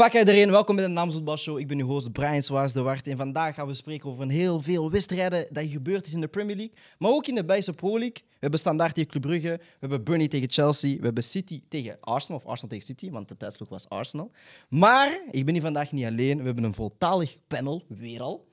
[0.00, 1.58] Fuck iedereen, welkom bij de Namsvoetbal Show.
[1.58, 4.30] Ik ben uw host Brian Swaas de Wart en vandaag gaan we spreken over een
[4.30, 7.72] heel veel wedstrijden dat gebeurd is in de Premier League, maar ook in de Belgische
[7.72, 8.16] Pro League.
[8.16, 11.96] We hebben Standaard tegen Club Brugge, we hebben Burnley tegen Chelsea, we hebben City tegen
[12.00, 14.30] Arsenal, of Arsenal tegen City, want de thuisploeg was Arsenal.
[14.68, 18.46] Maar ik ben hier vandaag niet alleen, we hebben een voltalig panel, weer al.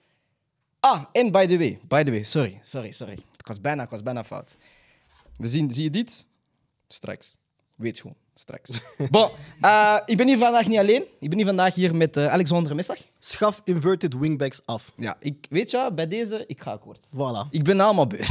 [0.80, 3.18] Ah, en by the way, by the way, sorry, sorry, sorry.
[3.38, 4.58] Ik was bijna, was bijna fout.
[5.38, 6.28] We zien, zie je dit?
[6.88, 7.38] Straks.
[7.78, 8.70] Weet gewoon, straks.
[9.12, 9.30] bon,
[9.62, 11.04] eh, ik ben hier vandaag niet alleen.
[11.20, 12.98] Ik ben hier vandaag hier met eh, Alexander Mestag.
[13.20, 14.92] Schaf inverted wingbacks af.
[14.98, 17.00] Ja, ik weet je, bij deze, ik ga akkoord.
[17.16, 17.50] Voilà.
[17.50, 18.20] Ik ben allemaal beu.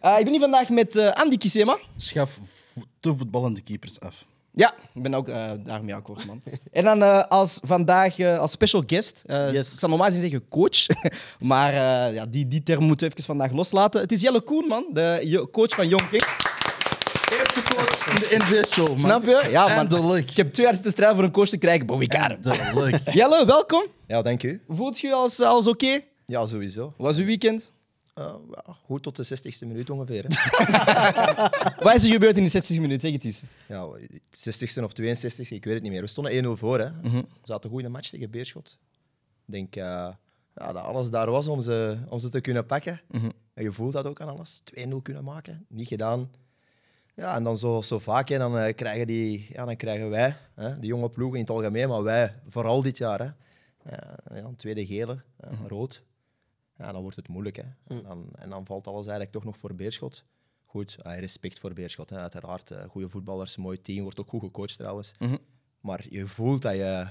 [0.00, 1.78] Eh, ik ben hier vandaag met eh, Andy Kisema.
[1.96, 2.38] Schaf
[2.74, 4.24] vo- te voetballende keepers af.
[4.52, 6.42] Ja, ik ben ook eh, daarmee akkoord, man.
[6.72, 9.72] en dan eh, als vandaag eh, als special guest, eh, Yes.
[9.72, 10.86] ik zou normaal gezien zeggen coach,
[11.38, 11.72] maar
[12.08, 14.00] eh, ja, die, die term moeten we even vandaag loslaten.
[14.00, 16.24] Het is Jelle Koen, man, de coach van King.
[17.30, 18.98] Eerste coach in de NBA-show, man.
[18.98, 19.46] Snap je?
[19.50, 19.76] Ja, man.
[19.76, 20.30] Eindelijk.
[20.30, 22.28] Ik heb twee jaar zitten strijden voor een coach te krijgen, but we got
[22.74, 23.14] him.
[23.14, 23.86] Jelle, welkom.
[24.06, 24.60] Ja, dank u.
[24.68, 26.00] Voelt je als, als oké?
[26.26, 26.94] Ja, sowieso.
[26.96, 27.72] Was uw weekend?
[28.18, 28.34] Uh,
[28.84, 30.24] goed tot de 60ste minuut ongeveer.
[31.84, 33.00] Wat is er gebeurd in die 60 minuten?
[33.00, 33.42] Zeg het eens.
[33.68, 33.86] ja,
[34.30, 36.00] 60ste of 62ste, ik weet het niet meer.
[36.00, 36.78] We stonden 1-0 voor.
[36.78, 36.90] Hè.
[37.02, 38.78] We zaten goed in de match tegen Beerschot.
[39.46, 39.82] Ik denk eh,
[40.54, 43.00] ja, dat alles daar was om ze, om ze te kunnen pakken.
[43.54, 44.62] En je voelt dat ook aan alles.
[44.88, 46.30] 2-0 kunnen maken, niet gedaan.
[47.16, 50.36] Ja, en dan zo, zo vaak, hè, dan, eh, krijgen die, ja, dan krijgen wij,
[50.54, 53.30] hè, de jonge ploegen in het algemeen, maar wij vooral dit jaar, hè,
[53.90, 56.02] ja, een tweede gele, ja, rood.
[56.78, 57.56] Ja, dan wordt het moeilijk.
[57.56, 57.62] Hè.
[57.86, 60.24] En, dan, en dan valt alles eigenlijk toch nog voor Beerschot.
[60.64, 62.70] Goed, respect voor Beerschot, hè, uiteraard.
[62.70, 65.12] eh, goede voetballers, mooi team, wordt ook goed gecoacht trouwens.
[65.80, 67.06] Maar je voelt dat je,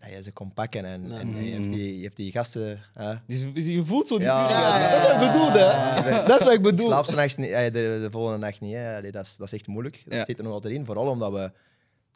[0.00, 2.80] dat je ze kon pakken en, en je, hebt die, je hebt die gasten...
[2.94, 4.42] hè, je voelt zo die Ja.
[4.42, 4.90] man.
[4.90, 5.58] Dat is wat ik bedoelde.
[5.58, 6.24] hè.
[6.26, 6.86] Dat is wat ik bedoel.
[6.92, 8.72] Slaap ze nachts niet, eh, de, de volgende nacht niet.
[8.74, 8.96] Hè.
[8.96, 10.02] Allee, dat, is, dat is echt moeilijk.
[10.04, 10.24] Dat Ja.
[10.24, 10.84] zit er nog altijd in.
[10.84, 11.52] Vooral omdat we...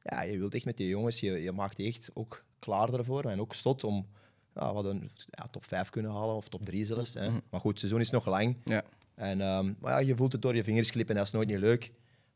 [0.03, 1.21] Ja, je wilt echt met die jongens...
[1.21, 3.25] Je, je maakt die echt ook klaar ervoor.
[3.25, 4.07] En ook stot om...
[4.55, 6.35] Ja, wat een ja, top 5 kunnen halen.
[6.35, 7.15] Of top 3 zelfs.
[7.15, 7.31] Hè.
[7.51, 8.57] Maar goed, het seizoen is nog lang.
[8.65, 8.83] Ja.
[9.15, 11.15] En, ehm, maar ja, je voelt het door je vingers klippen.
[11.15, 11.93] En dat is nooit niet leuk.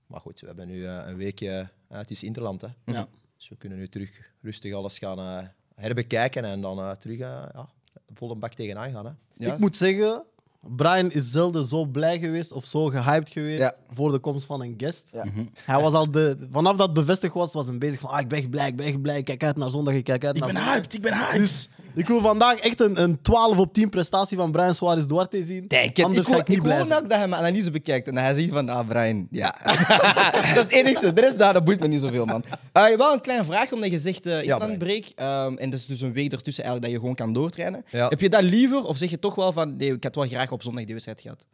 [0.07, 1.69] Maar goed, we hebben nu eh, een weekje...
[1.89, 2.69] eh, het is Interland, hè.
[2.85, 3.07] Ja.
[3.45, 6.45] Dus we kunnen nu terug rustig alles gaan eh, herbekijken.
[6.45, 7.69] En dan eh, terug eh, ja,
[8.15, 9.13] volle bak tegenaan gaan, hè.
[9.37, 9.53] Ja.
[9.53, 10.25] Ik moet zeggen,
[10.61, 13.75] Brian is zelden zo blij geweest of zo gehyped geweest Ja.
[13.91, 15.09] voor de komst van een guest.
[15.13, 15.25] Ja.
[15.55, 18.29] Hij was al de, vanaf dat het bevestigd was, was hij bezig van ah, ik
[18.29, 20.35] ben echt blij, ik ben echt blij, ik kijk uit naar zondag, ik kijk uit
[20.35, 20.75] Ik naar ben zondag.
[20.77, 21.39] hyped, ik ben hyped.
[21.41, 25.43] Dus ik wil vandaag echt een, een 12 op 10 prestatie van Brian Suarez Duarte
[25.43, 25.65] zien.
[25.69, 25.99] Het.
[26.03, 26.83] Anders ik ga ik niet ik zijn.
[26.83, 29.57] ook dat hij mijn analyse bekijkt en dat hij ziet van, ah, Brian, ja.
[30.55, 31.13] dat is het enigste.
[31.13, 32.45] De rest daar, dat boeit me niet zoveel, man.
[32.73, 34.79] Uh, wel een kleine vraag, omdat je zegt, uh, Ja, Brian.
[34.79, 37.85] break, ehm, en dat is dus een week ertussen eigenlijk dat je gewoon kan doortrainen.
[37.91, 38.09] Ja.
[38.09, 40.53] Heb je dat liever, of zeg je toch wel van, nee, ik had wel graag
[40.53, 41.47] op zondag die wedstrijd gehad?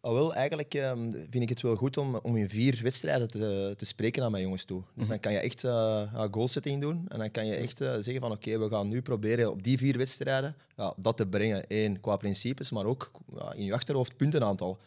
[0.00, 3.74] Ah, wel, eigenlijk ehm, vind ik het wel goed om, om in vier wedstrijden te,
[3.76, 4.82] te spreken aan mijn jongens toe.
[4.94, 7.04] Dus dan kan je echt ja, goalsetting doen.
[7.08, 9.78] En dan kan je echt eh, zeggen van oké, we gaan nu proberen op die
[9.78, 11.64] vier wedstrijden ja, dat te brengen.
[11.68, 14.78] Eén, qua principes, maar ook ja, in je achterhoofd puntenaantal.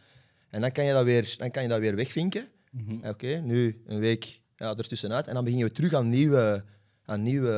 [0.49, 2.47] En dan kan je dat weer, dan kan je dat weer wegvinken.
[3.03, 5.27] Oké, nu een week ja, ertussenuit.
[5.27, 6.63] En dan beginnen we terug aan nieuwe,
[7.05, 7.49] aan nieuwe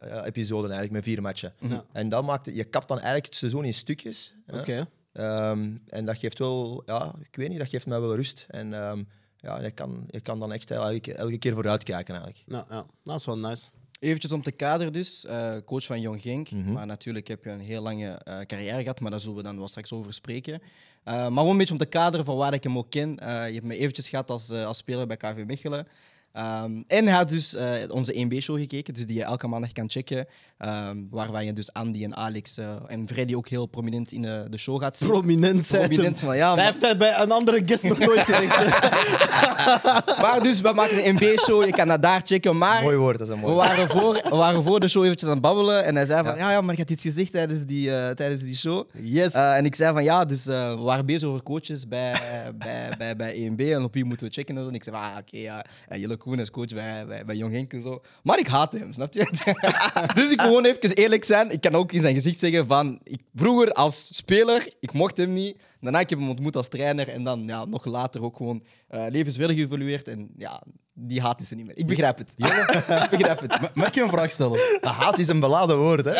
[0.00, 1.54] ja, episoden eigenlijk met vier matchen.
[1.92, 4.34] En dat maakt, je kapt dan eigenlijk het seizoen in stukjes.
[4.52, 4.86] Oké.
[5.12, 8.46] Ehm, en dat geeft wel, ja, ik weet niet, dat geeft mij wel rust.
[8.48, 9.02] En ehm,
[9.36, 12.44] ja, je kan, je kan dan echt elke, elke keer vooruitkijken eigenlijk.
[12.46, 13.66] Ja, ja, dat is wel nice.
[13.98, 16.50] Eventjes om te kaderen dus, eh, coach van Jong Genk.
[16.50, 19.58] Maar natuurlijk heb je een heel lange eh, carrière gehad, maar daar zullen we dan
[19.58, 20.62] wel straks over spreken.
[21.04, 23.18] Eh, maar gewoon een beetje om te kaderen van waar ik hem ook ken.
[23.18, 25.86] Eh, je hebt me eventjes gehad als, eh, als speler bij KV Mechelen.
[26.32, 29.90] Ehm, en hij had dus eh, onze 1B-show gekeken, dus die je elke maandag kan
[29.90, 30.26] checken.
[30.58, 34.46] ehm waarbij je dus Andy en Alex eh, en Freddy ook heel prominent in de,
[34.50, 35.08] de show gaat zien.
[35.08, 35.88] Prominent zijn.
[35.88, 38.58] Prominent, van ja, Hij heeft hij bij een andere guest nog nooit gezegd.
[40.22, 42.56] Maar dus, we maken een 1B-show, je kan dat daar checken.
[42.56, 43.68] Maar Mooi woord, dat is een We mooi woord.
[43.68, 46.36] waren, voor, we waren voor de show eventjes aan het babbelen en hij zei van,
[46.36, 48.88] ja, ja maar ik had iets gezegd tijdens die, eh, tijdens die show.
[48.92, 49.32] Yes.
[49.32, 52.20] Eh, en ik zei van, ja, dus eh, we waren bezig over coaches bij,
[52.54, 55.16] bij, bij, bij EMB en op wie moeten we checken en ik zei van, ah,
[55.18, 58.02] oké, ja, ja, Jelle Koen is coach bij, bij, bij Jong Henk en zo.
[58.22, 59.24] Maar ik haat hem, snap je?
[60.14, 61.50] dus ik wil gewoon even eerlijk zijn.
[61.50, 65.32] Ik kan ook in zijn gezicht zeggen van, ik, vroeger als speler, ik mocht hem
[65.32, 65.56] niet.
[65.80, 69.04] Daarna heb ik hem ontmoet als trainer en dan ja, nog later ook gewoon eh
[69.08, 70.08] levenswillig geëvolueerd.
[70.08, 70.62] En ja,
[70.94, 71.76] die haat is er niet meer.
[71.76, 72.34] Ik begrijp het.
[72.36, 73.74] ik begrijp het.
[73.74, 74.60] Mag ik je een vraag stellen?
[74.80, 76.12] Dat haat is een beladen woord, hè?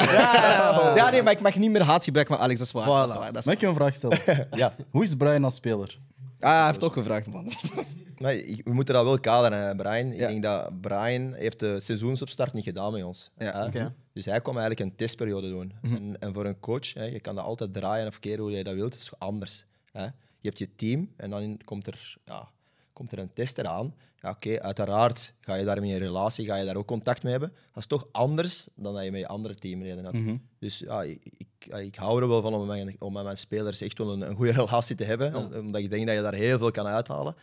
[0.95, 2.87] Ja, nee, maar ik mag niet meer haat gebruiken van Alex, dat is waar.
[2.87, 3.19] Dat is Voilà.
[3.19, 4.21] waar, dat is Mag ik je een vraag stellen?
[4.51, 4.75] Ja.
[4.91, 5.99] Hoe is Brian als speler?
[6.41, 7.53] Ah, hij heeft ook gevraagd, man.
[8.31, 10.13] Ik- we moeten dat wel kaderen, Brian.
[10.13, 10.27] Ik Ja.
[10.29, 13.31] denk dat Brian heeft de seizoensopstart niet gedaan met ons.
[13.39, 13.93] Ja.
[14.13, 15.73] Dus hij kwam eigenlijk een testperiode doen.
[15.83, 18.65] en, en voor een coach, hè, je kan dat altijd draaien of keren hoe je
[18.65, 19.65] dat wilt, het is anders.
[19.93, 20.03] Hè.
[20.05, 22.49] Je hebt je team en dan komt er, ja,
[22.93, 23.95] komt er een tester aan.
[24.23, 27.53] Ja, oké, uiteraard ga je daarmee in relatie, ga je daar ook contact mee hebben.
[27.73, 30.17] Dat is toch anders dan dat je met je andere teamleden hebt.
[30.59, 31.23] Dus ja, ik,
[31.77, 34.21] ik, hou er wel van om met mijn, om met mijn spelers echt wel een,
[34.21, 35.35] een goede relatie te hebben.
[35.37, 37.35] om- Omdat ik denk dat je daar heel veel kan uithalen.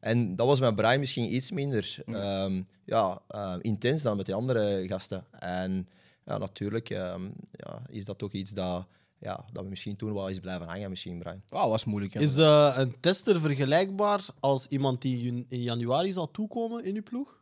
[0.00, 4.34] En dat was met Brian misschien iets minder ehm, ja, eh, intens dan met die
[4.34, 5.24] andere gasten.
[5.38, 5.88] En
[6.24, 8.86] ja, natuurlijk ehm, ja, is dat toch iets dat,
[9.20, 11.42] ja, dat we misschien toen wel eens blijven hangen, misschien, Brian.
[11.48, 12.12] Wauw, was moeilijk.
[12.14, 12.20] hè.
[12.20, 17.36] Is eh, een tester vergelijkbaar als iemand die in, januari zal toekomen in uw ploeg?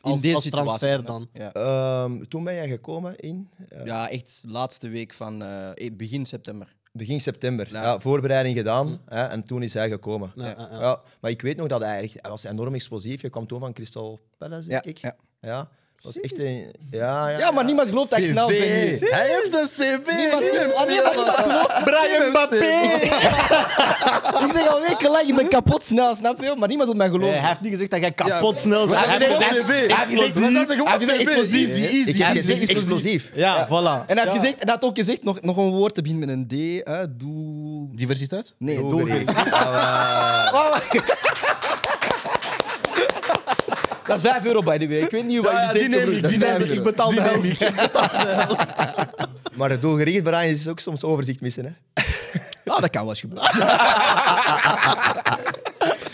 [0.00, 1.28] Als, in deze als situatie transfer dan.
[1.32, 1.52] Ja.
[1.52, 6.26] Ehm, toen ben jij gekomen in eh, ja, echt de laatste week van eh, begin
[6.26, 6.76] september.
[6.92, 7.68] begin september.
[7.72, 7.82] Ja.
[7.82, 8.00] Ja.
[8.00, 10.32] voorbereiding gedaan hè, en toen is hij gekomen.
[10.34, 11.00] Ja, Ja, ja, ja.
[11.20, 13.22] maar ik weet nog dat hij, echt, hij was enorm explosief.
[13.22, 15.14] Je kwam toen van Crystal Palace, denk Ja, ik.
[15.40, 15.68] ja.
[16.02, 16.72] Ja, dat was echt een...
[16.90, 18.58] Ja, ja, Ja, maar niemand gelooft dat ik snel ben.
[18.58, 18.64] nu.
[19.00, 20.06] Hij heeft een CV.
[20.16, 21.84] Niemand, ah, nee, maar niemand gelooft.
[21.84, 22.56] Brian Mbappé!
[24.46, 26.54] Ik zeg al weken lang, je bent kapot snel, snap je?
[26.58, 27.38] Maar niemand wil mij Nee, geloven.
[27.40, 29.04] hij heeft niet gezegd dat jij kapot snel bent.
[29.04, 29.68] Hij heeft heeft- gezegd- CV.
[29.68, 30.02] hij heeft
[32.46, 32.68] gezegd- explosief.
[32.70, 33.30] Explosief.
[33.34, 34.06] Ja, voilà.
[34.06, 36.28] En hij heeft, gezegd, en hij had ook gezegd, nog, nog een woord te beginnen
[36.28, 36.46] met een
[36.82, 36.88] D.
[36.88, 37.88] Hè, doel...
[37.94, 38.54] Diversiteit?
[38.58, 39.26] Nee, Doelgericht.
[39.36, 39.50] doelgericht.
[39.50, 40.86] Ja, Wacht, wacht.
[44.06, 45.04] Dat is 5 euro bij de week.
[45.04, 46.74] Ik weet niet wat Ja, je die neem ik, dat die 5 neem ik.
[46.74, 47.60] Ik betaal de helft.
[49.56, 51.64] maar- het doelgericht, Brian, is ook soms overzicht missen.
[51.64, 52.02] Hè?
[52.64, 53.50] Ja, dat kan wel eens gebeuren.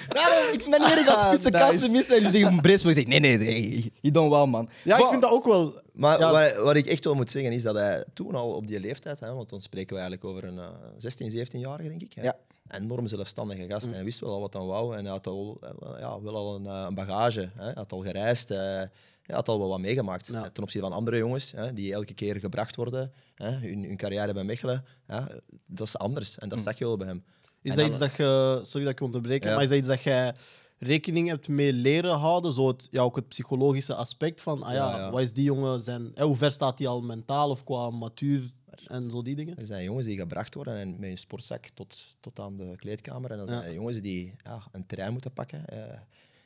[0.08, 1.64] Nou, ik vind dat niet erg als spitsen Nice.
[1.64, 4.28] kansen missen en je zegt een brace, maar je zegt nee, nee, nee, je doet
[4.28, 4.68] wel, man.
[4.84, 5.80] Ja, ik vind dat ook wel...
[5.92, 6.30] Maar Ja.
[6.32, 9.20] wat, wat ik echt wel moet zeggen is dat hij toen al op die leeftijd,
[9.20, 10.64] hè, want dan spreken we eigenlijk over een eh,
[10.98, 12.12] 16, 17-jarige, denk ik.
[12.14, 12.34] Hè, Ja.
[12.68, 13.86] Enorm zelfstandige gast.
[13.86, 16.36] En hij wist wel al wat hij wou en hij had al, eh, ja, wel
[16.36, 17.50] al een, eh, een bagage.
[17.54, 17.64] Hè.
[17.64, 20.26] Hij had al gereisd, eh, hij had al wel wat meegemaakt.
[20.26, 20.50] Ja.
[20.50, 24.32] Ten opzichte van andere jongens hè, die elke keer gebracht worden, hè, hun, hun carrière
[24.32, 24.84] bij Mechelen.
[25.66, 27.24] Dat is anders en dat zag je wel bij hem.
[27.62, 28.60] Is En dat iets dat je...
[28.62, 29.54] Sorry dat ik je onderbreek, Ja.
[29.54, 30.34] maar is dat iets dat jij
[30.78, 32.52] rekening hebt mee leren houden?
[32.52, 35.10] Zo het, ja, ook het psychologische aspect van, ah ja.
[35.10, 36.10] wat is die jongen zijn...
[36.14, 38.50] hè, hoe ver staat hij al mentaal of qua matuur
[38.86, 39.56] en zo die dingen?
[39.58, 43.30] Er zijn jongens die gebracht worden en met een sportzak tot, tot aan de kleedkamer.
[43.30, 43.66] En dan zijn Ja.
[43.66, 45.66] er jongens die ja, een trein moeten pakken.
[45.66, 45.98] eh,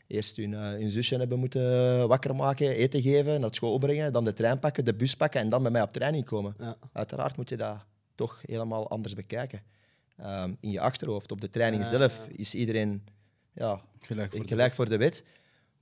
[0.06, 4.24] eerst hun, eh, hun zusje hebben moeten wakker maken, eten geven, naar school brengen, dan
[4.24, 6.54] de trein pakken, de bus pakken en dan met mij op training komen.
[6.58, 6.76] Ja.
[6.92, 7.84] Uiteraard moet je dat
[8.14, 9.62] toch helemaal anders bekijken.
[10.16, 13.04] Ehm, in je achterhoofd, op de training Ja, zelf, is iedereen
[13.52, 15.24] ja, Gelijk voor de gelijk voor de wet.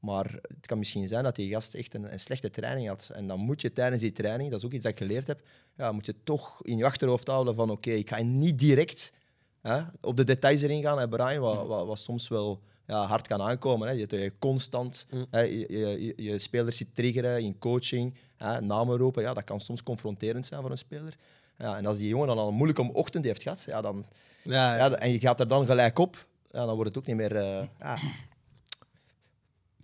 [0.00, 3.10] Maar het kan misschien zijn dat die gast echt een, een slechte training had.
[3.14, 5.40] En dan moet je tijdens die training, dat is ook iets dat ik geleerd heb,
[5.76, 9.12] ja, moet je toch in je achterhoofd houden van oké, ik ga niet direct
[9.60, 13.26] hè, op de details erin gaan, hè, Brian, wat, wat, wat soms wel ja, hard
[13.26, 13.88] kan aankomen.
[13.88, 13.94] Hè.
[13.94, 15.26] Je, je constant Mm.
[15.30, 19.60] hè, je, je, je- spelers ziet triggeren in coaching, hè, namen roepen, ja, dat kan
[19.60, 21.14] soms confronterend zijn voor een speler.
[21.58, 24.04] Ja, en als die jongen dan al een moeilijke ochtend heeft gehad, ja, dan,
[24.42, 27.16] Ja, ja, en je gaat er dan gelijk op, ja, dan wordt het ook niet
[27.16, 27.36] meer.
[27.36, 27.98] eh, ja.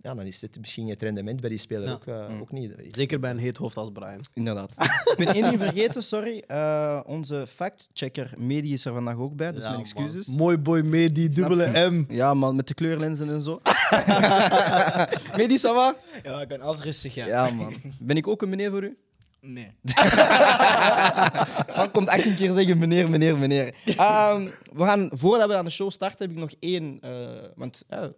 [0.07, 1.93] Ja, dan is het misschien het rendement bij die speler Ja.
[1.93, 2.73] ook, eh, ook niet.
[2.91, 4.25] Zeker bij een heet hoofd als Brian.
[4.33, 4.71] Inderdaad.
[5.11, 6.43] ik ben één ding vergeten, sorry.
[6.47, 10.27] Eh, onze factchecker Medi is er vandaag ook bij, dus Ja, mijn excuses.
[10.27, 10.35] man.
[10.37, 12.05] Mooi boy mee, die dubbele M.
[12.09, 13.59] Ja, man, met de kleurlenzen en zo.
[15.37, 15.95] Medi, ça va?
[16.23, 17.25] Ja, ik ben alles rustig, ja.
[17.27, 17.73] Ja, man.
[17.99, 18.97] Ben ik ook een meneer voor u?
[19.41, 19.71] Nee.
[21.75, 23.73] Dan komt 18 keer zeggen meneer, meneer, meneer.
[23.85, 26.97] Ehm, we gaan, voordat we aan de show starten, heb ik nog één.
[27.01, 28.13] eh, want de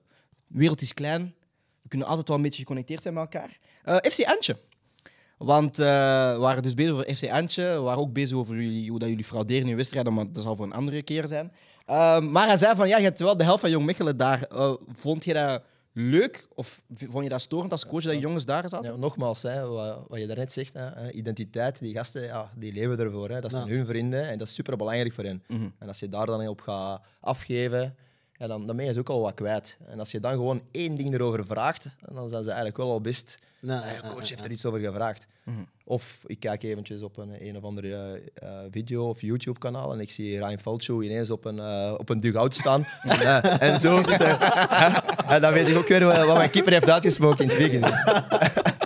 [0.48, 1.34] wereld is klein.
[1.90, 3.58] We kunnen altijd wel een beetje geconnecteerd zijn met elkaar.
[3.84, 4.58] Eh, FC Antje.
[5.38, 5.86] Want eh,
[6.34, 7.64] we waren dus bezig over FC Antje.
[7.64, 10.56] We waren ook bezig over jullie, hoe dat jullie frauderen in wedstrijden, maar dat zal
[10.56, 11.52] voor een andere keer zijn.
[11.86, 14.44] Ehm, maar hij zei van, ja, je hebt wel de helft van Jong Mechelen daar.
[14.44, 15.62] Eh, vond je dat
[15.94, 16.48] leuk?
[16.56, 18.92] Of vond je dat storend als coach dat je jongens daar zaten?
[18.92, 23.00] Ja, nogmaals, hè, wat, wat je daarnet zegt, hè, identiteit, die gasten ja, die leven
[23.00, 23.30] ervoor.
[23.30, 23.42] Hè.
[23.42, 23.74] Dat zijn Ja.
[23.74, 25.44] hun vrienden en dat is super belangrijk voor hen.
[25.48, 25.68] Mhm.
[25.80, 27.96] En als je daar dan op gaat afgeven,
[28.40, 29.78] ja, dan, dan ben je ze ook al wat kwijt.
[29.88, 33.02] En als je dan gewoon één ding erover vraagt, dan zijn ze eigenlijk wel al
[33.02, 33.40] best.
[33.60, 35.28] Ja, "Ah, ja, je ja, coach heeft er iets over gevraagd.
[35.44, 35.58] Mhm.
[35.84, 40.00] Of ik kijk eventjes op een, een of andere eh, eh, video of YouTube-kanaal en
[40.00, 42.86] ik zie Ryan Falcho ineens op een, eh, op een dugout staan.
[43.04, 44.40] en, en zo zitten.
[45.34, 47.86] en dan weet ik ook weer wat, wat mijn keeper heeft uitgesproken in het weekend.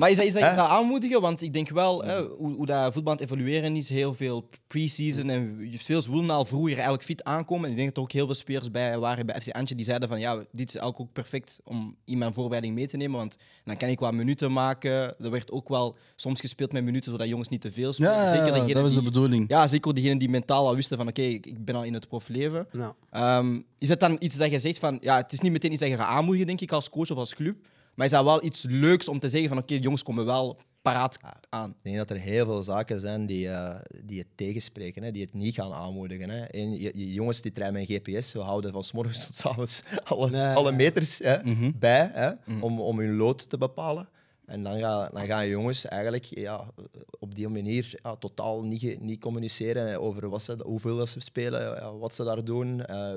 [0.00, 1.20] Maar is dat, is dat, is dat aanmoedigen?
[1.20, 4.48] Want ik denk wel, hè, hoe, hoe dat voetbal aan het evalueren is, heel veel
[4.66, 7.64] pre-season en veel wilden al vroeger eigenlijk fit aankomen.
[7.64, 9.84] En ik denk dat er ook heel veel spelers bij waren bij FC Antje die
[9.84, 13.18] zeiden van ja, dit is eigenlijk ook perfect om in mijn voorbereiding mee te nemen,
[13.18, 14.92] want dan kan ik wat minuten maken.
[15.18, 18.12] Er werd ook wel soms gespeeld met minuten, zodat jongens niet te veel spelen.
[18.12, 19.44] Ja, zeker degenen dat was de die- bedoeling.
[19.48, 22.08] Ja, zeker diegenen die mentaal al wisten van oké, ik, ik ben al in het
[22.08, 22.66] profleven.
[22.72, 22.94] Ja.
[23.10, 25.80] Ehm, is dat dan iets dat je zegt van, ja, het is niet meteen iets
[25.80, 27.56] dat je gaat aanmoedigen, denk ik, als coach of als club.
[28.00, 31.18] Maar is dat wel iets leuks om te zeggen van, oké, jongens komen wel paraat
[31.48, 31.70] aan.
[31.70, 35.22] Ik denk dat er heel veel zaken zijn die, eh, die het tegenspreken, hè, die
[35.22, 36.30] het niet gaan aanmoedigen.
[36.30, 36.44] Hè.
[36.44, 39.46] En je, je jongens die trainen met GPS, we houden van s morgens tot s
[39.46, 40.54] avonds alle, Nee.
[40.54, 41.36] alle meters hè,
[41.78, 42.30] bij hè,
[42.60, 44.08] om, om hun lood te bepalen.
[44.46, 46.70] En dan, ga, dan gaan jongens eigenlijk ja,
[47.18, 51.98] op die manier ja, totaal niet, niet communiceren over wat ze, hoeveel dat ze spelen,
[51.98, 53.12] wat ze daar doen, eh,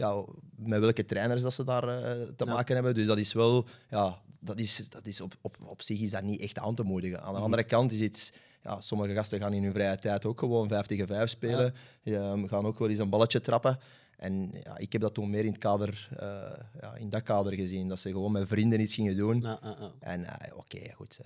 [0.00, 0.24] ja,
[0.56, 2.94] met welke trainers dat ze daar eh, te maken hebben.
[2.94, 6.22] Dus dat is wel, ja, dat is, dat is op, op, op zich is dat
[6.22, 7.22] niet echt aan te moedigen.
[7.22, 10.38] Aan de andere kant is iets, ja, sommige gasten gaan in hun vrije tijd ook
[10.38, 12.36] gewoon 5 tegen 5 spelen, ja.
[12.46, 13.78] gaan ook wel eens een balletje trappen.
[14.16, 16.28] En ja, ik heb dat toen meer in, het kader, eh,
[16.80, 19.40] ja, in dat kader gezien, dat ze gewoon met vrienden iets gingen doen.
[19.40, 19.60] Ja.
[19.98, 21.20] En eh, oké, goed.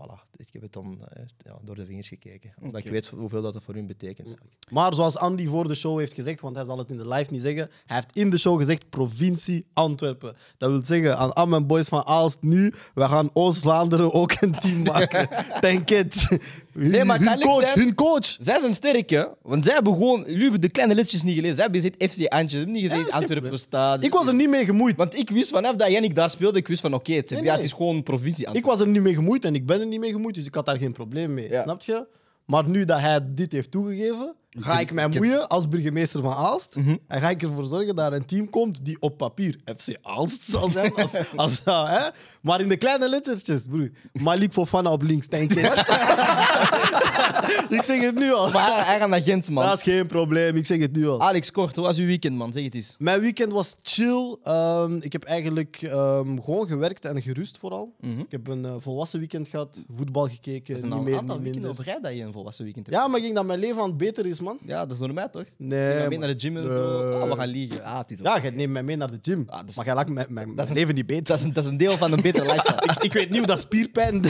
[0.00, 0.18] Voilà.
[0.36, 2.52] Ik heb het dan eh, ja, door de vingers gekeken.
[2.60, 4.36] Omdat ik weet hoeveel dat voor hun betekent.
[4.70, 7.32] Maar zoals Andy voor de show heeft gezegd, want hij zal het in de live
[7.32, 10.36] niet zeggen, hij heeft in de show gezegd provincie Antwerpen.
[10.58, 14.58] Dat wil zeggen aan al mijn boys van Aalst nu, we gaan Oost-Vlaanderen ook een
[14.58, 15.28] team maken.
[15.60, 16.26] Denk het.
[16.72, 18.24] Hun, Nee, maar hun coach, zijn- hun coach.
[18.40, 19.24] Zij zijn sterk, hè?
[19.42, 20.20] Want zij hebben gewoon...
[20.26, 21.54] Jullie hebben de kleine liedjes niet gelezen.
[21.56, 22.56] Zij hebben gezegd FC Antje.
[22.56, 24.04] Hebben niet gezegd Antwerpen staat.
[24.04, 24.96] Ik was er niet mee gemoeid.
[24.96, 27.54] Want ik wist vanaf dat Yannick daar speelde, ik wist van oké, het, Nee, ja,
[27.54, 28.48] het is gewoon provincie.
[28.52, 30.54] Ik was er niet mee gemoeid en ik ben er niet mee gemoeid, dus ik
[30.54, 31.48] had daar geen probleem mee.
[31.48, 31.62] Ja.
[31.62, 32.06] Snap je?
[32.44, 36.76] Maar nu dat hij dit heeft toegegeven, ga ik mij moeien als burgemeester van Aalst.
[36.76, 36.96] Mhm.
[37.06, 40.44] En ga ik ervoor zorgen dat er een team komt die op papier FC Aalst
[40.44, 40.94] zal zijn.
[41.04, 42.08] Als, als, hè?
[42.40, 43.90] Maar in de kleine lettertjes, broer.
[44.12, 45.60] Malik Fofana op links, denk je.
[47.76, 48.50] ik zeg het nu al.
[48.50, 49.64] Maar hij, gaat naar Gent, man.
[49.66, 51.22] Dat is geen probleem, ik zeg het nu al.
[51.22, 52.52] Alex Kort, hoe was uw weekend, man?
[52.52, 52.94] Zeg het eens.
[52.98, 54.36] Mijn weekend was chill.
[54.42, 57.94] Ehm, ik heb eigenlijk ehm, gewoon gewerkt en gerust vooral.
[58.00, 60.84] Ik heb een eh, volwassen weekend gehad, voetbal gekeken, Mhm.
[60.84, 62.98] Niet een meer, aantal niet weekenden op rij dat je een volwassen weekend hebt.
[62.98, 64.58] Ja, maar ik denk dat mijn leven aan het beter is, man.
[64.66, 65.44] Ja, dat is normaal, toch?
[65.56, 67.12] Nee, Je gaat mee naar de gym en zo.
[67.20, 67.84] Ah, we gaan liegen.
[67.84, 68.18] Ah, het is.
[68.18, 69.44] Ja, jij neemt mij mee naar de gym.
[69.46, 71.24] Ah, dus- maar jij laat mijn, mijn, mijn leven niet beter.
[71.24, 72.92] Dat is, een, dat is een deel van een betere lifestyle.
[72.94, 74.14] ik, ik weet niet hoe dat spierpijn...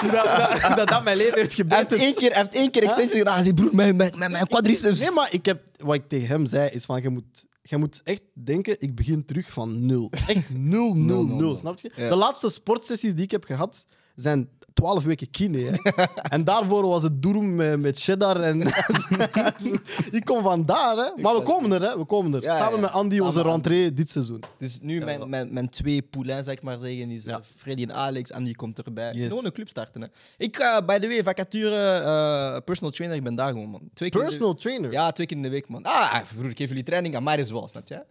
[0.00, 0.24] hoe dat,
[0.62, 3.18] dat, dat, dat mijn leven heeft Hij heeft één keer, hij heeft één keer extension
[3.18, 3.34] gedaan.
[3.34, 4.98] Hij zei, broer, mijn, mijn, mijn, mijn quadriceps.
[4.98, 8.00] Nee, maar ik heb, wat ik tegen hem zei, is van, je moet, je moet
[8.04, 10.12] echt denken, ik begin terug van nul.
[10.26, 11.56] Echt nul, nul, nul, nul, nul.
[11.56, 11.90] snap je?
[11.96, 12.08] Ja.
[12.08, 15.58] De laatste sportsessies die ik heb gehad, zijn twaalf weken kine.
[15.58, 16.02] Hè.
[16.34, 18.40] en daarvoor was het doerum met, met cheddar.
[18.40, 18.60] En
[20.18, 21.22] ik kom van daar, hè.
[21.22, 21.98] Maar we komen er, hè.
[21.98, 22.42] We komen er.
[22.42, 22.80] Ja, Samen ja.
[22.80, 24.42] met Andy, onze Samen rentree dit seizoen.
[24.58, 27.32] Dus nu mijn, mijn, mijn twee poulains, zeg ik maar zeggen, is Ja.
[27.38, 28.30] eh, Freddy en Alex.
[28.38, 29.12] Die komt erbij.
[29.12, 29.28] Yes.
[29.28, 30.00] Gewoon een club starten.
[30.02, 30.08] Hè.
[30.38, 33.16] Ik ga, by the way, vacature eh, personal trainer.
[33.18, 33.80] Ik ben daar gewoon, man.
[33.94, 34.92] Twee keer in de- Personal trainer.
[34.92, 35.82] Ja, twee keer in de week, man.
[35.82, 38.04] Ah, broer, ik geef jullie training aan mij is wel, snap je?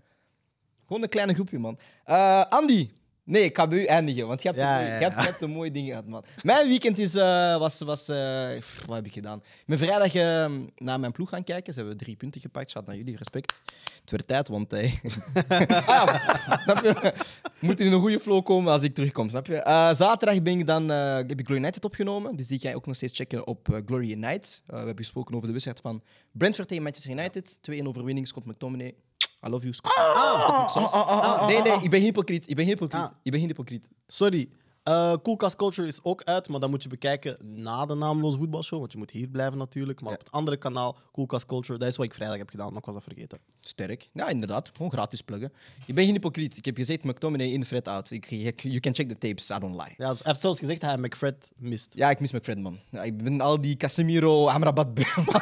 [0.87, 1.77] Gewoon een kleine groepje, man.
[2.05, 2.89] Eh, Andy.
[3.27, 5.21] Nee, ik ga bij u eindigen, want je hebt, Ja, een, ja, je hebt, ja.
[5.21, 6.23] je hebt een mooie dingen gehad, man.
[6.41, 7.79] Mijn weekend is, eh, was...
[7.79, 9.37] was eh, pff, wat heb ik gedaan?
[9.37, 11.73] Ik ben vrijdag eh, naar mijn ploeg gaan kijken.
[11.73, 12.69] Ze hebben drie punten gepakt.
[12.69, 13.61] Shout naar jullie, respect.
[14.01, 14.73] Het werd tijd, want...
[14.73, 14.93] eh,
[15.87, 16.93] ah, snap je?
[17.59, 19.61] We moeten in een goede flow komen als ik terugkom, snap je?
[19.95, 22.35] Zaterdag ben ik dan, heb ik Glory United opgenomen.
[22.35, 24.63] Dus die ga je ook nog steeds checken op Glory United.
[24.65, 27.59] We hebben gesproken over de wedstrijd van Brentford tegen Manchester United.
[27.71, 28.95] 2-1 overwinning, Scott McTominay.
[29.45, 29.93] I love you, Scott.
[30.71, 32.49] Scott Nee, nee, ik ben hypocriet.
[32.49, 33.03] Ik ben hypocriet.
[33.03, 33.11] Ah.
[33.23, 33.89] Ik ben hypocriet.
[34.07, 34.49] Sorry.
[34.87, 38.79] Eh Koelkast Culture is ook uit, maar dat moet je bekijken na de naamloze voetbalshow.
[38.79, 40.01] Want je moet hier blijven natuurlijk.
[40.01, 40.17] Maar Ja.
[40.17, 42.85] op het andere kanaal, Koelkast Culture, dat is wat ik vrijdag heb gedaan, maar ik
[42.85, 43.39] was dat vergeten.
[43.59, 44.09] Sterk.
[44.13, 44.69] Ja, inderdaad.
[44.73, 45.51] Gewoon gratis pluggen.
[45.85, 46.57] Ik ben geen hypocriet.
[46.57, 48.11] Ik heb gezegd McTominay in Fred out.
[48.11, 49.93] Ik, ik- you can check the tapes, I don't lie.
[49.97, 51.93] Ja, dus hij heeft zelfs gezegd dat hij McFred mist.
[51.93, 52.79] Ja, ik mis McFred, man.
[52.89, 55.41] Ja, ik ben al die Casemiro, Amrabat, man.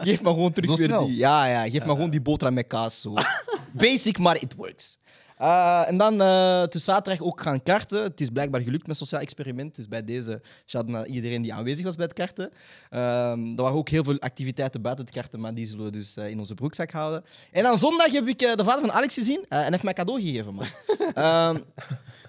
[0.00, 1.06] geef me gewoon terug Zo weer snel?
[1.06, 1.16] die...
[1.16, 1.62] Ja, ja.
[1.70, 3.00] Geef me gewoon die boterham met kaas.
[3.00, 3.14] Zo.
[3.72, 4.98] Basic, maar it works.
[5.36, 8.02] Eh, en dan eh dus zaterdag ook gaan karten.
[8.02, 9.76] Het is blijkbaar gelukt met sociaal experiment.
[9.76, 12.50] Dus bij deze shout naar iedereen die aanwezig was bij het karten.
[12.90, 16.16] Ehm, er waren ook heel veel activiteiten buiten het karten, maar die zullen we dus
[16.16, 17.24] eh, in onze broekzak houden.
[17.52, 20.20] En dan zondag heb ik eh, de vader van Alex gezien en heeft mij cadeau
[20.20, 20.66] gegeven, man.
[21.14, 21.56] Ehm,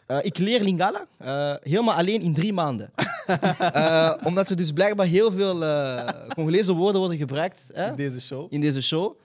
[0.08, 1.06] eh, ik leer Lingala
[1.62, 2.92] helemaal alleen in drie maanden.
[4.28, 5.60] Omdat er dus blijkbaar heel veel
[6.36, 8.48] Congolese woorden worden gebruikt In deze show.
[8.54, 9.20] in deze show.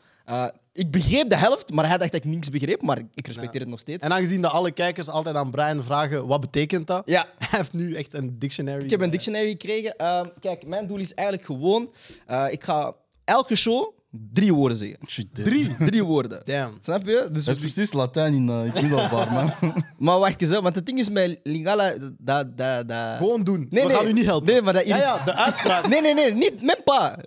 [0.73, 2.83] Eh, ik begreep de helft, maar hij dacht dat ik niks begreep.
[2.83, 4.05] Maar ik respecteer het nog steeds.
[4.05, 7.03] En aangezien dat alle kijkers altijd aan Brian vragen, wat betekent dat?
[7.05, 8.85] Ja, Hij heeft nu echt een dictionary.
[8.85, 9.97] ik heb een dictionary gekregen.
[9.97, 11.93] Ehm, kijk, mijn doel is eigenlijk gewoon...
[12.27, 13.99] eh, ik ga elke show
[14.33, 14.99] drie woorden zeggen.
[15.33, 15.77] Drie?
[15.91, 16.43] Drie woorden.
[16.45, 16.77] Damn.
[16.81, 17.29] Snap je?
[17.33, 19.53] Dus Dat is precies Latijn in uh, het middelbaar, man.
[19.99, 21.93] Maar wacht eens, hè, want het ding is met Lingala...
[22.19, 23.17] Dat, dat, dat...
[23.17, 23.67] Gewoon doen.
[23.71, 23.97] Nee, We nee.
[23.97, 24.53] gaan u niet helpen.
[24.53, 25.89] Nee, maar dat ja, ja, de uitspraak.
[25.89, 27.19] Nee, nee, nee, niet mijn pa.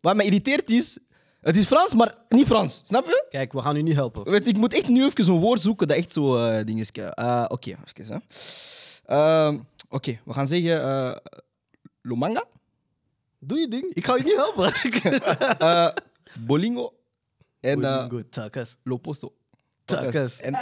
[0.00, 0.98] Wat mij irriteert is,
[1.42, 2.80] het is Frans, maar niet Frans.
[2.84, 3.26] Snap je?
[3.30, 4.30] Kijk, we gaan u niet helpen.
[4.30, 6.90] Weet, ik moet echt nu even een woord zoeken dat echt zo eh ding is.
[6.90, 8.14] Eh, Oké, even.
[8.14, 8.18] hè.
[9.46, 9.58] Ehm,
[9.88, 11.16] Oké, we gaan zeggen eh,
[12.02, 12.44] Lomanga,
[13.38, 13.94] Doe je ding.
[13.94, 14.72] Ik ga u niet helpen.
[15.58, 15.88] eh,
[16.40, 16.94] Bolingo
[17.60, 18.76] en eh, Goed, takas.
[18.84, 19.32] Loposto.
[19.84, 20.40] Takas.
[20.40, 20.54] En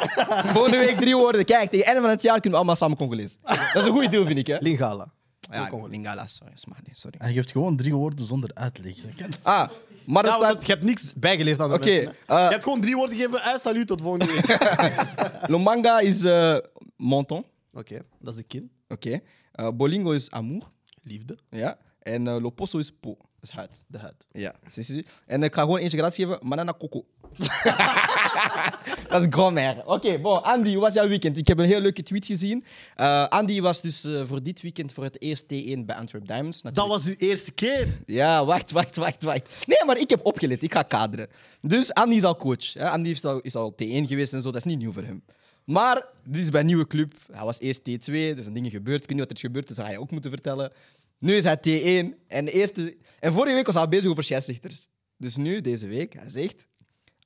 [0.52, 1.44] volgende week drie woorden.
[1.44, 3.36] Kijk, tegen het einde van het jaar kunnen we allemaal samen Congolees.
[3.42, 4.46] Dat is een goede deal, vind ik.
[4.46, 4.56] Hè?
[4.60, 5.12] Lingala.
[5.50, 5.68] Ja.
[5.88, 6.52] Lingala, sorry.
[6.86, 7.18] niet, sorry.
[7.20, 8.94] Hij geeft gewoon drie woorden zonder uitleg.
[8.96, 9.68] Dat kan- Ah,
[10.06, 10.66] maar er Ja, want staat...
[10.66, 12.14] je hebt niks bijgeleerd aan de Oké, mensen.
[12.26, 12.34] hè.
[12.36, 13.42] eh, je hebt gewoon drie woorden gegeven.
[13.42, 14.50] Eh, salut, tot volgende week.
[14.50, 15.06] Oké,
[15.52, 16.56] Lomanga is eh
[16.96, 17.44] menton.
[17.72, 18.70] dat is de kin.
[18.88, 19.20] Oké.
[19.52, 20.62] Eh, Bolingo is amour.
[21.02, 21.38] Liefde.
[21.50, 21.78] Ja.
[22.00, 23.16] En eh, Loposo is po.
[23.40, 23.84] Dat is huid.
[23.86, 24.26] De huid.
[24.32, 25.06] Ja, zie, zie, zie.
[25.26, 26.38] En ik ga gewoon eentje gratis geven.
[26.48, 27.04] Banana coco.
[29.08, 29.82] dat is grand-mère.
[29.86, 30.42] Oké, bon.
[30.42, 31.36] Andy, hoe was jouw weekend?
[31.36, 32.64] Ik heb een heel leuke tweet gezien.
[32.96, 36.62] Eh, Andy was dus eh, voor dit weekend voor het eerst T1 bij Antwerp Diamonds.
[36.62, 37.04] Dat natuurlijk.
[37.04, 37.88] was uw eerste keer.
[38.06, 39.48] Ja, wacht, wacht, wacht, wacht.
[39.66, 40.62] Nee, maar ik heb opgelet.
[40.62, 41.28] Ik ga kaderen.
[41.60, 42.72] Dus Andy is al coach.
[42.72, 42.88] Hè?
[42.90, 44.50] Andy is al, is al T1 geweest en zo.
[44.50, 45.22] Dat is niet nieuw voor hem.
[45.64, 47.12] Maar dit is bij een nieuwe club.
[47.32, 48.12] Hij was eerst T2.
[48.12, 49.02] Er zijn dingen gebeurd.
[49.02, 50.72] Ik weet niet wat er is gebeurd, dat ga je ook moeten vertellen.
[51.20, 52.26] Nu is hij T1.
[52.26, 52.96] En, de eerste...
[53.18, 54.88] en vorige week was hij al bezig over scheidsrechters.
[55.16, 56.66] Dus nu, deze week, hij zegt...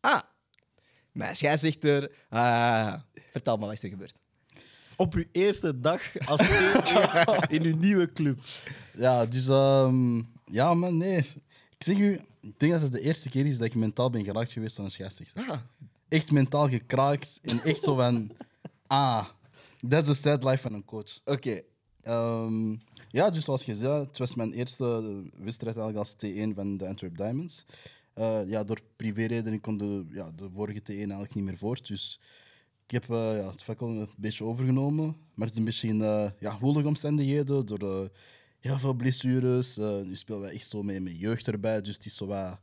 [0.00, 0.20] Ah,
[1.12, 2.10] mijn scheidsrechter...
[2.28, 2.94] Ah,
[3.30, 4.20] vertel me, wat is er gebeurd?
[4.96, 8.38] Op uw eerste dag als T1 in uw nieuwe club.
[8.94, 11.18] Ja, dus ehm, ja, man, nee.
[11.78, 14.24] Ik zeg u, ik denk dat het de eerste keer is dat ik mentaal ben
[14.24, 15.48] geraakt geweest aan een scheidsrechter.
[15.48, 15.60] Ah,
[16.08, 18.30] Echt mentaal gekraakt en echt zo van,
[18.86, 19.26] ah,
[19.88, 21.20] that's the sad life van een coach.
[21.24, 21.62] oké.
[22.02, 22.74] Ehm,
[23.14, 24.84] ja, dus zoals je zei, het was mijn eerste
[25.36, 27.64] wedstrijd eigenlijk als T1 van de Antwerp Diamonds.
[28.14, 31.86] Eh, ja, door privéredenen kon de, ja, de vorige T1 eigenlijk niet meer voort.
[31.86, 32.20] Dus
[32.84, 35.16] ik heb eh, ja, het fakkel een beetje overgenomen.
[35.34, 38.08] Maar het is een beetje in uh, ja, woelige omstandigheden, door eh,
[38.60, 39.78] heel veel blessures.
[39.78, 42.58] Eh, nu spelen wij echt zo met, met jeugd erbij, dus het is zo wat...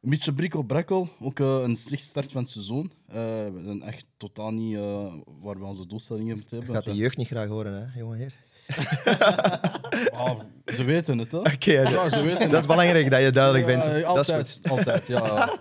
[0.00, 1.08] Een beetje brikkel-brakkel.
[1.20, 2.92] Ook eh, een slecht start van het seizoen.
[3.06, 6.74] Eh, we zijn echt totaal niet eh, waar we onze doelstellingen moeten hebben.
[6.74, 8.36] Gaat de jeugd niet graag horen, hè, jongen heer?
[10.12, 10.38] Ah,
[10.74, 11.38] ze weten het, hè?
[11.38, 13.84] Oké, ja, Ja, ze weten dat is belangrijk dat je duidelijk bent.
[13.84, 14.70] Ja, dat is altijd, goed.
[14.70, 15.58] altijd, ja.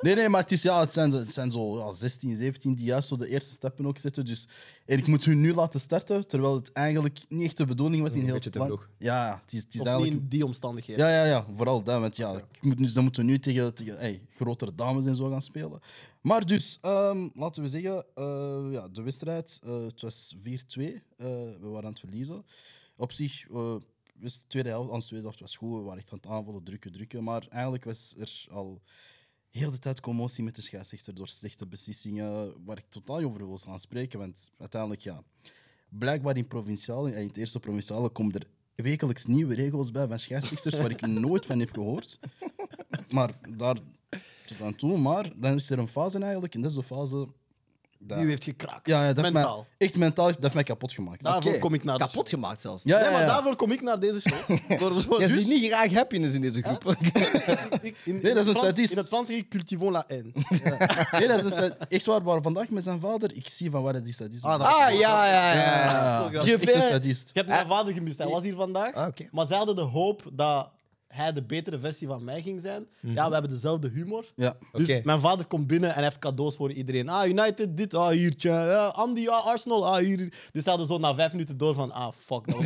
[0.00, 2.74] Nee, nee, maar het, is, ja, het, zijn, zo- het zijn zo ja, 16, 17
[2.74, 4.24] die juist zo de eerste stappen ook zetten.
[4.24, 4.48] Dus,
[4.86, 8.10] en ik moet hun nu laten starten, terwijl het eigenlijk niet echt de bedoeling was
[8.12, 8.88] in Een heel het vroeg.
[8.98, 10.14] Ja, het is, het is Of eigenlijk...
[10.14, 11.06] niet in die omstandigheden.
[11.06, 12.00] Ja, ja, ja, vooral dat.
[12.00, 15.30] Want ja, ik moet, nu, ze moeten nu tegen, tegen hey, grotere dames en zo
[15.30, 15.80] gaan spelen.
[16.22, 21.02] Maar dus, ehm, laten we zeggen, eh, ja, de wedstrijd, eh, het was 4-2.
[21.16, 21.26] eh,
[21.60, 22.44] we waren aan het verliezen.
[22.96, 25.78] Op zich, was de tweede helft, onze tweede helft was goed.
[25.78, 27.24] We waren echt aan het aanvallen, drukken, drukken.
[27.24, 28.82] Maar eigenlijk was er al
[29.50, 33.58] heel de tijd commotie met de scheidsrechter door slechte beslissingen, waar ik totaal over wil
[33.58, 34.18] gaan spreken.
[34.18, 35.22] Want uiteindelijk, ja,
[35.88, 40.76] blijkbaar in provinciale, in het eerste provinciale, komen er wekelijks nieuwe regels bij van scheidsrechters
[40.76, 42.18] waar ik nooit van heb gehoord.
[43.10, 43.76] Maar daar
[44.46, 44.98] tot aan toe.
[44.98, 47.26] Maar dan is er een fase eigenlijk, en dat is de fase.
[48.04, 48.86] Dat, Die u heeft gekraakt.
[48.86, 49.56] ja, ja, dat heeft Mentaal.
[49.56, 51.22] mij, echt mentaal, dat heeft mij kapot gemaakt.
[51.22, 51.60] Daarvoor Oké.
[51.60, 52.82] kom ik naar de Kapot gemaakt zelfs.
[52.84, 53.26] Ja, Nee, ja, maar ja.
[53.26, 54.38] daarvoor kom ik naar deze show.
[54.80, 56.84] Voor- voor- Je dus- ziet niet graag happiness in deze groep.
[57.82, 58.92] ik- in, Nee, dat is een Frans- statist.
[58.92, 60.30] In het Frans zeg ik cultivons la haine.
[61.18, 62.22] Nee, dat is dus, echt waar.
[62.22, 65.26] Maar vandaag met zijn vader, ik zie van waar die sadist Ah, Ah, ja, ja,
[65.54, 66.30] ja.
[66.30, 66.40] ja.
[66.42, 67.28] is echt een sadist.
[67.28, 68.92] Ik heb mijn vader gemist, hij was hier vandaag.
[68.94, 69.28] Ah, oké.
[69.32, 70.70] Maar zij hadden de hoop dat
[71.14, 72.86] hij de betere versie van mij ging zijn.
[73.00, 74.24] Ja, we hebben dezelfde humor.
[74.36, 74.54] Ja.
[74.72, 77.08] Dus mijn vader komt binnen en hij heeft cadeaus voor iedereen.
[77.08, 80.32] Ah, United, dit, ah, hier, tja, ja, Andy, ah, Arsenal, ah, hier.
[80.52, 82.64] Dus ze hadden zo na vijf minuten door van, ah, fuck, dat was,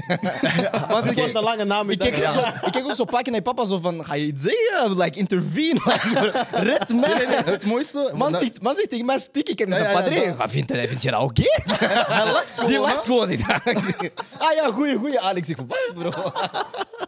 [1.11, 1.91] ik, was een lange naam.
[1.91, 4.27] ik, keek ook zo, ik keek ook zo pakken naar papa zo van, ga je
[4.27, 4.97] iets zeggen?
[4.99, 5.81] Like, intervene.
[5.85, 7.43] Like, red mij.
[7.45, 8.11] Het mooiste...
[8.15, 10.05] Man dat- zegt, man zegt tegen mij, stik ik heb met Ja, een ja, ja,
[10.05, 10.27] padre.
[10.27, 11.43] dat- Wat vind, je- dat oké?
[11.67, 12.69] Hij lacht gewoon.
[12.71, 12.83] Die hè?
[12.83, 13.43] lacht gewoon niet.
[14.39, 15.21] ah ja, goeie, goeie.
[15.21, 16.11] Alex, ik van, wat bro?
[16.11, 16.67] Dat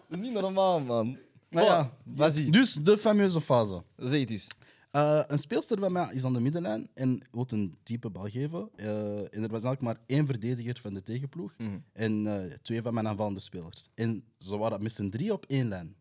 [0.08, 1.16] is niet normaal, man.
[1.50, 1.80] Nou ja,
[2.18, 3.82] Oh, Dus de fameuze fase.
[3.96, 4.48] zeg het eens.
[4.90, 8.68] Eh, een speelster van mij is aan de middenlijn en wil een diepe bal geven.
[8.76, 11.78] Eh, en er was eigenlijk maar één verdediger van de tegenploeg Mhm.
[11.92, 13.88] en eh, twee van mijn aanvallende spelers.
[13.94, 15.96] En ze waren met z'n drie op één lijn.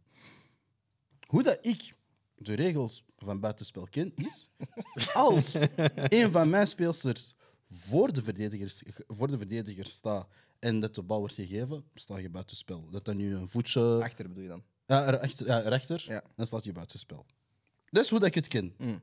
[1.28, 1.94] Hoe dat ik
[2.36, 4.50] de regels van buitenspel ken, is
[5.14, 5.58] als
[5.94, 7.34] een van mijn speelsters
[7.70, 10.28] voor de verdedigers, voor de verdediger staat
[10.60, 12.88] en dat de bal wordt gegeven, sta je buitenspel.
[12.90, 14.64] Dat dan nu een voetje Achter bedoel je dan?
[14.88, 16.23] Ja, erachter, ja, erachter Ja.
[16.36, 17.26] dan staat je buitenspel.
[17.89, 18.73] Dat is hoe dat ik het ken.
[18.78, 19.02] Mm.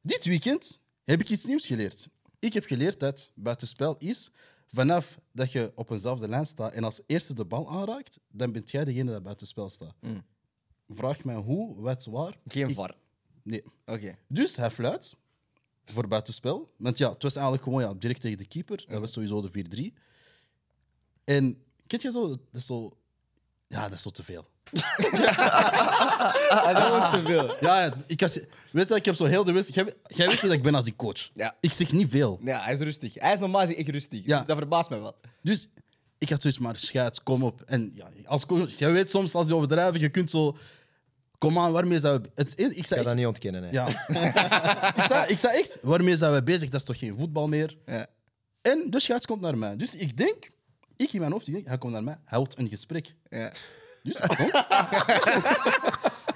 [0.00, 2.08] Dit weekend heb ik iets nieuws geleerd.
[2.38, 4.30] Ik heb geleerd dat buitenspel is
[4.66, 8.70] vanaf dat je op eenzelfde lijn staat en als eerste de bal aanraakt, dan bent
[8.70, 9.94] jij degene dat buitenspel staat.
[10.00, 10.22] Mm.
[10.88, 12.38] Vraag mij hoe, wat, waar.
[12.46, 12.96] Geen Ik- var.
[13.42, 13.62] Nee.
[13.86, 14.18] Oké.
[14.28, 15.16] Dus hij fluit
[15.84, 16.70] voor buitenspel.
[16.76, 18.84] Want ja, het was eigenlijk gewoon ja, direct tegen de keeper.
[18.88, 19.98] Dat was sowieso de 4-3.
[21.24, 22.96] En kent je zo, dat is zo...
[23.66, 24.48] Ja, dat is zo te veel.
[26.48, 27.56] Ah, dat was te veel.
[27.60, 28.38] Ja, ik was,
[28.70, 29.86] weet je, ik heb zo heel de wedstrijd.
[29.86, 31.30] Jij, jij weet hoe dat ik ben als ik coach.
[31.32, 31.56] Ja.
[31.60, 32.40] Ik zeg niet veel.
[32.44, 33.14] Ja, hij is rustig.
[33.14, 34.24] Hij is normaal gezien echt rustig.
[34.24, 34.38] Ja.
[34.38, 35.16] Dus dat verbaast me wel.
[35.42, 35.68] Dus
[36.18, 37.62] ik had zoiets maar, scheids, kom op.
[37.66, 40.56] En ja, als coach, jij weet soms als je overdrijven, je kunt zo.
[41.38, 42.30] Kom aan, waarmee zijn we.
[42.34, 43.62] Het, ik Ik zei ga echt, dat niet ontkennen.
[43.62, 43.70] Hè.
[43.70, 43.86] ja.
[45.02, 46.68] ik, zei, ik zei echt, waarmee zijn we bezig?
[46.68, 47.76] Dat is toch geen voetbal meer?
[47.86, 48.06] Ja.
[48.62, 49.76] En de scheids komt naar mij.
[49.76, 50.50] Dus ik denk,
[50.96, 53.14] Ik in mijn hoofd, ik denk, hij komt naar mij, hij houdt een gesprek.
[53.30, 53.52] Ja.
[54.04, 54.20] Dus.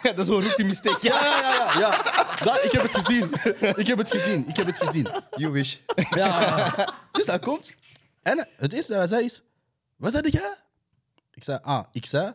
[0.03, 1.07] Ja, dat is wel rookie mistake.
[1.07, 1.25] Ja.
[1.25, 1.79] Ja, ja, ja.
[1.79, 2.45] ja.
[2.45, 3.31] Dat, ik heb het gezien.
[3.77, 4.49] Ik heb het gezien.
[4.49, 5.09] Ik heb het gezien.
[5.31, 5.77] You wish.
[6.11, 6.95] Ja.
[7.13, 7.75] Dus hij komt.
[8.23, 9.43] En het eerste dat hij zei is...
[9.97, 10.55] Wat zei jij?
[11.35, 12.33] Ik zei, ah, ik zei...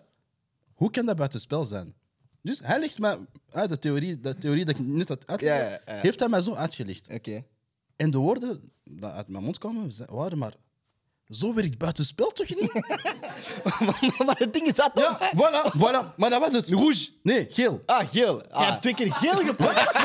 [0.74, 1.94] Hoe kan dat buitenspel zijn?
[2.42, 3.18] Dus hij legt mij
[3.52, 6.02] uit de theorie, de theorie dat ik net had uitgelegd, Ja, ja, ja.
[6.02, 7.10] heeft hij mij zo uitgelegd.
[7.10, 7.44] Oké.
[7.96, 10.54] En de woorden die uit mijn mond kwamen, waren maar...
[11.30, 12.74] Zo werkt buitenspel toch niet?
[14.26, 15.18] maar het ding is dat toch?
[15.20, 16.16] Ja, voilà, voilà.
[16.16, 16.70] Maar dat was het.
[16.70, 17.10] Rouge.
[17.24, 17.82] Nee, geel.
[17.86, 18.38] Ah, geel.
[18.38, 18.70] Je Ah.
[18.70, 19.92] hebt twee keer geel gepakt.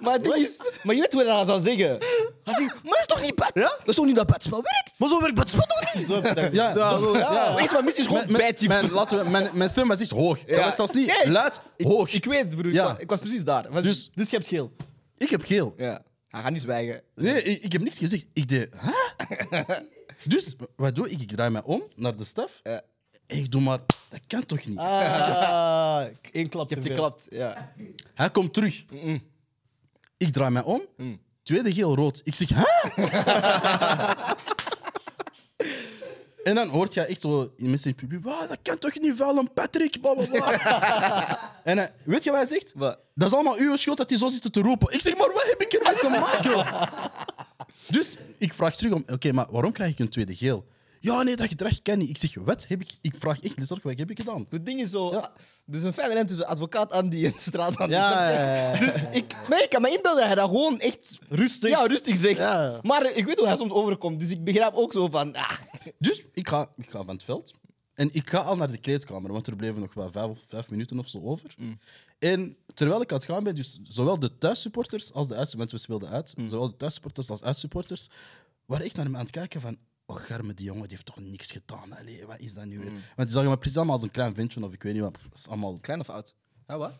[0.00, 0.56] Maar het ding is...
[0.82, 1.88] Maar je weet hoe hij dat zou zeggen.
[2.44, 3.50] Hij zegt, maar dat is toch niet bad?
[3.54, 3.62] Ja?
[3.78, 4.92] Dat is toch niet dat buitenspel werkt?
[4.98, 6.06] Maar zo werkt buitenspel toch niet?
[6.08, 7.32] Zo heb je dat Ja, zo, ja.
[7.32, 7.60] ja.
[7.60, 8.76] Je wat, misschien is gewoon Mijn, mijn, bijtypen.
[8.80, 10.44] mijn, laten we, mijn, mijn stem was echt hoog.
[10.44, 11.32] Dat was zelfs niet Nee.
[11.32, 12.12] luid, hoog.
[12.12, 12.72] Ik weet het, broer.
[12.72, 12.94] Ja.
[12.98, 13.66] Ik was precies daar.
[13.70, 14.72] Was- Dus Dus je hebt geel.
[15.18, 15.74] ik heb geel.
[15.76, 16.02] Ja.
[16.30, 17.02] Hij gaat niet zwijgen.
[17.14, 18.26] Nee, ik, ik heb niks gezegd.
[18.32, 19.68] Ik deed, huh?
[20.24, 21.20] Dus wat doe ik?
[21.20, 22.60] Ik draai mij om naar de staf.
[22.62, 22.82] Ja.
[23.26, 24.78] En ik doe maar, dat kan toch niet?
[24.78, 27.26] Ah, één klap Je hebt geklapt.
[27.30, 27.72] Ja.
[28.14, 28.84] Hij komt terug.
[30.16, 30.82] Ik draai mij om.
[30.96, 31.20] Mm.
[31.42, 32.20] Tweede geel rood.
[32.24, 32.64] Ik zeg, hè?
[36.44, 38.98] en dan hoort je echt zo in mensen in het publiek, "Wauw, dat kan toch
[39.00, 40.00] niet vuilen, Patrick?
[40.00, 41.38] Bla, bla, bla."
[41.70, 42.72] en hij- weet je wat hij zegt?
[42.74, 42.98] Wat?
[43.14, 44.92] Dat is allemaal uw schuld dat hij zo zit te roepen.
[44.94, 46.66] Ik zeg, maar wat heb ik ermee te maken?
[47.96, 50.64] dus ik vraag terug om, oké, maar waarom krijg ik een tweede geel?
[51.02, 52.08] Ja, nee, dat gedrag kan niet.
[52.08, 52.90] Ik zeg, wat heb ik...
[53.00, 54.46] Ik vraag echt letterlijk, wat heb ik gedaan?
[54.50, 55.12] Het ding is zo...
[55.12, 55.32] Ja.
[55.66, 57.94] Er is een fijn lijn tussen advocaat Andy en straat Andy.
[57.94, 58.76] Ja.
[58.78, 61.70] Dus ik, maar ik kan me inbeelden dat hij dat gewoon echt Rustig.
[61.70, 62.38] ja, rustig zegt.
[62.82, 64.20] Maar ik weet hoe hij soms overkomt.
[64.20, 65.34] Dus ik begrijp ook zo van...
[65.34, 65.50] Ah,
[65.98, 67.52] Dus ik ga, ik ga van het veld.
[67.94, 70.98] En ik ga al naar de kleedkamer, want er bleven nog wel vijf, vijf minuten
[70.98, 71.54] of zo over.
[72.18, 75.70] En terwijl ik aan het gaan ben, dus zowel de thuissupporters als de uitsupporters, want
[75.70, 78.08] we speelden uit, zowel de thuissupporters als uitsupporters,
[78.66, 79.76] waren echt naar me aan het kijken van,
[80.10, 81.98] oh garme, die jongen die heeft toch niks gedaan.
[81.98, 82.90] Allee, wat is dat nu weer?
[82.90, 85.12] Want die zagen me precies allemaal als een klein ventje of ik weet niet wat.
[85.12, 85.78] Dat is allemaal...
[85.78, 86.34] klein of oud?
[86.66, 86.98] Ja, wat?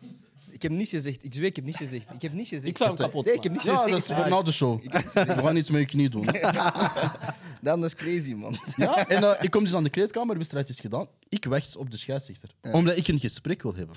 [0.50, 1.24] Ik heb niets gezegd.
[1.24, 2.10] Ik zweer, ik heb niets gezegd.
[2.14, 2.68] Ik heb niets gezegd.
[2.68, 3.90] Ik zou hem kapot Nee, ik heb niets Ja, gezegd.
[3.90, 4.82] dat is voor na de show.
[5.12, 6.24] We gaan iets met je knie doen.
[7.62, 8.58] Dat is crazy, man.
[8.76, 11.06] Ja, en eh, ik kom dus aan de kleedkamer, de wedstrijd is gedaan.
[11.32, 13.96] Ik wacht op de scheidsrechter, omdat ik een gesprek wil hebben.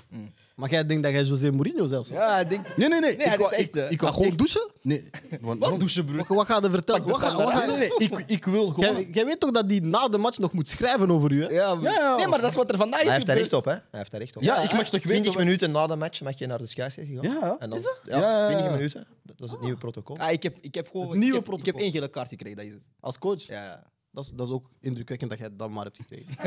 [0.54, 2.18] Maar jij denkt dat jij José Mourinho zelfs was?
[2.18, 2.76] Ja, ik denk...
[2.76, 3.16] Nee, nee, nee.
[3.16, 4.70] Nee, ik wou, echt, ik, ik Maar wou gewoon echt- douchen?
[4.82, 5.10] Nee.
[5.40, 6.16] want- Wat douchen, broer?
[6.16, 7.06] Wat, wat ga je vertellen?
[7.06, 7.90] Wat ga, wat ga- Nee, nee.
[7.98, 8.94] Ik, ik wil gewoon...
[8.94, 11.48] Jij, jij weet toch dat hij na de match nog moet schrijven over u, hè?
[11.48, 12.16] Ja, Ja, ja.
[12.16, 13.66] Nee, maar dat is wat er vandaag is Hij heeft daar recht gebeurd.
[13.66, 13.78] op, hè?
[13.90, 14.42] Hij heeft daar recht op.
[14.42, 15.26] Ja, ik mag toch 20 weten...
[15.32, 17.32] wat- minuten na de match mag je naar de scheidsrechter gaan.
[17.32, 17.56] Ja.
[17.58, 18.56] En dan, Is ja, Ja, ja, ja.
[18.56, 19.06] 20 minuten.
[19.22, 20.16] Dat dat is het nieuwe protocol.
[20.18, 21.08] Ah, ik, heb, ik heb gewoon...
[21.08, 21.80] Het nieuwe ik heb, ik heb protocol.
[21.82, 22.82] één gele kaart gekregen, dat is het.
[23.00, 23.42] Als coach.
[23.46, 23.82] Ja, ja.
[24.14, 26.34] Dat, is, dat is ook indrukwekkend dat jij dat maar hebt gekregen.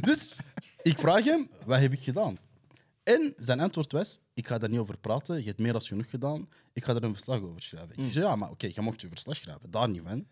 [0.00, 0.32] Dus
[0.82, 2.38] ik vraag hem, wat heb ik gedaan?
[3.02, 6.10] En zijn antwoord was, ik ga daar niet over praten, je hebt meer dan genoeg
[6.10, 8.04] gedaan, ik ga er een verslag over schrijven.
[8.04, 10.26] Ik zei, ja, maar oké, je mocht je verslag schrijven, daar niet van.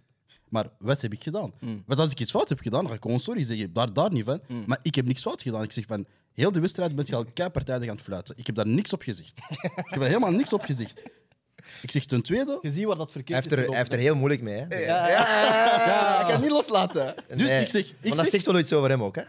[0.48, 1.52] Maar wat heb ik gedaan?
[1.86, 4.12] Want als ik iets fout heb gedaan, dan ga ik gewoon sorry zeggen, daar, daar
[4.12, 4.40] niet van.
[4.66, 5.62] Maar ik heb niks fout gedaan.
[5.62, 8.34] Ik zeg van, heel de wedstrijd ben je al partijdig aan het fluiten.
[8.38, 9.38] Ik heb daar niks op gezegd.
[9.62, 11.02] ik heb daar helemaal niks op gezegd.
[11.82, 13.98] Ik zeg ten tweede, Je ziet waar dat Hij verkeerd heeft, er, hij heeft er
[13.98, 14.54] heel moeilijk mee.
[14.60, 14.78] Hè?
[14.78, 15.28] Ja, ja,
[15.86, 17.14] ja, Ik kan het niet loslaten.
[17.28, 19.16] Dus ik zeg- ik maar dat zeg- zegt wel iets over hem ook.
[19.16, 19.22] Hè?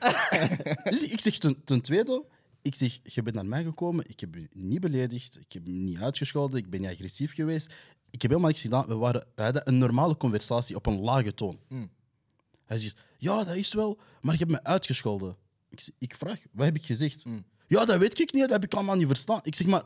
[0.92, 2.24] Dus ik zeg ten, ten tweede,
[2.62, 5.72] ik zeg, je bent naar mij gekomen, ik heb je niet beledigd, ik heb je
[5.74, 7.74] niet uitgescholden, ik ben niet agressief geweest.
[8.10, 8.88] Ik heb helemaal niks gedaan.
[8.88, 11.60] We, waren, we hadden een normale conversatie op een lage toon.
[12.66, 15.36] Hij zegt, ja, dat is wel, maar je hebt me uitgescholden.
[15.70, 17.24] Ik, zeg, ik vraag, wat heb ik gezegd?
[17.68, 19.40] Ja, dat weet ik niet, dat heb ik allemaal niet verstaan.
[19.44, 19.84] Ik zeg, maar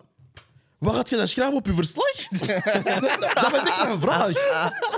[0.80, 2.28] wat gaat je dan schrijven op je verslag?
[2.28, 2.40] dat,
[3.36, 4.34] dat was echt mijn vraag.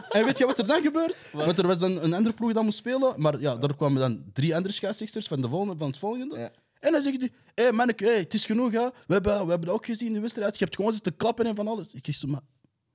[0.10, 1.30] En weet je wat er dan gebeurt?
[1.32, 4.24] Want er was dan een andere ploeg dat moest spelen, maar ja, daar kwamen dan
[4.34, 6.38] drie andere scheidsrechters van, de volgende, van het volgende.
[6.38, 6.52] Ja.
[6.80, 8.86] En dan zegt hij, hé hey, manneke, hey, het is genoeg, hè.
[9.08, 10.58] We, hebben, we hebben dat ook gezien in de wedstrijd.
[10.58, 11.94] Je hebt gewoon zitten klappen en van alles.
[11.94, 12.42] Ik zo, maar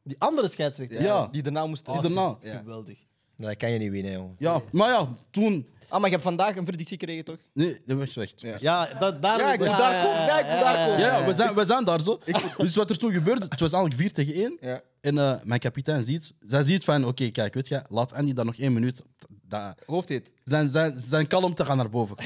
[0.03, 1.03] Die andere scheidsrechter.
[1.03, 1.27] Ja.
[1.27, 1.87] Die daarna moest...
[1.87, 2.37] Die daarna.
[2.41, 3.05] Geweldig.
[3.37, 4.35] Dat kan je niet winnen, jongen.
[4.39, 5.67] ja, maar ja, toen...
[5.89, 7.37] Ah, maar je hebt vandaag een verdict gekregen, toch?
[7.53, 8.31] Nee, dat was weg.
[8.37, 8.57] Ja.
[8.61, 9.39] Ja, dat, daar...
[9.39, 10.27] Ja, ik wil daar komen.
[10.27, 11.01] Ja, ik wil daar komen.
[11.01, 12.21] Ja, we zijn, we zijn daar zo.
[12.57, 14.57] Dus wat er toen gebeurde, het was eigenlijk 4 tegen 1.
[14.61, 14.81] Ja.
[15.01, 18.45] En eh, mijn kapitein ziet, zij ziet van, oké, kijk, weet je, laat Andy daar
[18.45, 19.03] nog één minuut...
[19.49, 20.33] Dat, Hoofdhit.
[20.45, 22.17] zijn, zijn, zijn kalmte gaan naar boven.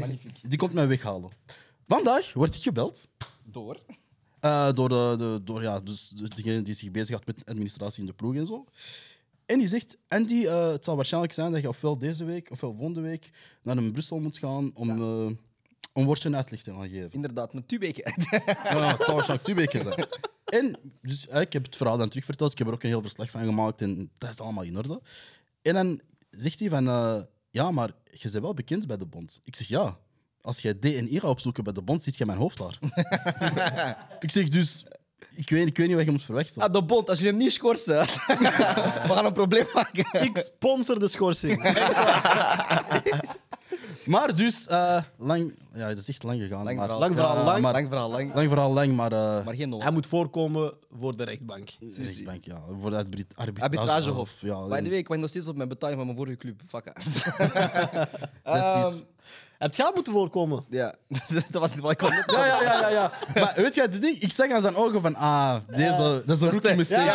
[0.48, 1.30] Die komt mij weghalen.
[1.86, 3.08] Vandaag word ik gebeld
[3.44, 3.76] Door.
[4.40, 8.06] eh, door, de, de, door ja, dus, dus degene die zich bezighoudt met administratie in
[8.06, 8.64] de ploeg en zo.
[9.50, 12.74] En die zegt, Andy, eh, het zal waarschijnlijk zijn dat je ofwel deze week ofwel
[12.74, 13.30] volgende week
[13.62, 15.36] naar een Brussel moet gaan om, eh,
[15.92, 17.10] om woordje een uitleg te gaan geven.
[17.10, 18.02] Inderdaad, een tubeke.
[18.44, 20.06] Ja, het zal waarschijnlijk twee weken zijn.
[20.44, 22.52] En dus, eh, ik heb het verhaal dan terugverteld.
[22.52, 25.00] Ik heb er ook een heel verslag van gemaakt en dat is allemaal in orde.
[25.62, 26.84] En dan zegt hij van,
[27.50, 29.40] ja, maar je bent wel bekend bij de bond.
[29.44, 29.98] Ik zeg, ja,
[30.40, 32.78] als jij D en I gaat opzoeken bij de bond, ziet je mijn hoofd daar.
[34.20, 34.86] ik zeg dus,
[35.34, 36.62] Ik weet, ik weet niet wat je moet verwachten.
[36.62, 38.04] Ah, de bond, als je hem niet schorst, hè.
[38.04, 40.06] we gaan een probleem maken.
[40.22, 41.62] Ik sponsor de schorsing.
[44.04, 45.52] Maar dus, eh, lang...
[45.74, 46.64] Ja, het is echt lang gegaan.
[46.64, 47.00] Lang maar, verhaal.
[47.00, 47.62] Lang verhaal Ja, lang.
[47.62, 48.34] Maar, Lang verhaal, lang.
[48.34, 49.12] lang verhaal lang, maar...
[49.12, 49.82] eh Maar geen nood.
[49.82, 51.68] Hij moet voorkomen voor de rechtbank.
[51.96, 53.60] rechtbank, ja, voor de arbit arbitragehof.
[53.62, 54.34] Arbitragehof.
[54.40, 56.60] Ja, By the way, ik wacht nog steeds op mijn betaling van mijn vorige club.
[56.66, 57.22] Fuck it.
[58.44, 59.04] That's it.
[59.60, 60.64] Ehm, Heb je moeten voorkomen?
[60.70, 60.94] Ja,
[61.50, 62.10] dat was het wat ik kon.
[62.26, 63.10] Ja, ja, ja, ja, ja.
[63.34, 64.20] Maar weet je, het ding?
[64.20, 67.10] ik zag aan zijn ogen van, ah, deze, dat is een rookie mistake.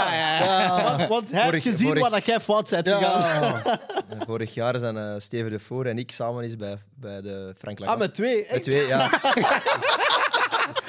[0.97, 3.61] Want, want hij heeft gezien vorig- waar dat jij fout bent gegaan.
[3.63, 3.79] Ja.
[4.25, 7.81] Vorig jaar zijn eh, Steven de Voor en ik samen eens bij, bij de Frank
[7.81, 8.37] Ah, met twee.
[8.37, 8.63] Met Echt?
[8.63, 9.09] twee, ja.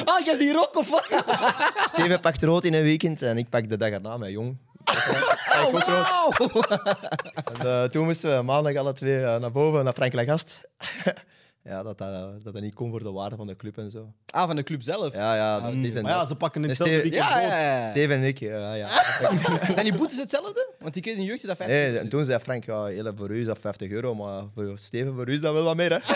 [0.04, 1.06] Ah, jij is hier ook of wat?
[1.92, 4.56] Steven pakt rood in een weekend en ik pak de dag erna met jong.
[5.64, 6.62] Oh, wow.
[7.44, 10.60] En, eh, toen moesten we maandag alle twee eh, naar boven, naar Frank Lagast.
[11.66, 14.12] Ja, dat dat, dat dat niet kon voor de waarde van de club en zo.
[14.30, 15.14] Ah, van de club zelf.
[15.14, 17.50] Ja, ja, dit en Maar ja, ze pakken in Dus hetzelfde Steven- weekend ja, rood.
[17.60, 17.90] ja, ja.
[17.90, 18.74] Steven en ik, ja.
[18.74, 18.88] ja.
[19.74, 20.74] Zijn die boetes hetzelfde?
[20.78, 23.12] Want die in de jeugd is dat 50 Nee, en toen zei Frank, ja, heel,
[23.16, 25.76] voor u is dat 50 euro, maar voor Steven, voor u is dat wel wat
[25.76, 25.92] meer.
[25.92, 25.98] Hè?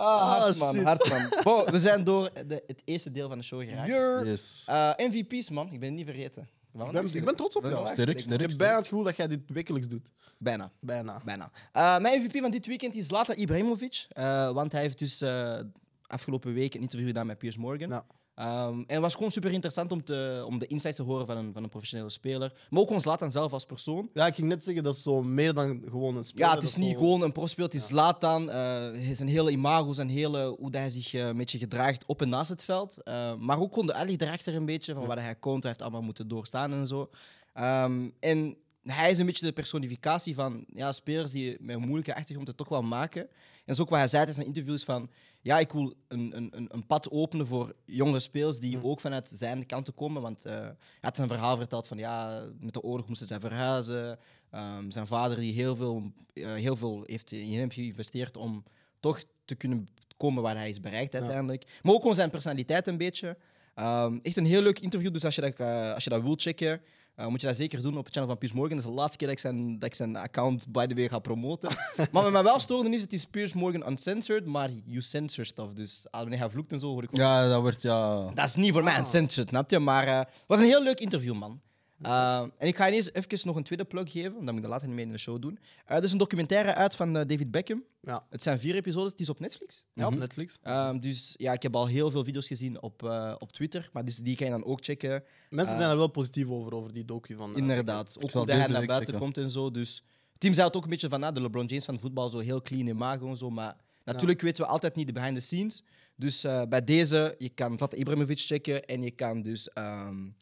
[0.00, 1.32] Ah, hard Ah, man, hard man.
[1.42, 3.88] Bo, we zijn door de, het eerste deel van de show geraakt.
[4.26, 4.62] Yes.
[4.66, 5.72] Eh, MVP's, man.
[5.72, 6.48] Ik ben het niet vergeten.
[6.72, 7.86] Ik ben, ik ben trots op jou.
[7.86, 10.08] Sterk, Ik heb bijna het gevoel dat jij dit wekelijks doet.
[10.38, 10.70] Bijna.
[10.80, 11.20] Bijna.
[11.24, 11.50] Bijna.
[11.72, 14.06] Eh, mijn MVP van dit weekend is Zlatan Ibrahimovic.
[14.08, 15.60] eh, want hij heeft dus eh,
[16.06, 17.88] afgelopen week een interview gedaan met Piers Morgan.
[17.88, 18.04] Ja.
[18.38, 21.36] Ehm, en het was gewoon super interessant om, te, om de insights te horen van
[21.36, 22.52] een, van een professionele speler.
[22.70, 24.10] Maar ook gewoon Zlatan zelf als persoon.
[24.12, 26.48] Ja, ik ging net zeggen, dat is zo meer dan gewoon een speler.
[26.48, 27.70] Ja, het is niet gewoon een profspeler.
[27.70, 28.50] Het is Zlatan.
[28.50, 32.22] eh, zijn hele imago, zijn hele, hoe dat hij zich eh, een beetje gedraagt op
[32.22, 33.02] en naast het veld.
[33.02, 35.62] Eh, maar ook gewoon de alley erachter een beetje, van waar hij komt.
[35.62, 37.10] Hij heeft allemaal moeten doorstaan en zo.
[37.52, 38.56] Ehm, en
[38.90, 42.56] hij is een beetje de personificatie van ja, spelers die met een moeilijke achtergrond het
[42.56, 43.22] toch wel maken.
[43.22, 43.28] En
[43.64, 45.10] dat is ook wat hij zei tijdens zijn interviews van...
[45.40, 49.66] Ja, ik wil een, een, een- pad openen voor jongere spelers die ook vanuit zijn
[49.66, 50.22] kant komen.
[50.22, 54.18] Want eh, hij had een verhaal verteld van ja, met de oorlog moesten zij verhuizen.
[54.50, 58.64] Ehm, zijn vader die heel veel, eh, heel veel heeft in hem geïnvesteerd om
[59.00, 61.64] toch te kunnen komen waar hij is bereikt uiteindelijk.
[61.82, 63.36] Maar ook gewoon zijn personaliteit een beetje.
[63.74, 66.42] Ehm, echt een heel leuk interview, dus als je dat, eh, als je dat wilt
[66.42, 66.80] checken,
[67.18, 68.76] eh, moet je dat zeker doen op het channel van Piers Morgan.
[68.76, 71.08] Dat is de laatste keer dat ik zijn, dat ik zijn account by the way
[71.08, 71.68] ga promoten.
[72.12, 75.72] maar wat mij wel stoorde is, het is Piers Morgan uncensored, maar you censor stuff.
[75.72, 78.30] Dus ah, wanneer hij vloekt en zo, hoor ik ook Ja, dat wordt ja.
[78.34, 79.78] dat is niet voor mij uncensored, snap je?
[79.78, 81.60] Maar eh, het was een heel leuk interview, man.
[82.02, 84.62] Uh, en ik ga ineens even nog een tweede plug geven, want dat moet ik
[84.62, 85.58] dat later niet meer in de show doen.
[85.88, 87.84] Uh, er is een documentaire uit van eh, David Beckham.
[88.00, 88.26] Ja.
[88.30, 89.86] Het zijn vier episodes, het is op Netflix.
[89.92, 90.58] Ja, op Netflix.
[90.64, 94.04] Um, dus ja, ik heb al heel veel video's gezien op, uh, op Twitter, maar
[94.04, 95.24] dus die kan je dan ook checken.
[95.50, 97.50] Mensen zijn er wel positief over, over die docu van...
[97.50, 99.20] eh, Inderdaad, ook hoe dat hij naar buiten checken.
[99.20, 99.70] komt en zo.
[99.70, 102.28] Dus het team zei het ook een beetje van ah, de LeBron James van voetbal,
[102.28, 103.50] zo heel clean imago en zo.
[103.50, 105.84] Maar natuurlijk weten we altijd niet de behind the scenes.
[106.16, 110.34] Dus uh, bij deze, je kan Zlatan Ibrahimovic checken en je kan dus um,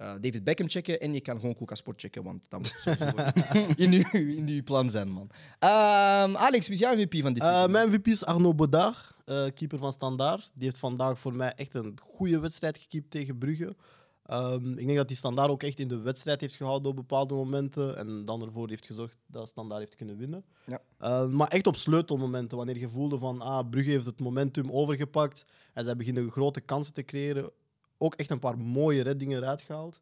[0.00, 3.06] uh, David Beckham checken en je kan gewoon Kuka Sport checken, want dat moet sowieso
[3.84, 5.30] in, uw, in uw plan zijn, man.
[5.60, 7.72] Um, Alex, wie is jouw MVP van dit Uh, weekend?
[7.72, 10.50] mijn MVP is Arnaud Bodard, uh, keeper van Standaard.
[10.54, 13.76] Die heeft vandaag voor mij echt een goede wedstrijd gekiept tegen Brugge.
[14.30, 17.34] Um, ik denk dat die Standaard ook echt in de wedstrijd heeft gehouden op bepaalde
[17.34, 17.96] momenten.
[17.96, 20.44] En dan ervoor heeft gezorgd dat Standaard heeft kunnen winnen.
[20.66, 20.80] Ja.
[21.00, 25.44] Uh, maar echt op sleutelmomenten, wanneer je voelde van ah, Brugge heeft het momentum overgepakt.
[25.72, 27.50] En zij beginnen grote kansen te creëren.
[28.02, 30.00] Ook echt een paar mooie reddingen eruit gehaald.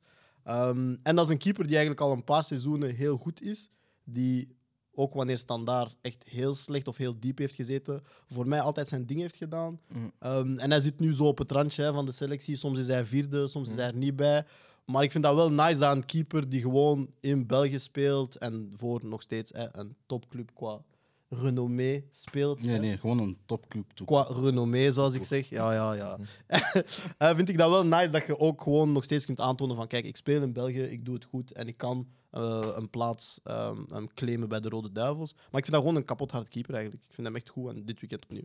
[0.48, 3.70] Um, en dat is een keeper die eigenlijk al een paar seizoenen heel goed is.
[4.04, 4.56] Die
[4.94, 9.06] ook wanneer Standaard echt heel slecht of heel diep heeft gezeten, voor mij altijd zijn
[9.06, 9.80] ding heeft gedaan.
[9.88, 9.98] Mhm.
[10.32, 12.56] Um, en hij zit nu zo op het randje hè, van de selectie.
[12.56, 13.76] Soms is hij vierde, soms Mhm.
[13.76, 14.44] is hij er niet bij.
[14.84, 18.72] Maar ik vind dat wel nice dat een keeper die gewoon in België speelt en
[18.76, 20.82] voor nog steeds hè, een topclub qua
[21.28, 22.64] renommee speelt.
[22.64, 22.80] Nee, hè.
[22.80, 24.06] nee, gewoon een topclub toe.
[24.06, 25.48] Qua renommee, zoals ik zeg.
[25.48, 26.18] Ja, ja, ja.
[27.18, 29.86] Eh, vind ik dat wel nice dat je ook gewoon nog steeds kunt aantonen van
[29.86, 33.40] kijk, ik speel in België, ik doe het goed en ik kan eh, een plaats
[33.44, 35.32] ehm, um, claimen bij de Rode Duivels.
[35.32, 37.04] Maar ik vind dat gewoon een kapot hard keeper eigenlijk.
[37.04, 38.44] Ik vind hem echt goed en dit weekend opnieuw.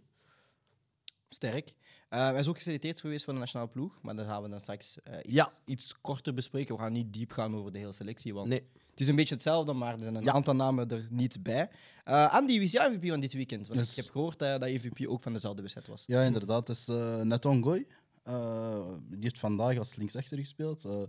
[1.29, 1.73] Sterk.
[2.09, 4.59] Uh, hij is ook geselecteerd geweest voor de nationale ploeg, maar dat gaan we dan
[4.59, 5.49] straks uh, iets, Ja.
[5.65, 6.75] iets korter bespreken.
[6.75, 8.63] We gaan niet diep gaan over de hele selectie, want Nee.
[8.93, 10.31] Het is een beetje hetzelfde, maar er zijn een Ja.
[10.33, 11.69] aantal namen er niet bij.
[12.05, 13.67] Uh, Andy, wie is jouw MVP van dit weekend?
[13.67, 13.89] Want Yes.
[13.97, 16.03] ik heb gehoord uh, dat MVP ook van dezelfde wedstrijd was.
[16.05, 16.67] Ja, inderdaad.
[16.67, 17.85] Het is uh, Neton Goy.
[18.27, 20.85] Uh, die heeft vandaag als linksachter gespeeld.
[20.85, 21.01] Uh,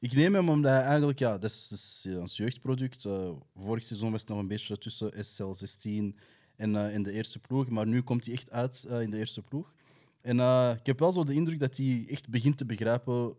[0.00, 1.68] ik neem hem omdat hij eigenlijk, ja, dat is,
[2.02, 3.04] dat ons jeugdproduct.
[3.04, 6.18] Uh, vorig seizoen was het nog een beetje tussen SL16
[6.56, 9.72] en in de eerste ploeg, maar nu komt hij echt uit in de eerste ploeg.
[10.20, 10.38] En
[10.78, 13.34] ik heb wel zo de indruk dat hij echt begint te begrijpen.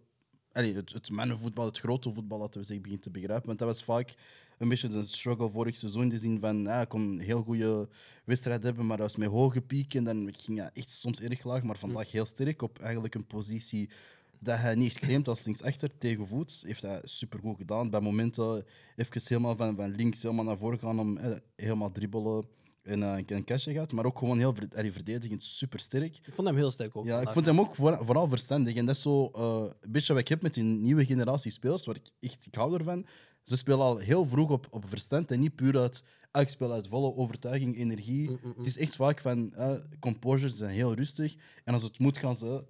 [0.65, 3.48] Het, het mannenvoetbal, het grote voetbal, laten we zeggen, begint te begrijpen.
[3.48, 4.15] Want dat was vaak
[4.58, 7.89] een beetje de struggle vorig seizoen te zien van ja, hij kon een heel goede
[8.24, 10.04] wedstrijd hebben, maar dat was met hoge pieken.
[10.04, 13.89] Dan ging hij echt soms erg laag, maar vandaag heel sterk op eigenlijk een positie
[14.39, 16.63] dat hij niet claimt als linksachter tegen voet.
[16.65, 17.89] Heeft hij supergoed gedaan.
[17.89, 18.65] Bij momenten
[18.96, 22.46] even helemaal van, van links helemaal naar voren gaan om eh, helemaal dribbelen
[22.88, 23.91] en eh, een cashje gaat.
[23.91, 26.17] Maar ook gewoon heel allee, verdedigend super sterk.
[26.17, 27.06] Ik vond hem heel sterk ook.
[27.06, 28.76] Ja, ik vond hem ook voor- vooral verstandig.
[28.76, 31.86] En dat is zo eh, een beetje wat ik heb met die nieuwe generatie spelers,
[31.86, 33.06] waar ik echt ik hou ervan.
[33.43, 36.04] Ze spelen al heel vroeg op, op verstand en niet puur uit.
[36.32, 38.30] ah, ik speel uit volle overtuiging, energie.
[38.30, 39.54] Mm, Het is echt vaak van.
[39.54, 41.36] eh composures zijn heel rustig.
[41.63, 42.63] En als het moet, gaan ze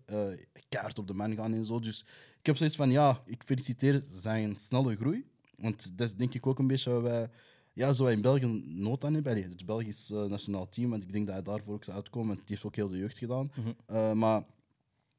[0.69, 1.80] kaart op de man gaan en zo.
[1.80, 2.06] Dus
[2.39, 5.25] ik heb zoiets van: ja, ik feliciteer zijn snelle groei.
[5.58, 7.30] Want dat is denk ik ook een beetje wat wij
[7.78, 9.32] ja, zo in België nood aan hebben.
[9.32, 12.28] Allee, Het Belgisch eh, nationaal team, want ik denk dat hij daarvoor ook zou uitkomen.
[12.28, 13.52] Want die heeft ook heel de jeugd gedaan.
[13.86, 14.44] Eh, maar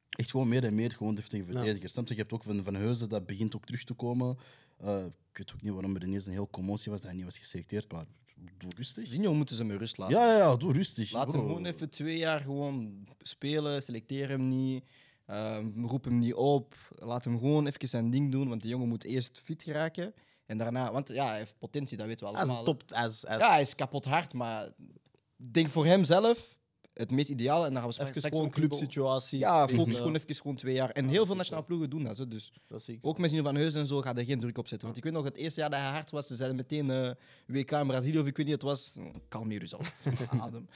[0.09, 1.91] echt gewoon meer en meer gewoon deftige verdedigers.
[1.91, 2.15] Snap je?
[2.15, 4.37] Hebt ook Van, van Heuzen, dat begint ook terug te komen.
[4.77, 7.25] Eh, ik weet ook niet waarom er ineens een heel commotie was dat hij niet
[7.25, 8.05] was geselecteerd, maar
[8.57, 9.07] doe rustig.
[9.07, 10.17] Zinho moeten ze met rust laten.
[10.17, 11.11] Ja, ja, ja, doe rustig.
[11.11, 13.81] Laat hem gewoon even twee jaar gewoon spelen.
[13.83, 14.83] Selecteer hem niet.
[15.25, 16.75] ehm, roep hem niet op.
[16.95, 18.49] Laat hem gewoon even zijn ding doen.
[18.49, 20.13] Want de jongen moet eerst fit geraken.
[20.49, 22.65] En daarna, want ja, hij heeft potentie, dat weten we Hij is allemaal.
[22.65, 22.83] top.
[22.87, 24.65] Hij is, hij is Ja, hij is kapot hard, maar
[25.37, 26.57] ik denk voor hem zelf
[26.93, 27.65] het meest ideale.
[27.65, 29.39] En dan gaan we even gewoon clubsituaties.
[29.39, 30.89] Ja, focus gewoon even gewoon twee jaar.
[30.89, 32.17] En heel veel nationale ploegen doen dat.
[32.17, 32.27] Zo.
[32.27, 33.05] Dus Dat zie ik.
[33.05, 34.87] ook met Zino van Heusen en zo gaat er geen druk op zetten.
[34.87, 37.11] Want ik weet nog, het eerste jaar dat hij hard was, ze zeiden meteen eh,
[37.45, 38.95] WK in Brazilië of ik weet niet, het was.
[39.27, 39.93] Kalmeer jezelf.
[40.39, 40.67] Adem.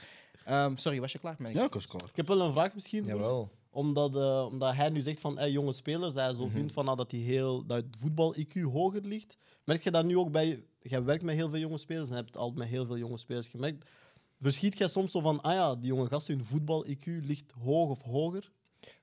[0.44, 1.36] Ehm, sorry, was je klaar?
[1.38, 2.04] Met Ja, ik was klaar.
[2.08, 3.04] Ik heb wel een vraag misschien.
[3.04, 3.50] Jawel.
[3.70, 6.88] Omdat, eh, omdat hij nu zegt van hey, jonge spelers, dat hij zo vindt van,
[6.88, 9.36] ah, dat, die heel, dat het voetbal-IQ hoger ligt.
[9.64, 10.64] Merk je dat nu ook bij...
[10.80, 13.48] Jij werkt met heel veel jonge spelers en hebt al met heel veel jonge spelers
[13.48, 13.90] gemerkt.
[14.40, 18.02] Verschiet jij soms zo van, ah ja, die jonge gasten, hun voetbal-IQ ligt hoog of
[18.02, 18.50] hoger?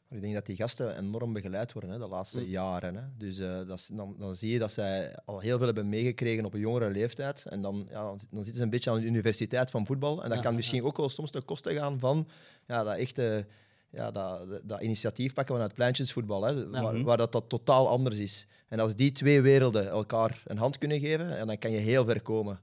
[0.09, 2.45] Ik denk dat die gasten enorm begeleid worden hè, de laatste Mm.
[2.45, 2.95] jaren.
[2.95, 3.01] Hè.
[3.17, 6.53] Dus eh, dat dan, dan zie je dat zij al heel veel hebben meegekregen op
[6.53, 7.45] een jongere leeftijd.
[7.45, 10.23] En dan, ja, dan, zit- dan zitten ze een beetje aan de universiteit van voetbal.
[10.23, 12.27] En dat Ja, kan ja, misschien ook wel soms ten koste gaan van
[12.67, 13.45] ja, dat echte
[13.91, 16.43] ja, dat, initiatief pakken vanuit pleintjesvoetbal.
[16.43, 18.47] Hè, waar, waar dat, dat totaal anders is.
[18.67, 22.05] En als die twee werelden elkaar een hand kunnen geven, en dan kan je heel
[22.05, 22.59] ver komen.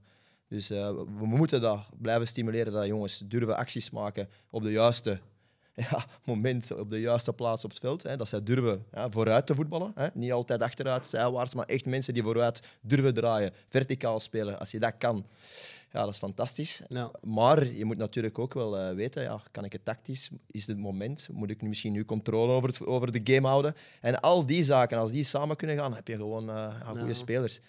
[0.49, 4.71] Dus eh, we we moeten dat blijven stimuleren, dat jongens durven acties maken op de
[4.71, 5.21] juiste
[5.91, 8.03] ja, moment, op de juiste plaats op het veld.
[8.03, 9.93] Hè, dat zij durven ja, vooruit te voetballen.
[9.95, 10.09] Hè.
[10.15, 14.59] Niet altijd achteruit, zijwaarts, maar echt mensen die vooruit durven draaien, verticaal spelen.
[14.59, 15.27] Als je dat kan,
[15.93, 16.83] ja, dat is fantastisch.
[16.89, 17.11] Ja.
[17.23, 20.31] Maar je moet natuurlijk ook wel eh, weten, ja, kan ik het tactisch?
[20.47, 21.29] Is het moment?
[21.33, 23.75] Moet ik nu misschien nu controle over, het, over de game houden?
[24.01, 27.15] En al die zaken, als die samen kunnen gaan, heb je gewoon eh, goede Ja.
[27.15, 27.61] spelers.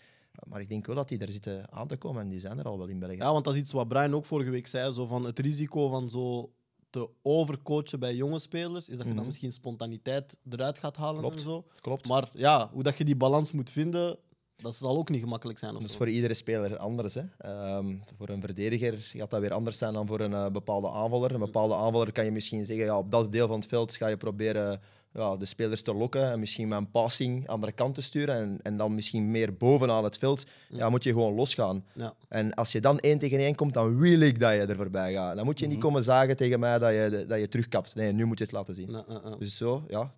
[0.47, 2.65] Maar ik denk wel dat die er zitten aan te komen en die zijn er
[2.65, 3.15] al wel in België.
[3.15, 5.89] Ja, want dat is iets wat Brian ook vorige week zei, zo van het risico
[5.89, 6.51] van zo
[6.89, 11.35] te overcoachen bij jonge spelers, is dat je dan misschien spontaniteit eruit gaat halen Klopt.
[11.35, 11.65] en zo.
[11.81, 12.07] Klopt.
[12.07, 14.17] Maar ja, hoe dat je die balans moet vinden,
[14.61, 15.71] dat zal ook niet gemakkelijk zijn.
[15.75, 15.97] Of Dat is zo.
[16.03, 17.13] voor iedere speler anders.
[17.13, 17.21] Hè.
[17.37, 21.31] Ehm, voor een verdediger gaat dat weer anders zijn dan voor een eh, bepaalde aanvaller.
[21.33, 24.07] Een bepaalde aanvaller kan je misschien zeggen, ja, op dat deel van het veld ga
[24.07, 24.81] je proberen
[25.13, 28.35] ja, de spelers te lokken en misschien met een passing aan de kant te sturen
[28.35, 31.85] en, en dan misschien meer bovenaan het veld ja, moet je gewoon losgaan.
[31.93, 32.13] Ja.
[32.27, 35.13] En als je dan één tegen één komt, dan wil ik dat je er voorbij
[35.13, 35.35] gaat.
[35.35, 37.95] Dan moet je niet komen zagen tegen mij dat je, dat je terugkapt.
[37.95, 38.91] Nee, nu moet je het laten zien.
[38.91, 39.35] Ja, ja, ja.
[39.35, 40.11] Dus zo, ja.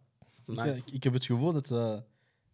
[0.46, 0.66] Nice.
[0.66, 1.72] Ja, ik, ik heb het gevoel dat.
[1.72, 1.94] eh,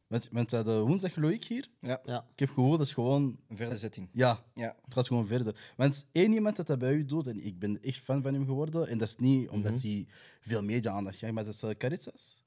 [0.07, 1.67] met, met eh, de woensdag Loïc hier.
[1.79, 2.25] Ja, Ja.
[2.33, 3.37] Ik heb gevoel dat is gewoon.
[3.47, 4.09] een verder zetting.
[4.11, 4.75] Ja, Ja.
[4.85, 5.73] het gaat gewoon verder.
[5.77, 8.45] Want één iemand dat dat bij u doet, en ik ben echt fan van hem
[8.45, 8.87] geworden.
[8.87, 10.07] En dat is niet omdat hij
[10.39, 12.41] veel media-aandacht krijgt, maar dat is uh, Caritsas.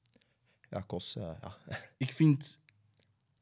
[0.69, 1.57] Ja, Kos, eh, ja.
[1.97, 2.59] Ik vind.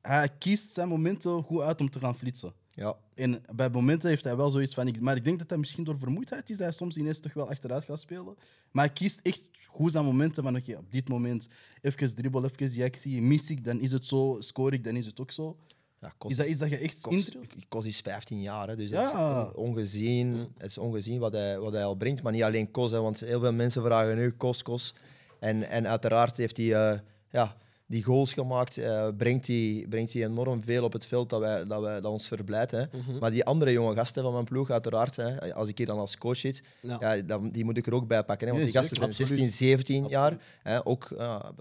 [0.01, 2.53] Hij kiest zijn momenten goed uit om te gaan flitsen.
[2.67, 2.95] ja.
[3.15, 4.87] En bij momenten heeft hij wel zoiets van.
[4.87, 7.33] Ik, maar ik denk dat dat misschien door vermoeidheid is dat hij soms ineens toch
[7.33, 8.35] wel achteruit gaat spelen.
[8.71, 10.55] Maar hij kiest echt goed zijn momenten van.
[10.55, 11.47] Oké, op dit moment
[11.81, 13.21] even dribbel, even die actie.
[13.21, 14.35] Mis ik, dan is het zo.
[14.39, 15.57] Score ik, dan is het ook zo.
[16.01, 17.67] ja Kos Is dat iets dat je echt Kos, indrilt?
[17.67, 19.01] Kos is 15 jaar, hè, dus Ja.
[19.01, 22.23] het is on- ongezien, het is ongezien wat, hij, wat hij al brengt.
[22.23, 24.93] Maar niet alleen Kos, hè, want heel veel mensen vragen nu Kos, Kos.
[25.39, 26.99] En, en uiteraard heeft hij eh,
[27.31, 27.57] ja,
[27.89, 31.65] die goals gemaakt, eh, brengt, hij, brengt hij enorm veel op het veld dat, wij,
[31.67, 32.71] dat, wij, dat ons verblijdt.
[32.71, 32.83] Hè.
[33.19, 36.17] Maar die andere jonge gasten van mijn ploeg, uiteraard, hè, als ik hier dan als
[36.17, 36.97] coach zit, Ja.
[37.15, 37.21] ja.
[37.21, 38.47] dan, die moet ik er ook bij pakken.
[38.47, 40.37] Hè, want die gasten zijn zeker, 16, 17 jaar.
[40.61, 41.51] Hè, ook, ja,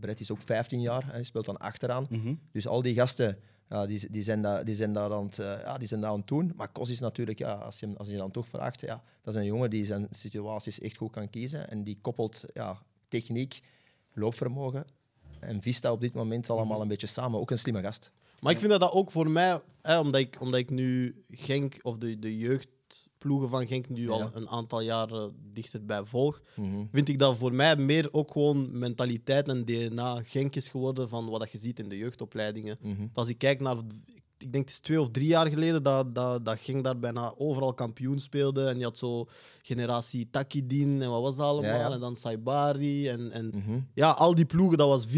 [0.00, 2.06] Brett is ook 15 jaar, hij speelt dan achteraan.
[2.10, 2.34] Mhm.
[2.52, 5.46] Dus al die gasten, ja, die, die, zijn daar, die, zijn daar aan het, eh,
[5.62, 6.52] ja, die zijn daar aan het doen.
[6.56, 9.34] Maar Kos is natuurlijk, ja, als, je, hem- als je dan toch vraagt, ja, dat
[9.34, 11.70] is een jongen die zijn situaties echt goed kan kiezen.
[11.70, 13.60] En die koppelt ja, techniek,
[14.12, 14.84] loopvermogen
[15.40, 17.40] en Vista op dit moment allemaal een beetje samen.
[17.40, 18.10] Ook een slimme gast.
[18.40, 21.76] Maar ik vind dat dat ook voor mij, hè, omdat, ik, omdat ik nu Genk
[21.82, 24.30] of de, de jeugdploegen van Genk nu al Ja.
[24.32, 26.84] een aantal jaren dichterbij volg, Mhm.
[26.92, 31.28] vind ik dat voor mij meer ook gewoon mentaliteit en DNA Genk is geworden van
[31.30, 32.78] wat dat je ziet in de jeugdopleidingen.
[32.82, 33.06] Mhm.
[33.12, 33.76] Als ik kijk naar,
[34.38, 37.34] ik denk het is twee of drie jaar geleden, dat, dat, dat ging daar bijna
[37.36, 38.64] overal kampioen speelde.
[38.66, 39.26] En je had zo
[39.62, 41.70] generatie Takidin en wat was dat allemaal?
[41.70, 41.90] Ja, ja.
[41.92, 43.80] En dan Saibari en, en Mhm.
[43.94, 45.10] ja, al die ploegen, dat was 4-3-3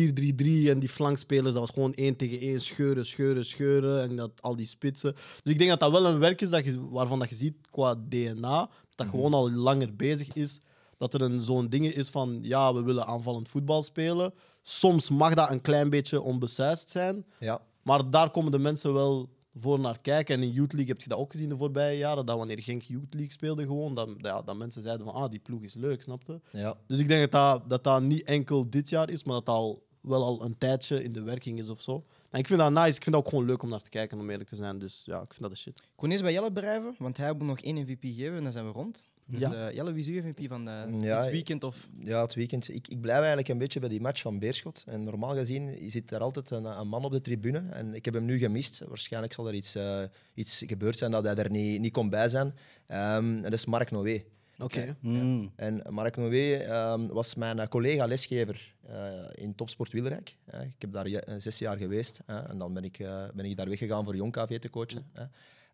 [0.70, 4.56] en die flankspelers, dat was gewoon één tegen één, scheuren, scheuren, scheuren en dat, al
[4.56, 5.12] die spitsen.
[5.42, 7.56] Dus ik denk dat dat wel een werk is dat je, waarvan dat je ziet
[7.70, 10.58] qua DNA, dat gewoon al langer bezig is.
[10.98, 14.32] Dat er een, zo'n ding is van, ja, we willen aanvallend voetbal spelen.
[14.62, 17.60] Soms mag dat een klein beetje onbesuisd zijn, Ja.
[17.82, 20.34] Maar daar komen de mensen wel voor naar kijken.
[20.34, 22.82] En in Youth League heb je dat ook gezien de voorbije jaren, dat wanneer Genk
[22.82, 26.02] Youth League speelde gewoon, dat, ja, dat mensen zeiden van, ah, die ploeg is leuk,
[26.02, 26.40] snapte?
[26.50, 26.76] ja.
[26.86, 29.54] Dus ik denk dat dat, dat dat niet enkel dit jaar is, maar dat dat
[29.54, 32.04] al wel al een tijdje in de werking is of zo.
[32.30, 32.96] En ik vind dat nice.
[32.96, 34.78] Ik vind dat ook gewoon leuk om naar te kijken, om eerlijk te zijn.
[34.78, 35.78] Dus ja, ik vind dat de shit.
[35.78, 38.52] Ik kon eens bij Jelle bedrijven, want hij moet nog één MVP geven en dan
[38.52, 39.08] zijn we rond.
[39.30, 39.68] Dus, Ja.
[39.68, 41.64] eh, Jelle, wie is uw MVP van eh, Ja, dit weekend?
[41.64, 41.88] Of...
[41.98, 42.68] Ja, het weekend.
[42.68, 44.84] Ik, ik blijf eigenlijk een beetje bij die match van Beerschot.
[44.86, 47.62] En normaal gezien zit er altijd een, een man op de tribune.
[47.70, 48.82] En ik heb hem nu gemist.
[48.88, 50.02] Waarschijnlijk zal er iets, eh,
[50.34, 52.54] iets gebeurd zijn dat hij er niet, niet kon bij zijn.
[52.86, 54.22] Ehm, en dat is Mark Noé.
[54.58, 54.96] Oké.
[55.00, 55.52] Mm.
[55.56, 60.36] En Mark Noé ehm, was mijn eh, collega lesgever eh, in Topsport Wilrijk.
[60.44, 62.20] Eh, ik heb daar eh, zes jaar geweest.
[62.26, 65.06] hè, en dan ben ik, eh, ben ik daar weggegaan voor Jong KV te coachen.
[65.12, 65.24] hè.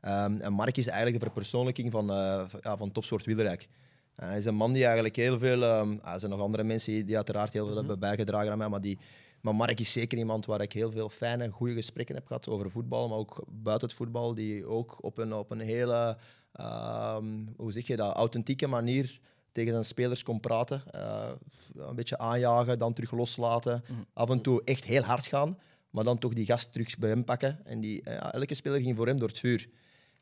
[0.00, 2.06] Ehm, en Mark is eigenlijk de verpersoonlijking van,
[2.48, 3.26] van- ja, van Topsport.
[3.26, 5.62] En hij is een man die eigenlijk heel veel...
[5.62, 8.80] ehm, er zijn nog andere mensen die- uiteraard heel veel hebben bijgedragen aan mij, maar
[8.80, 8.98] die...
[9.40, 12.70] Maar Mark is zeker iemand waar ik heel veel fijne, goede gesprekken heb gehad over
[12.70, 16.16] voetbal, maar ook buiten het voetbal, die ook op een, op een hele,
[16.52, 17.24] ehm,
[17.56, 19.20] hoe zeg je dat, authentieke manier
[19.52, 20.82] tegen zijn spelers kon praten.
[20.90, 21.28] Eh,
[21.76, 23.84] een beetje aanjagen, dan terug loslaten.
[24.12, 25.58] Af en toe echt heel hard gaan,
[25.90, 27.58] maar dan toch die gast terug bij hem pakken.
[27.66, 29.68] En die, eh, elke speler ging voor hem door het vuur.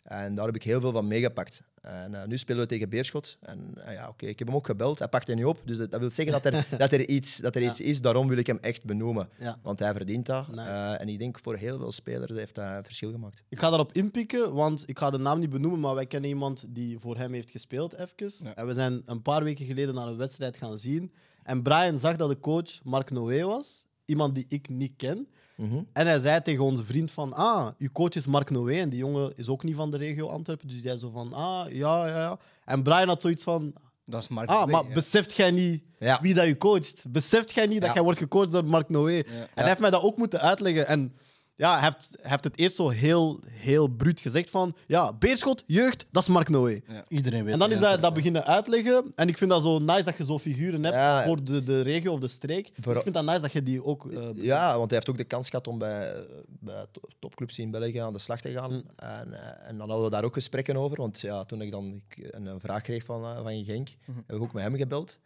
[0.05, 1.62] En daar heb ik heel veel van meegepakt.
[1.80, 3.36] En eh, nu spelen we tegen Beerschot.
[3.40, 4.98] En eh, ja, oké, ik heb hem ook gebeld.
[4.98, 5.61] Hij pakt het niet op.
[5.64, 8.00] Dus dat, dat wil zeggen dat er, dat er, iets, dat er iets is.
[8.00, 9.28] Daarom wil ik hem echt benoemen.
[9.38, 9.59] Ja.
[9.62, 10.48] Want hij verdient dat.
[10.48, 10.61] Nice.
[10.61, 13.42] Eh, en ik denk voor heel veel spelers heeft hij een verschil gemaakt.
[13.48, 16.64] Ik ga daarop inpikken, want ik ga de naam niet benoemen, maar wij kennen iemand
[16.68, 18.32] die voor hem heeft gespeeld, even.
[18.44, 18.55] Ja.
[18.55, 21.12] En we zijn een paar weken geleden naar een wedstrijd gaan zien.
[21.42, 25.28] En Brian zag dat de coach Mark Noé was, iemand die ik niet ken.
[25.57, 25.82] Mhm.
[25.92, 28.98] En hij zei tegen onze vriend van, ah, uw coach is Mark Noé en die
[28.98, 30.68] jongen is ook niet van de regio Antwerpen.
[30.68, 32.38] Dus zei zo van, ah, ja, ja, ja.
[32.64, 33.72] En Brian had zoiets van,
[34.05, 34.94] Dat is Mark ah, Noé, maar ja.
[34.94, 36.18] beseft jij niet Ja.
[36.20, 37.05] wie dat je coacht?
[37.09, 39.18] Beseft jij niet dat jij wordt gecoacht door Mark Noé?
[39.18, 40.86] En hij heeft mij dat ook moeten uitleggen.
[40.86, 41.14] En
[41.57, 45.62] ja, hij heeft, hij heeft het eerst zo heel, heel bruut gezegd van, ja, Beerschot,
[45.66, 46.80] jeugd, dat is Mark Noé.
[47.09, 47.84] Iedereen weet En dan is ja.
[47.86, 49.12] hij dat beginnen uitleggen.
[49.14, 51.24] En ik vind dat zo nice dat je zo figuren hebt Ja.
[51.24, 52.64] voor de, de regio of de streek.
[52.74, 54.12] Dus Voor- ik vind dat nice dat je die ook...
[54.12, 56.14] eh, Ja, want hij heeft ook de kans gehad om bij,
[56.46, 58.72] bij to- topclubs in België aan de slag te gaan.
[58.72, 58.82] Mm.
[58.96, 60.96] En, eh, en dan hadden we daar ook gesprekken over.
[60.96, 64.18] Want ja, toen ik dan ik een, een vraag kreeg van, eh, van Genk, Mhm.
[64.26, 65.18] heb ik ook met hem gebeld.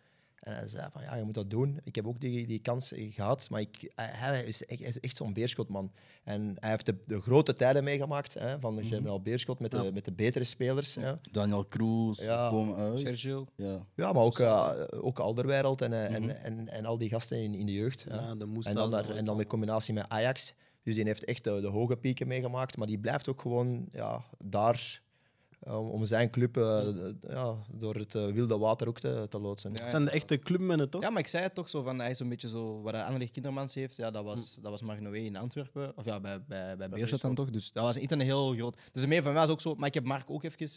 [0.48, 1.80] En hij zei van, ja, je moet dat doen.
[1.84, 5.00] Ik heb ook die, die kans gehad, maar ik, hij- hij is echt, hij is
[5.00, 5.92] echt zo'n beerschotman.
[6.24, 9.76] En hij heeft de, de grote tijden meegemaakt hè, van de generaal Beerschot met de,
[9.76, 9.86] Mhm.
[9.86, 9.92] Ja.
[9.92, 10.94] met de betere spelers.
[10.94, 11.12] Hè.
[11.32, 12.50] Daniel Kroes Ja.
[12.76, 13.00] uit.
[13.00, 13.46] Sergio.
[13.56, 13.86] Ja.
[13.94, 14.70] Ja, maar ook, eh,
[15.00, 18.04] ook Alderweireld en, eh, en, en, en al die gasten in, in de jeugd.
[18.06, 18.14] Mhm.
[18.14, 20.54] Ja, de en, dan daar, en dan de combinatie met Ajax.
[20.82, 24.24] Dus die heeft echt de, de hoge pieken meegemaakt, maar die blijft ook gewoon ja,
[24.44, 25.00] daar
[25.64, 26.82] om, zijn club eh,
[27.20, 29.72] ja, door het eh, wilde water ook te, te loodsen.
[29.72, 29.80] Ja.
[29.80, 31.02] Het zijn de echte clubmannen, toch?
[31.02, 33.02] Ja, maar ik zei het toch zo van hij is een beetje zo wat de
[33.02, 33.96] Anderlecht Kindermans heeft.
[33.96, 35.92] Ja, dat was, dat was Mark Noé in Antwerpen.
[35.96, 37.50] Of ja, bij, bij, bij Beerschot dan toch.
[37.50, 38.76] Dus dat was niet een heel groot.
[38.92, 39.74] Dus een meer van mij was ook zo.
[39.74, 40.68] Maar ik heb Mark ook even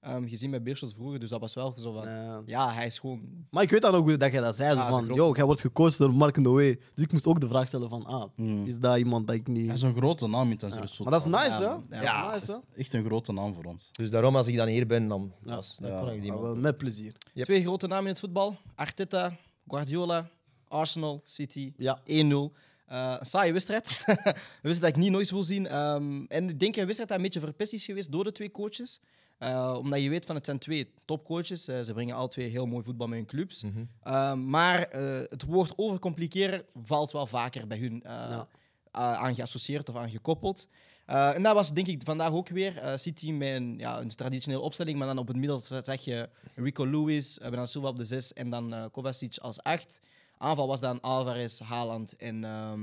[0.00, 1.20] ehm, gezien bij Beerschot vroeger.
[1.20, 2.02] Dus dat was wel zo van.
[2.08, 2.42] Ja.
[2.46, 3.20] Ja, hij is gewoon.
[3.50, 4.68] Maar ik weet dan ook hoe dat jij dat zei.
[4.70, 6.76] Zo Ja, dat is van, een yo, jij wordt gecoacht door Mark Noé.
[6.94, 8.64] Dus ik moest ook de vraag stellen van, ah, Mm.
[8.66, 9.66] is dat iemand dat ik niet...
[9.66, 11.02] Hij is een grote naam in het Ja.
[11.04, 11.96] Maar dat is nice, Ja, hè?
[11.96, 13.88] Ja, Ja, dat nice, is echt een grote naam voor ons.
[13.92, 15.54] Dus daarom, als ik dan hier ben, dan, Ja.
[15.54, 15.98] dan, dan Ja.
[16.00, 16.40] kan ik die man.
[16.40, 17.12] wel, met plezier.
[17.34, 17.44] Yep.
[17.44, 19.36] Twee grote namen in het voetbal: Arteta,
[19.68, 20.28] Guardiola,
[20.68, 21.72] Arsenal, City.
[21.76, 21.98] Ja.
[22.04, 22.52] 1-0.
[22.90, 24.04] Eh, een saaie wedstrijd.
[24.06, 24.14] een
[24.62, 25.66] wedstrijd dat ik niet nooit wil zien.
[25.66, 28.50] Ehm, en ik denk een wedstrijd dat een beetje verpest is geweest door de twee
[28.50, 29.00] coaches.
[29.38, 31.68] Eh, omdat je weet van het zijn twee topcoaches.
[31.68, 33.62] Eh, ze brengen alle twee heel mooi voetbal met hun clubs.
[33.62, 33.84] Mhm.
[34.02, 34.88] Ehm, maar
[35.28, 38.48] het woord overcompliceren valt wel vaker bij hun Ja.
[38.90, 40.68] aan geassocieerd of aan gekoppeld.
[41.06, 42.92] En dat was denk ik vandaag ook weer.
[42.94, 46.84] City met een, ja, een traditionele opstelling, maar dan op het middel zeg je Rico
[46.86, 50.00] Lewis, uh, Bernardo Silva op de 6 en dan Kovacic als 8.
[50.40, 52.80] Aanval was dan Alvarez, Haaland en ehm,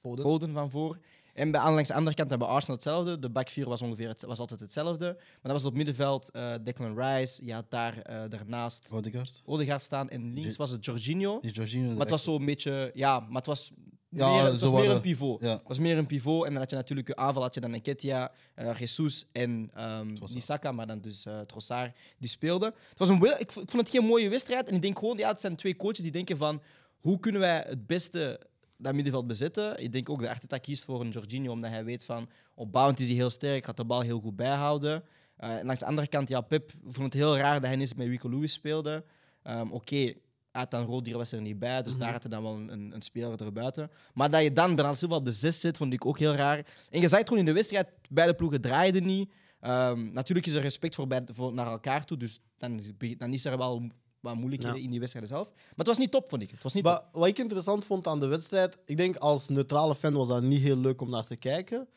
[0.00, 0.24] Foden.
[0.24, 0.98] Foden van voor.
[1.34, 3.18] En bij, aan langs de andere kant hebben Arsenal hetzelfde.
[3.18, 5.06] De back 4 was ongeveer het, was altijd hetzelfde.
[5.16, 7.44] Maar dat was op het middenveld eh, Declan Rice.
[7.44, 9.42] Je had daar eh, daarnaast Odegaard?
[9.44, 10.08] Odegaard staan.
[10.08, 11.38] En links was het Jorginho.
[11.40, 12.90] Is Jorginho Maar het was zo'n beetje...
[12.94, 13.72] Ja, maar het was...
[14.08, 15.42] Ja, meer, het zo was meer een pivot.
[15.42, 15.52] Ja.
[15.52, 16.44] Het was meer een pivot.
[16.44, 20.06] En dan had je natuurlijk je aanval, had je dan Nketiah, eh Jesus en ehm
[20.06, 20.34] Trossard.
[20.34, 22.74] niet Saka, maar dan dus eh Trossard, die speelden.
[22.88, 24.68] Het was een, ik, ik vond het geen mooie wedstrijd.
[24.68, 26.62] En ik denk gewoon, ja, het zijn twee coaches die denken van,
[27.06, 28.40] hoe kunnen wij het beste
[28.78, 29.82] dat middenveld bezetten.
[29.82, 33.06] Ik denk ook dat Arteta kiest voor een Jorginho, omdat hij weet van opbouwend is
[33.06, 35.02] hij heel sterk, gaat de bal heel goed bijhouden.
[35.36, 38.06] En langs de andere kant, ja, Pep vond het heel raar dat hij niet met
[38.06, 39.04] Rico Lewis speelde.
[39.42, 40.12] Ehm, Oké,
[40.52, 43.40] Atan Rodri was er niet bij, dus daar had hij dan wel een, een, speler
[43.40, 43.90] erbuiten.
[44.14, 46.66] Maar dat je dan Bernardo Silva op de zes zit, vond ik ook heel raar.
[46.90, 49.32] En je zag het gewoon in de wedstrijd, beide ploegen draaiden niet.
[49.60, 52.80] Ehm, natuurlijk is er respect voor, bij, voor naar elkaar toe, dus dan,
[53.16, 53.90] dan is er wel
[54.26, 54.84] wat moeilijkheden Ja.
[54.84, 55.46] in die wedstrijd zelf.
[55.54, 56.50] Maar het was niet top, vond ik.
[56.50, 56.92] Het was niet top.
[56.92, 60.42] Wat, wat ik interessant vond aan de wedstrijd, ik denk als neutrale fan was dat
[60.42, 61.88] niet heel leuk om naar te kijken.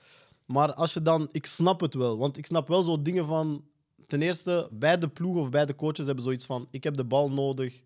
[0.45, 3.63] Maar als je dan, ik snap het wel, want ik snap wel zo dingen van.
[4.07, 7.81] Ten eerste, beide ploegen of beide coaches hebben zoiets van: ik heb de bal nodig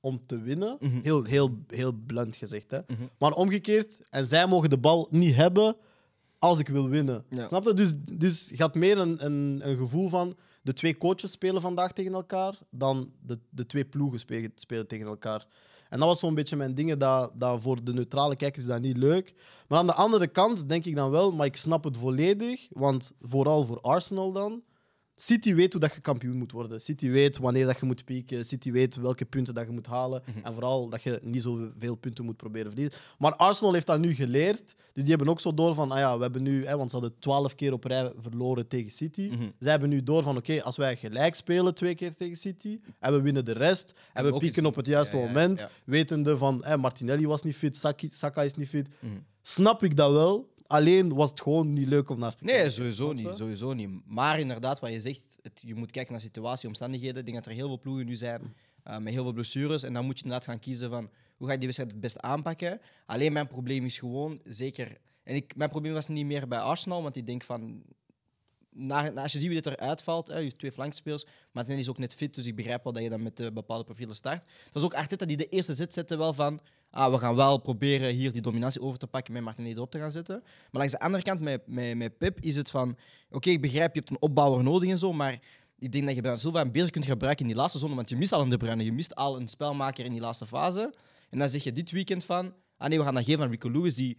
[0.00, 0.76] om te winnen.
[0.80, 1.00] Mhm.
[1.02, 2.70] Heel, heel, heel blunt gezegd.
[2.70, 2.78] Hè?
[2.86, 3.02] Mhm.
[3.18, 5.76] Maar omgekeerd, en zij mogen de bal niet hebben
[6.38, 7.24] als ik wil winnen.
[7.30, 7.48] Ja.
[7.48, 7.74] Snap je?
[7.74, 11.92] Dus, dus je had meer een, een, een gevoel van de twee coaches spelen vandaag
[11.92, 15.46] tegen elkaar dan de, de twee ploegen spelen, spelen tegen elkaar.
[15.88, 18.80] En dat was zo'n beetje mijn dingen, dat, dat voor de neutrale kijkers is dat
[18.80, 19.34] niet leuk.
[19.68, 23.12] Maar aan de andere kant denk ik dan wel, maar ik snap het volledig, want
[23.20, 24.62] vooral voor Arsenal dan,
[25.20, 26.80] City weet hoe dat je kampioen moet worden.
[26.80, 28.44] City weet wanneer dat je moet pieken.
[28.44, 30.22] City weet welke punten dat je moet halen.
[30.42, 32.98] En vooral dat je niet zoveel punten moet proberen verliezen.
[33.18, 34.74] Maar Arsenal heeft dat nu geleerd.
[34.92, 36.96] Dus die hebben ook zo door van, ah ja, we hebben nu, hè, want ze
[36.96, 39.28] hadden twaalf keer op rij verloren tegen City.
[39.32, 39.48] Mhm.
[39.58, 43.12] Zij hebben nu door van, oké, als wij gelijk spelen twee keer tegen City en
[43.12, 45.70] we winnen de rest en we pieken op het juiste Ja, moment, ja.
[45.84, 48.88] wetende van, hè, Martinelli was niet fit, Saki- Saka is niet fit.
[49.00, 49.12] Mhm.
[49.42, 50.48] Snap ik dat wel.
[50.68, 52.62] Alleen was het gewoon niet leuk om naar te kijken.
[52.62, 53.88] Nee, sowieso niet, sowieso niet.
[54.06, 57.18] Maar inderdaad, wat je zegt, het, je moet kijken naar situatie, omstandigheden.
[57.18, 59.82] Ik denk dat er heel veel ploegen nu zijn eh, met heel veel blessures.
[59.82, 62.20] En dan moet je inderdaad gaan kiezen van hoe ga je die wedstrijd het beste
[62.20, 62.80] aanpakken.
[63.06, 64.98] Alleen mijn probleem is gewoon, zeker...
[65.22, 67.82] En ik, mijn probleem was niet meer bij Arsenal, want ik denk van...
[68.70, 71.98] Na, als je ziet wie dit eruit valt, je hebt twee flankspelers, Martinelli is ook
[71.98, 74.42] net fit, dus ik begrijp wel dat je dan met eh, bepaalde profielen start.
[74.64, 76.60] Het was ook Arteta die de eerste zet zette wel van,
[76.90, 79.98] ah, we gaan wel proberen hier die dominantie over te pakken met Martinelli erop te
[79.98, 80.40] gaan zetten.
[80.42, 82.96] Maar langs de andere kant, met, met, met Pep, is het van,
[83.30, 85.38] oké, ik begrijp, je hebt een opbouwer nodig en zo, maar
[85.78, 88.16] ik denk dat je Bernardo Silva beter kunt gebruiken in die laatste zone, want je
[88.16, 90.94] mist al een De je mist al een spelmaker in die laatste fase.
[91.30, 93.70] En dan zeg je dit weekend van, ah nee, we gaan dat geven aan Rico
[93.70, 94.18] Lewis, die,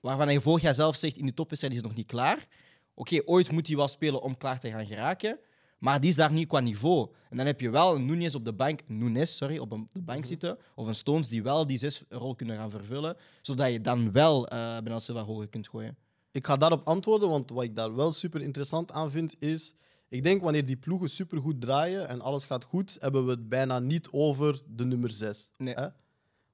[0.00, 2.46] waarvan je vorig jaar zelf zegt, in die topwedstrijd is nog niet klaar.
[2.94, 5.38] Oké, ooit moet hij wel spelen om klaar te gaan geraken.
[5.84, 7.08] Maar die is daar niet qua niveau.
[7.30, 10.00] En dan heb je wel een Nunes op de bank, Nunes, sorry, op een- de
[10.02, 10.58] bank zitten.
[10.74, 13.16] Of een Stones die wel die zes rol kunnen gaan vervullen.
[13.42, 15.96] Zodat je dan wel eh Bernardo Silva hoger kunt gooien.
[16.30, 19.74] Ik ga daarop antwoorden, want wat ik daar wel super interessant aan vind is.
[20.08, 23.48] Ik denk wanneer die ploegen super goed draaien en alles gaat goed, hebben we het
[23.48, 25.48] bijna niet over de nummer 6.
[25.56, 25.74] Nee.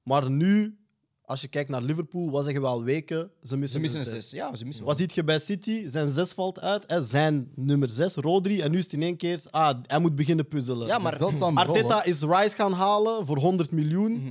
[0.02, 0.78] Maar nu,
[1.30, 3.30] als je kijkt naar Liverpool, wat zeggen we al weken?
[3.42, 4.22] Ze missen, Ze missen een een zes.
[4.28, 4.38] zes.
[4.38, 5.88] Ja, ze missen Wat ziet je bij City?
[5.88, 7.04] Zijn zes valt uit, hè?
[7.04, 8.60] zijn nummer 6, Rodri.
[8.60, 10.86] En nu is het in één keer, ah, hij moet beginnen puzzelen.
[10.86, 14.30] Ja, maar Zeldzame rol, Arteta is Rice gaan halen voor 100 miljoen, Mhm.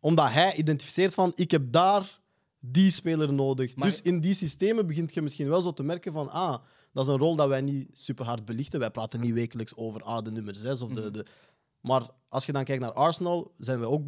[0.00, 2.20] omdat hij identificeert van ik heb daar
[2.60, 3.76] die speler nodig.
[3.76, 6.56] Maar- Dus in die systemen begint je misschien wel zo te merken van ah,
[6.92, 8.80] dat is een rol dat wij niet super hard belichten.
[8.80, 11.12] Wij praten niet wekelijks over ah, de nummer 6 of de, Mhm.
[11.12, 11.24] de...
[11.86, 14.02] Maar als je dan kijkt naar Arsenal, zijn we ook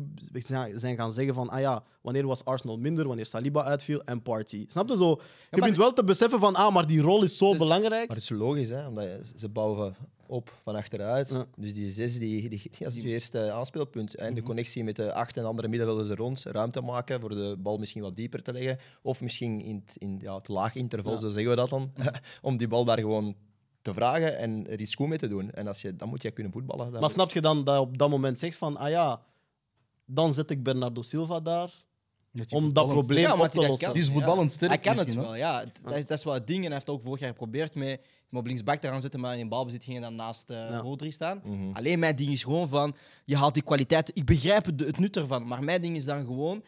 [0.76, 4.64] zijn gaan zeggen van ah ja, wanneer was Arsenal minder, wanneer Saliba uitviel en Party.
[4.68, 5.08] Snap je zo?
[5.10, 5.16] Je
[5.50, 8.06] maar- begint wel te beseffen van ah, maar die rol is zo Dus- belangrijk.
[8.08, 11.28] Maar het is logisch, hè, omdat je- ze bouwen op van achteruit.
[11.30, 11.44] Ja.
[11.56, 14.14] Dus die zes die, die, je eerste aanspeelpunt.
[14.14, 14.34] En Mhm.
[14.34, 16.42] de connectie met de acht en andere middenvelders er rond.
[16.42, 18.78] Ruimte maken voor de bal misschien wat dieper te leggen.
[19.02, 21.18] Of misschien in het, in, ja, het laag interval, Ja.
[21.18, 21.92] zo zeggen we dat dan.
[21.96, 22.08] Mhm.
[22.42, 23.34] om die bal daar gewoon
[23.82, 25.50] te vragen en er iets goed mee te doen.
[25.50, 26.92] En als je, dan moet je kunnen voetballen.
[26.92, 29.22] Dan Maar snap je dan dat je op dat moment zegt van ah ja,
[30.04, 31.70] dan zet ik Bernardo Silva daar
[32.50, 33.78] om dat probleem Ja, op te lossen.
[33.78, 33.92] kan.
[33.92, 35.64] Die is voetballend sterk Hij kan het wel, ja.
[35.82, 36.58] Dat is, dat is wel het ding.
[36.58, 38.00] En hij heeft ook vorig jaar geprobeerd met
[38.32, 40.78] op linksback te gaan zitten, maar in balbezit ging hij dan naast eh Ja.
[40.78, 41.40] Rodri staan.
[41.44, 41.72] Mhm.
[41.72, 44.10] Alleen mijn ding is gewoon van, je haalt die kwaliteit.
[44.14, 46.62] Ik begrijp het, het nut ervan, maar mijn ding is dan gewoon...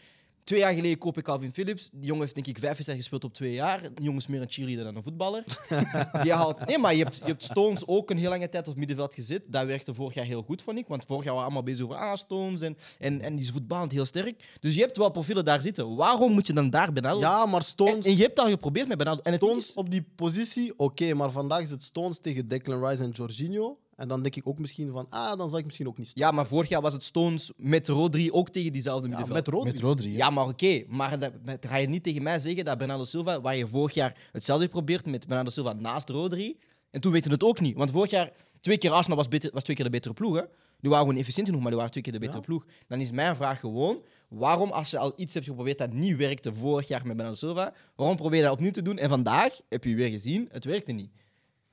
[0.44, 1.90] Twee jaar geleden koop ik Calvin Phillips.
[1.92, 3.80] Die jongen heeft denk ik vijf wedstrijden gespeeld op twee jaar.
[3.80, 5.44] Die jongen is meer een cheerleader dan een voetballer.
[6.24, 8.68] je haalt, nee, maar je hebt, je hebt Stones ook een heel lange tijd op
[8.68, 9.46] het middenveld gezet.
[9.48, 10.86] Dat werkte vorig jaar heel goed, vond ik.
[10.86, 13.50] Want vorig jaar waren we allemaal bezig over ah, Stones en, en, en die is
[13.50, 14.58] voetballend heel sterk.
[14.60, 15.96] Dus je hebt wel profielen daar zitten.
[15.96, 17.20] Waarom moet je dan daar Benaldo?
[17.20, 19.22] Ja, maar Stones, en je hebt al geprobeerd met Benaldo.
[19.22, 22.86] En het Stones is, op die positie, oké, maar vandaag is het Stones tegen Declan
[22.86, 23.78] Rice en Jorginho.
[24.00, 26.26] En dan denk ik ook misschien van, ah, dan zal ik misschien ook niet starten.
[26.30, 29.44] ja, maar vorig jaar was het Stones met Rodri ook tegen diezelfde Ja, middenveld.
[29.46, 29.72] met Rodri.
[29.72, 30.16] Met Rodri.
[30.16, 30.84] Ja, maar oké.
[30.88, 33.94] Maar dat, dat ga je niet tegen mij zeggen dat Bernardo Silva, waar je vorig
[33.94, 36.56] jaar hetzelfde probeert met Bernardo Silva naast Rodri.
[36.90, 37.76] En toen weten we het ook niet.
[37.76, 40.34] Want vorig jaar, twee keer Arsenal was, beter, was twee keer de betere ploeg.
[40.36, 40.42] Hè?
[40.80, 42.44] Die waren gewoon efficiënt genoeg, maar die waren twee keer de betere Ja.
[42.46, 42.64] ploeg.
[42.88, 46.52] Dan is mijn vraag gewoon, waarom als je al iets hebt geprobeerd dat niet werkte
[46.54, 48.98] vorig jaar met Bernardo Silva, waarom probeer je dat opnieuw te doen?
[48.98, 51.10] En vandaag heb je weer gezien, het werkte niet.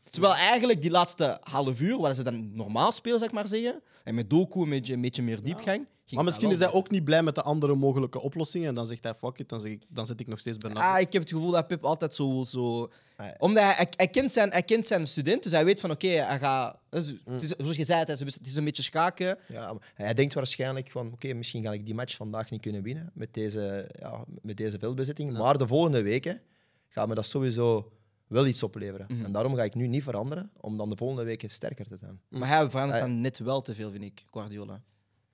[0.09, 4.15] Terwijl eigenlijk die laatste half uur, waar ze dan normaal spelen, zeg maar zeggen, en
[4.15, 7.23] met Doku een beetje, een beetje meer diepgang, Maar misschien is hij ook niet blij
[7.23, 8.67] met de andere mogelijke oplossingen.
[8.67, 10.89] En dan zegt hij, fuck it, dan, zeg ik, dan zet ik nog steeds Bernardo.
[10.89, 12.43] Ah, ik heb het gevoel dat Pep altijd zo...
[12.47, 12.91] zo
[13.37, 16.07] omdat hij, hij, hij kent zijn, hij kent zijn student, dus hij weet van oké,
[16.07, 16.77] hij gaat...
[16.89, 19.37] Het is, zoals je zei, het is, het is een beetje schaken.
[19.47, 23.11] Ja, hij denkt waarschijnlijk van, oké, misschien ga ik die match vandaag niet kunnen winnen
[23.13, 25.37] met deze, ja, met deze veldbezetting.
[25.37, 26.41] Maar de volgende weken
[26.89, 27.91] gaat me dat sowieso
[28.27, 29.07] wel iets opleveren.
[29.23, 32.19] En daarom ga ik nu niet veranderen, om dan de volgende weken sterker te zijn.
[32.29, 34.81] Maar hij verandert Hij- dan net wel te veel, vind ik, Guardiola.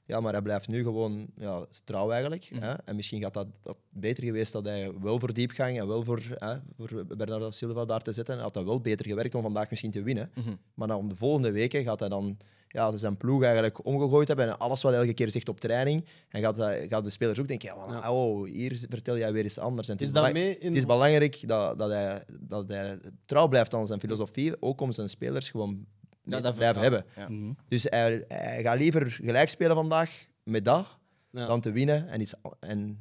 [0.05, 2.49] Ja, maar hij blijft nu gewoon ja, trouw eigenlijk.
[2.51, 2.61] Mhm.
[2.61, 2.73] Hè?
[2.73, 6.21] En misschien gaat dat, dat beter geweest dat hij wel voor diepgang en wel voor,
[6.37, 8.39] hè, voor Bernardo Silva daar te zetten.
[8.39, 10.31] Had dat wel beter gewerkt om vandaag misschien te winnen.
[10.35, 10.55] Mhm.
[10.73, 12.37] Maar dan om de volgende weken gaat hij dan
[12.73, 14.47] ja, zijn ploeg eigenlijk omgegooid hebben.
[14.47, 16.05] En alles wat hij elke keer zegt op training.
[16.29, 19.57] En gaat, hij- gaat de spelers ook denken: ja, oh, hier vertel jij weer iets
[19.59, 19.87] anders.
[19.87, 22.69] En het, Is is dat belang- mee in- het is belangrijk dat, dat, hij, dat
[22.69, 24.61] hij trouw blijft aan zijn filosofie.
[24.61, 25.85] Ook om zijn spelers gewoon
[26.23, 27.05] Ja, dat blijven hebben.
[27.15, 27.27] ja.
[27.67, 30.97] Dus hij, hij gaat liever gelijk spelen vandaag met dat
[31.31, 31.47] Ja.
[31.47, 32.07] dan te winnen.
[32.07, 32.99] En iets, en,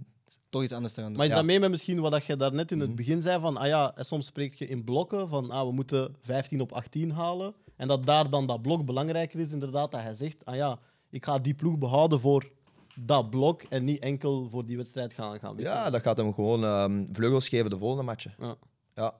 [0.51, 1.17] Toch iets anders te gaan doen.
[1.17, 1.39] Maar is Ja.
[1.39, 2.97] dat mee met misschien wat dat je daarnet in het Mhm.
[2.97, 3.41] begin zei?
[3.41, 7.11] Van, ah ja, soms spreek je in blokken van ah, we moeten 15 op 18
[7.11, 7.55] halen.
[7.83, 9.91] En dat daar dan dat blok belangrijker is, inderdaad.
[9.91, 10.79] Dat hij zegt, ah ja,
[11.11, 12.51] ik ga die ploeg behouden voor
[12.95, 15.81] dat blok en niet enkel voor die wedstrijd gaan, gaan wisselen.
[15.81, 18.35] ja, dat gaat hem gewoon ehm, vleugels geven de volgende matchen.
[18.39, 18.55] Ja.
[18.95, 19.15] Ja.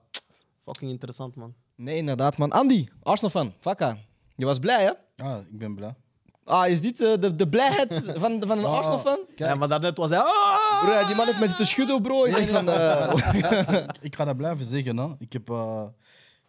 [0.65, 1.53] Fucking interessant, man.
[1.75, 2.51] Nee, inderdaad, man.
[2.51, 3.97] Andy, Arsenal fan, Vakka.
[4.35, 5.23] Je was blij, hè?
[5.25, 5.95] Ah, ik ben blij.
[6.43, 9.19] Ah, is dit eh, de, de blijheid van, van een Ah, Arsenal fan?
[9.35, 9.49] Kijk.
[9.49, 10.19] Ja, maar daarnet was hij...
[10.19, 10.83] Ah!
[10.83, 12.23] Bro, die man heeft met zitten schudden, bro.
[12.25, 12.69] Ik denk van...
[12.69, 14.97] eh, Ik ga dat blijven zeggen.
[14.97, 15.07] Hè.
[15.19, 15.83] Ik, heb, eh,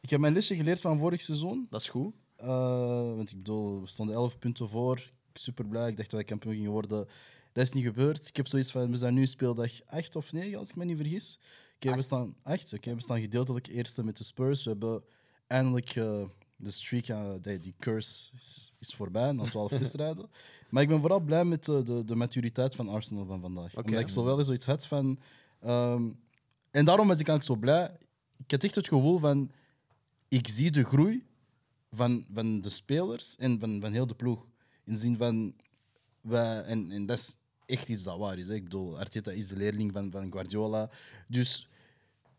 [0.05, 1.67] ik heb mijn lesje geleerd van vorig seizoen.
[1.71, 2.15] Dat is goed.
[2.37, 5.11] Eh, want ik bedoel, we stonden 11 punten voor.
[5.35, 5.89] Super blij.
[5.89, 7.07] Ik dacht dat wij kampioen gingen worden.
[7.53, 8.29] Dat is niet gebeurd.
[8.29, 10.97] Ik heb zoiets van, we zijn nu speeldag 8 of 9, als ik me niet
[10.97, 11.39] vergis.
[11.75, 12.73] Oké, we staan 8.
[12.73, 14.65] Oké, we staan gedeeltelijk eerste met de Spurs.
[14.65, 15.03] We hebben
[15.47, 16.23] eindelijk eh,
[16.57, 20.31] de streak, eh, die, die curse is, is voorbij na 12 wedstrijden.
[20.71, 23.77] Maar ik ben vooral blij met de, de, de maturiteit van Arsenal van vandaag.
[23.77, 25.19] Omdat ik zo wel eens zoiets had van...
[25.61, 26.11] ehm,
[26.71, 27.97] en daarom was ik eigenlijk zo blij.
[28.39, 29.51] Ik had echt het gevoel van...
[30.35, 31.27] Ik zie de groei
[31.93, 34.47] van, van de spelers en van, van heel de ploeg.
[34.85, 35.55] In de zin van...
[36.67, 38.49] En, en dat is echt iets dat waar is.
[38.49, 38.55] Hè.
[38.55, 40.91] Ik bedoel, Arteta is de leerling van, van Guardiola.
[41.29, 41.69] Dus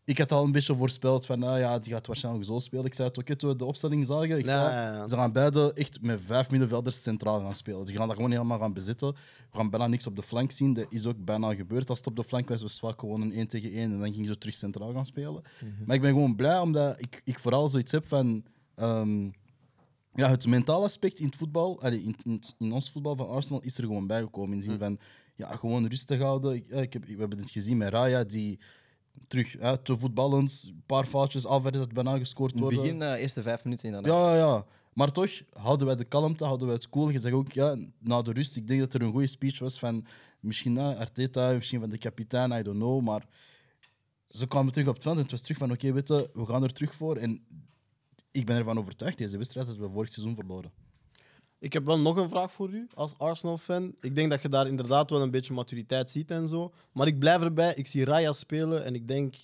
[0.06, 2.86] ik had al een beetje voorspeld van, ah ja, die gaat waarschijnlijk zo spelen.
[2.86, 4.38] Ik zei het ook, toen we de opstelling zagen.
[4.38, 5.08] Ik zei, ja, ja.
[5.08, 7.86] Ze gaan beide echt met vijf middenvelders centraal gaan spelen.
[7.86, 9.14] Die gaan dat gewoon helemaal gaan bezitten.
[9.52, 10.74] We gaan bijna niks op de flank zien.
[10.74, 11.90] Dat is ook bijna gebeurd.
[11.90, 13.92] Als het op de flank was, was het vaak gewoon een 1 tegen 1.
[13.92, 15.42] En dan gingen ze terug centraal gaan spelen.
[15.86, 18.44] Maar ik ben gewoon blij, omdat ik, ik vooral zoiets heb van...
[18.76, 19.30] ehm,
[20.16, 23.62] ja, het mentale aspect in het voetbal, allee, in, in, in ons voetbal van Arsenal,
[23.62, 24.52] is er gewoon bijgekomen.
[24.52, 25.00] In de zin van,
[25.36, 26.56] ja, gewoon rustig houden.
[26.56, 28.60] Ik, ja, ik heb, we hebben het gezien met Raya, die
[29.28, 32.98] terug hè, te voetballend, een paar foutjes, Alvarez had bijna gescoord in het worden.
[32.98, 34.12] begin, eh, eerste vijf minuten inderdaad.
[34.12, 34.66] Ja, ja, ja.
[34.94, 37.10] Maar toch houden wij de kalmte, houden wij het cool.
[37.10, 39.80] Je zegt ook, ja, na de rust, ik denk dat er een goede speech was
[39.80, 40.06] van
[40.40, 43.02] misschien uh, Arteta, misschien van de kapitein, I don't know.
[43.02, 43.28] Maar
[44.26, 46.74] ze kwamen terug op het veld en het was terug van, oké, we gaan er
[46.74, 47.16] terug voor.
[47.16, 47.46] En
[48.32, 50.72] ik ben ervan overtuigd, deze wedstrijd dat we vorig seizoen verloren.
[51.60, 53.96] Ik heb wel nog een vraag voor u als Arsenal-fan.
[54.00, 56.74] Ik denk dat je daar inderdaad wel een beetje maturiteit ziet en zo.
[56.92, 57.74] Maar ik blijf erbij.
[57.76, 59.36] Ik zie Raya spelen en ik denk,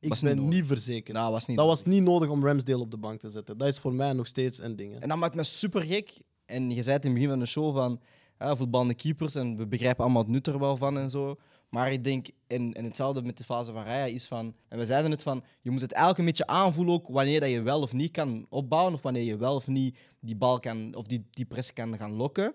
[0.00, 1.16] ik Was ben niet verzekerd.
[1.16, 3.58] Nou, was niet dat was niet nodig om Ramsdale op de bank te zetten.
[3.58, 4.92] Dat is voor mij nog steeds een ding.
[4.92, 4.98] hè.
[4.98, 6.22] En dat maakt me super gek.
[6.44, 8.00] En je zei het in het begin van de show van
[8.44, 11.36] ja, voetballende keepers en we begrijpen allemaal het nut er wel van en zo.
[11.68, 14.86] Maar ik denk, en, en hetzelfde met de fase van Raya is van, en we
[14.86, 17.80] zeiden het van, je moet het eigenlijk een beetje aanvoelen ook wanneer dat je wel
[17.80, 21.26] of niet kan opbouwen of wanneer je wel of niet die bal kan, of die,
[21.30, 22.54] die press kan gaan lokken.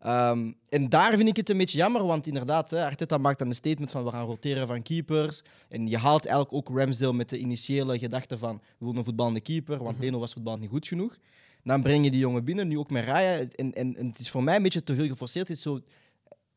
[0.00, 3.48] Ehm, en daar vind ik het een beetje jammer, want inderdaad, hè, Arteta maakt dan
[3.48, 5.42] een statement van we gaan roteren van keepers.
[5.68, 9.40] En je haalt eigenlijk ook Ramsdale met de initiële gedachte van we willen een voetballende
[9.40, 11.16] keeper, want Leno was voetballend niet goed genoeg.
[11.64, 13.38] Dan breng je die jongen binnen, nu ook met Raya.
[13.38, 15.48] En, en, en het is voor mij een beetje te veel geforceerd.
[15.48, 15.80] Het is, zo,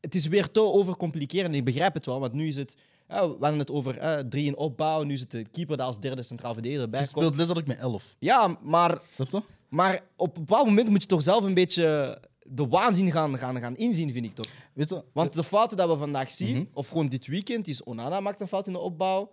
[0.00, 1.48] het is weer te overcomplicerend.
[1.52, 2.76] En ik begrijp het wel, want nu is het...
[3.08, 5.02] ja, we hadden het over eh, drie in opbouw.
[5.02, 7.18] Nu het de keeper daar als derde centraal verdediger bij Je komt.
[7.18, 8.14] speelt letterlijk met 11.
[8.18, 9.42] Ja, maar, Snap je?
[9.68, 13.60] maar op een bepaald moment moet je toch zelf een beetje de waanzin gaan, gaan,
[13.60, 14.46] gaan inzien, vind ik toch.
[14.74, 15.04] Weet je?
[15.12, 18.48] Want de fouten die we vandaag zien, of gewoon dit weekend, is Onana maakt een
[18.48, 19.30] fout in de opbouw.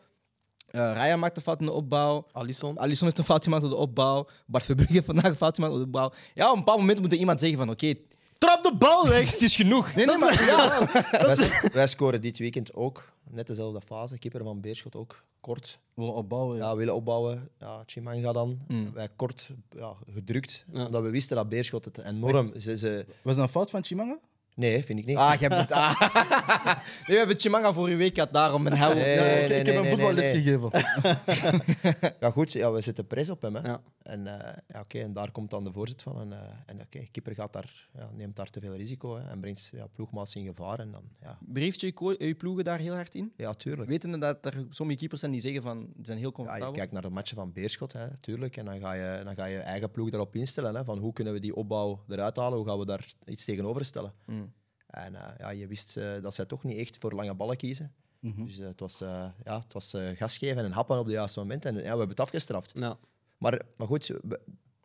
[0.72, 2.28] Eh Raya maakt een fout in de opbouw.
[2.32, 2.80] Alisson.
[2.80, 4.28] Alisson heeft een fout gemaakt op de opbouw.
[4.46, 6.12] Bart Verbrugge heeft vandaag een fout gemaakt op de opbouw.
[6.34, 7.94] Ja, op een bepaald moment moet er iemand zeggen van oké,
[8.42, 9.32] Trap de bal weg!
[9.32, 9.96] het is genoeg.
[9.96, 10.46] Nee, nee, maar...
[10.52, 10.88] Ja.
[11.12, 14.18] Wij, wij scoren dit weekend ook, net dezelfde fase.
[14.18, 15.80] Keeper van Beerschot ook, kort.
[15.94, 16.64] Willen opbouwen, ja.
[16.70, 17.50] Ja, willen opbouwen.
[17.60, 18.60] Ja, Chimanga dan.
[18.68, 18.94] Mm.
[18.94, 20.86] Wij kort ja, gedrukt, Ja.
[20.86, 22.60] omdat we wisten dat Beerschot het enorm...
[22.60, 24.20] Ze, ze, Was dat een fout van Chimanga?
[24.62, 25.18] Nee, vind ik niet.
[25.18, 25.72] Ah, jij bent...
[25.72, 26.01] Ah.
[27.07, 28.93] nee, we hebben Chimanga vorige week gehad, daarom een hel.
[28.93, 30.41] Nee, nee, ik, nee, ik heb nee, een voetballes nee.
[30.41, 30.70] gegeven.
[32.20, 33.55] Ja, goed, ja, we zetten prijs op hem.
[33.55, 33.68] Hè.
[33.68, 33.82] Ja.
[34.03, 36.22] En, eh, ja, oké, en daar komt dan de voorzet van.
[36.22, 39.39] En, eh en oké, Kipper gaat daar, ja, neemt daar te veel risico hè, en
[39.39, 40.80] brengt ja, ploegmaats in gevaar.
[40.80, 43.34] En dan, ja, Brieft je je ploegen daar heel hard in?
[43.36, 43.89] ja, tuurlijk.
[43.89, 46.72] Wetende dat er sommige keepers zijn die zeggen van, die zijn heel Ja, comfortabel.
[46.72, 48.57] je kijkt naar de matchen van Beerschot, hè, tuurlijk.
[48.57, 50.76] En dan ga, je, dan ga je eigen ploeg daarop instellen.
[50.76, 52.57] Hè, van hoe kunnen we die opbouw eruit halen?
[52.57, 54.14] Hoe gaan we daar iets tegenover stellen?
[54.26, 54.51] Mm.
[54.92, 57.94] En eh, ja, je wist eh, dat zij toch niet echt voor lange ballen kiezen.
[58.20, 58.46] Mhm.
[58.46, 59.00] Dus eh, het was,
[59.44, 61.66] ja, het was gas geven en happen op het juiste moment.
[61.66, 62.72] En ja, we hebben het afgestraft.
[62.76, 62.98] Ja.
[63.38, 64.08] Maar, maar goed,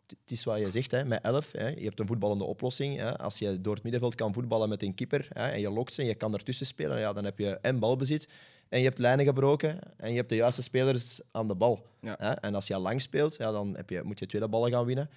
[0.07, 1.51] het is wat je zegt, hè, met 11.
[1.51, 2.97] Hè, je hebt een voetballende oplossing.
[2.97, 5.93] Hè, als je door het middenveld kan voetballen met een keeper hè, en je lokt
[5.93, 8.27] ze en je kan ertussen spelen, ja, dan heb je en balbezit
[8.69, 11.85] en je hebt lijnen gebroken en je hebt de juiste spelers aan de bal.
[12.01, 12.15] Ja.
[12.19, 14.85] Hè, en als je lang speelt, ja, dan heb je, moet je tweede ballen gaan
[14.85, 15.09] winnen.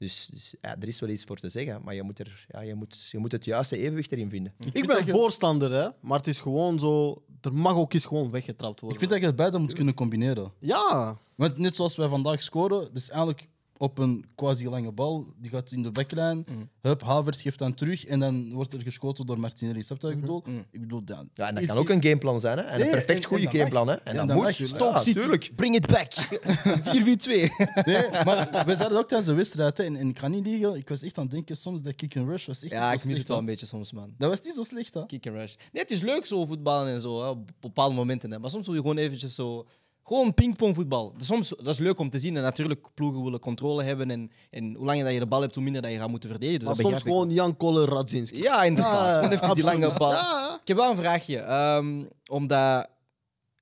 [0.00, 2.60] Dus, dus ja, er is wel iets voor te zeggen, maar je moet, er, ja,
[2.60, 4.52] je moet, je moet het juiste evenwicht erin vinden.
[4.72, 7.22] Ik ben voorstander, hè, maar het is gewoon zo.
[7.40, 8.98] Er mag ook eens gewoon weggetrapt Ik worden.
[8.98, 10.52] vind dat je het beide moet kunnen combineren.
[10.58, 13.48] Ja, Want net zoals wij vandaag scoren, dus eigenlijk
[13.82, 16.58] op een quasi-lange bal, die gaat in de backlijn, Mhm.
[16.80, 19.82] hup, Havers geeft dan terug en dan wordt er geschoten door Martinelli.
[19.82, 20.42] Snap je wat ik bedoel?
[20.46, 20.58] Mhm.
[20.70, 22.64] Ik bedoel, dan, Ja, en dat is- kan ook een gameplan zijn, hè?
[22.64, 23.88] En Nee, een perfect en- goede en gameplan.
[23.88, 23.94] Hè?
[23.94, 24.44] En dat, dat moet.
[24.44, 24.68] mag.
[24.68, 25.38] Stop, ja.
[25.56, 26.12] Bring it back.
[26.94, 27.50] 4-4-2.
[27.84, 30.88] Nee, maar we zeiden ook tijdens de wedstrijd, en, en ik ga niet liegen, ik
[30.88, 33.18] was echt aan het denken soms dat kick and rush was echt ja, ik mis
[33.18, 34.14] het wel een beetje soms, man.
[34.18, 35.06] Dat was niet zo slecht, hè?
[35.06, 35.54] Kick and rush.
[35.72, 38.30] Nee, het is leuk zo voetballen en zo, hè, op bepaalde momenten.
[38.30, 38.38] Hè.
[38.38, 39.66] Maar soms wil je gewoon eventjes zo...
[40.10, 41.14] Gewoon pingpongvoetbal.
[41.16, 42.36] Soms, dat is leuk om te zien.
[42.36, 44.10] En natuurlijk, ploegen willen controle hebben.
[44.10, 46.30] En, en hoe langer dat je de bal hebt, hoe minder dat je gaat moeten
[46.30, 46.58] verdedigen.
[46.58, 48.42] Dus maar dat soms ik gewoon Jan Koller Radzinski.
[48.42, 49.22] Ja, inderdaad.
[49.22, 50.10] Ja, even die lange bal.
[50.10, 50.58] Ja.
[50.60, 51.38] Ik heb wel een vraagje.
[51.38, 52.88] Ehm, omdat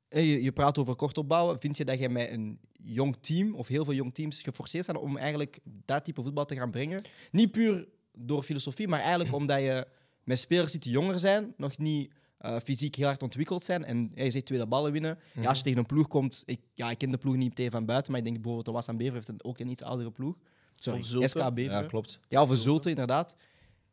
[0.08, 1.60] je, je praat over kort opbouwen.
[1.60, 4.96] Vind je dat je met een jong team, of heel veel jong teams, geforceerd zijn
[4.96, 7.02] om eigenlijk dat type voetbal te gaan brengen?
[7.30, 9.86] Niet puur door filosofie, maar eigenlijk omdat je
[10.24, 13.84] met spelers die jonger zijn, nog niet eh, fysiek heel hard ontwikkeld zijn.
[13.84, 15.18] En ja, je zegt tweede ballen winnen.
[15.40, 17.70] Ja, als je tegen een ploeg komt, ik, ja, ik ken de ploeg niet meteen
[17.70, 20.10] van buiten, maar ik denk bijvoorbeeld de Wassam Bever heeft een, ook een iets oudere
[20.10, 20.36] ploeg.
[20.74, 21.02] Sorry.
[21.28, 21.72] SK Bever.
[21.72, 22.20] Ja, klopt.
[22.28, 23.36] Ja, of een Zulte, inderdaad.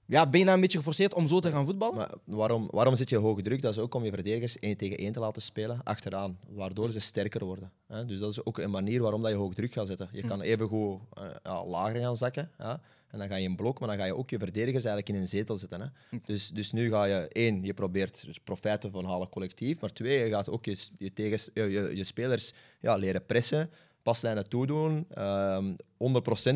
[0.07, 1.95] Ja, ben je nou een beetje geforceerd om zo te gaan voetballen?
[1.95, 3.61] Maar waarom, waarom zit je hoge druk?
[3.61, 6.99] Dat is ook om je verdedigers één tegen één te laten spelen achteraan, waardoor ze
[6.99, 7.71] sterker worden.
[7.87, 8.05] Hè?
[8.05, 10.09] Dus dat is ook een manier waarom dat je hoog druk gaat zetten.
[10.11, 12.81] Je kan even goed eh, ja, lager gaan zakken, ja?
[13.11, 15.21] En dan ga je in blok, maar dan ga je ook je verdedigers eigenlijk in
[15.21, 15.81] een zetel zetten.
[15.81, 16.17] Hè?
[16.25, 20.23] Dus, dus nu ga je één, je probeert er profijten van halen collectief, maar twee,
[20.23, 23.69] je gaat ook je, je, tegens, je, je, je spelers ja, leren pressen.
[24.03, 25.75] Paslijnen toedoen, ehm 100%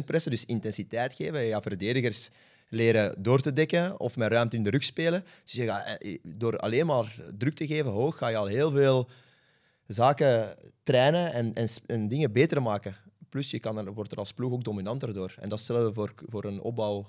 [0.05, 1.43] pressen, dus intensiteit geven.
[1.43, 2.29] Je gaat verdedigers
[2.69, 5.23] leren door te dekken of met ruimte in de rug spelen.
[5.43, 8.71] Dus je gaat, eh, door alleen maar druk te geven hoog, ga je al heel
[8.71, 9.09] veel
[9.87, 12.95] zaken trainen en, en dingen beter maken.
[13.29, 15.35] Plus, je kan er, wordt er als ploeg ook dominanter door.
[15.39, 17.05] En dat is hetzelfde voor, voor een opbouw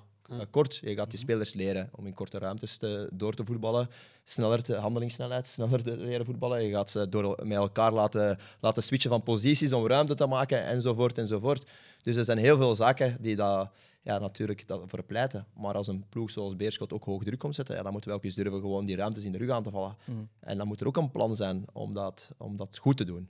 [0.50, 0.76] kort.
[0.76, 3.88] Je gaat die spelers leren om in korte ruimtes te, door te voetballen.
[4.24, 6.64] Sneller te, handelingssnelheid, sneller te leren voetballen.
[6.64, 10.64] Je gaat ze door met elkaar laten, laten switchen van posities om ruimte te maken,
[10.64, 11.70] enzovoort, enzovoort.
[12.02, 13.70] Dus er zijn heel veel zaken die dat,
[14.02, 15.46] ja, natuurlijk dat voor pleiten.
[15.54, 18.16] Maar als een ploeg zoals Beerschot ook hoog druk komt zetten, ja, dan moeten we
[18.16, 19.96] ook eens durven gewoon die ruimtes in de rug aan te vallen.
[20.40, 23.28] En dan moet er ook een plan zijn om dat, om dat goed te doen.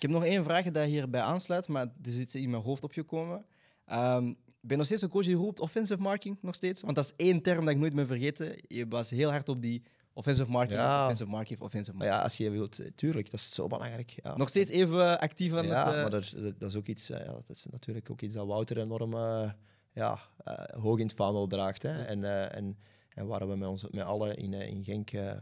[0.00, 2.84] Ik heb nog één vraag dat hierbij aansluit, maar er is iets in mijn hoofd
[2.84, 3.44] opgekomen.
[3.86, 6.80] Ehm, ben je nog steeds een coach die roept offensive marking nog steeds?
[6.82, 8.56] Want dat is één term dat ik nooit meer vergeten.
[8.68, 9.82] Je was heel hard op die
[10.12, 11.02] offensive marking, Ja.
[11.02, 12.16] offensive marking, offensive marking.
[12.16, 14.14] ja, als je wilt, eh, tuurlijk, dat is zo belangrijk.
[14.22, 14.36] Ja.
[14.36, 15.94] Nog steeds even actief aan ja, het...
[15.94, 18.46] eh, maar dat, dat is ook iets, eh, ja, dat is natuurlijk ook iets dat
[18.46, 19.50] Wouter enorm eh,
[19.92, 21.82] ja, eh, hoog in het vaandel draagt.
[21.82, 22.02] Hè.
[22.04, 22.78] En, eh, en,
[23.14, 25.36] en waar we met, ons, met allen in, eh, in Genk eh, eh,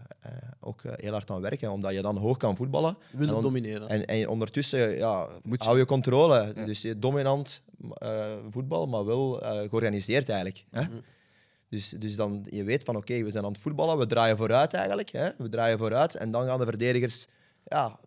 [0.60, 2.96] ook heel hard aan werken, omdat je dan hoog kan voetballen.
[3.18, 3.88] En on- domineren.
[3.88, 6.52] En, en ondertussen ja, Moet je- hou je controle.
[6.52, 7.62] Dus je dominant
[7.92, 9.32] eh, voetbal, maar wel
[9.68, 10.64] georganiseerd eigenlijk.
[10.70, 10.82] Hè?
[10.82, 10.98] Mhm.
[11.68, 14.74] Dus, dus dan je weet van oké, we zijn aan het voetballen, we draaien vooruit
[14.74, 15.10] eigenlijk.
[15.10, 15.28] Hè?
[15.38, 17.26] We draaien vooruit en dan gaan de verdedigers
[17.64, 18.00] ja,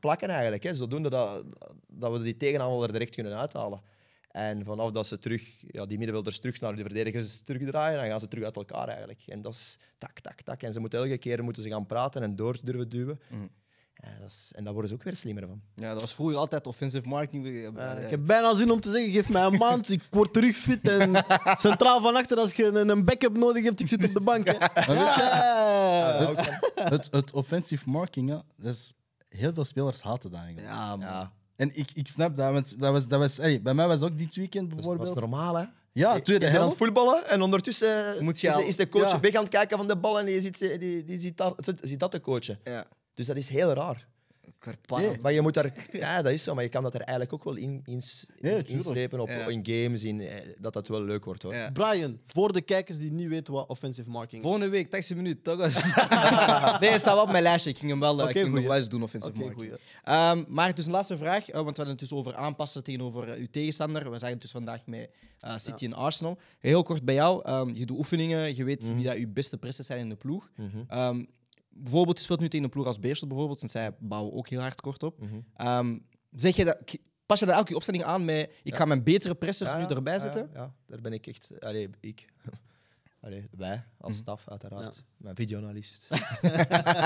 [0.00, 0.62] plakken eigenlijk.
[0.62, 0.74] Hè?
[0.74, 1.44] Zodoende dat,
[1.86, 3.80] dat we die tegenaanval er direct kunnen uithalen.
[4.38, 8.20] En vanaf dat ze terug, ja, die middenvelders terug naar de verdedigers terugdraaien, dan gaan
[8.20, 9.22] ze terug uit elkaar eigenlijk.
[9.26, 10.62] En dat is tak, tak, tak.
[10.62, 13.20] En ze moeten elke keer moeten ze gaan praten en door durven duwen.
[13.28, 13.46] Mhm.
[13.94, 15.60] Ja, dat is, en daar worden ze ook weer slimmer van.
[15.74, 17.46] ja, dat was vroeger altijd offensive marking.
[17.46, 17.66] Eh,
[17.96, 20.56] Eh, ik heb bijna zin om te zeggen, geef mij een maand, ik word terug
[20.56, 21.24] fit en
[21.68, 24.46] centraal van achter, als je een, een backup nodig hebt, ik zit op de bank.
[24.46, 24.92] Hè.
[24.92, 26.32] Ja.
[26.74, 28.92] Het, het offensive marking, ja, dat is,
[29.28, 30.68] heel veel spelers haten dat eigenlijk.
[30.68, 31.30] Ja, man.
[31.58, 34.18] En ik, ik snap dat, want dat was, dat was, allee, bij mij was ook
[34.18, 35.14] dit weekend is, dat bijvoorbeeld.
[35.20, 35.64] normaal, hè?
[35.92, 36.78] Ja, Je- tweede je aan helft.
[36.78, 39.20] het voetballen en ondertussen Moet je is, al- is de coach ja.
[39.20, 42.00] weg aan het kijken van de bal en die ziet, die, die ziet, dat, ziet
[42.00, 42.58] dat te coachen.
[42.64, 42.86] Ja.
[43.14, 44.06] Dus dat is heel raar.
[44.58, 45.14] Karpallo.
[45.20, 47.44] Maar je moet daar, ja, dat is zo, maar je kan dat er eigenlijk ook
[47.44, 48.02] wel in, in,
[48.66, 49.46] inslepen op, Ja.
[49.46, 51.54] in games, in, eh, dat dat wel leuk wordt hoor.
[51.54, 51.70] Ja.
[51.70, 54.42] Brian, voor de kijkers die niet weten wat offensive marking is.
[54.42, 55.56] Volgende week, 80 minuten, toch?
[56.80, 57.70] nee, hij staat wel op mijn lijstje.
[57.70, 59.72] Ik ging hem wel, eh, Oké, ik ging hem nog wel eens doen, offensive marking.
[60.04, 63.28] Ehm, maar dus een laatste vraag, eh, want we hadden het dus over aanpassen tegenover
[63.32, 64.10] eh, uw tegenstander.
[64.10, 66.38] We zijn dus vandaag met eh, City en Arsenal.
[66.58, 69.84] Heel kort bij jou, ehm, je doet oefeningen, je weet wie dat uw beste pressen
[69.84, 70.50] zijn in de ploeg.
[70.56, 70.66] Mhm.
[70.88, 71.24] Ehm,
[71.78, 74.60] bijvoorbeeld, je speelt nu tegen een ploeg als Beerschot bijvoorbeeld, want zij bouwen ook heel
[74.60, 75.20] hard kort op.
[75.20, 75.40] Mhm.
[75.54, 75.98] Ehm,
[76.30, 79.74] zeg je dat, pas je dat elke opstelling aan met, ik ga mijn betere pressers
[79.74, 80.50] nu erbij ja, zetten?
[80.54, 81.50] Ja, daar ben ik echt.
[81.60, 82.24] Allee, ik.
[83.20, 84.20] Allee, wij als Mhm.
[84.20, 85.04] staf, uiteraard.
[85.16, 86.08] Mijn videoanalist.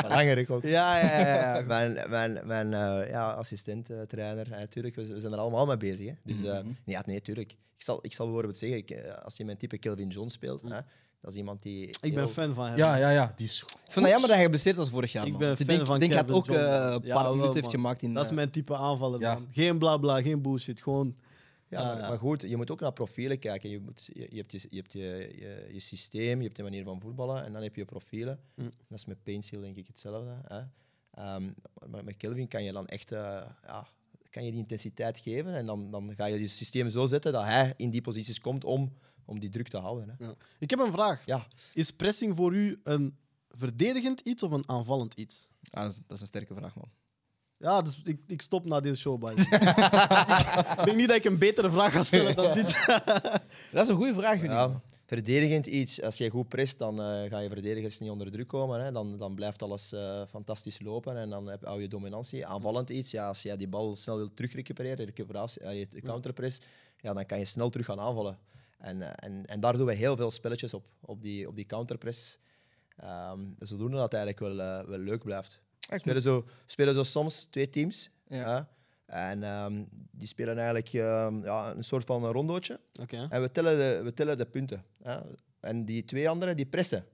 [0.03, 0.63] Belangrijk ook.
[0.63, 1.57] Ja, ja, ja.
[1.57, 1.61] ja.
[1.67, 4.95] Mijn, mijn, mijn eh, ja, assistent, eh, trainer, natuurlijk.
[4.95, 6.07] we, we zijn er allemaal mee bezig.
[6.07, 6.13] Hè.
[6.25, 7.53] Dus eh, nee, ja, nee, tuurlijk.
[7.53, 10.63] Ik zal, ik zal bijvoorbeeld zeggen, ik, eh, als je mijn type Kelvin Jones speelt,
[10.63, 10.81] hè,
[11.23, 11.87] dat is iemand die.
[12.01, 12.77] Ik ben fan van hem.
[12.77, 13.33] Ja, ja, ja.
[13.37, 13.71] Die is goed.
[13.71, 15.25] Ik vind het jammer dat hij geblesseerd was vorig jaar.
[15.27, 15.41] Ik man.
[15.41, 16.65] ben fan denk, van denk dat ook eh, man.
[16.93, 19.35] een Ja, paar wel, minuten heeft gemaakt in Dat is eh, mijn type aanvaller, Ja.
[19.35, 19.49] man.
[19.51, 20.81] Geen bla bla, geen bullshit.
[20.83, 21.17] Gewoon.
[21.69, 22.09] Ja, Ja, maar, ja.
[22.09, 23.71] maar goed, je moet ook naar profielen kijken.
[23.71, 25.01] Je, moet, je, je hebt, je, je, hebt je,
[25.39, 28.41] je, je systeem, je hebt de manier van voetballen en dan heb je profielen.
[28.55, 28.71] Mm.
[28.89, 30.31] Dat is met Paintseal denk ik hetzelfde.
[30.43, 30.61] Hè?
[31.15, 31.51] Ehm,
[31.91, 33.87] maar met Kelvin kan je dan echt eh, ja,
[34.31, 37.43] kan je die intensiteit geven en dan, dan ga je je systeem zo zetten dat
[37.45, 38.93] hij in die posities komt om,
[39.33, 40.09] om die druk te houden.
[40.09, 40.25] Hè?
[40.25, 40.35] Ja.
[40.59, 41.23] Ik heb een vraag.
[41.27, 43.17] Ja, Is pressing voor u een
[43.49, 45.49] verdedigend iets of een aanvallend iets?
[45.71, 46.91] ah, dat, is, dat is een sterke vraag, man.
[47.57, 49.41] Ja, dus ik, ik stop na deze show, boys.
[50.79, 52.85] ik denk niet dat ik een betere vraag ga stellen dan dit.
[53.73, 56.03] Dat is een goede vraag, ja, verdedigend iets.
[56.03, 58.85] Als je goed prest, dan eh, gaan je verdedigers niet onder druk komen.
[58.85, 58.93] Hè?
[58.93, 62.47] Dan, dan blijft alles eh, fantastisch lopen en dan heb, hou je dominantie.
[62.47, 66.61] Aanvallend iets, ja, als jij die bal snel wil terugrecupereren, recuperatie, de counterpress,
[66.97, 68.39] ja, dan kan je snel terug gaan aanvallen.
[68.83, 71.67] En, eh, en, en daar doen we heel veel spelletjes op, op die, op die
[71.67, 72.39] counterpress.
[72.97, 75.61] Ehm zodoende dat het eigenlijk wel, eh, wel leuk blijft.
[75.89, 78.11] We spelen zo, spelen zo soms twee teams.
[78.29, 78.69] Ja.
[79.07, 82.81] En ehm, die spelen eigenlijk ehm, ja, een soort van een rondootje.
[83.01, 83.27] Oké.
[83.31, 84.85] En we tellen de, we tellen de punten.
[85.03, 85.19] Hè.
[85.61, 87.05] En die twee anderen, die pressen.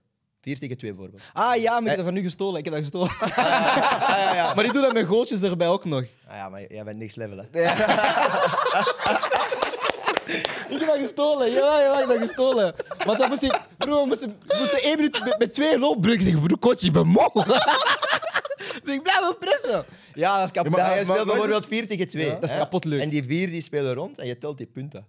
[0.40, 1.22] Vier tegen twee bijvoorbeeld.
[1.32, 1.96] Ah ja, maar ik heb Eh.
[1.96, 2.58] dat van u gestolen.
[2.58, 3.10] Ik heb dat gestolen.
[3.20, 4.54] Ah, ja, ja.
[4.54, 6.04] maar die doen dat met gootjes erbij ook nog.
[6.26, 7.46] Ah, ja, maar jij bent niks level, hè.
[10.80, 11.50] Ik heb dat gestolen.
[11.50, 12.74] Ja, ja, ik heb dat gestolen.
[13.04, 13.60] Want dan moest ik...
[13.76, 16.42] Bro, we moesten, we moesten één minuut met, met twee loopbruggen zeggen.
[16.42, 17.30] Bro, coach, ik ben moe.
[18.82, 19.84] dus ik blijf wel pressen.
[20.14, 20.72] Ja, dat is kapot.
[20.72, 22.26] Maar- je speelt bijvoorbeeld 4 tegen 2.
[22.26, 23.00] Ja, dat is kapot leuk.
[23.00, 25.06] En die vier die spelen rond en je telt die punten.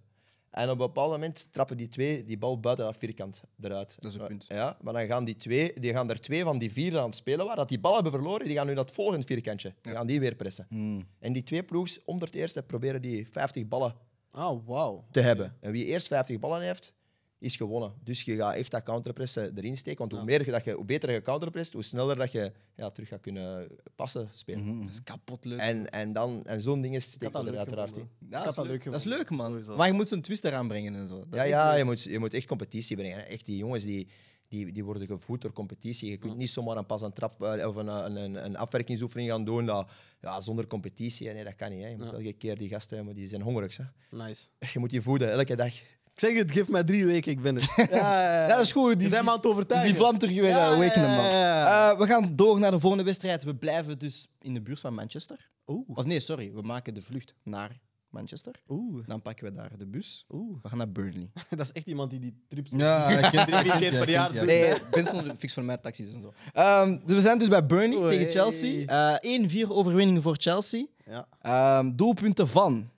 [0.52, 3.96] En op een bepaald moment trappen die twee die bal buiten dat vierkant eruit.
[4.00, 4.46] Dat is een punt.
[4.48, 7.16] Ja, maar dan gaan die twee, die gaan er twee van die vier aan het
[7.16, 9.74] spelen waar dat die bal hebben verloren, die gaan nu het volgende vierkantje.
[9.82, 10.66] Die gaan die weer pressen.
[10.70, 11.08] Hmm.
[11.20, 13.96] En die twee ploegs onder het eerste proberen die 50 ballen
[14.32, 15.06] Oh, wauw.
[15.12, 15.56] te hebben.
[15.60, 16.94] En wie eerst 50 ballen heeft,
[17.40, 17.94] is gewonnen.
[18.04, 20.00] Dus je gaat echt dat counterpressen erin steken.
[20.00, 22.90] Want hoe, meer je dat je, hoe beter je counterpresst, hoe sneller dat je ja,
[22.90, 24.82] terug gaat kunnen passen spelen.
[24.82, 25.60] Dat is kapot leuk.
[25.60, 28.10] En, en, dan, en zo'n steken dat er uiteraard in.
[28.30, 28.84] Ja, dat, is dat leuk.
[28.84, 29.64] dat is leuk, man.
[29.78, 31.18] Maar je moet zo'n twist eraan brengen en zo.
[31.18, 33.28] Dat Ja, is ja je, moet, je moet echt competitie brengen.
[33.28, 34.08] Echt die jongens die,
[34.50, 36.10] die, die worden gevoed door competitie.
[36.10, 39.30] Je kunt niet zomaar een pas een trap eh, of een, een, een, een afwerkingsoefening
[39.30, 39.90] gaan doen dat,
[40.22, 41.30] ja, zonder competitie.
[41.34, 41.82] Nee, dat kan niet.
[41.84, 41.88] Hè.
[41.90, 42.12] Je moet Ja.
[42.12, 43.78] elke keer die gasten hebben, die zijn hongerig.
[43.78, 43.84] Hè.
[44.12, 44.44] Nice.
[44.74, 45.74] Je moet die voeden, elke dag.
[46.14, 47.74] Ik zeg het, geef mij drie weken, ik ben het.
[47.76, 48.42] Ja, ja, ja.
[48.42, 48.94] Ja, dat is goed.
[48.94, 49.90] Die, Je zijn me aan het overtuigen.
[49.92, 51.26] die vlam terug weer Ja, eh, awakenen, man.
[51.26, 51.92] ja, ja, ja.
[51.92, 53.44] Eh, we gaan door naar de volgende wedstrijd.
[53.44, 55.50] We blijven dus in de buurt van Manchester.
[55.68, 55.90] Oeh.
[55.98, 56.52] Of nee, sorry.
[56.54, 57.80] We maken de vlucht naar
[58.10, 58.62] Manchester.
[58.68, 59.08] Oeh.
[59.08, 60.26] Dan pakken we daar de bus.
[60.30, 60.58] Oeh.
[60.62, 61.30] We gaan naar Burnley.
[61.50, 62.72] Dat is echt iemand die die trips...
[62.72, 64.46] Ja, ik ken Drie keer per jaar doet.
[64.46, 66.34] Nee, Benson fix voor mij taxis en zo.
[66.54, 68.18] Ehm, dus we zijn dus bij Burnley Oei.
[68.18, 69.20] tegen Chelsea.
[69.22, 70.86] Eh 1-4 overwinning voor Chelsea.
[71.06, 71.28] Ja.
[71.42, 72.90] Ehm, doelpunten van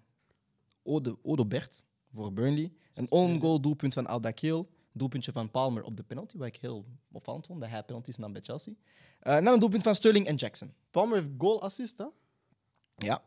[0.83, 1.83] Ode, Odobert
[2.13, 2.71] voor Burnley.
[2.93, 4.69] Een on-goal doelpunt van Aldakil.
[4.93, 8.33] Doelpuntje van Palmer op de penalty, wat ik heel opvallend vond, dat hij penalties nam
[8.33, 8.73] bij Chelsea.
[9.19, 10.73] Eh en dan een doelpunt van Sterling en Jackson.
[10.91, 12.05] Palmer heeft goal-assist, hè?
[12.95, 13.21] Ja.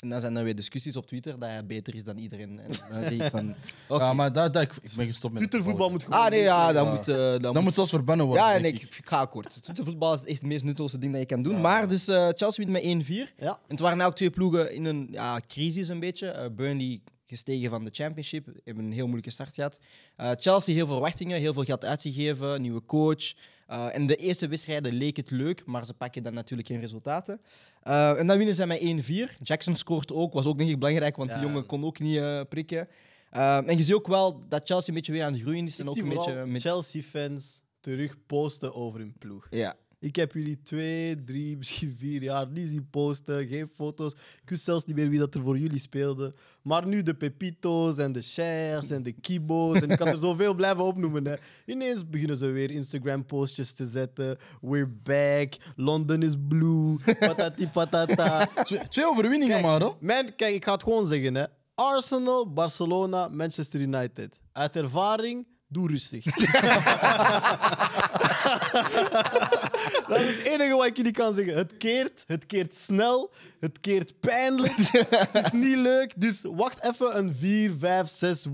[0.00, 2.60] En dan zijn er weer discussies op Twitter dat hij beter is dan iedereen.
[2.60, 3.54] En dan zie ik van...
[3.88, 6.18] Ja, maar daar, daar, ik, ik ben gestopt met Twittervoetbal moet gewoon...
[6.20, 6.90] Ah nee, ja, dan Ja.
[6.94, 7.08] moet...
[7.08, 8.44] eh, dan Dat moet moet zelfs verbannen worden.
[8.44, 9.62] ja, en ik, ik ga akkoord.
[9.62, 11.60] Twittervoetbal is echt het meest nutteloze ding dat je kan doen.
[11.60, 13.34] Maar dus eh, Chelsea wint met 1-4.
[13.36, 13.50] Ja.
[13.50, 16.28] En het waren ook twee ploegen in een ja, crisis een beetje.
[16.28, 19.78] Eh, Burnley gestegen van de Championship, hebben een heel moeilijke start gehad.
[20.16, 23.32] Eh, Chelsea heel veel verwachtingen, heel veel geld uitgegeven, nieuwe coach.
[23.70, 27.40] Eh, en de eerste wedstrijden leek het leuk, maar ze pakken dan natuurlijk geen resultaten.
[27.82, 29.36] Eh, en dan winnen ze met 1-4.
[29.42, 32.40] Jackson scoort ook, was ook denk ik belangrijk, want die jongen kon ook niet eh,
[32.48, 32.88] prikken.
[33.30, 35.74] En je ziet ook wel dat Chelsea een beetje weer aan het groeien is.
[35.74, 36.62] Ik En ook een beetje met...
[36.62, 39.46] Chelsea-fans terug posten over hun ploeg.
[39.50, 39.76] Ja.
[40.00, 43.46] Ik heb jullie twee, drie, misschien vier jaar niet zien posten.
[43.46, 44.12] Geen foto's.
[44.12, 46.34] Ik wist zelfs niet meer wie dat er voor jullie speelde.
[46.62, 49.80] Maar nu de Pepito's en de Chers en de Kibo's.
[49.80, 51.26] En ik kan er zoveel blijven opnoemen.
[51.26, 51.34] Hè.
[51.66, 54.38] Ineens beginnen ze weer Instagram-postjes te zetten.
[54.60, 55.54] We're back.
[55.76, 56.96] London is blue.
[57.18, 58.46] Patati patata.
[58.46, 59.88] Twee, twee overwinningen Kijk, maar, hè?
[60.00, 61.34] Mijn, kijk, ik ga het gewoon zeggen.
[61.34, 61.44] Hè.
[61.74, 64.40] Arsenal, Barcelona, Manchester United.
[64.52, 66.24] Uit ervaring, doe rustig.
[70.08, 71.56] Dat is het enige wat ik jullie kan zeggen.
[71.56, 74.76] Het keert, het keert snel, het keert pijnlijk.
[75.32, 76.12] het is niet leuk.
[76.16, 78.46] Dus wacht even een 4, 5, 6.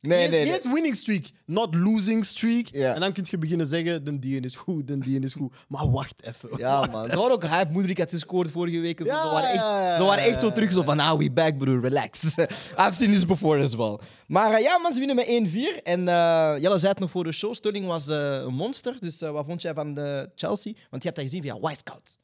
[0.00, 0.54] Nee, nee, nee.
[0.54, 2.66] eens winning streak, not losing streak.
[2.66, 2.94] Ja.
[2.94, 5.54] En dan kun je beginnen zeggen: de dien is goed, de dien is goed.
[5.68, 6.48] Maar wacht even.
[6.56, 7.10] Ja, man.
[7.10, 7.72] Er was ook hype.
[7.72, 8.98] Moedrik had gescoord vorige week.
[8.98, 10.72] Ze Ja, waren echt, ze waren echt zo terug.
[10.72, 11.80] Zo van, ah, we back, broer.
[11.80, 12.34] Relax.
[12.84, 13.98] I've seen this before as well.
[14.26, 15.82] Maar eh, ja, man, ze winnen met 1-4.
[15.82, 17.54] En eh Jelle zei het nog voor de show.
[17.54, 18.96] Sterling was eh, een monster.
[19.00, 20.72] Dus wat vond jij van de Chelsea?
[20.90, 22.18] Want je hebt dat gezien via Wisecout.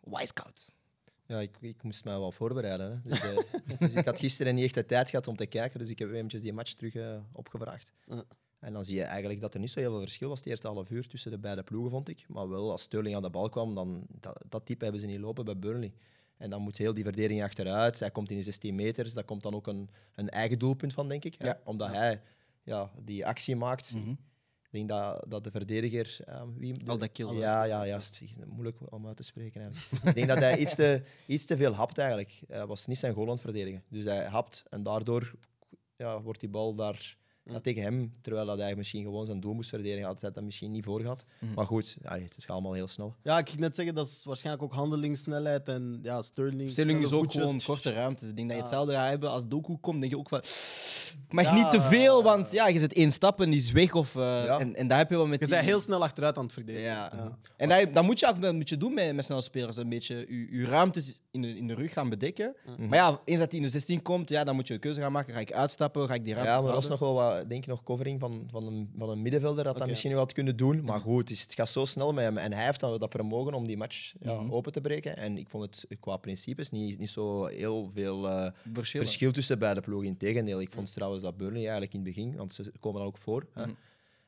[0.00, 0.74] Wisecout.
[1.26, 2.90] Ja, ik, ik moest mij wel voorbereiden.
[2.90, 3.08] Hè.
[3.08, 3.38] Dus, eh,
[3.78, 6.12] dus ik had gisteren niet echt de tijd gehad om te kijken, dus ik heb
[6.12, 7.92] eventjes die match terug eh, opgevraagd.
[8.06, 8.24] Ja.
[8.58, 10.66] En dan zie je eigenlijk dat er niet zo heel veel verschil was, de eerste
[10.66, 12.24] half uur tussen de beide ploegen, vond ik.
[12.28, 15.18] Maar wel, als Sterling aan de bal kwam, dan dat, dat type hebben ze niet
[15.18, 15.92] lopen bij Burnley.
[16.36, 18.00] En dan moet heel die verdediging achteruit.
[18.00, 21.08] Hij komt in de 16 meters, daar komt dan ook een, een eigen doelpunt van,
[21.08, 21.34] denk ik.
[21.38, 21.46] hè.
[21.46, 21.60] Ja.
[21.64, 22.20] Omdat hij
[22.62, 23.94] ja, die actie maakt.
[24.74, 26.16] Ik denk dat, dat de verdediger...
[26.24, 27.32] ehm, wie, de- Al dat kill.
[27.34, 28.22] Ja, ja, juist.
[28.46, 30.04] Moeilijk om uit te spreken eigenlijk.
[30.04, 32.40] ik denk dat hij iets te, iets te veel hapt eigenlijk.
[32.46, 33.82] Hij was niet zijn goal aan het verdedigen.
[33.88, 35.32] Dus hij hapt en daardoor
[35.96, 39.54] ja, wordt die bal daar ja, tegen hem, terwijl dat hij misschien gewoon zijn doel
[39.54, 41.24] moest verdedigen, had hij dat misschien niet voor gehad.
[41.54, 43.14] Maar goed, ja, het gaat allemaal heel snel.
[43.22, 45.68] Ja, ik ging net zeggen, dat is waarschijnlijk ook handelingssnelheid.
[45.68, 46.70] En ja, Sterling.
[46.70, 47.42] Sterling is ook voetjes.
[47.42, 48.28] gewoon korte ruimtes.
[48.28, 49.30] Ik denk dat je hetzelfde gaat hebben.
[49.30, 50.38] Als Doku komt, denk je ook van...
[51.28, 51.54] Ik mag Ja.
[51.54, 53.94] niet te veel, want ja, je zet één stap en die is weg.
[53.94, 54.58] Of, eh, Ja.
[54.58, 56.52] en, en daar heb je wel met Je die- bent heel snel achteruit aan het
[56.52, 56.88] verdedigen.
[56.88, 57.10] Ja.
[57.14, 57.38] Ja.
[57.56, 59.76] En dat, dat moet je ook wel moet je doen met, met snelle spelers.
[59.76, 62.54] Een beetje je, je ruimtes in de, in de rug gaan bedekken.
[62.78, 65.00] Maar ja, eens dat hij in de 16 komt, ja, dan moet je een keuze
[65.00, 65.34] gaan maken.
[65.34, 66.06] Ga ik uitstappen?
[66.08, 68.20] Ga ik die ruimte Ja, maar er was nog wel wat, denk ik, nog covering
[68.20, 70.84] van, van, een, van een middenvelder dat dat misschien wel had kunnen doen.
[70.84, 72.36] Maar goed, het, is- het gaat zo snel met hem.
[72.38, 75.16] En hij heeft dan dat vermogen om die match ja, open te breken.
[75.16, 78.50] En ik vond het qua principes niet, niet zo heel veel eh,
[79.00, 80.08] verschil tussen beide ploegen.
[80.08, 83.18] Integendeel, ik vond trouwens dat Burnley eigenlijk in het begin, want ze komen dan ook
[83.18, 83.62] voor, hè,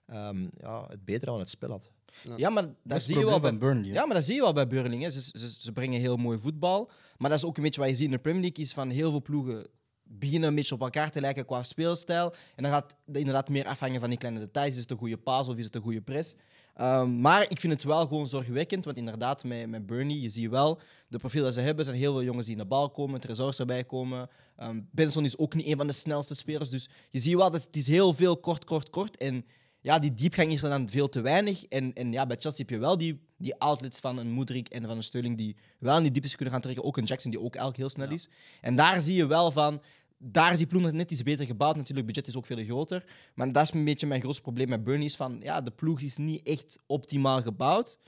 [0.06, 1.90] ehm, ja, het beter aan het spel had.
[2.36, 3.88] Ja, maar dat, zie je wel bij Burnley.
[3.88, 3.94] hè.
[3.94, 4.98] Ja, maar dat zie je wel bij Burnley.
[4.98, 5.10] Hè.
[5.10, 6.90] Ze, ze, ze brengen heel mooi voetbal.
[7.18, 8.64] Maar dat is ook een beetje wat je ziet in de Premier League.
[8.64, 9.66] Is van heel veel ploegen
[10.08, 12.34] beginnen een beetje op elkaar te lijken qua speelstijl.
[12.56, 14.74] En dan gaat het inderdaad meer afhangen van die kleine details.
[14.74, 16.36] Is het een goede paas of is het een goede press?
[16.74, 18.84] Ehm, maar ik vind het wel gewoon zorgwekkend.
[18.84, 20.80] Want inderdaad, met, met Burnley, je ziet wel...
[21.08, 23.20] De profiel dat ze hebben, zijn heel veel jongens die in de bal komen.
[23.20, 24.28] Tresors erbij komen.
[24.56, 26.70] Ehm Benson is ook niet een van de snelste spelers.
[26.70, 29.16] Dus je ziet wel dat het is heel veel kort, kort, kort.
[29.16, 29.44] En
[29.80, 31.64] ja, die diepgang is er dan veel te weinig.
[31.64, 34.86] En, en ja, bij Chelsea heb je wel die, die outlets van een Moedrik en
[34.86, 36.84] van een Sterling die wel in die dieptes kunnen gaan trekken.
[36.84, 38.28] Ook een Jackson die ook eigenlijk heel snel is.
[38.60, 39.82] En daar zie je wel van...
[40.18, 41.76] Daar is die ploeg net iets beter gebouwd.
[41.76, 43.04] Natuurlijk, het budget is ook veel groter.
[43.34, 45.04] Maar dat is een beetje mijn grootste probleem met Burnley.
[45.04, 47.98] Is van, ja, de ploeg is niet echt optimaal gebouwd.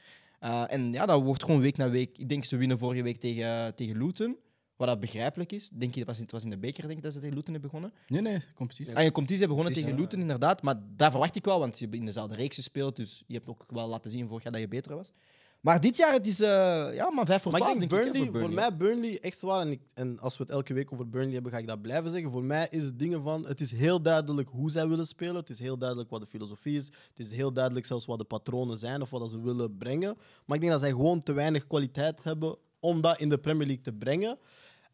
[0.40, 2.18] Uh, en ja, dat wordt gewoon week na week...
[2.18, 4.36] Ik denk ze winnen vorige week tegen, tegen Luton.
[4.78, 5.70] Wat dat begrijpelijk is.
[5.72, 7.34] Denk je, het was in, het was in de beker denk ik, dat ze tegen
[7.34, 7.92] Luton hebben begonnen.
[8.08, 8.96] Nee, nee, competitie.
[8.96, 10.62] Ah, je ze hebben begonnen tegen Luton, inderdaad.
[10.62, 12.96] Maar daar verwacht ik wel, want je hebt in dezelfde reeks gespeeld.
[12.96, 15.12] Dus je hebt ook wel laten zien vorig jaar dat je beter was.
[15.60, 16.48] Maar dit jaar, het is eh,
[16.94, 19.40] ja, maar 5 voor Maar 12, ik denk denk Burnley, ik, voor mij Burnley, echt
[19.40, 19.60] waar.
[19.60, 22.10] En, ik, en als we het elke week over Burnley hebben, ga ik dat blijven
[22.10, 22.30] zeggen.
[22.30, 25.36] Voor mij is het dingen van, het is heel duidelijk hoe zij willen spelen.
[25.36, 26.86] Het is heel duidelijk wat de filosofie is.
[26.86, 30.16] Het is heel duidelijk zelfs wat de patronen zijn of wat dat ze willen brengen.
[30.44, 33.66] Maar ik denk dat zij gewoon te weinig kwaliteit hebben om dat in de Premier
[33.66, 34.38] League te brengen.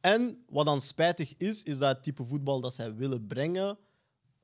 [0.05, 3.79] En wat dan spijtig is, is dat het type voetbal dat zij willen brengen,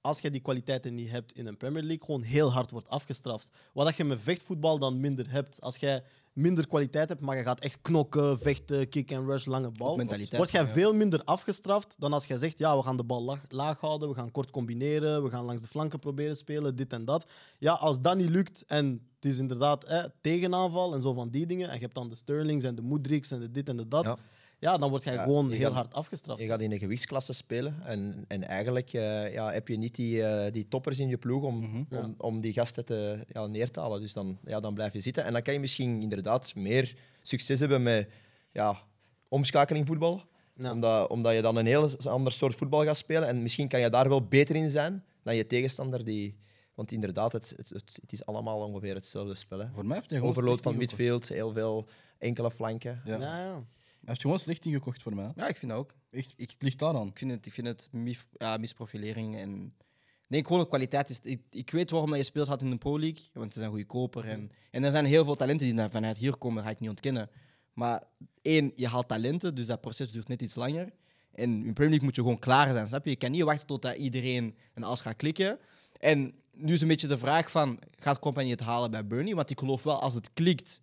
[0.00, 3.50] als je die kwaliteiten niet hebt in een Premier League, gewoon heel hard wordt afgestraft.
[3.72, 5.60] Wat dat je met vechtvoetbal dan minder hebt.
[5.60, 6.02] Als jij
[6.32, 10.36] minder kwaliteit hebt, maar je gaat echt knokken, vechten, kick and rush, lange bal, mentaliteit,
[10.36, 10.68] word jij ja.
[10.68, 14.08] veel minder afgestraft dan als jij zegt, ja, we gaan de bal laag, laag houden,
[14.08, 17.30] we gaan kort combineren, we gaan langs de flanken proberen spelen, dit en dat.
[17.58, 21.46] Ja, als dat niet lukt en het is inderdaad eh, tegenaanval en zo van die
[21.46, 23.88] dingen, en je hebt dan de Sterlings en de Moedriks en de dit en de
[23.88, 24.18] dat, ja,
[24.60, 24.76] Ja.
[24.78, 26.40] dan word jij Ja, gewoon heel gaat- hard afgestraft.
[26.40, 30.22] Je gaat in een gewichtsklasse spelen en, en eigenlijk eh, ja, heb je niet die,
[30.24, 33.80] eh, die toppers in je ploeg om, om, om die gasten te, ja, neer te
[33.80, 34.00] halen.
[34.00, 35.24] Dus dan, ja, dan blijf je zitten.
[35.24, 38.08] En dan kan je misschien inderdaad meer succes hebben met
[38.52, 38.82] ja,
[39.28, 40.22] omschakeling voetbal.
[40.56, 40.72] Ja.
[40.72, 43.28] Omdat, omdat je dan een heel ander soort voetbal gaat spelen.
[43.28, 46.04] En misschien kan je daar wel beter in zijn dan je tegenstander.
[46.04, 46.36] Die,
[46.74, 49.58] want inderdaad, het, het, het, is allemaal ongeveer hetzelfde spel.
[49.58, 49.66] Hè.
[49.72, 51.88] Voor mij heeft hij gewoon Overload van midfield, heel veel
[52.18, 53.02] enkele flanken.
[53.04, 53.16] Ja.
[53.18, 53.64] Ja,
[54.04, 55.32] heeft gewoon slecht ingekocht voor mij.
[55.36, 55.94] Ja, ik vind dat ook.
[56.10, 57.06] Echt, het ligt daaraan.
[57.06, 59.74] Ik vind het, ik vind het mis, ja, misprofilering en
[60.04, 61.18] Ik denk gewoon de kwaliteit is.
[61.22, 63.70] Ik, ik weet waarom dat je speelt had in de Pro League, want ze zijn
[63.70, 64.24] goedkoper.
[64.24, 66.88] En, en er zijn heel veel talenten die vanuit hier komen, dat ga ik niet
[66.88, 67.30] ontkennen.
[67.72, 68.02] Maar
[68.42, 70.92] één, je haalt talenten, dus dat proces duurt net iets langer.
[71.32, 73.10] En in Premier League moet je gewoon klaar zijn, snap je?
[73.10, 75.58] Je kan niet wachten tot dat iedereen een as gaat klikken.
[75.98, 79.34] En nu is een beetje de vraag van, gaat Company het halen bij Burnley?
[79.34, 80.80] Want ik geloof wel, als het klikt,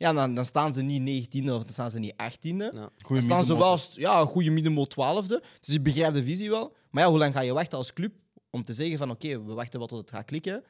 [0.00, 2.56] ja, dan, dan staan ze niet 19e of dan staan ze niet 18e.
[2.56, 2.90] Ja.
[3.08, 5.46] Dan staan ze wel ja, een goede middenmoot 12e.
[5.60, 6.76] Dus ik begrijp de visie wel.
[6.90, 8.12] Maar ja, hoe lang ga je wachten als club
[8.50, 10.64] om te zeggen van oké, we wachten wel tot het gaat klikken.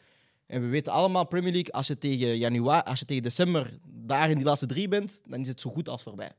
[0.47, 4.31] En we weten allemaal, Premier League, als je tegen, januari, als je tegen december daar
[4.31, 6.33] in die laatste drie bent, dan is het zo goed als voorbij.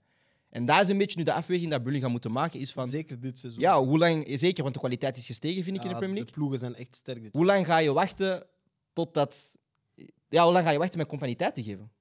[0.50, 2.90] En daar is een beetje nu de afweging dat Burnley gaat moeten maken, is van...
[2.90, 3.62] Zeker dit seizoen.
[3.62, 4.40] Ja, hoe lang...
[4.40, 6.32] Zeker, want de kwaliteit is gestegen, vind ik, in de Premier League.
[6.32, 8.48] De ploegen zijn echt sterk dit Hoe lang ga je wachten
[8.94, 9.58] totdat...
[10.30, 11.92] Ja, hoe lang ga je wachten met compagnie tijd te geven?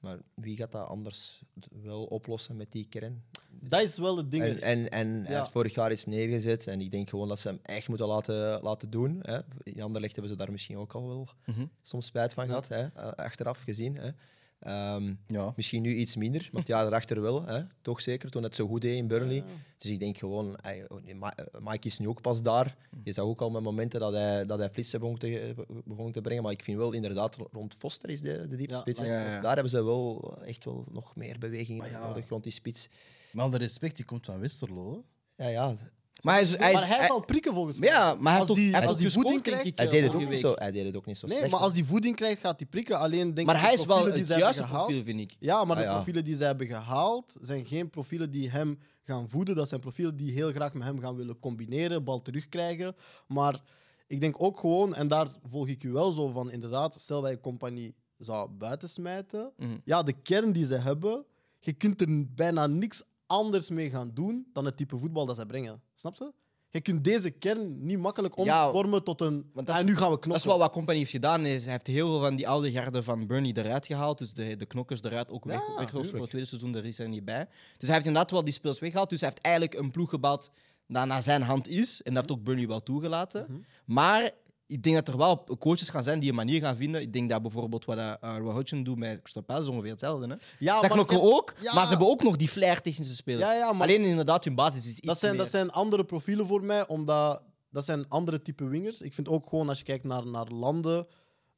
[0.00, 1.42] Maar wie gaat dat anders
[1.82, 3.24] wel oplossen met die kern?
[3.50, 4.44] Dat is wel het ding.
[4.44, 5.38] En, en, en hij Ja.
[5.40, 6.66] heeft vorig jaar iets neergezet.
[6.66, 9.18] En ik denk gewoon dat ze hem echt moeten laten, laten doen.
[9.22, 9.38] Hè.
[9.62, 11.66] In Anderlecht hebben ze daar misschien ook al wel Mhm.
[11.82, 12.86] soms spijt van gehad, hè.
[12.86, 13.96] eh, achteraf gezien.
[13.96, 14.10] Hè.
[14.58, 15.52] Ehm, Ja.
[15.56, 17.46] misschien nu iets minder, maar het jaar erachter wel.
[17.46, 17.60] Hè.
[17.82, 19.36] Toch zeker, toen het zo goed deed in Burnley.
[19.36, 19.44] Ja.
[19.78, 22.76] Dus ik denk gewoon, ey, oh, eh, Mike is nu ook pas daar.
[23.04, 25.54] Je zag ook al met momenten dat hij, dat hij flitsen begon te,
[25.84, 26.42] begon te brengen.
[26.42, 28.98] Maar ik vind wel inderdaad, rond Foster is de, de diepe Ja, spits.
[29.00, 29.06] hè.
[29.06, 29.40] ja, ja, ja.
[29.40, 32.88] Daar hebben ze wel echt wel nog meer beweging nodig rond die spits.
[33.32, 35.04] Met alle respect, die komt van Westerlo.
[35.36, 35.74] Ja, ja.
[36.22, 37.88] Maar hij, is, hij, is, maar hij prikken volgens mij.
[37.88, 39.76] ja, maar hij heeft Als ook, die- hij heeft als ook die voeding krijgt- ik,
[39.76, 40.38] Hij deed, het ook niet week.
[40.38, 41.52] zo, hij deed het ook niet zo Nee, slecht.
[41.52, 42.98] maar als die voeding krijgt, gaat hij prikken.
[42.98, 45.36] Alleen denk Maar ik, hij is wel het juiste gehaald- profiel, vind ik.
[45.40, 45.94] Ja, maar de Ah, ja.
[45.94, 49.54] profielen die ze hebben gehaald zijn geen profielen die hem gaan voeden.
[49.56, 52.94] Dat zijn profielen die heel graag met hem gaan willen combineren, bal terugkrijgen.
[53.26, 53.60] Maar
[54.06, 57.30] ik denk ook gewoon, en daar volg ik u wel zo van, inderdaad, stel dat
[57.30, 59.52] je compagnie zou buitensmijten.
[59.56, 59.76] Mhm.
[59.84, 61.24] Ja, de kern die ze hebben,
[61.58, 65.46] je kunt er bijna niks anders mee gaan doen dan het type voetbal dat ze
[65.46, 65.80] brengen.
[65.94, 66.32] Snap je?
[66.70, 69.50] Je kunt deze kern niet makkelijk Ja, omvormen tot een.
[69.52, 70.34] want dat Ah, is- nu gaan we Dat knokken.
[70.34, 71.46] is wel wat Company heeft gedaan.
[71.46, 74.18] Is, hij heeft heel veel van die oude garden van Burnley eruit gehaald.
[74.18, 76.72] Dus de, de knokkers eruit ook weg, Ja, weggeroosterd voor het tweede seizoen.
[76.72, 77.46] Daar is hij niet bij.
[77.76, 79.10] Dus hij heeft inderdaad wel die speels weggehaald.
[79.10, 80.50] Dus hij heeft eigenlijk een ploeg gebouwd
[80.88, 82.02] dat naar zijn hand is.
[82.02, 83.46] En dat heeft ook Burnley wel toegelaten.
[83.48, 83.58] Mhm.
[83.84, 84.30] Maar
[84.66, 87.00] ik denk dat er wel coaches gaan zijn die een manier gaan vinden.
[87.00, 90.26] Ik denk dat bijvoorbeeld wat uh, Roy Hodgson doet met Crystal Palace is ongeveer hetzelfde.
[90.26, 90.34] Hè?
[90.58, 91.74] Ja, maar knokken ook, ja.
[91.74, 93.42] maar ze hebben ook nog die flair technische spelers.
[93.48, 95.40] Ja, ja, maar- Alleen inderdaad, hun basis is iets Dat zijn, meer...
[95.40, 99.00] dat zijn andere profielen voor mij, omdat dat zijn andere type wingers.
[99.00, 101.06] Ik vind ook gewoon als je kijkt naar, naar landen,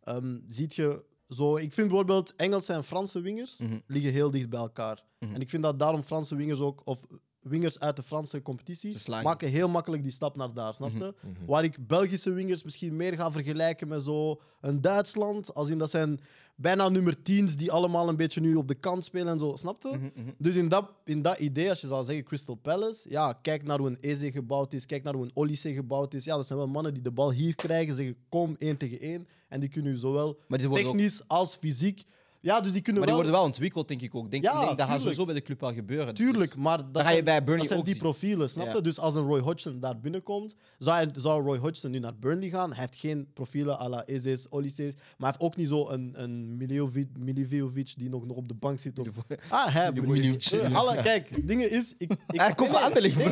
[0.02, 1.56] ehm ziet je zo.
[1.56, 3.78] Ik vind bijvoorbeeld Engelse en Franse wingers Mhm.
[3.86, 5.02] liggen heel dicht bij elkaar.
[5.18, 5.34] Mhm.
[5.34, 7.00] En ik vind dat daarom Franse wingers ook, of
[7.40, 8.92] wingers uit de Franse competitie,
[9.24, 11.14] maken heel makkelijk die stap naar daar, snap je?
[11.22, 11.44] Mhm.
[11.46, 15.90] Waar ik Belgische wingers misschien meer ga vergelijken met zo een Duitsland, als in dat
[15.90, 16.20] zijn
[16.56, 19.82] bijna nummer 10's die allemaal een beetje nu op de kant spelen en zo, snap
[19.82, 19.88] je?
[19.88, 20.30] Mhm, mhm.
[20.38, 23.78] Dus in dat, in dat idee, als je zou zeggen Crystal Palace, ja, kijk naar
[23.78, 26.24] hoe een Eze gebouwd is, kijk naar hoe een Olise gebouwd is.
[26.24, 29.28] Ja, dat zijn wel mannen die de bal hier krijgen, zeggen kom één tegen één.
[29.48, 30.38] En die kunnen u zowel
[30.84, 32.04] ook- technisch als fysiek.
[32.40, 33.24] Ja, dus die kunnen Maar die wel.
[33.24, 34.30] worden wel ontwikkeld, denk ik ook.
[34.30, 36.14] Denk, Ja, ik denk, dat gaat sowieso bij de club wel gebeuren.
[36.14, 38.02] Tuurlijk, Dus- maar dat ga je zijn, bij Burnley dat zijn ook die zien.
[38.02, 38.72] profielen, snap je?
[38.74, 38.80] Ja.
[38.80, 42.48] Dus als een Roy Hodgson daar binnenkomt, zou, hij, zou Roy Hodgson nu naar Burnley
[42.48, 42.70] gaan.
[42.70, 44.60] Hij heeft geen profielen à la Eze's, maar
[45.16, 46.56] hij heeft ook niet zo een, een
[47.18, 48.98] Milivojevic, die nog, nog op de bank zit.
[48.98, 49.06] Of...
[49.48, 49.92] Ah, hij.
[49.92, 51.94] Eh, alle, kijk, dingen is...
[51.98, 53.24] Ik, ik, Hij komt van Anderlecht,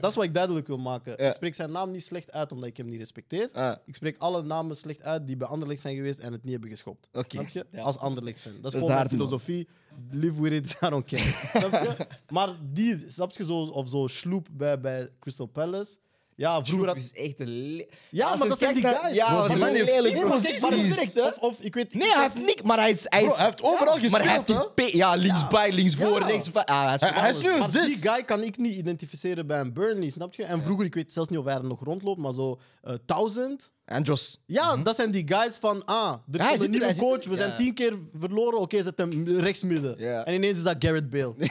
[0.00, 1.18] dat is wat ik duidelijk wil maken.
[1.18, 3.48] Ik spreek zijn naam niet slecht uit omdat ik hem niet respecteer.
[3.52, 6.52] Ah, Ik spreek alle namen slecht uit die bij Anderlecht zijn geweest en het niet
[6.52, 7.08] hebben geschopt.
[7.12, 7.66] Snap je?
[7.76, 7.98] Als
[8.44, 9.08] Dat is gewoon mijn man.
[9.08, 9.68] filosofie.
[10.10, 11.22] Live with it, I don't care.
[11.68, 12.06] snap je?
[12.28, 15.96] Maar die, snap je, zo, of zo sloep bij, bij Crystal Palace.
[16.36, 16.96] Ja, vroeger had...
[16.96, 17.76] is echt een...
[17.76, 19.14] le- Ja, Als maar dat zijn die naar- guys.
[19.16, 20.30] Ja, die dat man is heeft lelijk, geen bro.
[20.32, 20.60] posities.
[20.60, 21.26] Maar het werkt, hè?
[21.26, 21.94] Of, of ik weet...
[21.94, 23.06] Nee, hij heeft niks, maar hij is...
[23.08, 24.10] Hij, Bro, is, hij heeft overal gespeeld.
[24.12, 24.86] maar hij heeft die?
[24.90, 24.92] P...
[24.92, 26.26] Ja, linksbij, linksvoor, Ja.
[26.26, 26.52] rechts...
[26.54, 29.46] Ah, hij is, Hij- hij is nu een Maar die guy kan ik niet identificeren
[29.46, 30.44] bij een Burnley, snap je?
[30.44, 33.70] En vroeger, ik weet zelfs niet of hij er nog rondloopt, maar zo eh, Thousand.
[33.92, 34.40] Andros.
[34.46, 36.96] Ja, dat zijn die guys van, ah, er komt zit een nieuwe er.
[36.96, 37.56] coach, we zijn Ja.
[37.56, 39.98] tien keer verloren, oké, zet hem rechtsmidden.
[39.98, 40.24] Ja.
[40.24, 41.34] En ineens is dat Garrett Bale.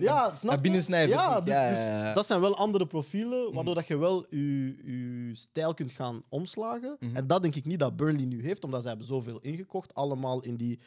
[0.00, 0.60] ja, snap Dat je?
[0.60, 2.12] binnensnijvers Ja, dus, Ja, dus ja, ja.
[2.14, 6.96] dat zijn wel andere profielen, waardoor dat je wel je, je stijl kunt gaan omslagen.
[7.12, 10.42] En dat denk ik niet dat Burnley nu heeft, omdat ze hebben zoveel ingekocht, allemaal
[10.42, 10.78] in die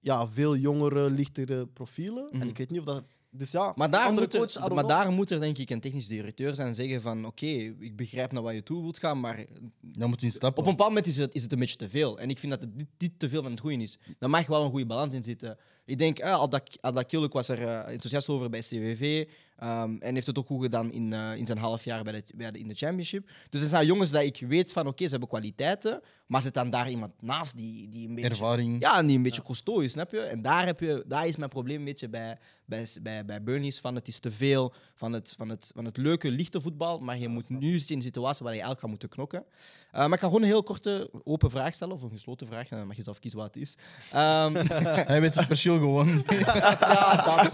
[0.00, 2.28] ja, veel jongere, lichtere profielen.
[2.32, 3.02] En ik weet niet of dat...
[3.34, 6.06] Dus ja, Maar daar, moet er, coach, maar daar moet er denk ik een technisch
[6.06, 9.44] directeur zijn en zeggen van oké, ik begrijp naar waar je toe wilt gaan, maar
[9.80, 10.62] Dan moet hij stappen.
[10.62, 12.18] op een bepaald moment is het, is het een beetje te veel.
[12.18, 13.98] En ik vind dat het niet, niet te veel van het goede is.
[14.18, 15.58] Daar mag wel een goede balans in zitten.
[15.84, 19.28] Ik denk, eh, Aldak Aldak was er eh, enthousiast over bij CVV.
[19.56, 22.24] ehm, en heeft het ook goed gedaan in, eh, in zijn half jaar bij de,
[22.34, 23.30] bij de, in de championship.
[23.50, 26.00] Dus er zijn jongens dat ik weet van, oké, ze hebben kwaliteiten.
[26.32, 28.30] Maar zit dan daar iemand naast die, die een beetje...
[28.30, 28.80] Ervaring.
[28.80, 30.20] Ja, en die een beetje costaud is, snap je?
[30.20, 33.80] En daar, heb je, daar is mijn probleem een beetje bij, bij, bij, bij Burnley's.
[33.80, 36.98] Van het is te veel van het, van het, van het leuke, lichte voetbal.
[36.98, 39.44] Maar je moet nu zitten in een situatie waar je elk gaat moeten knokken.
[39.90, 41.94] Eh, maar ik ga gewoon een heel korte, open vraag stellen.
[41.94, 42.68] Of een gesloten vraag.
[42.68, 43.76] En dan mag je zelf kiezen wat het is.
[44.12, 44.54] Ehm,
[45.10, 46.24] Hij weet het verschil gewoon.
[46.46, 47.52] ja, dat.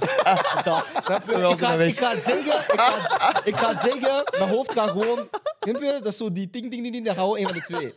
[0.65, 1.39] dat snap je?
[1.39, 2.61] Wel Ik ga, ik ga het zeggen.
[2.61, 4.39] Ik ga, ik ga het zeggen.
[4.39, 5.29] Mijn hoofd gaat gewoon...
[5.61, 5.91] Snap je?
[6.03, 7.05] Dat is zo die ting, ding, ding, ding.
[7.05, 7.95] Dat gaat gewoon een van de twee.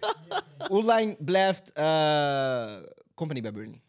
[0.68, 2.76] Hoe lang blijft eh,
[3.14, 3.82] Company bij Burnley?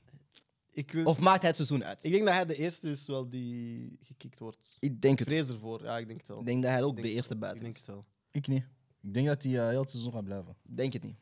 [0.73, 2.05] Ik, wil- Of maakt hij het seizoen uit?
[2.05, 4.77] ik denk dat hij de eerste is wel die gekikt wordt.
[4.79, 5.29] Ik denk Ik het.
[5.29, 5.83] vrees ervoor.
[5.83, 6.39] Ja, ik denk het wel.
[6.39, 7.81] Ik denk dat hij ook Ik denk- de eerste Ik buiten denk is.
[7.81, 8.05] het wel.
[8.31, 8.65] ik niet.
[9.03, 10.57] Ik denk dat hij eh, heel het seizoen gaat blijven.
[10.69, 11.17] Ik Denk het niet.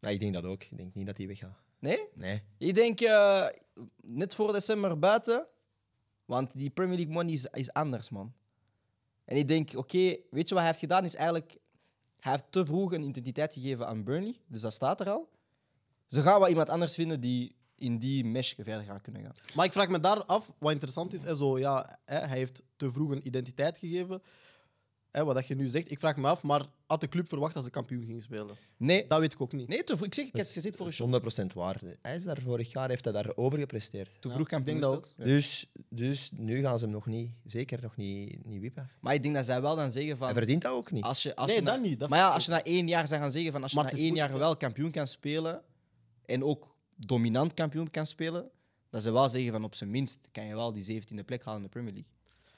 [0.00, 0.62] Ja, ik denk dat ook.
[0.64, 1.58] Ik denk niet dat hij weggaat.
[1.78, 1.98] Nee?
[2.14, 2.42] Nee.
[2.58, 3.46] Ik denk eh,
[3.96, 5.46] net voor december buiten.
[6.24, 8.32] Want die Premier League money is, is anders, man.
[9.24, 11.04] En ik denk, oké, weet je wat hij heeft gedaan?
[11.04, 11.56] Is eigenlijk,
[12.20, 14.40] hij heeft te vroeg een identiteit gegeven aan Burnley.
[14.46, 15.30] Dus dat staat er al.
[16.06, 19.34] Ze gaan wel iemand anders vinden die in die mesh verder gaat kunnen gaan.
[19.54, 22.90] Maar ik vraag me daar af, wat interessant is, hè, zo, ja, hij heeft te
[22.90, 24.22] vroeg een identiteit gegeven.
[25.14, 27.54] Hè, wat dat je nu zegt, ik vraag me af, maar had de club verwacht
[27.54, 28.56] dat ze kampioen gingen spelen?
[28.76, 29.68] Nee, Dat weet ik ook niet.
[29.68, 29.92] nee te.
[30.00, 31.26] Ik zeg, ik heb het gezien voor een dat show.
[31.26, 31.80] is 100% waar.
[32.02, 34.16] Hij is daar vorig jaar, heeft hij daar over gepresteerd.
[34.20, 35.12] Te Ja, vroeg kampioen dat.
[35.16, 35.24] Ja.
[35.24, 38.90] Dus, dus nu gaan ze hem nog niet, zeker nog niet, niet wippen.
[39.00, 40.26] Maar ik denk dat zij wel dan zeggen van...
[40.26, 41.02] Hij verdient dat ook niet.
[41.04, 42.88] Als je, als Nee, je na- dat niet, dat maar ja, als je na één
[42.88, 45.62] jaar zou gaan zeggen van als je Maar na één jaar wel kampioen kan spelen
[46.24, 48.50] en ook dominant kampioen kan spelen,
[48.90, 51.60] dat ze wel zeggen van op zijn minst kan je wel die 17e plek halen
[51.60, 52.10] in de Premier League.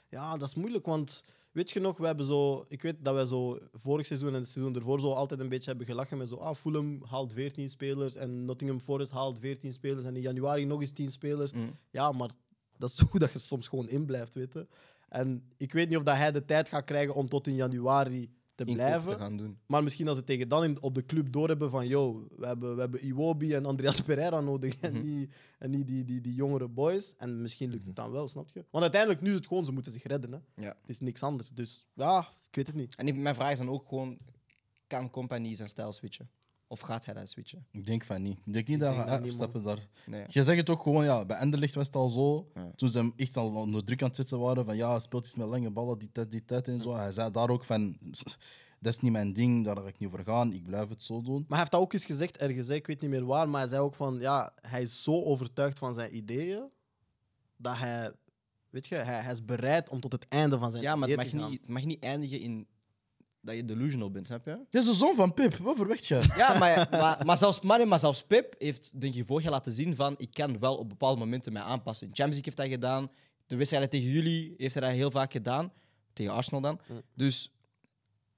[0.09, 1.23] Ja, dat is moeilijk, want
[1.57, 4.49] weet je nog, we hebben zo, ik weet dat wij zo vorig seizoen en het
[4.49, 8.15] seizoen ervoor zo altijd een beetje hebben gelachen met zo, ah, Fulham haalt 14 spelers
[8.15, 11.51] en Nottingham Forest haalt 14 spelers en in januari nog eens 10 spelers.
[11.51, 11.69] Mm.
[11.89, 12.29] Ja, maar
[12.77, 14.67] dat is hoe dat je er soms gewoon in blijft, weet je.
[15.09, 18.29] En ik weet niet of dat hij de tijd gaat krijgen om tot in januari
[18.57, 19.11] te Inkoop blijven.
[19.11, 19.57] te gaan doen.
[19.65, 22.73] Maar misschien als ze tegen dan in, op de club doorhebben van yo, we hebben,
[22.75, 26.67] we hebben Iwobi en Andreas Pereira nodig en niet, en niet die, die, die jongere
[26.67, 27.13] boys.
[27.17, 28.65] En misschien lukt het dan wel, snap je?
[28.69, 30.31] Want uiteindelijk nu is het gewoon, ze moeten zich redden.
[30.31, 30.63] Hè?
[30.63, 30.75] Ja.
[30.81, 31.49] Het is niks anders.
[31.49, 32.19] Dus ja,
[32.49, 32.95] ik weet het niet.
[32.95, 34.17] En ik- mijn vraag is dan ook gewoon,
[34.87, 36.29] kan Company zijn stijl switchen?
[36.69, 37.67] Of gaat hij dat switchen?
[37.71, 38.37] Ik denk van niet.
[38.45, 39.87] Ik denk niet Ik dat denk hij dat niet, stappen daar.
[40.05, 40.23] Nee.
[40.27, 42.51] Je zegt het ook gewoon, ja, bij Anderlecht was het al zo.
[42.53, 42.71] Ja.
[42.75, 45.25] Toen ze hem echt al onder druk aan het zetten waren van ja, hij speelt
[45.25, 46.95] iets met lange ballen, die tijd, die tijd en zo.
[46.95, 47.97] Hij zei daar ook van,
[48.79, 51.21] dat is niet mijn ding, daar ga ik niet voor gaan, ik blijf het zo
[51.21, 51.39] doen.
[51.39, 53.61] Maar hij heeft dat ook eens gezegd ergens, hè, ik weet niet meer waar, maar
[53.61, 56.69] hij zei ook van ja, hij is zo overtuigd van zijn ideeën
[57.57, 58.13] dat hij,
[58.69, 61.19] weet je, hij, hij is bereid om tot het einde van zijn Ja, maar het
[61.19, 62.67] ideeën mag, niet, het mag niet eindigen in
[63.47, 64.57] dat je delusional bent, snap je?
[64.69, 66.33] Dit is de zoon van Pip, wat verwacht je?
[66.37, 69.71] Ja, maar, maar, maar, zelfs, maar, maar zelfs Pep heeft denk ik vorig jaar laten
[69.71, 72.07] zien van ik kan wel op bepaalde momenten mij aanpassen.
[72.07, 73.11] Champions League heeft hij gedaan.
[73.47, 75.71] De wedstrijden tegen jullie heeft hij dat heel vaak gedaan.
[76.13, 76.79] Tegen Arsenal dan.
[76.89, 77.01] Mm.
[77.15, 77.51] Dus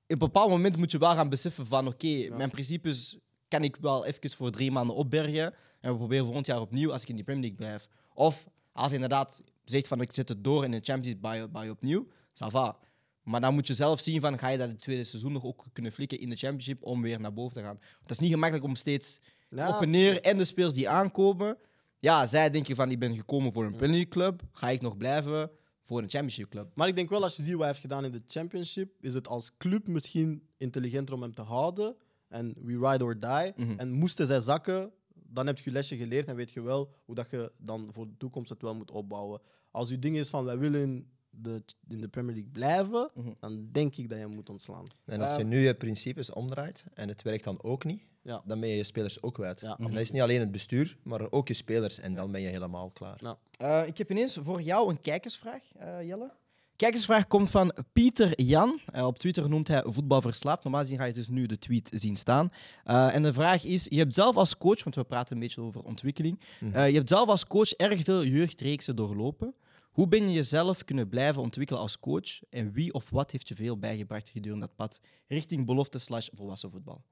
[0.03, 3.17] op een bepaald moment moet je wel gaan beseffen van oké, mijn principes
[3.47, 5.53] kan ik wel even voor drie maanden opbergen.
[5.81, 7.87] En we proberen volgend jaar opnieuw als ik in die Premier League blijf.
[8.13, 11.37] Of als hij inderdaad zegt van ik zet het door in de Champions League bij,
[11.39, 12.07] je- bij je opnieuw.
[12.43, 12.77] Ça va.
[13.23, 15.65] Maar dan moet je zelf zien van ga je dat het tweede seizoen nog ook
[15.73, 17.77] kunnen flikken in de Championship om weer naar boven te gaan.
[17.77, 19.19] Want het is niet gemakkelijk om steeds
[19.49, 21.57] Ja, op en neer en de spelers die aankomen.
[21.99, 24.41] Ja, zij denken van ik ben gekomen voor een Premier club.
[24.51, 25.51] Ga ik nog blijven
[25.83, 26.71] voor een Championship club?
[26.75, 29.13] Maar ik denk wel, als je ziet wat hij heeft gedaan in de Championship, is
[29.13, 31.95] het als club misschien intelligenter om hem te houden.
[32.27, 33.53] En we ride or die.
[33.55, 33.79] Mhm.
[33.79, 37.15] En moesten zij zakken, dan heb je je lesje geleerd en weet je wel hoe
[37.15, 39.41] dat je dan voor de toekomst het wel moet opbouwen.
[39.71, 43.29] Als je ding is van wij willen de, in de Premier League blijven, Mhm.
[43.39, 44.85] dan denk ik dat je moet ontslaan.
[45.05, 48.41] En als je nu je principes omdraait en het werkt dan ook niet, Ja.
[48.45, 49.59] dan ben je je spelers ook kwijt.
[49.61, 49.77] Ja.
[49.77, 51.99] En dat is niet alleen het bestuur, maar ook je spelers.
[51.99, 53.17] En dan ben je helemaal klaar.
[53.21, 53.37] Ja.
[53.57, 56.31] Eh, ik heb ineens voor jou een kijkersvraag, eh, Jelle.
[56.75, 58.79] Kijkersvraag komt van Pieter Jan.
[58.85, 60.63] Eh, op Twitter noemt hij voetbalverslaafd.
[60.63, 62.51] Normaal gezien ga je dus nu de tweet zien staan.
[62.83, 65.61] Eh, en de vraag is: je hebt zelf als coach, want we praten een beetje
[65.61, 66.39] over ontwikkeling.
[66.73, 69.53] eh, je hebt zelf als coach erg veel jeugdreeksen doorlopen.
[69.89, 72.39] Hoe ben je jezelf kunnen blijven ontwikkelen als coach?
[72.49, 76.71] En wie of wat heeft je veel bijgebracht gedurende dat pad richting belofte slash volwassen
[76.71, 77.03] voetbal?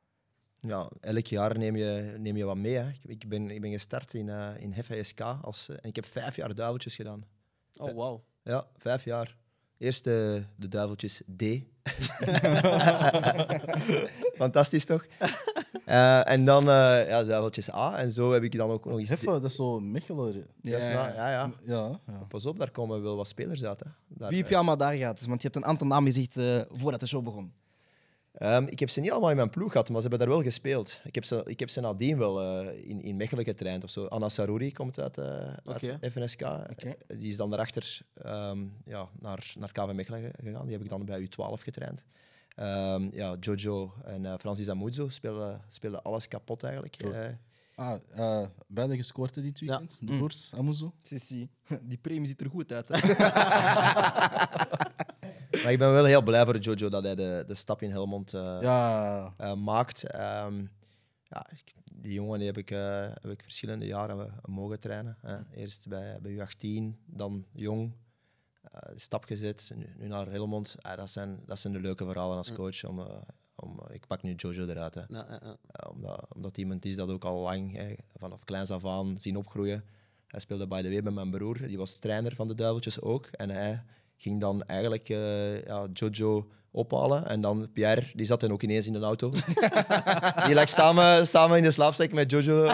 [0.61, 2.75] Ja, elk jaar neem je, neem je wat mee.
[2.75, 2.89] Hè.
[3.05, 6.35] Ik- ben, ik ben gestart in, eh in HFSK als, eh, en ik heb vijf
[6.35, 7.23] jaar duiveltjes gedaan.
[7.75, 8.23] Oh, wauw.
[8.43, 9.37] Ja, vijf jaar.
[9.77, 10.13] Eerst eh,
[10.55, 11.41] de duiveltjes D.
[14.37, 15.05] Fantastisch toch?
[15.85, 17.97] Eh, en dan eh, ja, duiveltjes A.
[17.97, 19.09] En zo heb ik dan ook nog eens.
[19.09, 20.47] Heffe, dat is zo Mechelen.
[20.61, 21.51] Ja, ja, ja, ja.
[21.61, 22.23] Ja, ja.
[22.27, 23.79] Pas op, daar komen wel wat spelers uit.
[23.79, 23.85] Hè.
[24.07, 25.25] Daar, Wie heb je allemaal daar gehad?
[25.25, 27.53] Want je hebt een aantal namen gezegd eh, voordat de show begon.
[28.33, 30.45] Ehm, ik heb ze niet allemaal in mijn ploeg gehad, maar ze hebben daar wel
[30.45, 30.99] gespeeld.
[31.03, 34.05] Ik heb ze, ik heb ze nadien wel eh, in, in Mechelen getraind of zo.
[34.05, 35.99] Anna Sarouri komt uit, eh, uit Oké.
[36.11, 36.41] FNSK.
[37.07, 40.63] Die is dan daarachter ehm, ja, naar, naar KV Mechelen ge- gegaan.
[40.63, 42.05] Die heb ik dan bij U12 getraind.
[42.57, 46.95] Ehm, ja, Jojo en eh, Francis Amuzo speelden, speelden alles kapot eigenlijk.
[46.95, 47.27] Eh,
[47.75, 49.97] Ah, eh, beide gescoord hè, dit weekend.
[50.01, 50.93] De broers, Amuzo.
[51.03, 51.49] Sissi.
[51.81, 52.89] Die premie ziet er goed uit.
[52.89, 52.99] Hè?
[55.63, 58.33] maar ik ben wel heel blij voor Jojo dat hij de, de stap in Helmond
[58.33, 60.03] eh, Ja, eh, maakt.
[60.03, 60.65] Ehm,
[61.23, 61.45] ja,
[61.93, 65.17] die jongen die heb, ik, eh, heb ik verschillende jaren mogen trainen.
[65.21, 65.37] Hè.
[65.55, 67.93] Eerst bij, bij U18, dan jong.
[68.71, 70.75] Eh, de stap gezet, nu, nu naar Helmond.
[70.79, 72.85] Ah, dat, zijn, dat zijn de leuke verhalen als coach.
[72.85, 73.21] Om, eh,
[73.55, 74.93] om, ik pak nu Jojo eruit.
[74.93, 75.01] Hè.
[75.07, 75.57] Ja, ja, ja.
[75.71, 79.37] Ja, omdat, omdat iemand is dat ook al lang, hè, vanaf kleins af aan, zien
[79.37, 79.83] opgroeien.
[80.27, 83.25] Hij speelde by the way met mijn broer, die was trainer van de Duiveltjes ook.
[83.25, 83.83] En hij
[84.17, 87.27] ging dan eigenlijk eh, ja, Jojo ophalen.
[87.27, 89.31] En dan Pierre, die zat dan ook ineens in de auto.
[90.45, 92.71] die lag samen, samen in de slaapzak met Jojo.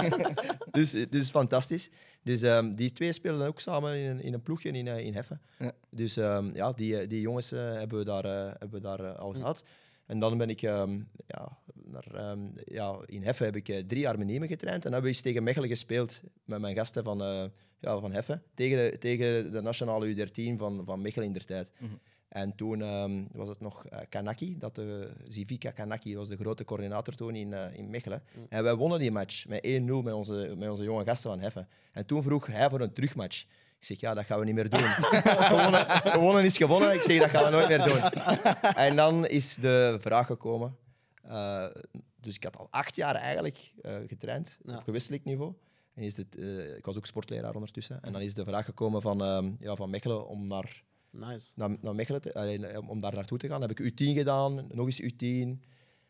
[0.70, 1.90] dus, dus fantastisch.
[2.22, 5.06] Dus ehm, die twee spelen dan ook samen in een, in een ploegje in, eh,
[5.06, 5.40] in Heffen.
[5.58, 5.72] Ja.
[5.90, 8.24] Dus ehm, ja, die, eh, die jongens hebben we daar,
[8.58, 9.64] hebben we daar al gehad.
[10.06, 14.28] En dan ben ik ehm, ja, naar, ja, in Heffen heb ik drie jaar met
[14.28, 14.84] getraind.
[14.84, 17.50] En dan hebben we eens tegen Mechelen gespeeld met mijn gasten van,
[17.82, 18.42] ja, van Heffen.
[18.54, 21.70] Tegen de, tegen de nationale U13 van, van Mechelen in der tijd.
[22.28, 26.64] En toen ehm, was het nog eh, Kanaki, dat de, Zivika Kanaki was de grote
[26.64, 28.22] coördinator toen in, eh, in Mechelen.
[28.48, 31.68] En wij wonnen die match met 1-0 met onze, met onze jonge gasten van Heffen.
[31.92, 33.44] En toen vroeg hij voor een terugmatch.
[33.78, 34.80] Ik zeg, ja, dat gaan we niet meer doen.
[35.52, 36.94] gewonnen, gewonnen is gewonnen.
[36.94, 38.00] Ik zeg, dat gaan we nooit meer doen.
[38.74, 40.76] En dan is de vraag gekomen.
[41.22, 41.66] eh,
[42.20, 44.76] dus ik had al acht jaar eigenlijk eh, getraind Ja.
[44.76, 45.52] op gewestelijk niveau.
[45.94, 48.02] En is het, eh, ik was ook sportleraar ondertussen.
[48.02, 51.52] En dan is de vraag gekomen van, ehm, ja, van Mechelen om naar Nice.
[51.54, 53.60] naar, naar Mechelen, te- allee, om daar naartoe te gaan.
[53.60, 55.62] Dan heb ik U10 gedaan, nog eens U10.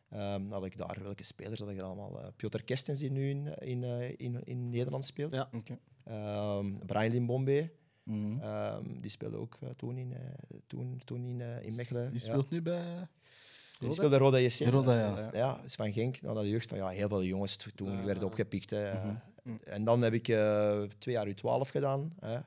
[0.09, 2.21] Ehm, dan had ik daar, welke spelers had ik er allemaal?
[2.23, 5.35] Eh Piotr Kestens, die nu in, in, eh, in, in Nederland speelt.
[5.35, 5.49] Ja.
[5.53, 5.79] Oké.
[6.05, 7.71] Ehm, Brian Limbombe,
[8.41, 10.21] ehm, die speelde ook toen in, eh,
[10.67, 12.11] toen, toen in, eh, in Mechelen.
[12.13, 12.27] Die Ja.
[12.27, 13.09] speelt nu bij.
[13.79, 14.59] Die speelde Roda JC.
[14.71, 15.31] Roda, ja.
[15.33, 16.21] Ja, is van Genk.
[16.21, 18.71] Dan naar de jeugd van ja, heel veel jongens toen werden opgepikt.
[18.71, 18.91] Hè.
[19.43, 19.57] Mhm.
[19.65, 22.13] En dan heb ik eh, twee jaar U12 gedaan.
[22.21, 22.39] Hè.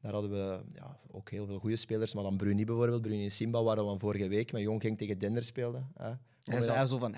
[0.00, 3.02] Daar hadden we ja, ook heel veel goede spelers, maar dan Bruni bijvoorbeeld.
[3.02, 5.88] Bruni en Simba waren we vorige week met Jong Genk tegen Dender speelden.
[5.96, 6.10] Hè.
[6.44, 7.14] Hij zei zo van,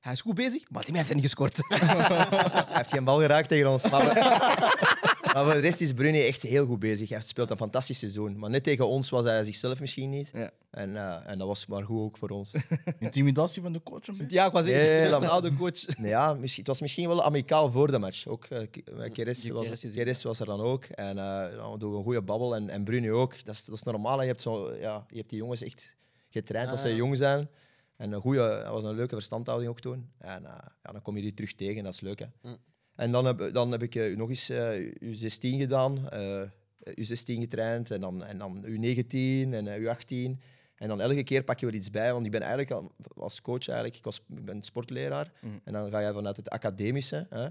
[0.00, 1.56] hij, is goed bezig, maar hij heeft niet gescoord.
[1.68, 3.90] Hij heeft geen bal geraakt tegen ons.
[3.90, 4.14] Maar, we-
[5.36, 7.08] maar voor de rest is Bruni echt heel goed bezig.
[7.08, 8.38] Hij speelt een fantastisch seizoen.
[8.38, 10.30] Maar net tegen ons was hij zichzelf misschien niet.
[10.34, 10.50] Ja.
[10.70, 12.54] En, eh, en dat was maar goed ook voor ons.
[12.98, 14.06] Intimidatie van de coach.
[14.06, 15.96] een ja, ik was Nee, echt dat- een oude coach.
[15.98, 18.26] Nee, ja, misschien, het was misschien wel amicaal voor de match.
[18.26, 18.58] Ook eh,
[18.92, 20.84] met Keres was, Keres was er dan ook.
[20.84, 22.54] En eh dan doen we een goede babbel.
[22.56, 23.44] En, en Bruni ook.
[23.44, 24.20] Dat is, dat is normaal.
[24.20, 25.96] Je hebt, zo, ja, je hebt die jongens echt
[26.28, 26.96] getraind als Ah, ze ja.
[26.96, 27.48] jong zijn.
[27.96, 30.10] En een goede, dat was een leuke verstandhouding ook toen.
[30.18, 30.52] En eh,
[30.82, 31.84] ja, dan kom je die terug tegen.
[31.84, 32.18] Dat is leuk.
[32.18, 32.26] Hè.
[32.42, 32.56] Mm.
[32.96, 36.10] En dan heb, dan heb ik eh, nog eens eh, U16 gedaan.
[36.10, 36.42] eh,
[36.90, 37.90] U16 getraind.
[37.90, 39.08] En dan, en dan U19
[39.52, 40.38] en eh, U18.
[40.76, 43.42] En dan elke keer pak je er iets bij, want ik ben eigenlijk al- als
[43.42, 45.32] coach eigenlijk, ik, was, ik ben sportleraar.
[45.40, 45.60] Mm.
[45.64, 47.26] En dan ga je vanuit het academische.
[47.30, 47.46] Hè,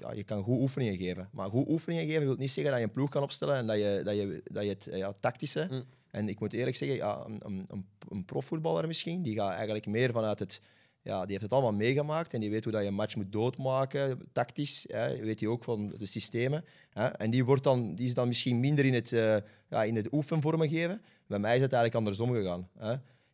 [0.00, 1.28] ja, je kan goed oefeningen geven.
[1.32, 3.76] Maar goed oefeningen geven wil niet zeggen dat je een ploeg kan opstellen en dat
[3.76, 5.66] je, dat je, dat je het ja, tactische.
[5.70, 5.82] Mm.
[6.10, 9.86] En ik moet eerlijk zeggen, ja, een, een, een, een profvoetballer misschien, die gaat eigenlijk
[9.86, 10.60] meer vanuit het.
[11.02, 13.32] Ja, die heeft het allemaal meegemaakt en die weet hoe dat je een match moet
[13.32, 14.84] doodmaken, tactisch.
[14.88, 16.64] Hè, weet hij ook van de systemen.
[16.90, 19.36] Hè, en die, wordt dan, die is dan misschien minder in het, eh,
[19.68, 21.02] ja, in het oefenvormen geven.
[21.26, 22.68] Bij mij is het eigenlijk andersom gegaan.
[22.78, 22.92] Hè.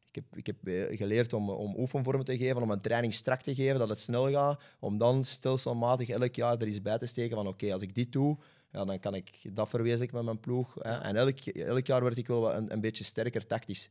[0.09, 3.43] Ik heb, ik heb eh, geleerd om, om oefenvormen te geven, om een training strak
[3.43, 4.63] te geven, dat het snel gaat.
[4.79, 8.13] Om dan stelselmatig elk jaar er iets bij te steken van oké, als ik dit
[8.13, 8.37] doe,
[8.73, 10.75] ja, dan kan ik dat verwezenlijken met mijn ploeg.
[10.75, 10.99] Hè.
[10.99, 13.91] En elk, elk jaar word ik wel een, een beetje sterker tactisch.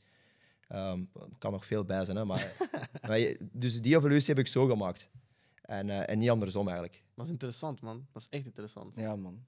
[0.67, 1.03] Ehm
[1.37, 2.57] kan nog veel bij zijn, hè, maar,
[3.07, 5.09] maar je- dus die evolutie heb ik zo gemaakt.
[5.61, 7.03] En, eh, en niet andersom eigenlijk.
[7.15, 8.07] Dat is interessant, man.
[8.11, 8.93] Dat is echt interessant.
[8.95, 9.45] Ja, man.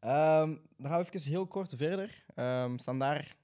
[0.00, 2.24] Ehm, dan gaan we even heel kort verder.
[2.34, 3.36] Ehm staan daar,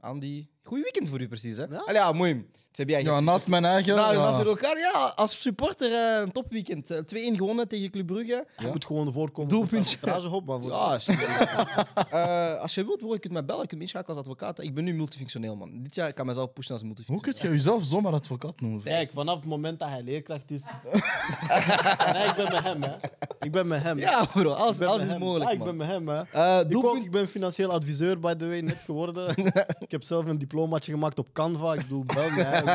[0.00, 0.48] Andy.
[0.64, 1.64] Goeie weekend voor u precies, hè?
[1.70, 1.76] Ja?
[1.78, 2.46] Allee, ja, mooi.
[2.68, 3.94] Het heb jij Ja, naast mijn eigen.
[3.96, 4.20] Nou, ja.
[4.22, 6.90] naast elkaar, ja, als supporter eh, een topweekend.
[6.90, 6.98] Eh,
[7.32, 8.46] 2-1 gewonnen tegen Club Brugge.
[8.58, 9.96] Je moet gewoon voorkomen Doelpuntje.
[10.30, 11.86] op, maar voor de Ja,
[12.54, 14.60] Eh, als je wilt, bro, je kunt mij bellen, je kunt me inschakelen als advocaat.
[14.62, 15.82] Ik ben nu multifunctioneel, man.
[15.82, 17.40] Dit jaar kan ik mezelf pushen als Hoe multifunctioneel.
[17.40, 18.82] kun je jezelf zomaar advocaat noemen?
[18.82, 20.60] Kijk, vanaf het moment dat hij leerkracht is.
[22.12, 22.92] nee, ik ben met hem, hè.
[23.40, 23.98] Ik ben met hem.
[23.98, 25.18] Ja, bro, alles, Ik is hem.
[25.18, 25.66] mogelijk, Ja, ik man.
[25.66, 26.22] ben met hem, hè.
[26.32, 29.34] Eh, Ik, ook, doelpunt, ik ben financieel adviseur, by the way, net geworden.
[29.86, 31.74] ik heb zelf een diplomaatje gemaakt op Canva.
[31.74, 32.62] Ik bedoel, bel mij.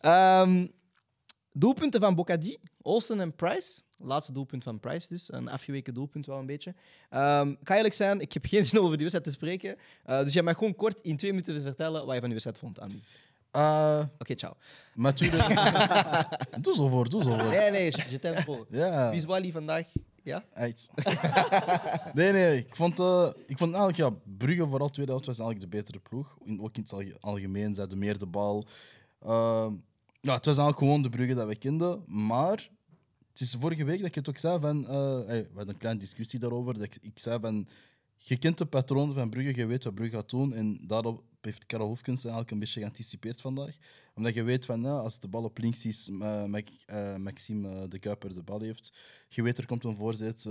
[0.00, 0.66] Ehm,
[1.52, 3.82] doelpunten van Bocadi, Olsen en Price.
[3.98, 5.32] Laatste doelpunt van Price dus.
[5.32, 6.74] Een afgeweken doelpunt wel een beetje.
[7.10, 9.76] Ehm kan eerlijk zijn, ik heb geen zin over die wedstrijd te spreken.
[10.04, 12.58] Eh, dus jij mag gewoon kort in twee minuten vertellen wat je van die wedstrijd
[12.58, 13.00] vond, Andy.
[13.50, 14.52] Eh, Oké, ciao.
[16.60, 17.48] doe zo voor, doe zo voor.
[17.48, 18.66] Nee, nee, je t'aime.
[18.70, 19.08] Ja.
[19.08, 19.86] Wie is Wally vandaag?
[20.22, 20.44] Ja?
[22.14, 25.70] Nee, nee, ik vond, eh, ik vond eigenlijk, ja, Brugge vooral tweede helft was eigenlijk
[25.70, 26.36] de betere ploeg.
[26.42, 28.64] In, ook in het alge- algemeen, ze hadden meer de bal.
[29.20, 29.72] Ehm,
[30.20, 32.02] ja, het was eigenlijk gewoon de Brugge dat we kenden.
[32.06, 32.68] Maar
[33.30, 34.88] het is vorige week dat ik het ook zei van...
[34.88, 36.74] eh, hey, we hadden een kleine discussie daarover.
[36.74, 37.68] Dat ik, ik zei van...
[38.16, 40.54] Je kent de patronen van Brugge, je weet wat Brugge gaat doen.
[40.54, 43.76] En daarop heeft Karel Hoefkens eigenlijk een beetje geanticipeerd vandaag.
[44.14, 48.34] Omdat je weet van, als de bal op links is, eh, Maxime eh, de Kuiper
[48.34, 48.92] de bal heeft,
[49.28, 50.46] je weet er komt een voorzet.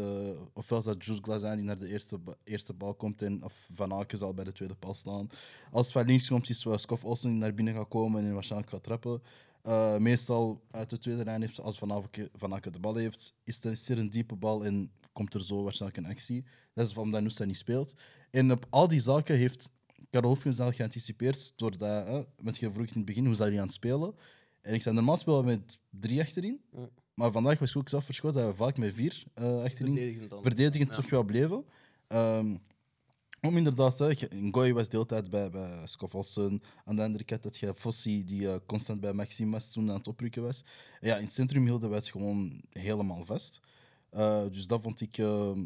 [0.54, 3.94] ofwel is dat Jules Glazin die naar de eerste, eerste bal komt, en, of Van
[3.94, 5.30] Aken zal bij de tweede paal staan.
[5.72, 8.72] Als het van links komt, is Skof Olsen die naar binnen gaat komen en waarschijnlijk
[8.72, 9.22] gaat trappen.
[9.62, 13.64] Eh, meestal uit de tweede lijn, heeft, als Van Aken, Van de bal heeft, is
[13.64, 16.46] er, een diepe bal en komt er zo waarschijnlijk een actie.
[16.74, 17.94] Dat is omdat Noosa niet speelt.
[18.32, 19.70] En op al die zaken heeft
[20.10, 23.58] Karel Hoefkens al geanticipeerd, doordat, hè, met je vroeg in het begin, hoe zou hij
[23.60, 24.16] aan het spelen?
[24.62, 26.62] En ik zei normaal spelen we met drie achterin.
[27.14, 30.34] Maar vandaag was ik ook zelf verschoten dat we vaak met vier eh, achterin Verdedigend
[30.42, 30.96] verdedigend Ja.
[30.96, 31.66] toch wel bleven.
[32.08, 32.56] Ehm,
[33.42, 36.62] om inderdaad, hè, je- Ngoy was de hele tijd bij, bij Skof Olsen.
[36.86, 39.98] Aan de andere kant had je Fossi, die eh, constant bij Maxime was toen aan
[39.98, 40.64] het oprukken was.
[41.00, 43.60] En ja, in het centrum hielden we het gewoon helemaal vast.
[44.10, 45.18] Eh, dus dat vond ik...
[45.18, 45.64] ehm,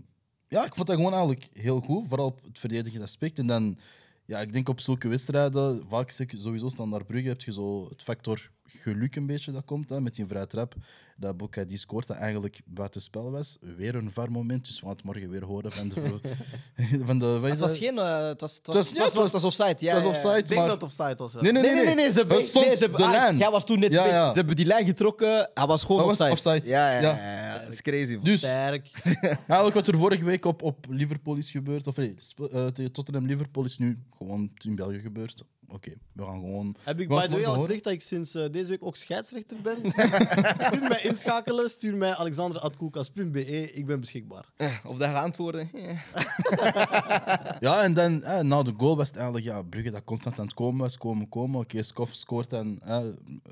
[0.48, 2.08] ja, ik vond dat gewoon eigenlijk heel goed.
[2.08, 3.40] Vooral op het verdedigende aspect.
[3.40, 3.78] En dan,
[4.26, 8.04] ja, ik denk op zulke wedstrijden, vaak sowieso staan naar Brugge, heb je zo het
[8.04, 9.90] factor geluk een beetje dat komt.
[9.90, 10.76] Hè, met die vrije trap.
[11.18, 13.58] Dat Boca die scoort, dat eigenlijk buitenspel was.
[13.78, 16.20] Weer een var moment, dus we gaan het morgen weer horen van de...
[17.06, 17.98] van de Het was geen...
[17.98, 19.86] eh, het was, het was, was- het ja, was, het was- het was offside.
[19.86, 20.10] Ja, het was ja, ja.
[20.10, 20.70] offside, Ik denk maar...
[20.70, 21.34] dat het offside was.
[21.34, 22.12] Nee, nee, Nee, nee, nee, nee.
[22.12, 23.38] Ze hebben, Het stond nee, ze hebben, de ah, lijn.
[23.38, 24.30] Jij was toen net Ja.
[24.30, 25.50] Ze hebben die lijn getrokken.
[25.54, 26.70] Hij was gewoon Hij was offside.
[26.70, 27.60] Ja, ja, Ja.
[27.64, 28.20] Dat is crazy.
[28.20, 28.90] Dus Sterk.
[29.24, 32.16] eigenlijk wat er vorige week op, op Liverpool is gebeurd, of nee,
[32.52, 35.44] eh, Tottenham-Liverpool is nu gewoon in België gebeurd.
[35.74, 36.76] Oké, we gaan gewoon...
[36.84, 38.96] Heb ik by het the way al gezegd dat ik sinds eh, deze week ook
[38.96, 39.78] scheidsrechter ben?
[40.68, 43.72] Stuur mij inschakelen, stuur mij alexander.koelkast.be.
[43.72, 44.46] Ik ben beschikbaar.
[44.58, 45.70] Eh, Op daar antwoorden.
[45.74, 45.98] eh.
[47.60, 50.46] Ja, en dan eh, na de goal was het eigenlijk ja, Brugge dat constant aan
[50.46, 51.60] het komen was, komen, komen.
[51.60, 53.00] Oké, Skof scoort dan eh,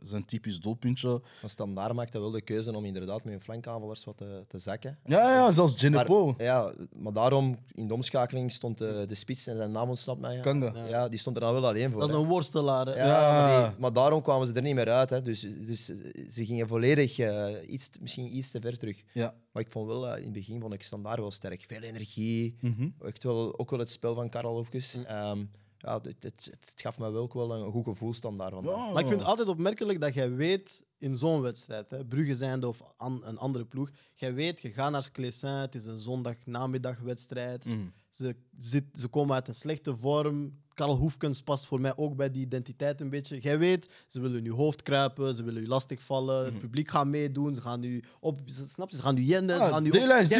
[0.01, 1.21] zijn typisch doelpuntje.
[1.39, 4.97] Van Standaard maakte wel de keuze om inderdaad met hun flankaanvallers wat te, te zakken.
[5.05, 6.35] Ja, ja, zelfs Maar, Genepo.
[6.37, 10.35] ja, maar daarom, in de omschakeling stond de, de spits en zijn naam ontsnapt mij.
[10.35, 10.41] Ja.
[10.41, 10.73] Kanga.
[10.89, 11.99] Ja, die stond er dan wel alleen voor.
[11.99, 12.85] Dat een worstelaar.
[12.85, 12.93] hè.
[12.95, 13.31] Ja, Ja.
[13.59, 15.09] Maar, die- maar daarom kwamen ze er niet meer uit.
[15.09, 15.21] Hè.
[15.21, 15.85] Dus, dus
[16.31, 19.01] ze gingen volledig eh, iets, misschien iets te ver terug.
[19.13, 19.33] Ja.
[19.51, 21.63] Maar ik vond wel, eh, in het begin vond ik standaard wel sterk.
[21.67, 22.55] Veel energie.
[22.61, 22.89] Mhm.
[23.05, 24.93] Echt wel, ook wel het spel van Karel Hofkes.
[25.05, 25.43] Ehm,
[25.77, 28.53] ja, het, het, gaf me wel ook wel een goed gevoel standaard.
[28.53, 28.75] vandaag.
[28.75, 28.91] Ja.
[28.91, 32.67] Maar ik vind het altijd opmerkelijk dat jij weet in zo'n wedstrijd, hè, Brugge zijnde
[32.67, 37.65] of an- een andere ploeg, jij weet, je gaat naar Sclessin, het is een zondagnamiddagwedstrijd.
[37.65, 37.79] Mhm.
[38.09, 40.60] Ze, zit, ze komen uit een slechte vorm.
[40.73, 43.39] Karel Hoefkens past voor mij ook bij die identiteit een beetje.
[43.39, 47.05] Jij weet, ze willen in je hoofd kruipen, ze willen je lastigvallen, het publiek gaat
[47.07, 48.39] meedoen, ze gaan nu op,
[48.73, 49.99] snap je, ze gaan nu jenden, ze Ah, gaan nu ziek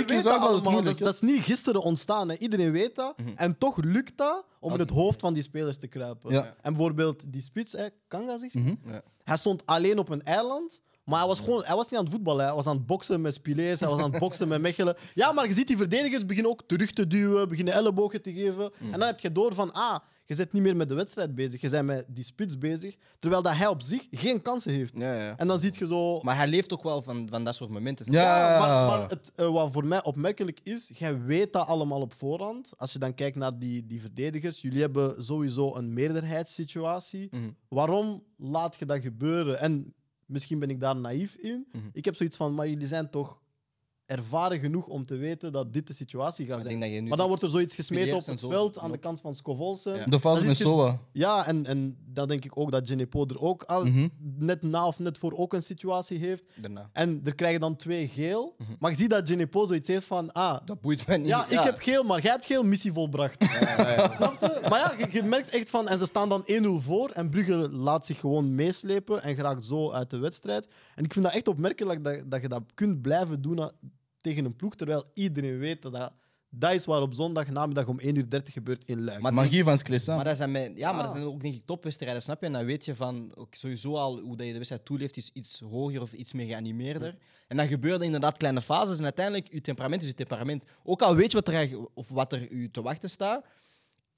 [0.09, 2.37] is ook dat altijd allemaal, moeilijk, dat, is- dat is niet gisteren ontstaan, hè.
[2.37, 3.15] iedereen weet dat.
[3.35, 6.31] En toch lukt dat om in het hoofd van die spelers te kruipen.
[6.31, 6.43] Ja.
[6.61, 8.73] En bijvoorbeeld die spits, hè, Kanga zegt, Mhm.
[8.85, 9.01] Ja.
[9.23, 10.81] hij stond alleen op een eiland.
[11.03, 12.45] Maar hij was, gewoon, hij was niet aan het voetballen.
[12.45, 13.79] Hij was aan het boksen met Spileers.
[13.79, 14.95] Hij was aan het boksen met Mechelen.
[15.13, 17.47] Ja, maar je ziet die verdedigers beginnen ook terug te duwen.
[17.47, 18.71] Beginnen ellebogen te geven.
[18.79, 19.73] En dan heb je door van...
[19.73, 19.99] Ah,
[20.31, 21.61] je bent niet meer met de wedstrijd bezig.
[21.61, 22.95] Je bent met die spits bezig.
[23.19, 24.93] Terwijl dat hij op zich geen kansen heeft.
[24.95, 25.37] Ja, ja.
[25.37, 26.21] En dan zie je zo...
[26.21, 28.11] Maar hij leeft ook wel van, van dat soort momenten.
[28.11, 28.59] Ja.
[28.59, 32.71] maar, maar het, eh, wat voor mij opmerkelijk is, jij weet dat allemaal op voorhand.
[32.77, 37.27] Als je dan kijkt naar die, die verdedigers, jullie hebben sowieso een meerderheidssituatie.
[37.31, 37.49] Mhm.
[37.67, 39.59] Waarom laat je dat gebeuren?
[39.59, 39.93] En
[40.25, 41.67] misschien ben ik daar naïef in.
[41.71, 41.83] Mhm.
[41.93, 43.40] Ik heb zoiets van, maar jullie zijn toch
[44.11, 46.79] ervaren genoeg om te weten dat dit de situatie gaat Ik zijn.
[46.99, 49.93] dat Maar dan wordt er zoiets gesmeten op het veld aan de kant van Scovolsen.
[49.93, 49.99] Ja.
[49.99, 50.99] Ja, De fase met Soa.
[51.45, 54.07] en, en dan denk ik ook dat Genepo er ook al Mhm.
[54.37, 56.43] net na of net voor ook een situatie heeft.
[56.61, 56.89] Daarna.
[56.93, 58.55] En er krijgen dan twee geel.
[58.57, 58.71] Mhm.
[58.79, 60.31] Maar je ziet dat Genepo zoiets heeft van...
[60.31, 61.27] Ah, Dat boeit mij niet.
[61.27, 63.43] ja, ik heb geel, maar jij hebt geel missie volbracht.
[64.15, 64.59] Snap je?
[64.69, 65.87] Maar ja, je, je merkt echt van...
[65.87, 67.09] En ze staan dan 1-0 voor.
[67.09, 70.67] En Brugge laat zich gewoon meeslepen en geraakt zo uit de wedstrijd.
[70.95, 73.71] En ik vind dat echt opmerkelijk dat, dat je dat kunt blijven doen na-
[74.21, 76.13] tegen een ploeg, terwijl iedereen weet dat dat,
[76.49, 79.21] dat is waar op zondag namiddag om 1.30 uur gebeurt in Luik.
[79.21, 80.15] Maar- Magie van Sclessin.
[80.15, 81.17] Maar dat zijn, mijn, ja, maar dat Ah.
[81.17, 82.45] zijn ook denk ik topwedstrijden, snap je?
[82.45, 85.29] En dan weet je van ook sowieso al hoe dat je de wedstrijd toeleeft is
[85.33, 87.15] iets hoger of iets meer geanimeerder.
[87.47, 90.65] En dan gebeuren inderdaad kleine fases en uiteindelijk je temperament is je temperament.
[90.83, 93.45] Ook al weet je wat er, of wat er u te wachten staat,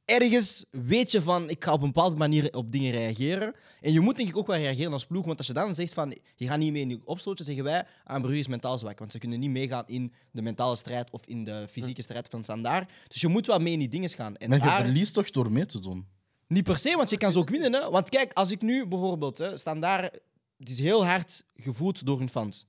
[0.06, 3.54] ergens weet je van ik ga op een bepaalde manier op dingen reageren.
[3.82, 5.94] En je moet denk ik ook wel reageren als ploeg, want als je dan zegt
[5.94, 9.00] van je gaat niet mee in je opstootje, zeggen wij aan Brugge is mentaal zwak,
[9.00, 12.44] want ze kunnen niet meegaan in de mentale strijd of in de fysieke strijd van
[12.44, 12.92] Standaard.
[13.08, 14.36] Dus je moet wel mee in die dingen gaan.
[14.36, 16.08] En Maar je daar- verliest toch door mee te doen?
[16.48, 17.74] Niet per se, want je kan ze ook winnen.
[17.74, 17.90] Hè?
[17.90, 20.20] Want kijk, als ik nu bijvoorbeeld, hè, standaard,
[20.58, 22.66] het is heel hard gevoed door hun fans.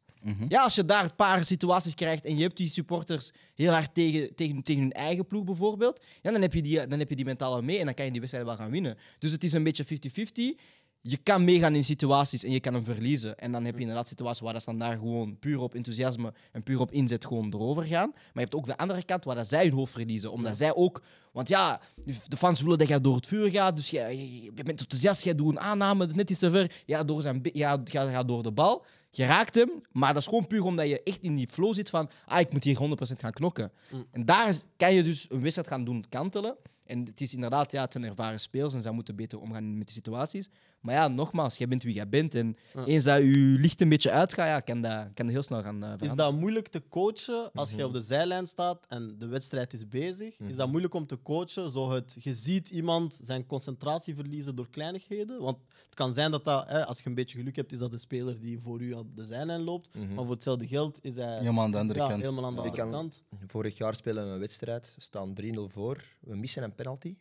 [0.48, 3.94] Ja, als je daar een paar situaties krijgt en je hebt die supporters heel hard
[3.94, 7.16] tegen, tegen, tegen hun eigen ploeg bijvoorbeeld, ja, dan, heb je die, dan heb je
[7.16, 8.98] die mentale mee en dan kan je die wedstrijd wel gaan winnen.
[9.18, 10.60] Dus het is een beetje 50-50.
[11.00, 13.38] Je kan meegaan in situaties en je kan hem verliezen.
[13.38, 16.80] En dan heb je inderdaad situaties waar dat standaard gewoon puur op enthousiasme en puur
[16.80, 18.10] op inzet gewoon erover gaan.
[18.10, 20.32] Maar je hebt ook de andere kant waar dat zij hun hoofd verliezen.
[20.32, 21.02] Omdat zij ook...
[21.32, 21.80] Want ja,
[22.28, 23.76] de fans willen dat je door het vuur gaat.
[23.76, 26.82] Dus je, je, je bent enthousiast, jij doet een aanname, net iets te ver.
[26.86, 28.84] Ja, door, zijn, ja, ga, ga door de bal.
[29.16, 31.90] Je raakt hem, maar dat is gewoon puur omdat je echt in die flow zit
[31.90, 32.80] van ah, ik moet hier 100%
[33.16, 33.72] gaan knokken.
[34.10, 36.56] En daar kan je dus een wedstrijd gaan doen kantelen.
[36.86, 39.86] En het is inderdaad, ja, het zijn ervaren spelers en zij moeten beter omgaan met
[39.86, 40.48] die situaties.
[40.84, 42.34] Maar ja, nogmaals, jij bent wie jij bent.
[42.34, 42.56] En
[42.86, 45.82] eens dat je licht een beetje uitgaat, ja, kan, dat, kan dat heel snel gaan
[45.84, 46.16] eh, Is veranderen.
[46.32, 50.38] dat moeilijk te coachen als je op de zijlijn staat en de wedstrijd is bezig?
[50.40, 51.70] Is dat moeilijk om te coachen?
[51.70, 55.40] Zo het, je ziet iemand zijn concentratie verliezen door kleinigheden.
[55.40, 57.90] Want het kan zijn dat, dat hè, als je een beetje geluk hebt, is dat
[57.90, 59.94] de speler die voor u op de zijlijn loopt.
[60.14, 62.20] Maar voor hetzelfde geld is hij Helemaal aan de andere ja, kant.
[62.22, 63.22] helemaal aan de andere kan- kant.
[63.46, 64.92] Vorig jaar spelen we een wedstrijd.
[64.96, 66.04] We staan 3-0 voor.
[66.20, 67.16] We missen een penalty.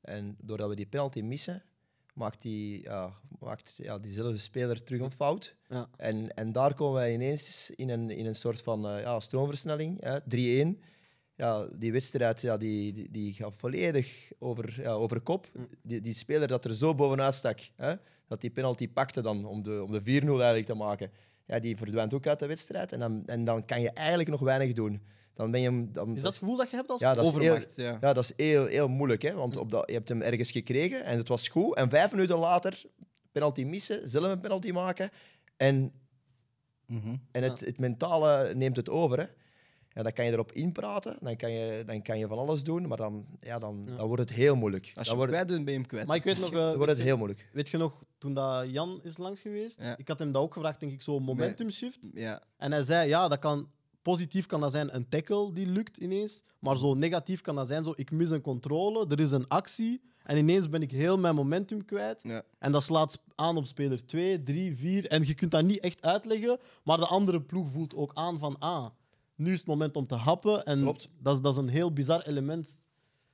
[0.00, 1.62] En doordat we die penalty missen,
[2.16, 5.54] maakt, die, ja, maakt ja, diezelfde speler terug een fout.
[5.68, 5.88] Ja.
[5.96, 10.00] En, en daar komen wij ineens in een, in een soort van eh, ja, stroomversnelling.
[10.00, 10.18] hè,
[10.74, 10.78] 3-1.
[11.34, 15.50] Ja, die wedstrijd ja, die, die, die gaat volledig over, ja, over kop.
[15.82, 17.94] Die, die speler dat er zo bovenuit stak, hè,
[18.26, 21.10] dat die penalty pakte dan om de, om de 4-0 eigenlijk te maken,
[21.46, 22.92] ja, die verdwijnt ook uit de wedstrijd.
[22.92, 25.02] En dan, en dan kan je eigenlijk nog weinig doen.
[25.36, 27.30] Dan ben je, dan, Is dat het gevoel dat je hebt als ja, dat is
[27.32, 27.98] heel, Overmacht, ja.
[28.00, 29.22] ja, dat is heel, heel moeilijk.
[29.22, 29.34] Hè?
[29.34, 31.76] Want op dat, je hebt hem ergens gekregen en het was goed.
[31.76, 32.82] En vijf minuten later,
[33.32, 35.10] penalty missen, zelf een penalty maken.
[35.56, 35.92] En,
[36.86, 37.16] Mhm.
[37.32, 39.18] en het, het mentale neemt het over.
[39.18, 39.24] Hè?
[39.88, 42.86] Ja, dan kan je erop inpraten, dan kan je, dan kan je van alles doen.
[42.88, 43.96] Maar dan, ja, dan, Ja.
[43.96, 44.84] dan wordt het heel moeilijk.
[44.84, 46.06] Als je Dan wordt, kwijt bent, ben je hem kwijt.
[46.06, 47.48] Maar ik weet nog, eh, dan wordt het weet, heel je, moeilijk.
[47.52, 49.96] weet je nog, toen dat Jan is langs geweest, Ja.
[49.96, 51.98] ik had hem dat ook gevraagd, denk ik, zo'n momentum shift.
[52.14, 52.42] Ja.
[52.56, 53.70] En hij zei, ja, dat kan,
[54.10, 57.84] positief kan dat zijn een tackle die lukt ineens, maar zo negatief kan dat zijn,
[57.84, 61.34] zo, ik mis een controle, er is een actie en ineens ben ik heel mijn
[61.34, 62.20] momentum kwijt.
[62.22, 62.42] Ja.
[62.58, 66.02] En dat slaat aan op speler 2, 3, 4 en je kunt dat niet echt
[66.02, 68.86] uitleggen, maar de andere ploeg voelt ook aan van, ah,
[69.34, 71.08] nu is het moment om te happen en Klopt.
[71.22, 72.80] dat is, dat is een heel bizar element.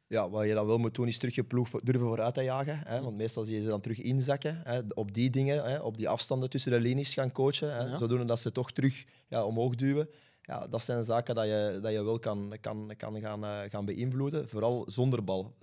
[0.07, 2.81] Ja, wat je dan wel moet doen, is terug je ploeg durven vooruit te jagen.
[2.85, 3.03] Hè?
[3.03, 4.61] Want meestal zie je ze dan terug inzakken.
[4.65, 4.81] Hè?
[4.95, 5.79] Op die dingen, hè?
[5.79, 7.75] op die afstanden tussen de linies gaan coachen.
[7.75, 7.85] Hè?
[7.85, 7.99] Ja.
[7.99, 10.09] Zodoende dat ze toch terug ja, omhoog duwen.
[10.53, 13.85] Ja, dat zijn zaken dat je, dat je wel kan, kan, kan gaan, eh, gaan
[13.85, 14.49] beïnvloeden.
[14.49, 15.55] Vooral zonder bal.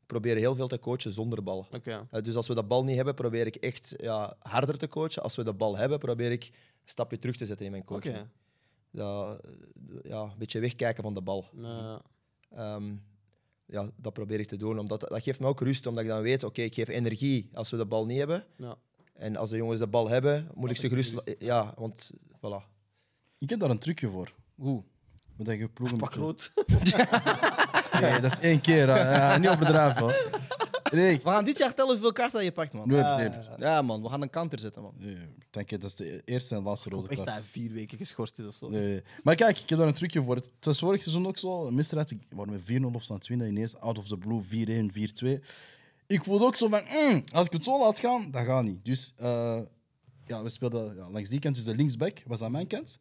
[0.00, 1.66] Ik probeer heel veel te coachen zonder bal.
[2.10, 5.22] Eh, dus als we de bal niet hebben, probeer ik echt ja, harder te coachen.
[5.22, 8.16] Als we de bal hebben, probeer ik een stapje terug te zetten in mijn coaching.
[8.90, 9.50] Dat, eh,
[10.02, 11.44] ja, een beetje wegkijken van de bal.
[11.52, 12.00] Nou,
[12.50, 12.94] Ehm,
[13.66, 14.78] ja, dat probeer ik te doen.
[14.78, 17.70] Omdat, dat geeft me ook rust, omdat ik dan weet, oké, ik geef energie als
[17.70, 18.44] we de bal niet hebben.
[18.56, 18.76] ja.
[19.12, 21.14] En als de jongens de bal hebben, moet ik ze gerust.
[21.38, 22.71] Ja, want voilà.
[23.42, 24.32] Ik heb daar een trucje voor.
[24.54, 24.82] Hoe?
[25.36, 26.52] Met dat je ploeg een Pak beetje- rood.
[28.00, 28.88] Nee, dat is één keer.
[28.88, 28.98] hè.
[29.16, 30.00] Ja, niet overdrijven.
[30.02, 30.40] hoor.
[30.92, 32.90] Nee, We gaan dit jaar tellen hoeveel kaarten dat je pakt, man.
[33.58, 34.02] Ja, man.
[34.02, 34.94] We gaan een counter zetten, man.
[34.98, 35.16] Nee,
[35.50, 37.30] Dank je, dat is de eerste en laatste rode Echt kaart.
[37.30, 38.68] hij vier weken geschorst is of zo.
[38.68, 39.02] Nee.
[39.22, 40.34] Maar kijk, ik heb daar een trucje voor.
[40.36, 41.66] Het was vorig seizoen ook zo.
[41.66, 44.90] Een misstrijd, ik- waar we 4-0 of staan winnen, ineens out of the blue 4-1,
[44.92, 45.40] 4-2.
[46.06, 48.84] Ik voelde ook zo van, mm, als ik het zo laat gaan, dat gaat niet.
[48.84, 49.58] Dus eh,
[50.26, 52.98] ja, we speelden ja, langs die kant, dus de linksback was aan mijn kant.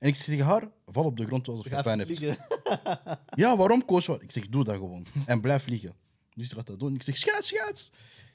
[0.00, 2.16] En ik zeg tegen haar, val op de grond alsof je pijn hebt.
[2.16, 2.38] vliegen.
[3.34, 4.08] Ja, waarom, coach?
[4.08, 5.06] Ik zeg, doe dat gewoon.
[5.26, 5.94] En blijf liggen.
[6.34, 6.94] Dus die gaat dat doen.
[6.94, 7.90] Ik zeg, schaats, schaats.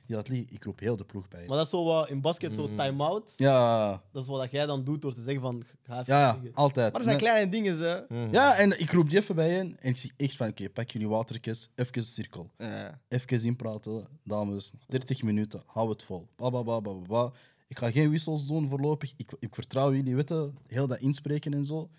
[0.05, 0.47] Die laat liggen.
[0.53, 1.45] Ik roep heel de ploeg bij.
[1.47, 2.55] Maar dat is zo wat in basket, Mm.
[2.55, 3.33] zo time-out.
[3.37, 6.53] Ja, Dat is wat jij dan doet door te zeggen van, ga even ja, liggen.
[6.53, 6.85] altijd.
[6.85, 8.25] Maar dat zijn kleine dingen, hè.
[8.31, 9.77] Ja, en ik roep die even bij hen.
[9.79, 12.51] En ik zeg echt van, oké, pak jullie watertjes, even cirkel.
[12.57, 12.99] Ja.
[13.07, 14.71] Even inpraten, dames.
[14.87, 16.27] 30 minuten, hou het vol.
[16.35, 17.31] Ba, ba, ba, ba, ba, ba.
[17.67, 19.13] Ik ga geen wissels doen voorlopig.
[19.17, 21.89] Ik, ik vertrouw jullie, weten, heel dat inspreken en zo.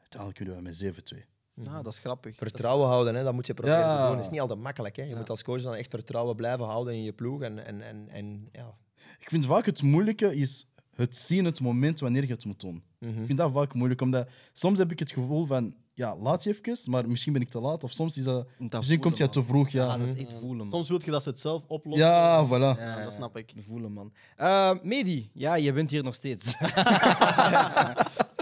[0.00, 1.26] Uiteindelijk kunnen we met 7-2.
[1.54, 2.36] Nou, dat is grappig.
[2.36, 4.00] Vertrouwen houden, hè, dat moet je proberen Ja.
[4.00, 4.16] te doen.
[4.16, 4.96] Dat is niet altijd makkelijk.
[4.96, 5.02] Hè.
[5.02, 7.42] Je moet als coach dan echt vertrouwen blijven houden in je ploeg.
[7.42, 8.76] En, en, en, en, ja.
[9.18, 12.82] Ik vind vaak het moeilijke is het zien, het moment wanneer je het moet doen.
[12.98, 16.50] Ik vind dat vaak moeilijk, omdat soms heb ik het gevoel van, ja, laat je
[16.50, 17.84] even, maar misschien ben ik te laat.
[17.84, 19.98] Of soms is dat, misschien komt je te vroeg, Ja, ja.
[19.98, 20.70] dat is echt voelen, man.
[20.70, 22.06] Soms wil je dat ze het zelf oplossen.
[22.06, 22.78] Ja, voilà.
[22.80, 23.52] Ja, dat snap ik.
[23.66, 24.12] Voelen, man.
[24.36, 26.56] Eh, Medi, ja, je bent hier nog steeds.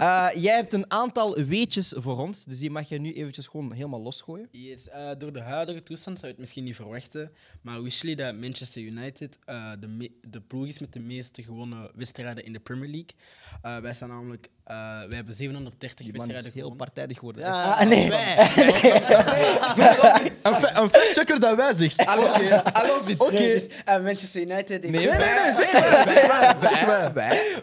[0.01, 3.71] Eh, jij hebt een aantal weetjes voor ons, dus die mag je nu eventjes gewoon
[3.71, 4.47] helemaal losgooien.
[4.51, 8.25] Yes, eh, door de huidige toestand zou je het misschien niet verwachten, maar wisten jullie
[8.25, 12.59] dat Manchester United eh, de, de ploeg is met de meeste gewonnen wedstrijden in de
[12.59, 13.09] Premier League?
[13.61, 16.77] Eh, wij zijn namelijk, eh, wij hebben 730 Die man is wedstrijden heel gewonnen.
[16.85, 17.43] partijdig geworden.
[17.43, 18.11] Ja, Ah, nee.
[20.43, 21.99] Een, fa- een factchecker dat wij zegt.
[22.01, 22.63] Oké.
[23.17, 23.31] Oké.
[23.33, 26.05] Nee, dus, eh, Manchester United heeft Nee, Nee, nee, zeg maar.
[26.07, 26.55] Zeg maar.
[26.61, 27.13] Zeg maar.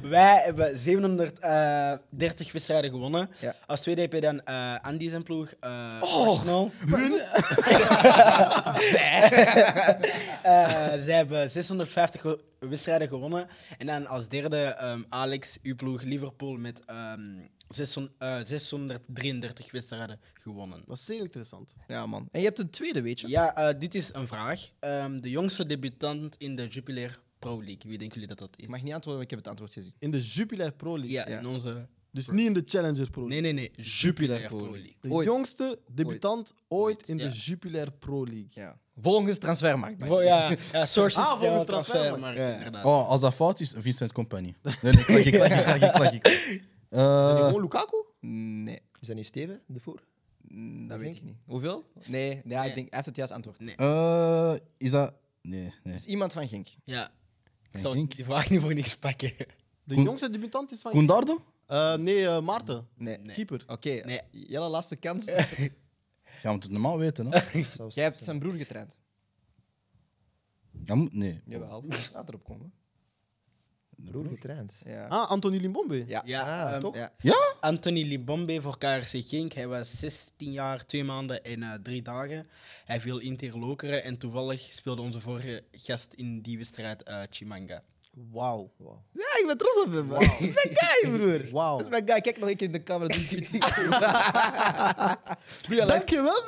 [0.02, 3.30] Wij hebben 730 wedstrijden gewonnen.
[3.38, 3.54] Ja.
[3.66, 5.70] Als tweede heb je dan eh, Andy zijn ploeg, eh
[6.00, 6.28] Oh.
[6.28, 6.70] Arsenal.
[8.90, 9.28] zij.
[10.42, 13.46] Eh, zij hebben 650 ge- wedstrijden gewonnen.
[13.78, 16.80] En dan als derde ehm, Alex, uw ploeg Liverpool met
[17.12, 20.82] ehm, 600 eh, 633 wedstrijden gewonnen.
[20.86, 21.74] Dat is zeer interessant.
[21.88, 22.28] Ja, man.
[22.32, 23.28] En je hebt een tweede weetje.
[23.28, 24.68] Ja, eh, dit is een vraag.
[24.80, 27.80] Ehm, de jongste debutant in de Jupiler Pro League.
[27.86, 28.64] Wie denken jullie dat dat is?
[28.64, 29.92] Ik mag niet antwoorden, want ik heb het antwoord gezien.
[29.98, 31.10] In de Jupiler Pro League.
[31.12, 31.38] Ja, Ja.
[31.38, 31.86] in onze...
[32.10, 33.40] Dus niet in de Challenger Pro League.
[33.42, 33.84] Nee, nee, nee.
[33.84, 34.96] Jupiler Pro League.
[35.00, 35.26] De Ooit.
[35.26, 37.28] jongste debutant ooit, in de.
[37.28, 38.48] Jupiler Pro League.
[38.50, 38.78] Ja.
[39.00, 40.06] Volgens transfermarkt.
[40.06, 41.22] Vo- ja, ja, sources.
[41.24, 42.38] Ah, volgens ja, transfermarkt.
[42.38, 42.82] Ja.
[42.84, 44.54] Oh, als dat fout is, Vincent Company.
[44.62, 46.62] Nee, nee, klak, ik, klak, ik, klak, ik, klak, ik.
[46.90, 48.04] Is dat Eh, niet gewoon Lukaku?
[48.20, 50.04] Nee, Is dat niet Steven, de voer?
[50.40, 51.36] mm, dat weet ik niet.
[51.46, 51.84] Hoeveel?
[52.06, 52.68] Nee, ja, Nee.
[52.68, 53.60] ik denk, hij heeft het juiste antwoord.
[53.60, 53.74] Nee.
[53.76, 55.14] eh, is dat...
[55.42, 55.72] Nee, nee.
[55.82, 56.66] Het is iemand van Gink.
[56.84, 57.10] Ja.
[57.70, 59.32] Ik zal denk- die vraag niet voor niks pakken.
[59.84, 60.92] De Koen- jongste debutant is van...
[60.92, 61.44] Koendardo?
[61.66, 62.88] Eh, nee, eh, Maarten.
[62.96, 63.18] Nee.
[63.18, 63.34] Nee.
[63.34, 63.64] Keeper.
[63.66, 64.20] Oké, Nee.
[64.30, 65.24] Jelle, laatste kans.
[66.42, 67.38] Ja, moet het normaal weten, hè?
[67.88, 68.98] Jij hebt zijn broer getraind.
[70.84, 71.40] Ja, moet- nee.
[71.44, 72.72] Jawel, laat erop komen.
[74.04, 74.72] Broer getraind.
[74.84, 75.06] Ja.
[75.06, 76.04] Ah, Anthony Limbombe.
[76.06, 76.22] Ja.
[76.24, 76.96] Ja, Ah, ehm, toch?
[76.96, 77.12] Ja.
[77.18, 77.54] Ja?
[77.60, 79.52] Anthony Libombe voor KRC Genk.
[79.52, 82.46] Hij was 16 jaar, 2 maanden en eh, 3 dagen.
[82.84, 87.82] Hij viel in Terlokeren en toevallig speelde onze vorige gast in die wedstrijd eh, Chimanga.
[88.32, 88.70] Wauw.
[88.76, 88.96] Wow.
[89.12, 90.06] Ja, ik ben trots op hem.
[90.06, 90.18] man.
[90.20, 91.50] Dat is mijn guy, broer.
[91.52, 91.76] Wauw.
[91.76, 92.20] Dat is mijn guy.
[92.20, 93.14] Kijk nog een keer in de camera.
[95.86, 96.42] Dankjewel,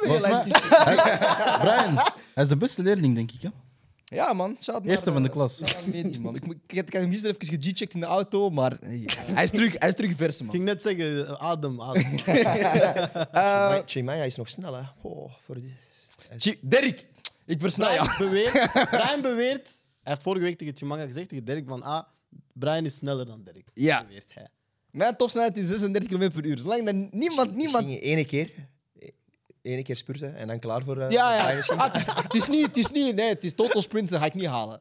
[1.61, 1.95] Brian,
[2.35, 3.43] hij is de beste leerling, denk ik.
[3.43, 3.49] Hè?
[4.11, 4.57] Ja, man.
[4.61, 5.61] Shout naar, Eerste van de eh, klas.
[5.93, 6.35] Medi, man.
[6.35, 9.03] Ik, moet- ik, heb- ik heb hem gisteren even gecheckt in de auto, maar hey,
[9.15, 10.51] hij, is terug, hij is terug vers, Ik man.
[10.55, 12.19] ging net zeggen, eh, adem, adem.
[13.33, 14.83] Eh, Chimaya is nog snel, hè.
[15.03, 16.59] Oh, voor die...
[16.61, 17.07] Dirk,
[17.47, 18.19] ik versnel Brian jou.
[18.19, 19.67] beweert, Brian beweert,
[20.03, 22.03] hij heeft vorige week tegen Chimanga gezegd, tegen Dirk, van ah,
[22.53, 23.69] Brian is sneller dan Dirk.
[23.75, 24.05] Ja.
[24.05, 24.47] Beweert hij.
[24.91, 26.59] Mijn topsnelheid is 36 km per uur.
[26.59, 27.87] Zolang dat niemand, niemand...
[27.87, 28.51] Ene keer.
[29.63, 30.99] Ene keer spurten en dan klaar voor...
[30.99, 31.61] eh, Ja, ja.
[31.77, 34.21] Ah, het, is, het is niet, het is niet, nee, het is total sprint, dat
[34.21, 34.81] ga ik niet halen.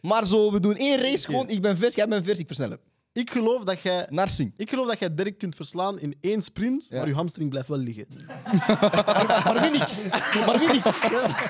[0.00, 1.48] Maar zo, we doen één race gewoon.
[1.48, 2.78] Ik ben vers, jij bent vers, ik versnellen.
[3.12, 4.06] Ik geloof dat jij...
[4.10, 4.52] Naar Sing.
[4.56, 6.96] Ik geloof dat jij Dirk kunt verslaan in één sprint, Ja.
[6.98, 8.06] maar je hamstring blijft wel liggen.
[9.44, 9.88] Maar win ik.
[10.46, 10.84] Maar win ik.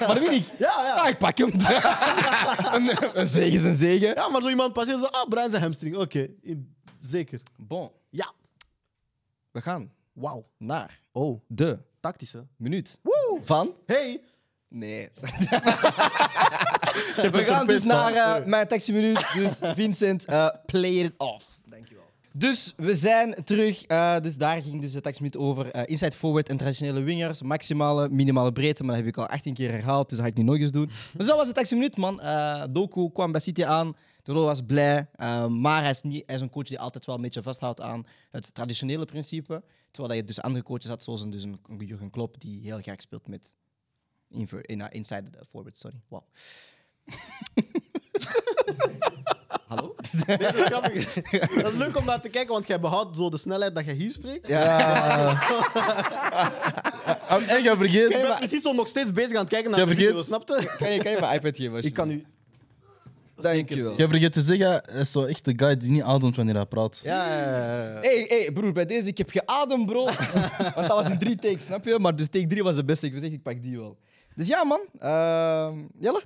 [0.00, 0.46] Maar win ik.
[0.58, 0.92] Ja, ja.
[0.94, 1.50] Ah, ik pak hem.
[2.88, 4.14] een, een zegen is een zegen.
[4.14, 5.96] Ja, maar zo iemand passeert zo, ah, Brian zijn hamstring.
[5.96, 7.40] Oké, in- zeker.
[7.56, 8.32] Bon, Ja.
[9.50, 10.46] we gaan Wauw.
[10.58, 12.46] naar Oh, de tactische.
[12.56, 12.98] minuut
[13.42, 13.74] van...
[13.86, 14.20] Hey,
[14.72, 15.08] Nee.
[17.32, 19.26] we gaan dus naar eh, mijn taxi-minuut.
[19.34, 21.44] Dus Vincent, eh, play it off.
[21.66, 22.02] Dankjewel.
[22.32, 23.84] Dus we zijn terug.
[23.84, 25.88] eh, dus daar ging dus de taximinuut over.
[25.88, 27.42] inside forward en traditionele wingers.
[27.42, 28.84] Maximale, minimale breedte.
[28.84, 30.08] Maar dat heb ik al 18 keer herhaald.
[30.08, 30.90] Dus dat ga ik niet nog eens doen.
[31.16, 32.20] Maar zo was de taximinuut, man.
[32.70, 33.96] Doku kwam bij City aan.
[34.22, 35.08] De rol was blij.
[35.12, 37.80] eh, maar hij is, niet, hij is een coach die altijd wel een beetje vasthoudt
[37.80, 39.62] aan het traditionele principe.
[39.90, 42.78] Terwijl je dus andere coaches had, zoals een, dus een, een Jurgen Klopp, die heel
[42.78, 43.54] graag speelt met
[44.28, 45.78] inver, in, uh, inside the forward.
[45.78, 46.00] Sorry.
[46.08, 46.22] Wow.
[49.68, 49.94] Hallo?
[50.26, 51.12] Nee, dat, is grappig.
[51.62, 53.92] dat is leuk om naar te kijken, want jij behoudt zo de snelheid dat je
[53.92, 54.48] hier spreekt.
[54.48, 55.32] Ja.
[57.28, 58.08] En jij Je vergeet...
[58.08, 60.74] bent precies zo nog steeds bezig aan het kijken naar Jij de video, snapte?
[60.78, 61.82] Kan je, kan je mijn iPad geven?
[61.82, 62.24] Ik kan u...
[63.42, 63.96] Dankjewel.
[63.96, 66.66] Jij vergeet te zeggen, hij is zo echt de guy die niet ademt wanneer hij
[66.66, 67.00] praat.
[67.02, 68.00] Ja, ja, ja, ja.
[68.00, 70.04] Hey, hey, broer, bij deze, ik heb geademd, bro.
[70.74, 71.98] Want dat was in drie takes, snap je?
[71.98, 73.06] Maar dus take drie was de beste.
[73.06, 73.98] Ik zeg, ik pak die wel.
[74.34, 74.80] Dus ja, man.
[74.98, 76.22] Ehm Jelle?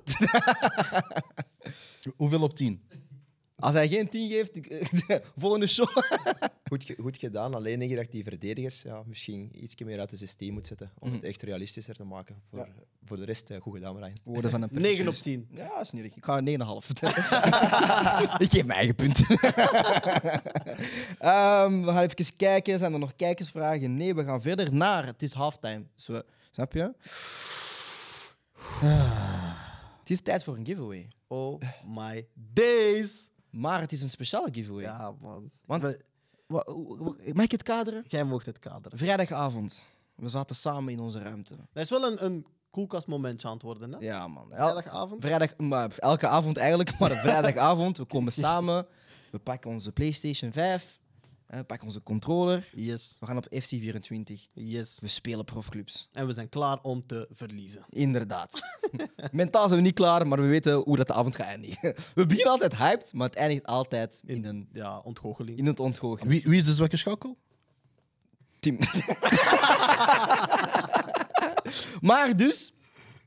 [2.17, 2.81] Hoeveel op tien?
[3.59, 4.59] Als hij geen 10 geeft,
[5.37, 5.87] volgende show.
[6.69, 7.53] Goed, ge- goed gedaan.
[7.53, 10.91] Alleen denk je dat die verdedigers ja, misschien iets meer uit de 16 moet zetten.
[10.99, 12.41] Om het echt realistischer te maken.
[12.51, 12.67] Voor,
[13.05, 14.13] voor de rest, eh, goed gedaan.
[14.23, 15.47] Woorden van een 9 op 10.
[15.51, 16.15] Ja, dat is niet erg.
[16.15, 16.87] Ik ga een 9,5.
[18.37, 19.19] ik geef mijn eigen punt.
[21.19, 22.77] Ehm, we gaan even kijken.
[22.79, 23.93] Zijn er nog kijkersvragen?
[23.95, 25.05] Nee, we gaan verder naar.
[25.05, 25.83] Het is halftime.
[25.95, 26.93] Dus we, snap je?
[29.99, 31.07] Het is tijd voor een giveaway.
[31.27, 33.31] Oh my days.
[33.57, 34.83] Maar het is een speciale giveaway.
[34.83, 35.51] Ja, man.
[35.65, 36.01] Want, We-
[36.47, 36.65] wa-
[37.33, 38.03] mag ik het kaderen?
[38.07, 38.97] Jij mocht het kaderen.
[38.97, 39.81] Vrijdagavond.
[40.15, 41.55] We zaten samen in onze ruimte.
[41.73, 43.97] Dat is wel een, een koelkastmomentje aan het worden, hè?
[43.99, 44.51] Ja, man.
[44.53, 45.21] El- Vrijdagavond.
[45.23, 47.97] Vrijdag, maar elke avond eigenlijk, maar vrijdagavond.
[47.97, 48.85] We komen samen.
[49.31, 50.99] We pakken onze PlayStation 5.
[51.47, 52.69] Eh, pak onze controller.
[52.75, 54.33] Yes, We gaan op FC24.
[54.53, 54.97] yes.
[55.01, 56.09] We spelen profclubs.
[56.11, 57.85] En we zijn klaar om te verliezen.
[57.89, 58.59] Inderdaad.
[59.31, 61.95] Mentaal zijn we niet klaar, maar we weten hoe dat de avond gaat eindigen.
[62.15, 65.57] We beginnen altijd hyped, maar het eindigt altijd in, een, Ja, ontgoocheling.
[65.57, 66.31] in het ontgoocheling.
[66.41, 67.37] Wie, wie is de zwakke schakel?
[68.59, 68.77] Tim.
[72.01, 72.73] maar dus,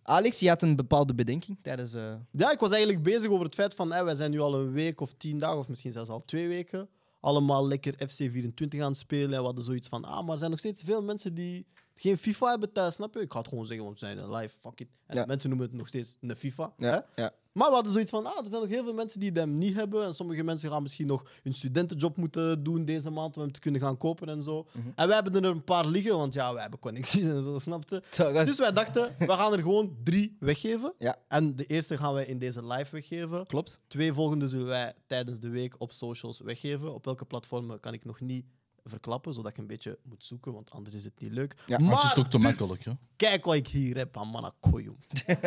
[0.03, 1.95] Alex, je had een bepaalde bedenking tijdens...
[1.95, 4.55] eh, Ja, ik was eigenlijk bezig over het feit van hè, wij zijn nu al
[4.55, 6.89] een week of tien dagen, of misschien zelfs al twee weken,
[7.21, 9.33] allemaal lekker FC24 aan het spelen.
[9.33, 12.19] En we hadden zoiets van, ah, maar er zijn nog steeds veel mensen die geen
[12.19, 13.21] FIFA hebben thuis, snap je?
[13.21, 14.89] Ik ga het gewoon zeggen, want we zijn live, fuck it.
[15.07, 15.25] En Ja.
[15.27, 16.73] mensen noemen het nog steeds een FIFA.
[16.77, 16.99] Hè?
[17.15, 17.33] ja.
[17.53, 19.75] Maar we hadden zoiets van, ah, er zijn nog heel veel mensen die hem niet
[19.75, 20.05] hebben.
[20.05, 23.61] En sommige mensen gaan misschien nog hun studentenjob moeten doen deze maand om hem te
[23.61, 24.67] kunnen gaan kopen en zo.
[24.73, 24.89] Mhm.
[24.95, 28.03] En wij hebben er een paar liggen, want ja, wij hebben connecties en zo, snapte?
[28.17, 30.95] Dus wij dachten, we gaan er gewoon drie weggeven.
[30.99, 31.17] Ja.
[31.29, 33.47] En de eerste gaan wij in deze live weggeven.
[33.47, 33.81] Klopt.
[33.87, 36.95] Twee volgende zullen wij tijdens de week op socials weggeven.
[36.95, 38.45] Op welke platformen kan ik nog niet
[38.85, 41.55] verklappen, zodat ik een beetje moet zoeken, want anders is het niet leuk.
[41.67, 42.93] Ja, Maar het is toch te dus, makkelijk, hè?
[43.17, 44.97] Kijk wat ik hier heb aan Manakoyum.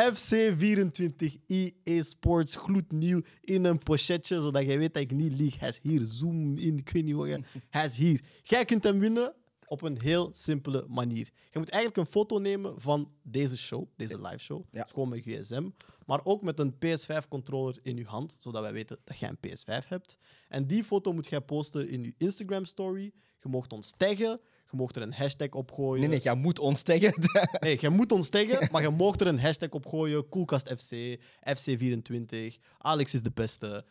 [0.00, 5.58] FC24 EA Sports, gloednieuw in een pochetje, zodat jij weet dat ik niet lieg.
[5.58, 8.20] Hij is hier, zoom in, ik weet niet je- Hij is hier.
[8.42, 9.34] Jij kunt hem winnen
[9.66, 11.30] op een heel simpele manier.
[11.50, 14.64] Je moet eigenlijk een foto nemen van deze show, deze live show.
[14.70, 14.82] Ja.
[14.82, 15.68] Dus gewoon met gsm.
[16.06, 19.88] Maar ook met een PS5-controller in je hand, zodat wij weten dat jij een PS5
[19.88, 20.16] hebt.
[20.48, 23.12] En die foto moet jij posten in je Instagram-story.
[23.38, 24.40] Je mocht ons taggen.
[24.72, 26.00] Je mocht er een hashtag op gooien.
[26.00, 27.14] Nee, nee, jij moet ons tegen.
[27.60, 30.28] Nee, je moet ons taggen, maar je mocht er een hashtag op gooien.
[30.28, 31.18] Koelkast FC,
[31.48, 33.84] FC24, Alex is de beste.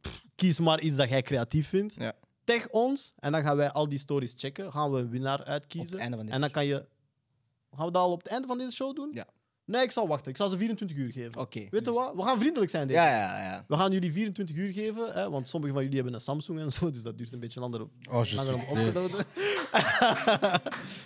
[0.00, 1.94] Pff, kies maar iets dat jij creatief vindt.
[1.94, 2.12] Ja.
[2.44, 4.72] Tag ons en dan gaan wij al die stories checken.
[4.72, 5.86] Gaan we een winnaar uitkiezen.
[5.86, 6.86] Op het einde van deze en dan kan je...
[7.76, 9.10] Gaan we dat al op het einde van deze show doen?
[9.14, 9.26] Ja.
[9.70, 10.30] Nee, ik zal wachten.
[10.30, 11.40] Ik zal ze 24 uur geven.
[11.40, 11.66] Oké.
[11.70, 12.12] Weet je wat?
[12.14, 13.64] We gaan vriendelijk zijn deze Ja, ja, ja.
[13.68, 16.72] We gaan jullie 24 uur geven, hè, want sommigen van jullie hebben een Samsung en
[16.72, 17.80] zo, dus dat duurt een beetje langer,
[18.10, 19.26] Oh, langer om op te laden.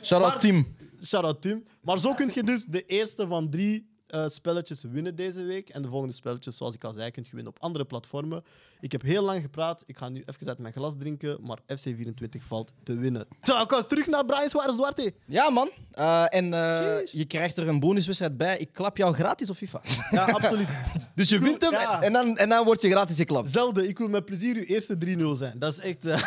[0.03, 0.77] Shout-out Maar- Tim.
[1.05, 1.63] Shout-out Tim.
[1.81, 5.69] Maar zo kun je dus de eerste van drie eh, spelletjes winnen deze week.
[5.69, 8.45] En de volgende spelletjes, zoals ik al zei, kun je winnen op andere platformen.
[8.81, 9.83] Ik heb heel lang gepraat.
[9.87, 11.39] Ik ga nu even uit mijn glas drinken.
[11.43, 13.27] Maar FC24 valt te winnen.
[13.43, 15.15] Zo, ik was terug naar Brian Suarez Duarte.
[15.27, 15.71] Ja, man.
[15.91, 18.59] Eh, en eh, je krijgt er een bonuswedstrijd bij.
[18.59, 19.81] Ik klap jou gratis op FIFA.
[20.11, 20.69] Ja, absoluut.
[21.15, 22.03] Dus je wint hem Ja.
[22.03, 23.51] en, dan, en dan word je gratis geklapt.
[23.51, 25.59] Zelfde, ik wil met plezier uw eerste 3-0 zijn.
[25.59, 26.05] Dat is echt...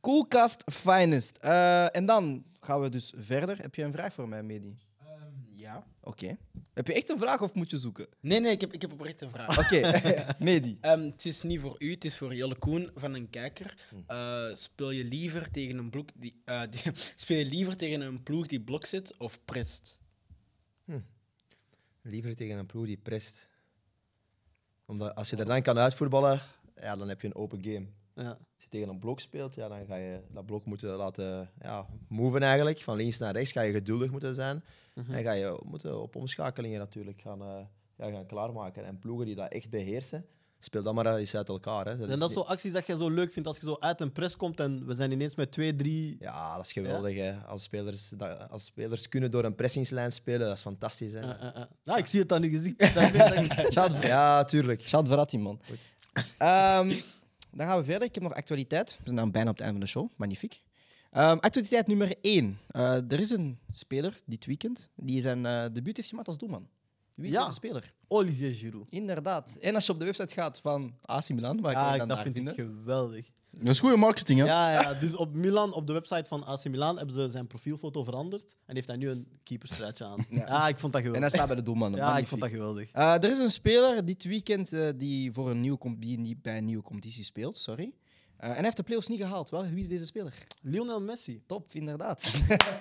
[0.00, 1.36] Koelkast Finest.
[1.92, 3.56] En dan gaan we dus verder.
[3.60, 4.76] Heb je een vraag voor mij, Medi?
[5.72, 5.86] Ja.
[6.00, 6.36] Oké.
[6.74, 8.06] Heb je echt een vraag of moet je zoeken?
[8.20, 9.58] Nee, nee, ik heb, ik heb oprecht een vraag.
[9.58, 10.00] Oké,
[10.44, 10.78] Medi.
[10.80, 13.88] Ehm, het is niet voor u, het is voor Jelle Koen van een kijker.
[14.06, 18.22] Eh, speel je liever tegen een ploeg die, eh, die- speel je liever tegen een
[18.22, 20.00] ploeg die blok zit of prest?
[22.04, 23.48] Liever tegen een ploeg die prest.
[24.86, 26.40] Omdat als je er dan kan uitvoetballen,
[26.76, 27.86] ja, dan heb je een open game.
[28.14, 28.38] ja.
[28.72, 32.42] Je tegen een blok speelt, ja, dan ga je dat blok moeten laten ja, moven
[32.42, 32.80] eigenlijk.
[32.80, 34.64] Van links naar rechts ga je geduldig moeten zijn.
[34.94, 37.58] En ga je moeten op omschakelingen natuurlijk gaan, eh,
[37.98, 38.84] ja, gaan klaarmaken.
[38.84, 40.26] En ploegen die dat echt beheersen,
[40.58, 41.84] speel dat maar eens uit elkaar.
[41.84, 41.90] Hè.
[41.90, 44.00] En is dat is niet- acties dat je zo leuk vindt als je zo uit
[44.00, 46.16] een press komt en we zijn ineens met twee, drie...
[46.20, 47.16] Ja, dat is geweldig.
[47.16, 47.32] Hè.
[47.34, 51.12] Als, spelers, dat, als spelers kunnen door een pressingslijn spelen, dat is fantastisch.
[51.12, 51.20] Hè.
[51.84, 52.78] Ja, ik zie het aan uw gezicht.
[53.74, 54.88] Dat dat Ja, tuurlijk.
[54.88, 55.60] shout Verratti, man.
[56.38, 56.92] Ehm,
[57.52, 58.08] dan gaan we verder.
[58.08, 58.90] Ik heb nog actualiteit.
[58.90, 60.08] We zijn dan bijna op het einde van de show.
[60.16, 60.62] Magnifiek.
[61.10, 62.58] Ehm, actualiteit nummer 1.
[63.08, 66.68] er is een speler dit weekend die zijn eh debuut heeft gemaakt als doelman.
[67.14, 67.40] Wie is Ja.
[67.42, 67.92] deze speler?
[68.08, 68.86] Olivier Giroud.
[68.90, 69.56] Inderdaad.
[69.60, 72.36] En als je op de website gaat van AC Milan, waar Ja, dan dat vind
[72.36, 73.30] ik geweldig.
[73.58, 74.46] Dat is goede marketing, hè?
[74.46, 78.04] Ja, ja, dus op Milan, op de website van AC Milan, hebben ze zijn profielfoto
[78.04, 80.26] veranderd en heeft hij nu een keeperstruitje aan.
[80.30, 81.28] Ja, ik vond dat En hij geweldig.
[81.28, 81.94] staat bij de doelman.
[81.94, 82.90] Ja, ik vond dat geweldig.
[82.92, 86.58] Eh, er is een speler dit weekend eh, die, voor een nieuwe die niet bij
[86.58, 87.56] een nieuwe competitie speelt.
[87.56, 87.92] Sorry.
[88.36, 89.50] Eh, en hij heeft de playoffs niet gehaald.
[89.50, 90.34] Wel, wie is deze speler?
[90.60, 91.42] Lionel Messi.
[91.46, 92.32] Top, inderdaad.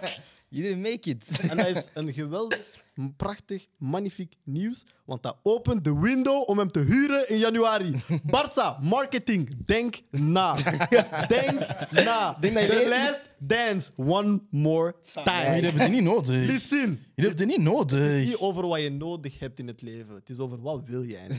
[0.50, 1.40] you didn't make it.
[1.50, 2.84] En dat is een geweldig,
[3.18, 7.94] prachtig, magnifiek nieuws, want dat opent de window om hem te huren in januari.
[8.36, 10.56] Barça, marketing, denk na.
[11.28, 11.60] Denk
[11.92, 12.38] na.
[12.40, 15.46] Denk dat je The leest- last dance, one more time.
[15.46, 16.28] jullie hebben het niet nodig.
[16.46, 16.80] Listen.
[16.80, 18.00] Jullie hebben het niet Het nodig.
[18.22, 20.16] is niet over wat je nodig hebt in het leven.
[20.16, 21.28] Het is over wat wil jij.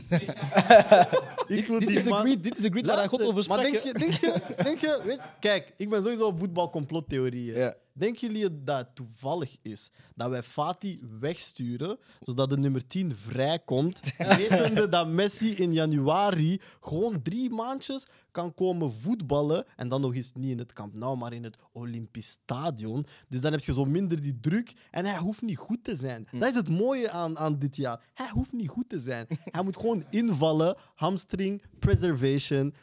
[1.47, 3.61] ik wil dit, is de man- greed, dit is de greed waar God over sprak.
[3.61, 7.55] Maar denk je, denk je, denk je weet, je, kijk, ik ben sowieso op voetbalcomplottheorieën.
[7.55, 7.73] Ja.
[7.95, 14.13] Denken jullie dat het toevallig is dat wij Fati wegsturen, zodat de nummer 10 vrijkomt,
[14.37, 20.31] wetende dat Messi in januari gewoon drie maandjes kan komen voetballen en dan nog eens
[20.33, 23.05] niet in het Camp Nou, maar in het Olympisch Stadion.
[23.27, 26.27] Dus dan heb je zo minder die druk en hij hoeft niet goed te zijn.
[26.31, 28.01] Dat is het mooie aan, aan dit jaar.
[28.13, 29.27] Hij hoeft niet goed te zijn.
[29.43, 32.73] Hij moet gewoon invallen, hamstring, preservation,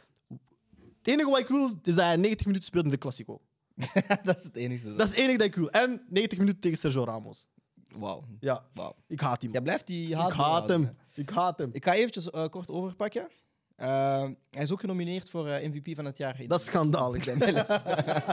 [0.99, 3.41] het enige wat ik wil is dat hij 90 minuten speelt in de Classico.
[4.23, 4.95] dat is het enige.
[4.95, 5.71] Dat is het enige dat ik wil.
[5.71, 7.47] En 90 minuten tegen Sergio Ramos.
[7.95, 8.25] Wauw.
[8.41, 8.97] Ja, Wauw.
[9.09, 9.53] ik haat hem.
[9.53, 10.97] Jij blijft die ik haat haat behouden, hem.
[11.15, 11.71] Ik haat hem.
[11.73, 13.29] Ik ga eventjes eh, kort overpakken.
[13.77, 13.89] Eh,
[14.51, 16.41] hij is ook genomineerd voor eh, MVP van het jaar.
[16.41, 17.27] in Dat is schandalig.
[17.35, 17.69] MLS.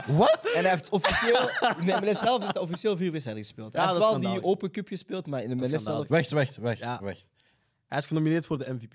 [0.06, 0.38] Wat?
[0.54, 1.48] En hij heeft officieel...
[1.78, 3.72] In de MLS zelf heeft hij officieel vier wedstrijden gespeeld.
[3.72, 4.52] Hij Ja, heeft dat wel die schandalig.
[4.54, 6.08] Open Cup gespeeld, maar in de Dat is MLS zelf...
[6.08, 7.00] Wacht, wacht, wacht, Ja.
[7.02, 7.28] wacht.
[7.86, 8.94] Hij is genomineerd voor de MVP.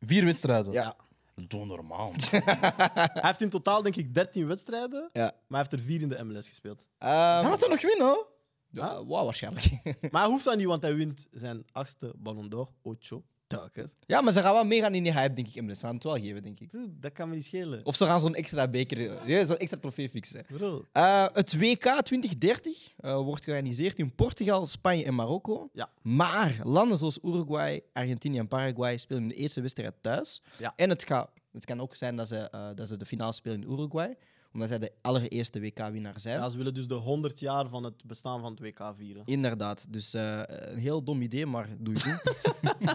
[0.00, 0.72] Vier wedstrijden.
[0.72, 0.96] Ja.
[1.34, 2.12] Doe normaal.
[2.30, 5.10] Hij heeft in totaal, denk ik, 13 wedstrijden.
[5.12, 5.22] Ja.
[5.22, 6.84] Maar hij heeft er vier in de MLS gespeeld.
[6.98, 8.26] Ehm, Gaan we dat nog winnen?
[8.70, 9.80] ja, wauw, waarschijnlijk.
[10.12, 12.68] Maar hij hoeft dat niet, want hij wint zijn achtste Ballon d'Or.
[12.82, 13.24] Ocho.
[13.50, 13.94] Telkens.
[14.06, 15.62] ja, maar ze gaan wel meegaan in die hype, denk ik.
[15.62, 15.78] MLS.
[15.78, 16.70] Ze gaan het wel geven, denk ik.
[16.70, 17.80] Dude, Dat kan me niet schelen.
[17.84, 19.28] Of ze gaan zo'n extra beker...
[19.28, 20.44] Ja, zo'n extra trofee fixen.
[20.48, 20.84] Bro.
[20.92, 25.68] Eh, het WK 2030 eh, wordt georganiseerd in Portugal, Spanje en Marokko.
[25.72, 25.88] Ja.
[26.02, 30.42] Maar landen zoals Uruguay, Argentinië en Paraguay spelen hun eerste wedstrijd thuis.
[30.58, 30.72] Ja.
[30.76, 33.62] En het, gaat, het kan ook zijn dat ze, eh, dat ze de finale spelen
[33.62, 34.16] in Uruguay,
[34.52, 36.38] omdat zij de allereerste WK-winnaar zijn.
[36.40, 39.22] Ja, ze willen dus de 100 jaar van het bestaan van het WK vieren.
[39.24, 42.20] Inderdaad, dus eh, een heel dom idee, maar doe je goed.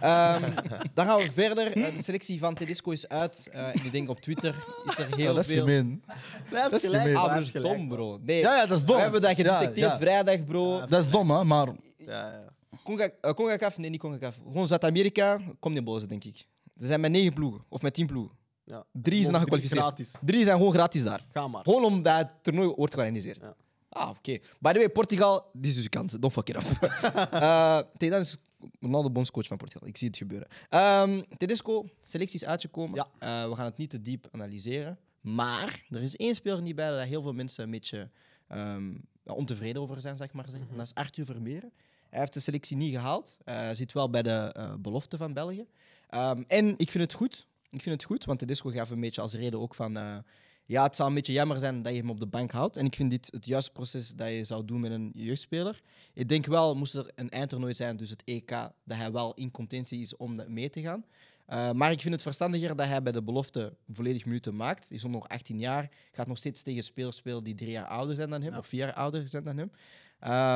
[0.01, 0.51] Ehm,
[0.93, 1.77] dan gaan we verder.
[1.77, 3.49] Eh, de selectie van Tedesco is uit.
[3.51, 4.55] Eh, ik denk op Twitter
[4.85, 5.63] is er heel Ja, dat is veel.
[5.65, 6.03] gemeen.
[6.51, 7.15] Dat is gemeen.
[7.15, 8.17] Ah, dat is dom, bro.
[8.21, 8.95] Nee, Ja, ja, dat is dom.
[8.95, 9.37] we hebben dat
[9.75, 9.97] ja.
[9.97, 10.85] vrijdag, bro.
[10.85, 11.67] Dat is dom, hè, maar
[11.97, 12.53] Ja, ja.
[12.83, 14.41] Conga- CONCACAF, nee, niet CONCACAF.
[14.47, 16.47] Gewoon Zuid-Amerika, kom niet boze, denk ik.
[16.77, 18.37] Ze zijn met negen ploegen, of met tien ploegen.
[18.65, 18.85] Ja.
[18.91, 19.81] Drie zijn Mogen gekwalificeerd.
[19.81, 20.11] Gratis.
[20.21, 21.21] Drie zijn gewoon gratis daar.
[21.31, 21.63] Ga maar.
[21.63, 23.39] Gewoon omdat het toernooi wordt georganiseerd.
[23.41, 23.53] Ja.
[23.89, 24.37] Ah, oké.
[24.59, 26.13] By the way, Portugal, die is dus je kans.
[26.13, 26.63] Don't fuck it up.
[27.31, 28.37] Eh Tedesco is
[28.79, 29.87] Ronaldo bondscoach van Portugal.
[29.87, 30.47] Ik zie het gebeuren.
[30.69, 32.95] Ehm Tedesco, selectie is uitgekomen.
[32.95, 33.07] Ja.
[33.43, 34.99] Eh, we gaan het niet te diep analyseren.
[35.21, 38.09] Maar er is één speler niet bij waar heel veel mensen een beetje
[38.47, 38.93] ehm,
[39.25, 40.45] ontevreden over zijn, zeg maar.
[40.53, 41.71] En dat is Arthur Vermeeren.
[42.09, 43.37] Hij heeft de selectie niet gehaald.
[43.43, 45.65] Eh, Hij zit wel bij de eh, belofte van België.
[46.09, 47.47] Ehm, en ik vind het goed.
[47.75, 49.97] Ik vind het goed, want Tedesco gaf een beetje als reden ook van...
[49.97, 50.17] eh,
[50.65, 52.77] ja, het zou een beetje jammer zijn dat je hem op de bank houdt.
[52.77, 55.81] En ik vind dit het juiste proces dat je zou doen met een jeugdspeler.
[56.13, 58.49] Ik denk wel, moest er een eindtoernooi zijn, dus het EK,
[58.83, 61.05] dat hij wel in contentie is om mee te gaan.
[61.49, 64.87] Uh, maar ik vind het verstandiger dat hij bij de belofte volledig minuten maakt.
[64.87, 68.15] Hij is nog 18 jaar, gaat nog steeds tegen spelers spelen die drie jaar ouder
[68.15, 69.71] zijn dan hem, of vier jaar ouder zijn dan hem.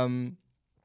[0.04, 0.38] Um,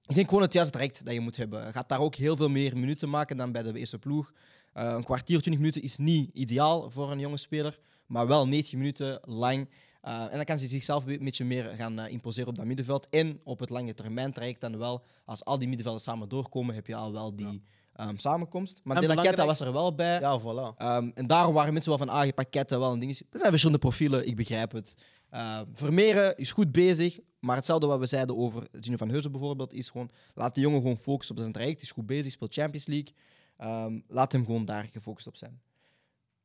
[0.07, 1.67] ik denk gewoon het juiste direct dat je moet hebben.
[1.67, 4.33] Je gaat daar ook heel veel meer minuten maken dan bij de eerste ploeg.
[4.77, 8.79] Uh, een kwartier, 20 minuten is niet ideaal voor een jonge speler, maar wel 90
[8.79, 9.69] minuten lang.
[10.05, 13.09] Uh, en dan kan ze zichzelf een beetje meer gaan uh, imposeren op dat middenveld.
[13.09, 16.87] En op het lange termijn traject dan wel, als al die middenvelden samen doorkomen, heb
[16.87, 17.63] je al wel die
[17.97, 18.09] ja.
[18.09, 18.81] um, samenkomst.
[18.83, 20.21] Maar De La Quetta was er wel bij.
[20.21, 20.83] Ja, voilà.
[20.83, 23.11] Um, en daarom waren mensen wel van, ah, je pakketten wel een ding.
[23.11, 24.95] Er zijn verschillende profielen, ik begrijp het.
[25.35, 29.73] Uh, Vermeeren is goed bezig, maar hetzelfde wat we zeiden over Gino van Heuzen bijvoorbeeld,
[29.73, 31.83] is gewoon, laat de jongen gewoon focussen op zijn traject.
[31.83, 33.15] Is goed bezig, speelt Champions League.
[33.63, 35.61] Um, laat hem gewoon daar gefocust op zijn.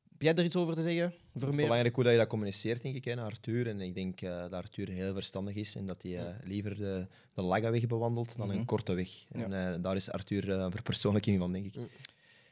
[0.10, 1.14] Heb jij er iets over te zeggen?
[1.36, 1.64] Vermeer?
[1.64, 3.68] Belangrijk hoe dat je dat communiceert, denk ik, hè, naar Arthur.
[3.68, 7.08] En ik denk uh, dat Arthur heel verstandig is en dat hij uh, liever de,
[7.34, 8.60] de lange weg bewandelt dan mm -hmm.
[8.60, 9.10] een korte weg.
[9.32, 9.76] En ja.
[9.76, 11.90] uh, daar is Arthur een verpersoonlijking van, denk ik.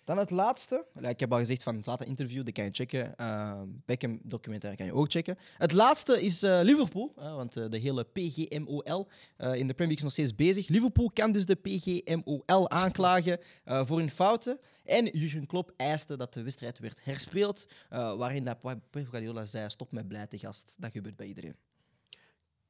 [0.08, 0.86] Dan het laatste.
[1.02, 3.14] Ik heb al gezegd van het laatste interview, dat kan je checken.
[3.22, 5.38] Uh, Beckham documentaire kan je ook checken.
[5.58, 10.04] Het laatste is uh, Liverpool, uh, want de hele PGMOL in de Premier League is
[10.04, 10.68] nog steeds bezig.
[10.68, 14.60] Liverpool kan dus de PGMOL aanklagen voor hun fouten.
[14.84, 18.60] En Jurgen Klopp eiste dat de wedstrijd werd herspeeld, waarin dat
[18.90, 20.76] Pep Guardiola zei, stop met blijte gast.
[20.80, 21.56] Dat gebeurt bij iedereen.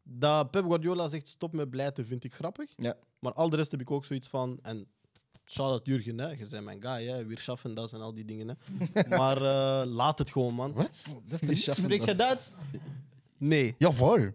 [0.04, 2.74] Dat Pep Guardiola zegt stop met blijten vind ik grappig.
[2.78, 2.98] Ja.
[3.20, 4.60] Maar al de rest heb ik ook zoiets van...
[4.62, 4.88] En
[5.50, 6.30] Shout-out Jurgen, hè.
[6.30, 7.26] je bent mijn guy, hè.
[7.26, 8.48] weer schaffen dat en al die dingen.
[8.48, 8.56] Hè.
[9.18, 10.74] Maar uh, laat het gewoon, man.
[10.74, 11.16] Wat?
[11.52, 12.54] Spreek je Duits?
[13.38, 13.76] Nee.
[13.78, 14.18] Jawel.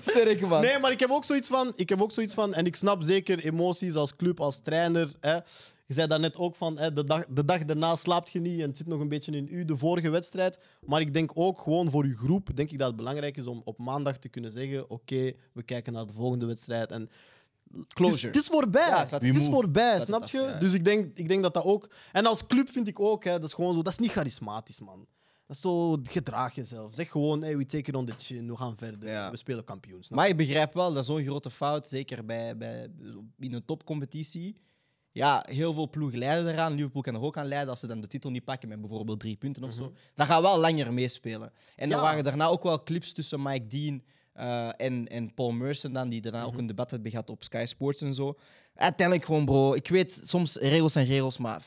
[0.00, 0.60] Sterk man.
[0.60, 3.02] Nee, maar ik heb ook zoiets van, ik heb ook zoiets van, en ik snap
[3.02, 5.10] zeker emoties als club, als trainer.
[5.20, 5.38] Hè.
[5.86, 8.68] Je zei daarnet ook van, hè, de, dag, de dag daarna slaapt je niet en
[8.68, 10.58] het zit nog een beetje in u, de vorige wedstrijd.
[10.86, 13.62] Maar ik denk ook gewoon voor je groep, denk ik dat het belangrijk is om
[13.64, 16.90] op maandag te kunnen zeggen, oké, okay, we kijken naar de volgende wedstrijd.
[16.90, 17.10] En
[17.88, 18.04] Closure.
[18.04, 18.88] Het is, het is voorbij.
[18.88, 20.40] Ja, het is voorbij, snap je?
[20.40, 20.58] Ja.
[20.58, 21.90] Dus ik denk, ik denk dat dat ook...
[22.12, 24.80] En als club vind ik ook, hè, dat is gewoon zo, dat is niet charismatisch,
[24.80, 25.06] man.
[25.46, 26.94] Dat is zo, gedraag jezelf.
[26.94, 29.08] Zeg gewoon, hey, we take it on the chin, we gaan verder.
[29.08, 29.30] Ja.
[29.30, 30.02] We spelen kampioen.
[30.02, 32.88] snap Maar ik begrijp wel dat zo'n grote fout, zeker bij, bij,
[33.38, 34.56] in een topcompetitie,
[35.16, 36.72] ja, heel veel ploegen leiden eraan.
[36.72, 39.20] Liverpool kan er ook aan leiden als ze dan de titel niet pakken met bijvoorbeeld
[39.20, 39.92] drie punten of zo.
[40.14, 41.52] Dat gaat wel langer meespelen.
[41.76, 44.02] En er waren daarna ook wel clips tussen Mike Dean
[44.32, 47.64] eh, en, en Paul Merson dan, die daarna ook een debat hebben gehad op Sky
[47.66, 48.38] Sports en zo.
[48.74, 51.62] Uiteindelijk gewoon, bro, ik weet, soms regels zijn regels, maar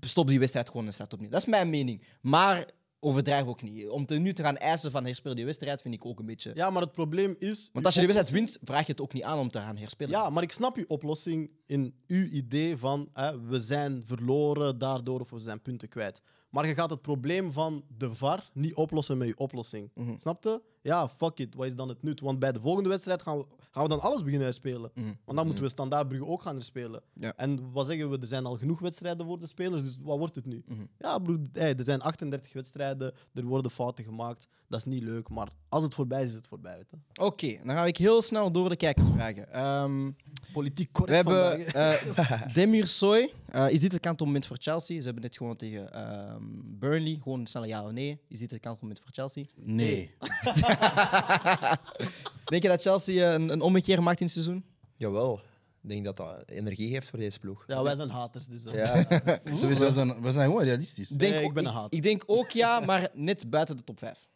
[0.00, 1.30] stop die wedstrijd gewoon en start opnieuw.
[1.30, 2.02] Dat is mijn mening.
[2.20, 2.68] Maar
[3.02, 3.88] overdrijf ook niet.
[3.88, 6.50] Om te, nu te gaan eisen van herspeel die wedstrijd vind ik ook een beetje...
[6.54, 7.70] Ja, maar het probleem is...
[7.72, 9.76] Want als je de wedstrijd wint, vraag je het ook niet aan om te gaan
[9.76, 10.10] herspelen.
[10.10, 15.20] Ja, maar ik snap uw oplossing in uw idee van hè, we zijn verloren daardoor
[15.20, 16.20] of we zijn punten kwijt.
[16.50, 19.90] Maar je gaat het probleem van de VAR niet oplossen met je oplossing.
[19.94, 20.18] Mhm.
[20.18, 20.60] Snap je?
[20.82, 21.54] Ja, fuck it.
[21.54, 22.20] Wat is dan het nut?
[22.20, 24.90] Want bij de volgende wedstrijd gaan we, gaan we dan alles beginnen uitspelen.
[24.94, 25.04] Mhm.
[25.24, 27.02] Want dan moeten we standaard Brugge ook gaan spelen.
[27.14, 27.32] Ja.
[27.36, 28.18] En wat zeggen we?
[28.18, 30.62] Er zijn al genoeg wedstrijden voor de spelers, dus wat wordt het nu?
[30.66, 30.80] Mhm.
[30.98, 34.48] Ja, broer, hey, er zijn 38 wedstrijden, er worden fouten gemaakt.
[34.68, 36.84] Dat is niet leuk, maar als het voorbij is, is het voorbij.
[37.20, 39.52] Oké, dan ga ik heel snel door de kijkersvragen.
[39.52, 40.10] Ehm
[40.52, 42.06] Politiek we correct hebben vandaag.
[42.16, 43.32] eh Demir Soy.
[43.48, 44.98] Eh, is dit het kantelmoment voor Chelsea?
[44.98, 47.18] Ze hebben dit gewoon tegen ehm, Burnley.
[47.22, 48.20] Gewoon een snelle ja of nee.
[48.28, 49.44] Is dit het kantelmoment voor Chelsea?
[49.54, 50.10] Nee.
[52.44, 54.64] Denk je dat Chelsea eh, een, een ommekeer maakt in het seizoen?
[54.96, 55.40] Jawel.
[55.82, 57.64] Ik denk dat dat energie geeft voor deze ploeg.
[57.66, 58.62] Ja, wij zijn haters, dus...
[58.62, 59.06] Ja.
[59.60, 61.10] We zijn, we zijn gewoon realistisch.
[61.10, 61.92] Ik denk Nee, ik ook- ben een hater.
[61.92, 64.28] Ik denk ook ja, maar net buiten de top 5.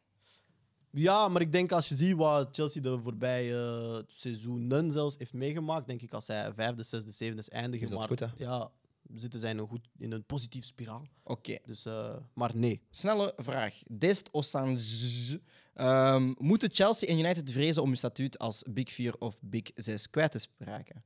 [0.91, 5.33] Ja, maar ik denk als je ziet wat Chelsea de voorbije eh, seizoenen zelfs heeft
[5.33, 7.85] meegemaakt, denk ik als zij vijfde, zesde, zevende is eindigen.
[7.85, 8.27] Is dat maar goed, hè?
[8.37, 8.71] ja,
[9.15, 11.07] zitten zij in een, goed, in een positieve spiraal.
[11.23, 11.59] Oké.
[11.65, 12.81] Dus, eh, maar nee.
[12.91, 13.83] Snelle vraag.
[13.99, 15.41] Dest Osange.
[15.75, 20.11] Ehm moeten Chelsea en United vrezen om hun statuut als Big 4 of Big 6
[20.11, 21.05] kwijt te raken?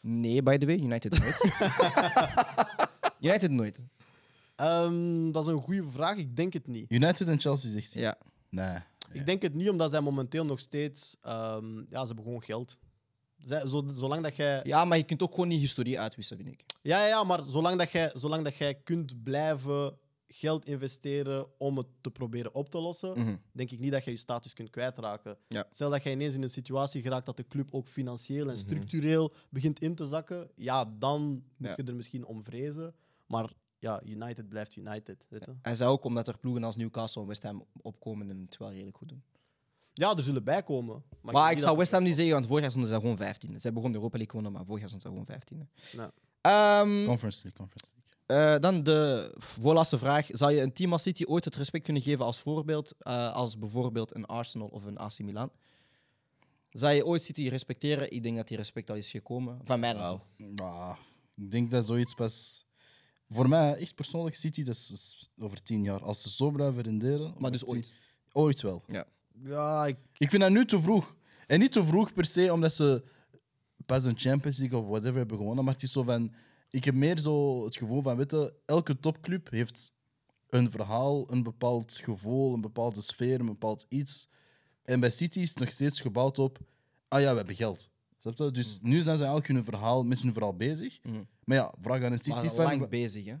[0.00, 0.76] Nee, by the way.
[0.76, 1.40] United nooit.
[3.20, 3.82] United nooit.
[4.54, 6.16] Ehm, dat is een goede vraag.
[6.16, 6.90] Ik denk het niet.
[6.90, 8.02] United en Chelsea zegt hij.
[8.02, 8.18] Ja.
[8.48, 8.78] Nee.
[9.12, 11.16] Ik denk het niet, omdat zij momenteel nog steeds...
[11.20, 12.78] ehm, ja, ze hebben gewoon geld.
[13.94, 14.60] Zolang dat jij...
[14.64, 16.64] ja, maar je kunt ook gewoon niet historie uitwisselen, vind ik.
[16.82, 19.98] Ja, ja, ja, maar zolang dat, jij, zolang dat jij kunt blijven
[20.30, 23.36] geld investeren om het te proberen op te lossen, Mhm.
[23.52, 25.36] denk ik niet dat je je status kunt kwijtraken.
[25.48, 25.66] Ja.
[25.70, 29.32] Stel dat jij ineens in een situatie geraakt dat de club ook financieel en structureel
[29.50, 31.22] begint in te zakken, ja, dan
[31.56, 31.72] moet Ja.
[31.76, 32.94] je er misschien om vrezen.
[33.26, 35.26] Maar ja, United blijft United.
[35.28, 35.54] Weet je?
[35.62, 38.70] Hij zei ook omdat er ploegen als Newcastle en West Ham opkomen en het wel
[38.70, 39.22] redelijk goed doen.
[39.98, 41.02] Ja, er zullen bijkomen.
[41.22, 43.48] Maar, Maar, ik zou West Ham niet zeggen, want vorig jaar stonden ze gewoon 15.
[43.48, 45.68] Ze hebben gewoon de Europa League gewonnen, maar vorig jaar stonden ze gewoon 15.
[45.92, 46.10] Ja.
[46.40, 48.54] Ehm, Conference League, Conference League.
[48.54, 50.26] Eh, dan de voorlaatste vraag.
[50.30, 53.58] Zou je een team als City ooit het respect kunnen geven als voorbeeld, eh, als
[53.58, 55.50] bijvoorbeeld een Arsenal of een AC Milan?
[56.70, 58.10] Zou je ooit City respecteren?
[58.10, 59.60] Ik denk dat die respect al is gekomen.
[59.64, 59.94] Van mij
[60.56, 60.96] Ah,
[61.36, 62.66] ik denk dat zoiets pas.
[63.28, 66.02] Voor mij, echt persoonlijk, City, dat is over tien jaar.
[66.02, 67.34] Als ze zo blijven renderen.
[67.38, 67.92] Maar dus ooit.
[68.32, 68.82] Ooit wel.
[68.86, 69.06] Ja.
[69.42, 71.16] Ja, ik, Ik vind dat nu te vroeg.
[71.46, 73.04] En niet te vroeg per se omdat ze
[73.86, 75.64] pas een Champions League of whatever hebben gewonnen.
[75.64, 76.34] Maar het is zo van.
[76.70, 79.92] Ik heb meer zo het gevoel van, weet je, elke topclub heeft
[80.48, 84.28] een verhaal, een bepaald gevoel, een bepaalde sfeer, een bepaald iets.
[84.82, 86.58] En bij City is het nog steeds gebouwd op,
[87.08, 87.90] ah ja, we hebben geld.
[88.18, 88.50] Snap je?
[88.50, 90.98] Dus nu zijn ze eigenlijk hun verhaal, met hun verhaal bezig.
[91.44, 92.64] Maar ja, vraag aan een City-fan.
[92.64, 93.34] lang bezig, hè?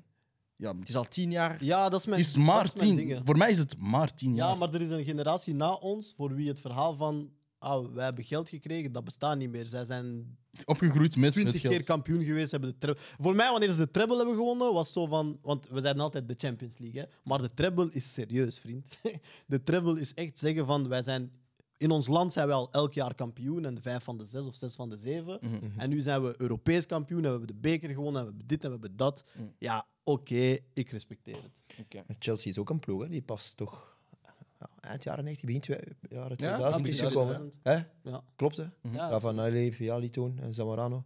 [0.60, 1.64] Ja, Het is al tien jaar.
[1.64, 2.96] ja, dat is mijn, het is dat maar is mijn tien.
[2.96, 3.24] dingen.
[3.24, 4.58] Voor mij is het maar tien Ja, jaar.
[4.58, 8.24] maar er is een generatie na ons voor wie het verhaal van ah, wij hebben
[8.24, 9.66] geld gekregen, dat bestaat niet meer.
[9.66, 11.74] Zij zijn Opgegroeid met het twintig geld.
[11.74, 12.50] keer kampioen geweest.
[12.50, 12.96] Hebben de.
[13.18, 15.38] Voor mij, wanneer ze de treble hebben gewonnen, was zo van...
[15.42, 17.06] Want we zeiden altijd de Champions League, hè?
[17.24, 18.86] maar de treble is serieus, vriend.
[19.46, 21.30] De treble is echt zeggen van, wij zijn...
[21.78, 24.54] In ons land zijn we al elk jaar kampioen en vijf van de zes of
[24.54, 25.40] zes van de zeven.
[25.76, 28.46] En nu zijn we Europees kampioen en we hebben de beker gewonnen en we hebben
[28.46, 29.24] dit en we hebben dat.
[29.58, 31.78] Ja, oké, ik respecteer het.
[31.80, 32.04] Oké.
[32.18, 33.08] Chelsea is ook een ploeg, hè.
[33.08, 33.96] die pas toch
[34.60, 37.34] ja, eind jaren 90, begin twee, jaren Ja, 2000 is begin gekomen.
[37.34, 37.58] 2000.
[38.02, 38.10] Hè?
[38.10, 38.22] Ja.
[38.36, 38.64] Klopt, hè?
[38.90, 39.08] Ja.
[39.10, 41.04] Ravanelli, Viali toen en Zamorano.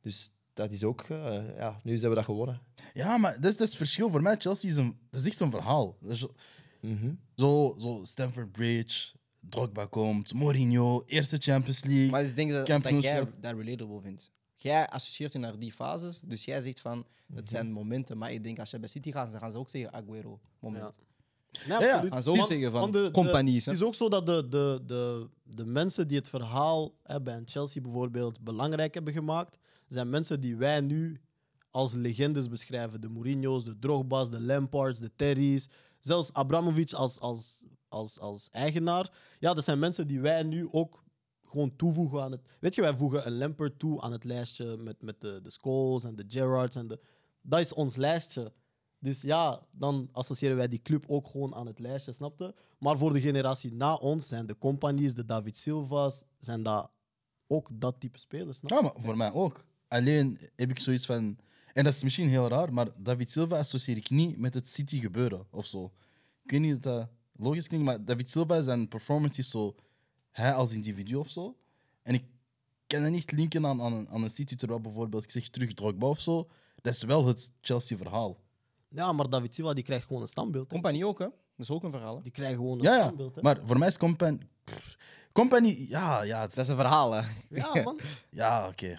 [0.00, 1.00] Dus dat is ook...
[1.00, 2.60] eh, ja, nu hebben we dat gewonnen.
[2.94, 4.10] Ja, maar dat is, dat is het verschil.
[4.10, 5.96] Voor mij, Chelsea is, een, dat is echt een verhaal.
[6.00, 6.32] Dat is zo,
[6.80, 7.12] Mhm.
[7.34, 9.12] zo, zo Stamford Bridge,
[9.48, 12.10] Drogba komt, Mourinho, eerste Champions League.
[12.10, 14.32] Maar ik denk dat, dat jij dat relatable vindt.
[14.54, 18.18] Jij associeert je naar die fases, dus jij zegt van, het zijn momenten.
[18.18, 21.00] Maar ik denk als je bij City gaat, dan gaan ze ook zeggen Aguero, moment.
[21.66, 23.72] Ja, Ja, ze ook zeggen van want de- de- compagnies, hè?
[23.72, 27.42] Het is ook zo dat de, de, de, de mensen die het verhaal hè, bij
[27.44, 31.20] Chelsea bijvoorbeeld belangrijk hebben gemaakt, zijn mensen die wij nu
[31.70, 33.00] als legendes beschrijven.
[33.00, 35.68] De Mourinho's, de Drogba's, de Lampards, de Terry's.
[35.98, 37.64] Zelfs Abramovic als, als,
[37.94, 39.12] als, als eigenaar.
[39.38, 41.02] Ja, dat zijn mensen die wij nu ook
[41.44, 42.40] gewoon toevoegen aan het...
[42.60, 46.04] Weet je, wij voegen een Lampard toe aan het lijstje met, met de, de Scholes
[46.04, 46.76] en de Gerrards.
[46.76, 47.00] En de,
[47.42, 48.52] dat is ons lijstje.
[48.98, 52.54] Dus ja, dan associëren wij die club ook gewoon aan het lijstje, snapte?
[52.78, 56.90] Maar voor de generatie na ons zijn de compagnies, de David Silva's, zijn dat
[57.46, 58.56] ook dat type spelers.
[58.56, 58.76] Snap je?
[58.76, 59.64] Ja, maar voor mij ook.
[59.88, 61.38] Alleen heb ik zoiets van.
[61.72, 65.00] En dat is misschien heel raar, maar David Silva associeer ik niet met het City
[65.00, 65.92] gebeuren of zo.
[66.42, 69.74] Ik weet niet dat logisch klinkt, maar David Silva zijn performance is zo.
[70.30, 71.56] Hij als individu of zo.
[72.02, 72.24] En ik
[72.86, 75.74] kan dat niet linken aan, aan, een, aan een City, terwijl bijvoorbeeld ik zeg terug
[75.74, 76.48] Drogba of zo.
[76.82, 78.38] Dat is wel het Chelsea-verhaal.
[78.88, 80.64] Ja, maar David Silva die krijgt gewoon een standbeeld.
[80.66, 80.70] hè.
[80.72, 81.24] Compagnie ook, hè?
[81.26, 82.16] Dat is ook een verhaal.
[82.16, 82.22] hè?
[82.22, 83.34] Die krijgt gewoon een Ja, standbeeld.
[83.34, 83.42] Hè?
[83.42, 84.40] maar voor mij is Compan...
[84.64, 84.96] pff,
[85.32, 87.22] Company, ja, ja, het- Dat is een verhaal, hè.
[87.50, 88.00] Ja, man.
[88.30, 88.98] ja oké.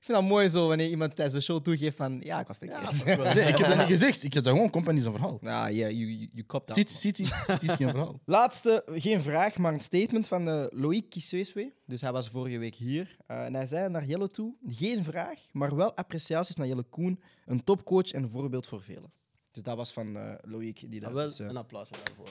[0.00, 2.58] Ik vind dat mooi zo wanneer iemand tijdens de show toegeeft van ja, ik was
[2.58, 3.02] verkeerd.
[3.04, 4.22] Ja, Nee, ik heb dat niet gezegd.
[4.22, 5.38] Ik heb dat gewoon Company is een verhaal.
[5.40, 6.78] ja, you, you, you copped out.
[6.78, 8.20] City, City, City is geen verhaal.
[8.36, 11.72] Laatste, geen vraag, maar een statement van eh Loïc Kisweeswe.
[11.86, 13.16] Dus hij was vorige week hier.
[13.26, 17.20] Eh, en hij zei naar Jelle toe, geen vraag, maar wel appreciaties naar Jelle Koen.
[17.46, 19.12] Een topcoach en voorbeeld voor velen.
[19.50, 20.80] Dus dat was van eh Loïc.
[20.90, 22.26] Die dat Ja, wel dus, eh, een applausje daarvoor.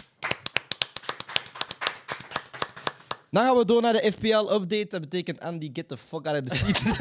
[3.31, 4.85] Dan gaan we door naar de FPL-update.
[4.89, 6.97] Dat betekent Andy, get the fuck out of the seat.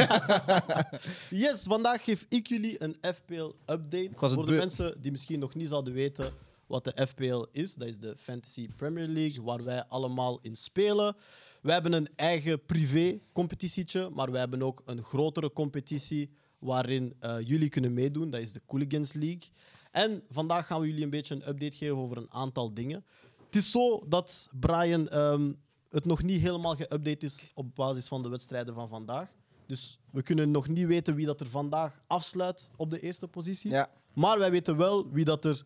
[1.41, 4.11] Yes, vandaag geef ik jullie een FPL-update.
[4.13, 6.33] was het Voor de beu- mensen die misschien nog niet zouden weten
[6.67, 7.75] wat de FPL is.
[7.75, 11.17] Dat is de Fantasy Premier League, waar wij allemaal in spelen.
[11.63, 17.69] Wij hebben een eigen privé-competitietje, maar wij hebben ook een grotere competitie waarin eh, jullie
[17.69, 18.31] kunnen meedoen.
[18.31, 19.49] Dat is de Cooligans League.
[19.91, 23.05] En vandaag gaan we jullie een beetje een update geven over een aantal dingen.
[23.47, 25.53] Het is zo dat Brian ehm,
[25.91, 29.31] het nog niet helemaal geüpdate is op basis van de wedstrijden van vandaag.
[29.67, 33.71] Dus we kunnen nog niet weten wie dat er vandaag afsluit op de eerste positie.
[33.71, 33.91] ja.
[34.15, 35.65] Maar wij weten wel wie dat er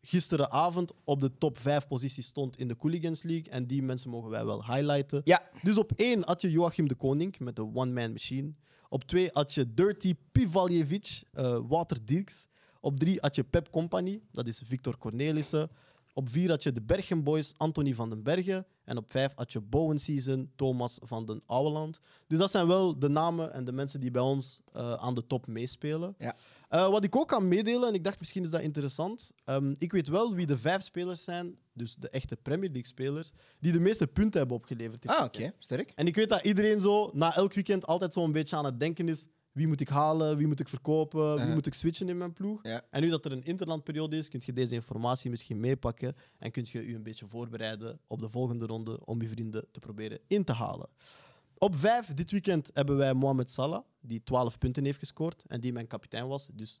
[0.00, 3.52] gisteravond op de top 5 posities stond in de Cooligans League.
[3.52, 5.20] En die mensen mogen wij wel highlighten.
[5.24, 5.42] ja.
[5.62, 8.52] Dus op 1 had je Joachim de Koning met de one-man machine.
[8.88, 11.22] Op 2 had je Dirty Pivaljevic,
[11.68, 12.46] Walter Dirks.
[12.80, 15.70] Op 3 had je Pep Company, dat is Victor Cornelissen.
[16.12, 18.66] Op 4 had je de Bergen Boys, Anthony van den Bergen.
[18.84, 22.00] En op 5 had je Bowen Season, Thomas van den Ouweland.
[22.26, 25.26] Dus dat zijn wel de namen en de mensen die bij ons eh, aan de
[25.26, 26.14] top meespelen.
[26.18, 26.34] Ja.
[26.68, 29.32] Eh, wat ik ook kan meedelen, en ik dacht misschien is dat interessant.
[29.44, 33.30] ehm, ik weet wel wie de vijf spelers zijn, dus de echte Premier League spelers,
[33.58, 35.02] die de meeste punten hebben opgeleverd.
[35.02, 35.52] dit Ah, oké.
[35.58, 35.92] Sterk.
[35.94, 39.08] En ik weet dat iedereen zo na elk weekend altijd zo'n beetje aan het denken
[39.08, 42.32] is: wie moet ik halen, wie moet ik verkopen, wie moet ik switchen in mijn
[42.32, 42.62] ploeg.
[42.62, 42.82] Ja.
[42.90, 46.66] En nu dat er een interlandperiode is, kun je deze informatie misschien meepakken en kun
[46.70, 50.44] je je een beetje voorbereiden op de volgende ronde om je vrienden te proberen in
[50.44, 50.88] te halen.
[51.58, 55.72] Op vijf dit weekend hebben wij Mohamed Salah, die 12 punten heeft gescoord en die
[55.72, 56.48] mijn kapitein was.
[56.54, 56.80] Dus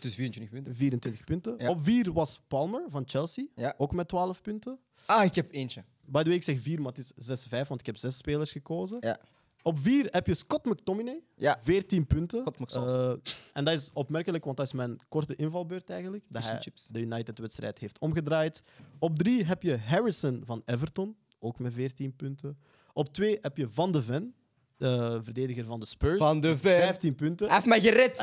[0.00, 0.74] is 24 punten.
[0.74, 1.54] 24 punten.
[1.58, 1.70] Ja.
[1.70, 3.74] Op vier was Palmer van Chelsea, Ja.
[3.76, 4.78] ook met 12 punten.
[5.06, 5.84] Ah, ik heb eentje.
[6.04, 8.52] By the way, ik zeg vier, maar het is 6-5, want ik heb zes spelers
[8.52, 8.96] gekozen.
[9.00, 9.18] Ja.
[9.66, 11.58] Op vier heb je Scott McTominay, Ja.
[11.62, 12.40] 14 punten.
[12.40, 13.20] Scott McSauce.
[13.24, 16.24] Eh, en dat is opmerkelijk, want dat is mijn korte invalbeurt eigenlijk.
[16.28, 16.86] Dat Fish hij chips.
[16.86, 18.62] de United-wedstrijd heeft omgedraaid.
[18.98, 22.58] Op drie heb je Harrison van Everton, ook met 14 punten.
[22.92, 24.34] Op twee heb je Van de Ven,
[24.78, 26.18] eh, verdediger van de Spurs.
[26.18, 26.80] Van de Ven.
[26.80, 27.46] 15 punten.
[27.46, 28.20] Hij heeft mij gered.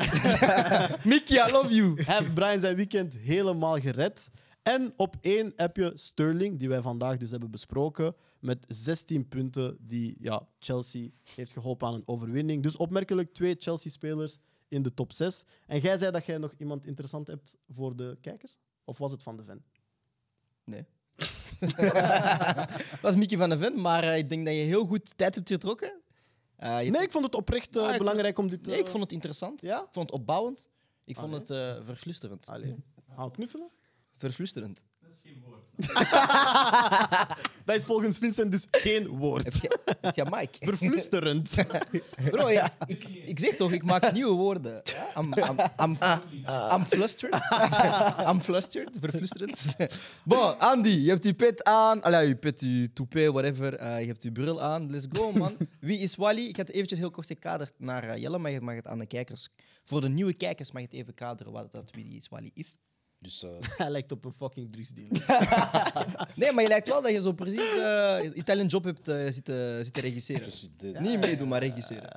[1.04, 2.02] Mickey, I love you.
[2.02, 4.28] Hij heeft Brian zijn weekend helemaal gered.
[4.62, 8.14] En op één heb je Sterling, die wij vandaag dus hebben besproken,
[8.44, 12.62] met 16 punten, die ja, Chelsea heeft geholpen aan een overwinning.
[12.62, 14.36] Dus opmerkelijk twee Chelsea-spelers
[14.68, 15.44] in de top 6.
[15.66, 18.56] En jij zei dat jij nog iemand interessant hebt voor de kijkers?
[18.84, 19.64] Of was het Van de Ven?
[20.64, 20.84] Nee.
[23.02, 25.34] dat is Mickey van de Ven, maar eh, ik denk dat je heel goed tijd
[25.34, 26.00] hebt getrokken.
[26.56, 28.66] Eh, je- Nee, ik vond het oprecht eh, Ah, belangrijk om dit...
[28.66, 29.60] Nee, ik vond het interessant.
[29.60, 29.78] Ja?
[29.80, 30.68] Ik vond het opbouwend.
[31.04, 31.46] Ik vond het
[31.84, 32.46] verflusterend.
[32.46, 32.74] Allee,
[33.16, 33.68] we knuffelen?
[34.16, 34.84] Verflusterend.
[37.64, 39.44] Dat is volgens Vincent dus geen woord.
[39.44, 40.58] Heb je, heb je Mike?
[40.70, 41.54] Verflusterend.
[42.30, 44.80] Bro, ja, ik, ik zeg toch, ik maak nieuwe woorden.
[44.84, 45.20] Ja?
[45.20, 45.96] I'm, I'm, I'm,
[46.72, 47.34] I'm flustered.
[48.30, 49.76] I'm flustered, verflusterend.
[50.24, 52.02] Bon, Andy, je hebt je pet aan.
[52.02, 53.74] Allee, je pet, je toupet, whatever.
[53.74, 54.90] Eh, je hebt je bril aan.
[54.90, 55.56] Let's go, man.
[55.80, 56.46] Wie is Wally?
[56.46, 58.98] Ik ga het eventjes heel kort gekaderd naar eh, Jelle, maar je mag het aan
[58.98, 59.48] de kijkers...
[59.86, 62.50] Voor de nieuwe kijkers mag je het even kaderen wat dat, wie die is, Wally
[62.54, 62.76] is.
[63.24, 65.22] Dus eh, Hij lijkt op een fucking drugsdealer.
[66.40, 69.84] Nee, maar je lijkt wel dat je zo precies eh Italian Job hebt eh, zitten,
[69.84, 70.44] zitten regisseren.
[70.44, 72.10] dus dit- Niet meedoen, maar regisseren.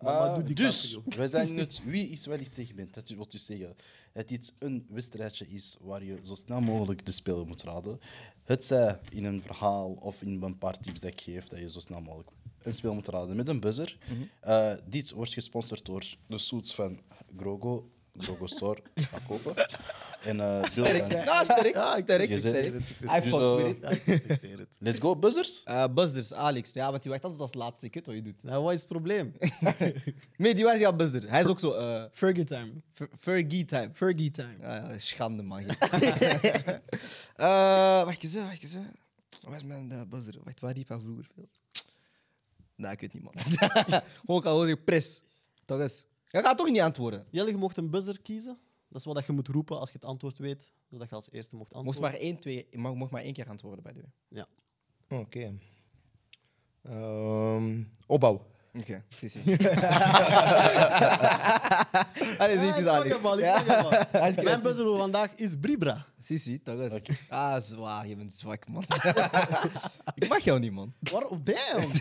[0.00, 2.94] Maar, maar doe die dus, wij zijn het wie is wel iets segment.
[2.94, 3.76] Dat wil dus zeggen
[4.12, 7.98] dat dit een wedstrijdje is waar je zo snel mogelijk de speler moet raden.
[8.44, 11.70] Het zij in een verhaal of in een paar tips dat ik geef, dat je
[11.70, 12.28] zo snel mogelijk
[12.62, 13.96] een spel moet raden met een buzzer.
[14.40, 17.00] Eh, dit wordt gesponsord door de suits van
[17.36, 17.88] Grogo.
[18.18, 18.82] Grogo Store,
[19.28, 19.54] kopen.
[20.24, 21.12] En eh bril Sterk.
[21.24, 21.74] Ja, sterk.
[21.74, 22.72] Ja, ik- sterk, je zet- sterk.
[22.72, 23.80] Dus, I fucks eh, with it.
[23.82, 24.76] Ja, ik respecteer het.
[24.80, 25.62] Let's go, buzzers!
[25.64, 26.72] Eh Buzders, Alex.
[26.72, 27.86] Ja, want die wacht altijd als laatste.
[27.86, 28.42] Ik weet wat je doet.
[28.42, 29.34] Nou, wat is het probleem?
[30.36, 31.30] Nee, die was jouw Buzzer.
[31.30, 31.72] Hij is ook zo...
[31.72, 32.72] eh Fergie time.
[32.92, 33.90] Fer- Fergie type.
[33.92, 34.54] Fergie time.
[34.58, 35.64] Ja, schande, man.
[37.36, 38.72] Eh wacht eens, hè, wacht eens.
[38.74, 38.80] hè.
[39.42, 40.34] Wat is mijn uh, Buzzer?
[40.44, 41.48] Wacht, waar die van vroeger veel?
[42.76, 43.32] Nee, ik weet niet, man.
[44.24, 45.22] Gewoon al hoor je pres.
[45.64, 46.04] Toch eens.
[46.28, 47.26] Je gaat toch niet antwoorden.
[47.30, 48.58] Jelle, je mocht een buzzer kiezen.
[48.94, 51.56] Dat is wat je moet roepen als je het antwoord weet, zodat je als eerste
[51.56, 52.18] mocht Je mocht antwoorden.
[52.20, 52.66] maar één, twee...
[52.72, 54.12] Mag, mocht maar één keer antwoorden, bij de way.
[54.28, 54.46] Ja.
[55.18, 55.58] Oké.
[56.82, 58.46] Ehm, opbouw.
[58.72, 59.42] Oké, zie, zie.
[62.38, 63.14] Allee, zie het eens, Ah, Alex.
[63.16, 63.62] ik man, ik Ja?
[64.42, 66.06] Mijn buzzer voor vandaag is Bribra.
[66.18, 66.94] Zie, zie, toch eens.
[67.28, 68.84] Ah, zwaar, je bent zwak, man.
[70.14, 70.92] ik mag jou niet, man.
[71.00, 71.42] Waarom?
[71.44, 71.92] Damn.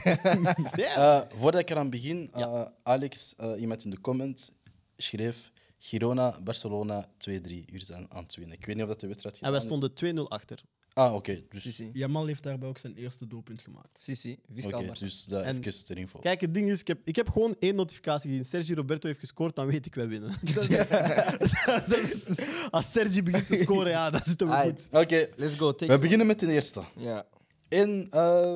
[0.54, 0.78] Damn.
[0.78, 4.52] Eh, voordat ik eraan begin, eh, Alex, eh, iemand in de comment,
[4.98, 5.52] schreef
[5.86, 7.32] Girona, Barcelona 2-3
[7.72, 8.58] uur zijn aan het winnen.
[8.58, 9.66] Ik weet niet of dat de wedstrijd En wij is.
[9.66, 10.62] stonden 2-0 achter.
[10.94, 11.42] Ah, oké.
[11.50, 11.82] dus.
[11.94, 13.88] Jamal heeft daarbij ook zijn eerste doelpunt gemaakt.
[14.10, 15.00] Oké, Fiscaal Barca.
[15.00, 16.20] dus dat En- even ter info.
[16.20, 18.46] Kijk, het ding is, ik heb, ik heb gewoon één notificatie gezien.
[18.46, 20.30] Sergi Roberto heeft gescoord, dan weet ik wij winnen.
[20.54, 20.68] dat,
[21.90, 22.24] dat is,
[22.70, 24.88] als Sergi begint te scoren, ja, dan zitten we Aight.
[24.92, 25.02] goed.
[25.02, 26.00] Oké, Let's go, take we it.
[26.00, 26.84] beginnen met de eerste.
[26.96, 27.26] Ja.
[27.70, 28.56] En eh,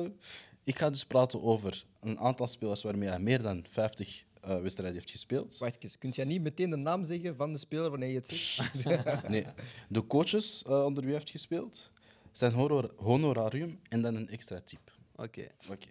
[0.64, 4.96] ik ga dus praten over een aantal spelers waarmee hij meer dan 50 eh, wedstrijden
[4.96, 5.58] heeft gespeeld.
[5.58, 8.26] Wacht eens, kun jij niet meteen de naam zeggen van de speler wanneer je het
[8.72, 9.28] zegt?
[9.28, 9.46] Nee,
[9.88, 11.90] de coaches eh, onder wie hij heeft gespeeld,
[12.32, 14.92] zijn honor- honorarium en dan een extra tip.
[15.16, 15.46] Oké.
[15.70, 15.86] Oké.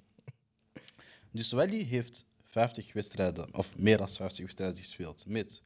[1.31, 5.61] Dus Wally heeft 50 wedstrijden, of meer dan 50 wedstrijden gespeeld met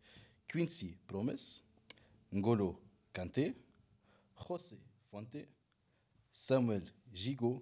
[0.45, 1.64] Quincy Promes,
[2.30, 2.82] Ngolo
[3.12, 3.53] Kanté,
[4.48, 4.76] José
[5.10, 5.48] Fonte,
[6.30, 6.82] Samuel
[7.12, 7.62] Gigot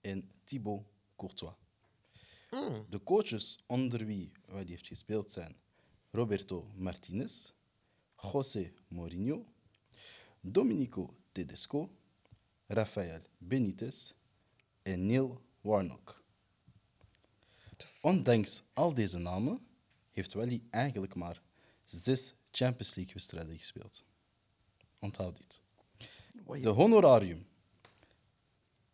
[0.00, 0.82] en Thibaut
[1.16, 1.52] Courtois.
[2.88, 5.56] De coaches onder wie Wally heeft gespeeld zijn
[6.10, 7.52] Roberto Martinez,
[8.16, 9.44] José Mourinho,
[10.40, 11.90] Domenico Tedesco,
[12.66, 14.12] Rafael Benitez
[14.82, 16.22] en Neil Warnock.
[18.00, 19.66] Ondanks al deze namen
[20.10, 21.42] heeft Wally eigenlijk maar
[21.84, 24.04] zes Champions League wedstrijden gespeeld.
[24.98, 25.60] Onthoud dit.
[26.62, 27.46] De honorarium.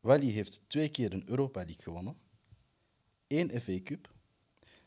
[0.01, 2.17] Wally heeft twee keer een Europa League gewonnen,
[3.27, 4.15] één FA Cup,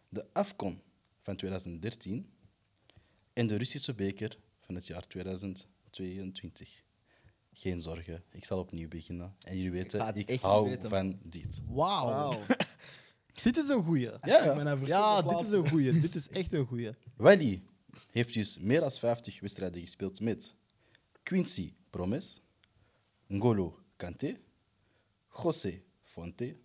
[0.10, 0.82] de AFCON
[1.22, 2.30] van 2013
[3.34, 6.84] en de Russische beker van het jaar 2022.
[7.54, 9.36] Geen zorgen, ik zal opnieuw beginnen.
[9.40, 10.90] En jullie weten, ik, hou weten.
[10.90, 11.62] van dit.
[11.68, 12.40] Wauw.
[13.44, 14.10] dit is een goeie.
[14.10, 14.78] Ja, ja.
[14.86, 16.00] Ja, dit is een goeie.
[16.00, 16.92] Dit is echt een goeie.
[17.16, 17.62] Wally
[18.12, 20.56] heeft dus meer dan 50 wedstrijden gespeeld met
[21.24, 22.42] Quincy Promes,
[23.28, 24.40] Ngolo Kanté,
[25.44, 26.56] José Fonte,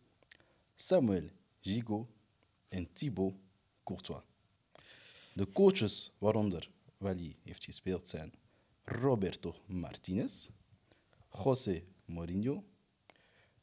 [0.74, 1.30] Samuel
[1.64, 2.06] Gigot
[2.68, 3.34] en Thibaut
[3.84, 4.22] Courtois.
[5.32, 8.32] De coaches waaronder Wally heeft gespeeld zijn
[8.84, 10.48] Roberto Martinez,
[11.44, 12.64] José Mourinho,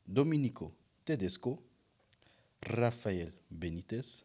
[0.03, 1.63] Domenico Tedesco,
[2.59, 4.21] Rafael Benitez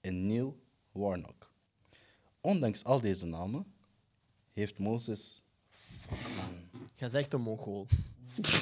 [0.00, 0.60] en Neil
[0.92, 1.50] Warnock.
[2.40, 3.72] Ondanks al deze namen
[4.52, 5.42] heeft Moses.
[5.70, 6.80] Fuck man.
[6.98, 7.86] Jij zegt echt een Mongool.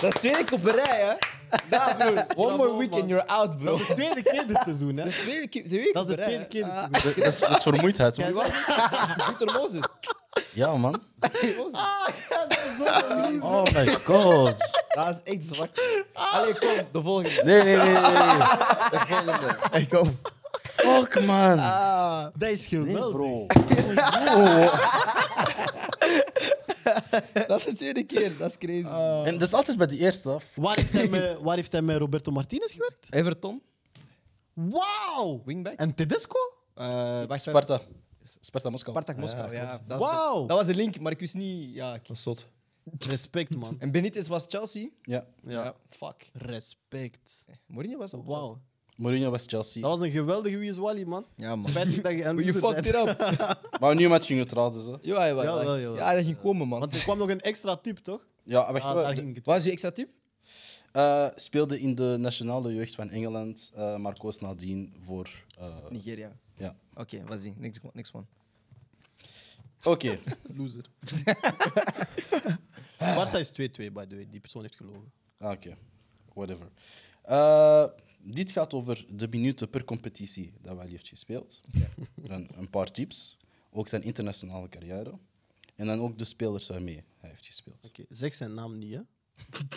[0.00, 1.12] Dat is tweede keer op een rij, hè?
[1.70, 2.44] Ja, bro.
[2.46, 3.70] One more week and you're out, bro.
[3.78, 5.10] Dat is de tweede keer dit seizoen, hè?
[5.10, 7.14] Tweede keer, Dat is de tweede keer dit seizoen.
[7.14, 8.44] Dat is, dat is vermoeidheid, Jij man.
[8.44, 9.80] zegt- Victor Moses.
[10.52, 11.02] Ja, man.
[11.72, 12.60] Ah, jij bent
[13.40, 14.54] zo Oh my god.
[14.88, 15.68] Dat is echt zwak.
[16.12, 17.42] Allee, kom, de volgende.
[17.44, 17.92] Nee, nee, nee, nee.
[17.92, 18.38] nee.
[18.90, 19.56] De volgende.
[19.70, 20.18] Hey, kom.
[20.78, 21.58] Fuck, man.
[21.58, 23.10] Ah, dat is geweldig.
[23.10, 23.46] Bro.
[27.46, 29.26] Dat is de tweede keer, dat is crazy.
[29.26, 30.38] En dat is altijd bij de eerste.
[30.54, 33.06] Waar heeft, hij met, waar heeft hij met Roberto Martinez gewerkt?
[33.10, 33.62] Everton,
[34.52, 35.42] Wauw!
[35.44, 35.74] wingback.
[35.78, 36.38] En Tedesco?
[36.74, 37.80] Eh wacht, Sparta.
[38.40, 38.90] Sparta Moskou.
[38.96, 39.80] Spartak Moskou, ja.
[39.86, 40.46] Dat, was Wauw.
[40.46, 41.74] dat was de link, maar ik wist niet...
[41.74, 42.46] Ja, ik- Dat is zot.
[42.98, 43.76] Respect, man.
[43.78, 44.88] En Benitez was Chelsea.
[45.02, 45.26] Ja.
[45.42, 45.74] Ja.
[45.86, 46.30] fuck.
[46.32, 47.44] Respect.
[47.66, 48.60] Mourinho was op Wauw.
[48.98, 49.82] Mourinho was Chelsea.
[49.82, 51.26] Dat was een geweldige wie is Wally, man.
[51.36, 51.68] Ja, man.
[51.70, 53.58] Spijtig dat je you fucked it up.
[53.80, 54.90] Maar nu met ging het raden, ze.
[55.02, 55.94] Ja, ja, ja, jawel.
[55.96, 56.80] ja, dat ging komen, man.
[56.80, 58.26] Want er kwam nog een extra tip, toch?
[58.42, 58.84] Ja, wacht.
[58.84, 59.02] Ah, wel.
[59.02, 59.46] daar De- ging het.
[59.46, 60.08] Wat is je extra tip?
[60.92, 65.28] eh, speelde in de nationale jeugd van Engeland, eh maar koos nadien voor.
[65.58, 66.36] eh, Nigeria.
[66.56, 66.76] ja.
[66.94, 67.54] Oké, wat is die?
[67.56, 68.26] Niks, niks van.
[69.82, 70.18] Oké.
[70.56, 70.84] Loser.
[72.98, 73.52] Barça is 2-2,
[73.92, 74.26] by the way.
[74.30, 75.12] Die persoon heeft gelogen.
[75.38, 75.76] Ah, Oké,
[76.34, 76.66] whatever.
[77.22, 77.84] Eh,
[78.34, 81.60] dit gaat over de minuten per competitie dat Wally heeft gespeeld.
[82.14, 83.36] Dan een paar tips.
[83.70, 85.18] Ook zijn internationale carrière.
[85.74, 87.86] En dan ook de spelers waarmee hij heeft gespeeld.
[87.86, 89.00] Oké, zeg zijn naam niet, hè?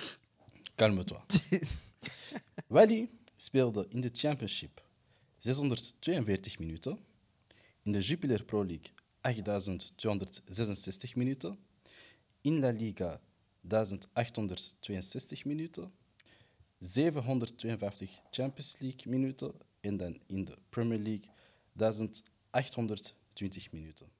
[0.76, 1.22] Calme-toi.
[2.68, 4.84] Wally speelde in de Championship
[5.38, 7.00] 642 minuten.
[7.82, 8.92] In de Jupiler Pro League
[9.22, 11.58] 8266 minuten.
[12.42, 13.22] In La Liga
[13.62, 15.92] 1862 minuten.
[16.82, 19.54] 752 Champions League minuten.
[19.80, 21.30] En dan in de Premier League
[21.74, 24.12] 1820 minuten.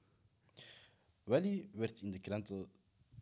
[1.24, 2.70] Wally werd in de kranten,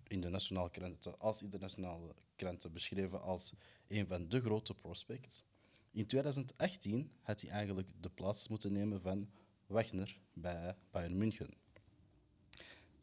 [0.06, 3.52] in de nationale kranten, als internationale kranten beschreven als
[3.88, 5.42] een van de grote prospects.
[5.90, 9.30] In 2018 had hij eigenlijk de plaats moeten nemen van
[9.66, 11.50] Wagner bij Bayern München.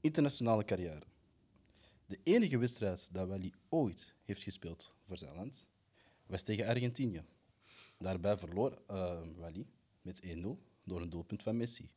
[0.02, 1.04] Internationale carrière.
[2.06, 5.66] De enige wedstrijd dat Wally ooit heeft gespeeld voor zijn land
[6.28, 7.24] was tegen Argentinië.
[7.98, 9.66] Daarbij verloor eh, Wally
[10.02, 10.28] met 1-0
[10.84, 11.90] door een doelpunt van Messi.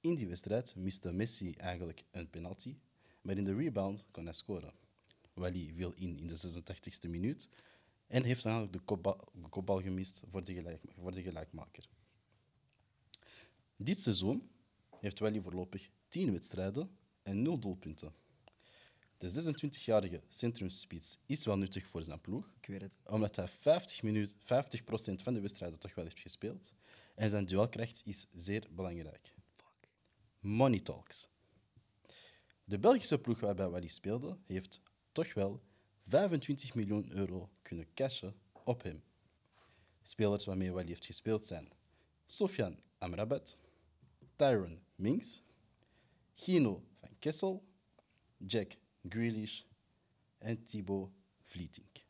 [0.00, 2.76] In die wedstrijd miste Messi eigenlijk een penalty,
[3.20, 4.72] maar in de rebound kon hij scoren.
[5.34, 7.48] Wally viel in in de 86e minuut
[8.06, 8.94] en heeft eigenlijk de
[9.48, 11.88] kopbal, gemist voor de, voor de gelijkmaker.
[13.76, 14.50] Dit seizoen
[15.00, 16.90] heeft Wally voorlopig 10 wedstrijden
[17.22, 18.12] en 0 doelpunten.
[19.18, 22.98] De 26-jarige centrumspits is wel nuttig voor zijn ploeg, Ik weet het.
[23.04, 24.38] omdat hij 50, minuut, 50%
[25.22, 26.72] van de wedstrijden toch wel heeft gespeeld.
[27.14, 29.34] En zijn duelkracht is zeer belangrijk.
[30.40, 31.28] Money Talks.
[32.64, 34.80] De Belgische ploeg waarbij Wally speelde, heeft
[35.12, 35.62] toch wel
[36.02, 38.34] 25 miljoen euro kunnen cashen
[38.64, 39.02] op hem.
[40.02, 41.68] Spelers waarmee Wally heeft gespeeld zijn
[42.26, 43.56] Sofian Amrabat,
[44.36, 45.42] Tyron Minks,
[46.34, 47.64] Gino van Kessel,
[48.36, 48.76] Jack
[49.08, 49.62] Grealish
[50.38, 51.10] en Thibaut
[51.44, 52.04] Vlietink.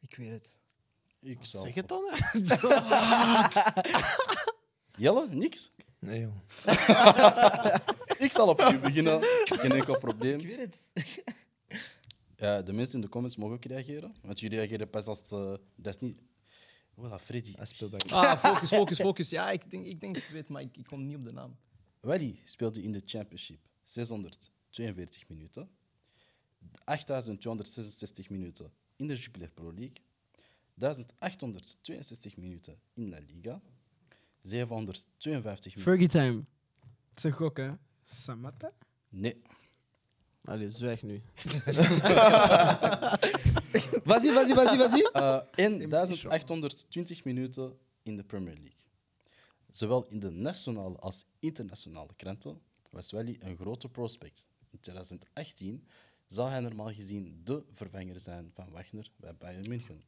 [0.00, 0.58] Ik weet het.
[1.20, 1.62] Ik zal...
[1.62, 2.02] Zeg het dan.
[2.10, 2.40] hè.
[5.02, 5.70] Jelle, niks?
[5.98, 6.34] Nee, joh.
[8.24, 9.20] Ik zal op u beginnen.
[9.44, 10.38] Geen enkel probleem.
[10.38, 10.76] Ik weet het.
[12.36, 14.14] Ja, de mensen in de comments mogen ook reageren.
[14.22, 15.32] Want jullie reageren pas als het...
[15.32, 16.18] eh, dat is niet...
[17.00, 17.52] Voilà, Freddy.
[17.56, 19.30] Hij speelt bij Ah, focus, focus, focus.
[19.30, 21.56] Ja, ik denk, ik denk ik weet, maar ik, ik kom niet op de naam.
[22.00, 23.58] Wally speelde in de Championship
[24.74, 25.68] 642 minuten.
[26.84, 30.02] 8266 minuten in de Jupiler Pro League.
[30.74, 33.60] 1862 minuten in La Liga.
[34.42, 35.82] 752 minuten...
[35.82, 36.42] Fergie time.
[37.08, 37.70] Het is een gok, hè?
[38.04, 38.72] Samata?
[39.08, 39.42] Nee.
[40.44, 41.22] Allee, zwijg nu.
[44.04, 45.02] Vas-y, vas-y, vas-y, vas-y.
[45.12, 48.82] Eh, en 1820 minuten in de Premier League.
[49.70, 52.60] Zowel in de nationale als internationale kranten
[52.90, 54.48] was Wally een grote prospect.
[54.74, 55.86] In 2018
[56.26, 60.02] zou hij normaal gezien de vervanger zijn van Wagner bij Bayern München.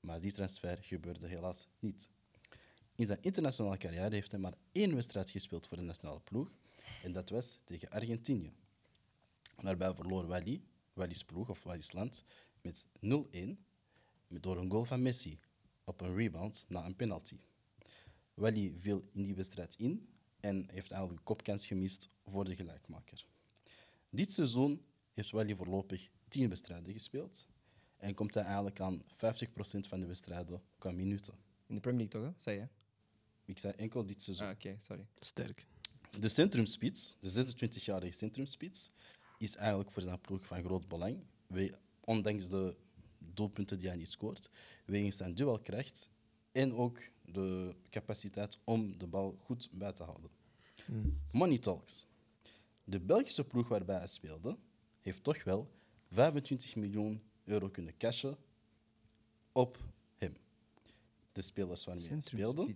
[0.00, 2.08] Maar die transfer gebeurde helaas niet.
[2.94, 6.56] In zijn internationale carrière heeft hij maar één wedstrijd gespeeld voor de nationale ploeg.
[7.02, 8.52] En dat was tegen Argentinië.
[9.62, 10.62] Daarbij verloor Wally,
[10.92, 12.24] Wallis ploeg of Wallis land,
[12.60, 13.64] met 0-1
[14.26, 15.38] met- door een goal van Messi
[15.84, 17.36] op een rebound na een penalty.
[18.34, 20.08] Wally viel in die wedstrijd in
[20.40, 23.26] en heeft eigenlijk de kopkans gemist voor de gelijkmaker.
[24.14, 24.82] Dit seizoen
[25.12, 27.46] heeft Wally voorlopig 10 wedstrijden gespeeld
[27.96, 29.08] en komt hij eigenlijk aan 50%
[29.88, 31.34] van de wedstrijden qua minuten.
[31.66, 32.42] In de Premier League toch, hè?
[32.42, 32.68] Zei je?
[33.44, 34.46] Ik zei enkel dit seizoen.
[34.46, 35.06] Ah, oké, sorry.
[35.18, 35.66] Sterk.
[36.20, 38.90] De centrumspits, de 26-jarige centrumspits,
[39.38, 41.24] is eigenlijk voor zijn ploeg van groot belang.
[41.46, 41.74] We-
[42.04, 42.76] Ondanks de
[43.18, 44.50] doelpunten die hij niet scoort,
[44.86, 46.10] wegens zijn duelkracht
[46.52, 50.30] en ook de capaciteit om de bal goed bij te houden.
[51.32, 52.06] Money Talks.
[52.84, 54.58] De Belgische ploeg waarbij hij speelde,
[55.00, 55.70] heeft toch wel
[56.10, 58.36] 25 miljoen euro kunnen cashen
[59.52, 59.78] op
[60.16, 60.36] hem.
[61.32, 62.74] De spelers waarmee hij speelde.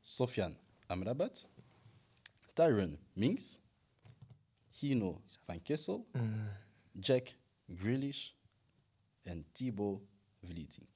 [0.00, 0.56] Sofian
[0.86, 1.48] Amrabat,
[2.52, 3.58] Tyron Minks,
[4.70, 6.06] Gino van Kessel,
[6.92, 7.36] Jack
[7.76, 8.30] Grealish
[9.22, 10.02] en Thibaut
[10.42, 10.88] Vlietink.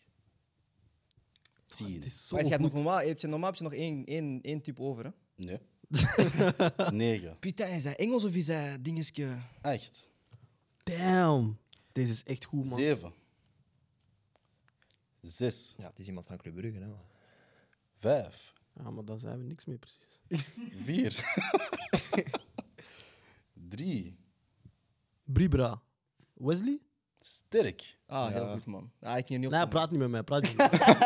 [1.67, 2.05] Tien.
[2.31, 5.05] Maar je hebt normaal, heb je, normaal heb je nog één, één, één type over,
[5.05, 5.11] hè?
[5.35, 5.59] Nee.
[6.93, 7.37] Negen.
[7.39, 9.37] Putain, is hij Engels of is hij dingetje?
[9.61, 10.09] Acht.
[10.83, 11.59] Damn.
[11.93, 12.79] Deze is echt goed, man.
[12.79, 13.13] Zeven.
[15.21, 15.75] Zes.
[15.79, 16.79] Ja, het is iemand van Club Brugge.
[16.79, 16.87] Hè.
[16.87, 17.01] man.
[17.97, 18.53] Vijf.
[18.75, 20.21] Ja, maar daar zijn we niks mee, precies.
[20.85, 21.35] Vier.
[23.69, 24.17] Drie.
[25.25, 25.83] Bribra.
[26.35, 26.79] Wesley?
[27.21, 27.99] Sterk.
[28.07, 28.53] Ah, heel Ja.
[28.53, 28.91] goed, man.
[29.01, 29.71] Ah, ik niet Nee, op.
[29.71, 30.23] praat niet met mij.
[30.23, 30.97] Praat niet met mij.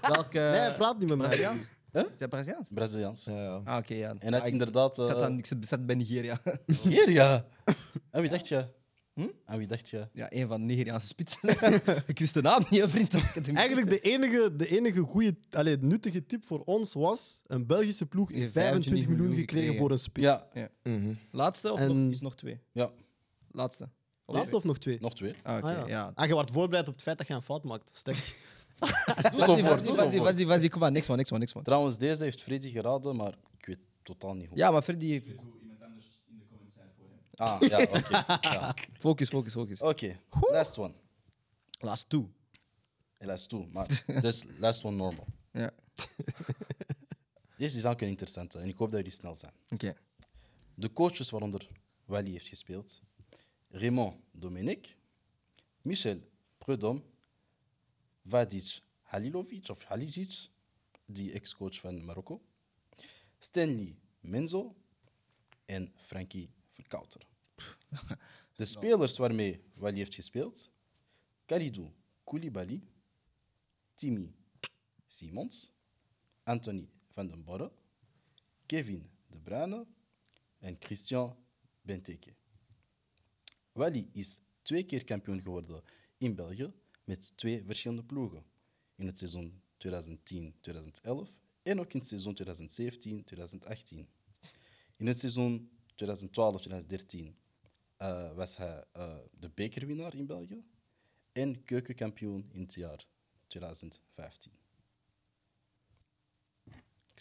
[0.00, 0.38] Welke?
[0.38, 1.56] Nee, praat niet met mij.
[1.92, 2.02] Huh?
[2.02, 2.70] Is hij Braziliaans?
[2.74, 3.24] Braziliaans.
[3.24, 3.60] Ja, ja.
[3.64, 4.08] Ah, oké, ja.
[4.10, 4.98] En hij Ah, had ik- inderdaad...
[4.98, 6.38] Ik zat, eh, aan, ik zat, zat bij Nigeria.
[6.66, 7.44] Nigeria.
[8.10, 8.66] Aan wie dacht je?
[9.14, 9.26] Hm?
[9.44, 10.08] Aan wie dacht je?
[10.12, 11.48] ja, een van de Nigeriaanse spitsen.
[12.12, 13.12] ik wist de naam niet, hè, vriend.
[13.14, 17.42] Ik had hem- Eigenlijk de enige, de enige goede, allee, nuttige tip voor ons was
[17.46, 19.78] een Belgische ploeg Die heeft 25 25 miljoen miljoen gekregen gekregen.
[19.78, 20.26] voor een spits.
[20.26, 21.12] Ja, Mhm.
[21.30, 22.60] Laatste of En- nog, is nog twee?
[22.72, 22.90] ja,
[23.50, 23.88] Laatste.
[24.24, 24.98] Of Laatste of nog twee?
[25.00, 25.34] nog twee.
[25.42, 25.86] Ah, oké, Ah, ja.
[25.86, 26.12] ja.
[26.14, 27.90] Ah, je wordt voorbereid op het feit dat je een fout maakt.
[27.94, 28.36] Sterk.
[28.78, 31.62] Was die, kom maar, niks man, niks man, niks man.
[31.62, 34.56] Trouwens, deze heeft Freddy geraden, maar ik weet totaal niet hoe.
[34.58, 35.28] Ja, maar Freddy heeft...
[37.34, 38.10] Ah, ja, oké.
[38.48, 38.74] ja.
[38.98, 39.82] Focus, focus, focus.
[39.82, 40.94] Oké, last one.
[41.78, 42.30] Last two.
[43.18, 45.26] Eh, Last two, maar dus last one normal.
[45.52, 45.70] Ja,
[47.56, 49.52] Deze is ook een interessante en ik hoop dat jullie snel zijn.
[49.68, 49.94] oké.
[50.74, 51.68] De coaches waaronder
[52.04, 53.00] Wally heeft gespeeld,
[53.70, 54.96] Raymond Dominic,
[55.82, 56.18] Michel
[56.58, 57.02] Prudhomme,
[58.22, 60.50] Vadic Halilovic of Halizic,
[61.06, 62.40] die ex-coach van Marokko,
[63.38, 64.76] Stanley Menzo
[65.66, 67.26] en Frankie Verkouter.
[68.56, 70.70] De spelers waarmee Wally heeft gespeeld:
[71.44, 71.90] Kalidou
[72.24, 72.80] Koulibaly,
[73.94, 74.34] Timmy
[75.06, 75.70] Simons,
[76.44, 77.72] Anthony van den Borre,
[78.66, 79.86] Kevin De Bruyne
[80.58, 81.36] en Christian
[81.82, 82.34] Benteke.
[83.72, 85.82] Wally is twee keer kampioen geworden
[86.18, 86.72] in België
[87.12, 88.44] met twee verschillende ploegen.
[88.94, 89.90] In het seizoen 2010-2011
[91.62, 94.06] en ook in het seizoen 2017-2018.
[94.96, 95.70] In het seizoen
[96.04, 96.06] 2012-2013
[97.96, 100.64] eh, was hij eh, de bekerwinnaar in België
[101.32, 103.06] en keukenkampioen in het jaar
[103.46, 104.61] 2015.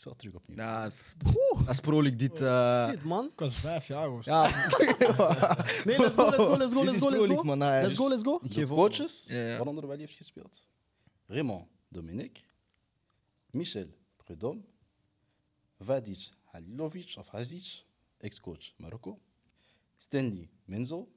[0.01, 0.57] Ik zal terug opnieuw.
[0.57, 2.41] Ja, pff, als Pro League dit...
[2.41, 3.25] eh, Shit, man.
[3.25, 4.31] Ik was vijf jaar of zo.
[4.31, 4.47] ja,
[5.85, 7.43] Nee, let's go, let's go, let's go, Dit let's is go, let's go.
[7.43, 7.59] man.
[7.59, 8.35] Let's go, let's go.
[8.35, 9.25] ik De geef op, coaches.
[9.27, 9.55] Ja, ja.
[9.55, 10.69] waaronder Wally heeft gespeeld.
[11.25, 12.45] Raymond Dominic,
[13.51, 14.61] Michel Prudhomme,
[15.79, 17.83] Vadic Halilovic of Hazic,
[18.17, 19.19] ex-coach Marokko,
[19.97, 21.11] Stanley Menzel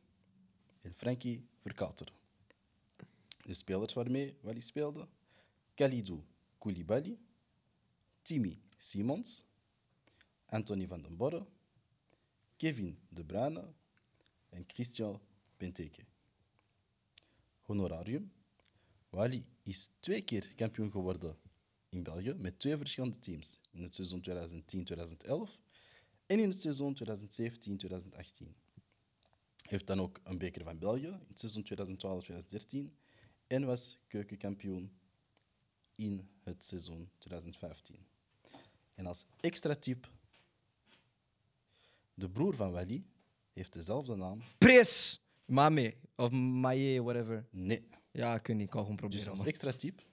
[0.82, 2.12] en Frankie Verkouter.
[3.43, 5.09] De spelers waarmee Wally speelde,
[5.74, 6.20] Kalidou
[6.59, 7.19] Koulibaly,
[8.23, 9.44] Timmy Simons,
[10.47, 11.47] Anthony van den Borre,
[12.56, 13.74] Kevin De Bruyne
[14.48, 15.20] en Christian
[15.56, 16.05] Benteke.
[17.62, 18.32] Honorarium.
[19.11, 21.36] Wally is twee keer kampioen geworden
[21.89, 23.59] in België met twee verschillende teams.
[23.70, 25.59] In het seizoen 2010-2011
[26.27, 27.06] en in het seizoen 2017-2018.
[29.56, 31.65] Hij heeft dan ook een beker van België in het seizoen
[32.93, 32.97] 2012-2013
[33.47, 34.93] en was keukenkampioen
[35.94, 38.12] in het seizoen 2015.
[38.95, 40.11] En als extra tip,
[42.15, 43.05] de broer van Wally
[43.53, 44.41] heeft dezelfde naam.
[44.59, 45.21] Pres!
[45.45, 45.95] Mame.
[46.16, 47.47] Of Maye, whatever.
[47.51, 48.65] Nee, Ja, ik weet niet.
[48.65, 49.31] Ik kan gewoon Dus proberen.
[49.31, 49.49] als man.
[49.49, 50.07] extra tip,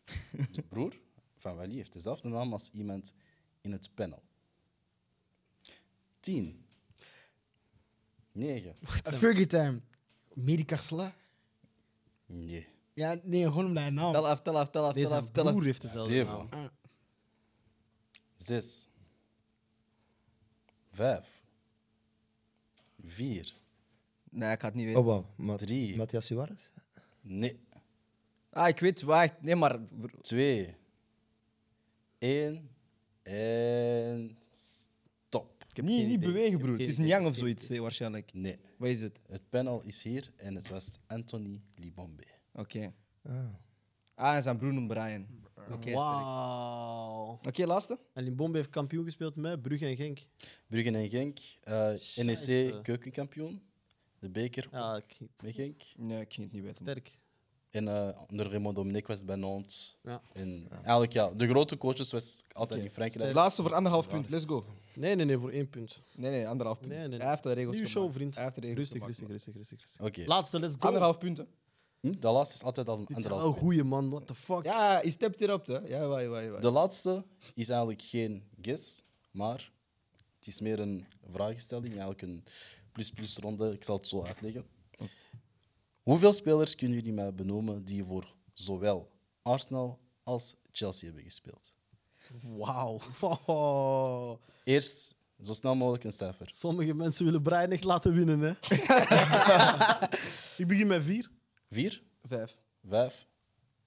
[0.52, 0.94] de broer
[1.38, 3.14] van Wally heeft dezelfde naam als iemand
[3.62, 4.22] in het panel.
[6.20, 6.66] 10.
[8.32, 8.76] 9.
[9.04, 9.82] Fergie time.
[10.34, 11.16] Medicarsla.
[12.26, 12.68] Nee.
[12.94, 14.12] Ja, nee, gewoon omdat hij naam.
[14.14, 15.52] Tel af, tel af, tel af, tel Deze af, tel af.
[15.52, 16.50] broer heeft dezelfde 7.
[18.42, 18.88] 6.
[20.92, 21.42] 5.
[23.04, 23.54] 4.
[24.30, 25.00] Nee, ik het niet weten.
[25.02, 25.26] Oh, wow.
[25.38, 25.96] Ma Drie.
[25.96, 26.70] Matthias Suarez?
[27.22, 27.60] Nee.
[28.50, 29.42] Ah, ik weet, wacht.
[29.42, 29.80] Nee, maar...
[30.22, 30.76] 2.
[32.18, 32.70] 1.
[33.24, 35.66] En stop.
[35.70, 36.28] Ik heb Niet, geen niet idee.
[36.32, 36.78] bewegen, Ik broer.
[36.80, 37.32] Het is geen Nyang idee.
[37.32, 38.34] of zoiets, waarschijnlijk.
[38.34, 38.58] Nee.
[38.78, 39.20] Wat is het?
[39.28, 42.24] Het panel is hier en het was Anthony Libombe.
[42.54, 42.94] Oké.
[43.24, 43.46] Ah.
[44.16, 45.28] Ah, en zijn broer noemt Brian.
[45.70, 45.96] Oké, sterk.
[45.96, 47.40] Wauw.
[47.48, 48.00] Oké, laatste.
[48.14, 50.20] En Limbombe heeft kampioen gespeeld met Brugge en Genk.
[50.68, 51.40] Brugge en Genk.
[51.64, 53.62] eh, NEC keukenkampioen.
[54.20, 55.82] De beker Ja, ik- met Genk.
[55.98, 56.86] Nee, ik ging het niet weten.
[56.86, 57.20] sterk.
[57.70, 59.98] En eh, onder Raymond Dominic was het bij Nantes.
[60.04, 60.22] Ja.
[60.34, 62.88] En eigenlijk ja, de grote coaches was altijd Oké.
[62.90, 63.34] in Frankrijk.
[63.34, 64.30] Laatste voor anderhalf punt.
[64.30, 64.66] Let's go.
[64.96, 66.02] Nee, nee, nee, voor één punt.
[66.16, 66.90] Nee, nee, anderhalf punt.
[66.92, 67.20] Nee, nee, nee.
[67.20, 68.18] Hij heeft de regels Nieuwe show, gemaakt.
[68.18, 68.36] vriend.
[68.36, 69.80] Hij heeft de regels Rustig, gemaakt, rustig, rustig, rustig.
[69.82, 70.06] rustig.
[70.22, 70.24] Oké.
[70.30, 70.88] Laatste, let's go.
[70.88, 71.48] Anderhalf punten.
[72.02, 73.54] Hm, De laatste is altijd al een Dit zijn anderhalf.
[73.54, 74.10] wel goeie, man.
[74.10, 74.66] What the fuck?
[74.66, 75.78] Ja, je stept erop, hè.
[75.80, 76.62] Ja, waai, waai, waai.
[76.62, 79.72] De laatste is eigenlijk geen guess, maar
[80.36, 82.44] het is meer een vragenstelling, eigenlijk een
[82.92, 83.72] plus-plus ronde.
[83.72, 84.66] Ik zal het zo uitleggen.
[86.02, 89.10] Hoeveel spelers kunnen jullie mij benoemen die voor zowel
[89.42, 91.76] Arsenal als Chelsea hebben gespeeld?
[92.58, 93.00] Wauw.
[93.46, 94.34] Oh.
[94.64, 96.50] Eerst zo snel mogelijk een cijfer.
[96.54, 98.50] Sommige mensen willen Brian echt laten winnen, hè.
[100.62, 101.30] ik begin met vier.
[101.72, 102.58] Vier, Vijf.
[102.84, 103.28] vijf,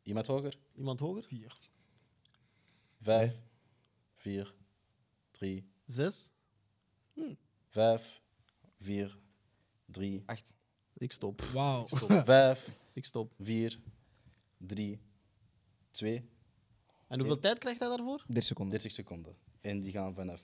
[0.03, 0.59] iemand hoger?
[0.75, 1.23] Iemand hoger?
[1.23, 1.59] Vier.
[3.01, 3.35] Vijf,
[4.15, 4.55] vier,
[5.31, 6.31] drie, Zes.
[7.69, 8.21] vijf,
[8.79, 9.19] vier,
[9.87, 10.55] drie, Acht.
[10.97, 11.41] Ik stop.
[11.43, 11.87] Wauw.
[12.25, 13.33] vijf, Ik stop.
[13.39, 13.79] vier,
[14.57, 15.01] drie,
[15.91, 16.29] twee.
[17.09, 18.25] En hoeveel tijd krijgt hij daarvoor?
[18.27, 18.73] 30 seconden.
[18.73, 19.37] 30 seconden.
[19.61, 20.43] En die gaan vanaf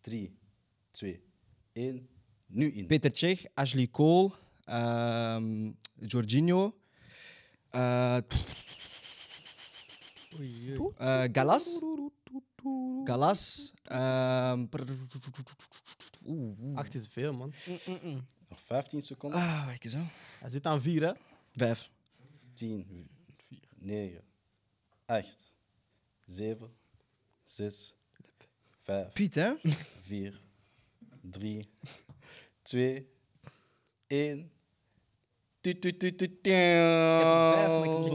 [0.00, 0.38] 3,
[0.90, 1.22] 2,
[1.72, 2.08] 1,
[2.46, 2.86] nu in.
[2.86, 4.32] Peter Cech, Ashley Cole,
[4.68, 5.72] ehm
[6.06, 6.74] Jorginho,
[7.70, 8.16] eh,
[10.96, 11.78] eh, Galas,
[13.04, 14.66] Galas, ehm,
[16.26, 16.76] oeh, oeh.
[16.76, 17.52] Acht is veel, man.
[18.48, 19.40] Nog 15 seconden.
[19.40, 20.02] Ah, wacht eens, hè.
[20.40, 21.12] Hij zit aan vier, hè.
[21.52, 21.90] Vijf.
[22.52, 23.08] 10,
[23.76, 24.24] 9,
[25.06, 25.54] 8,
[26.26, 26.76] 7,
[27.42, 27.96] 6,
[28.82, 29.52] 5, Piet, hè?
[30.00, 30.40] 4,
[31.20, 31.68] 3,
[32.62, 33.08] 2,
[34.06, 34.50] 1.
[35.68, 35.98] Ik heb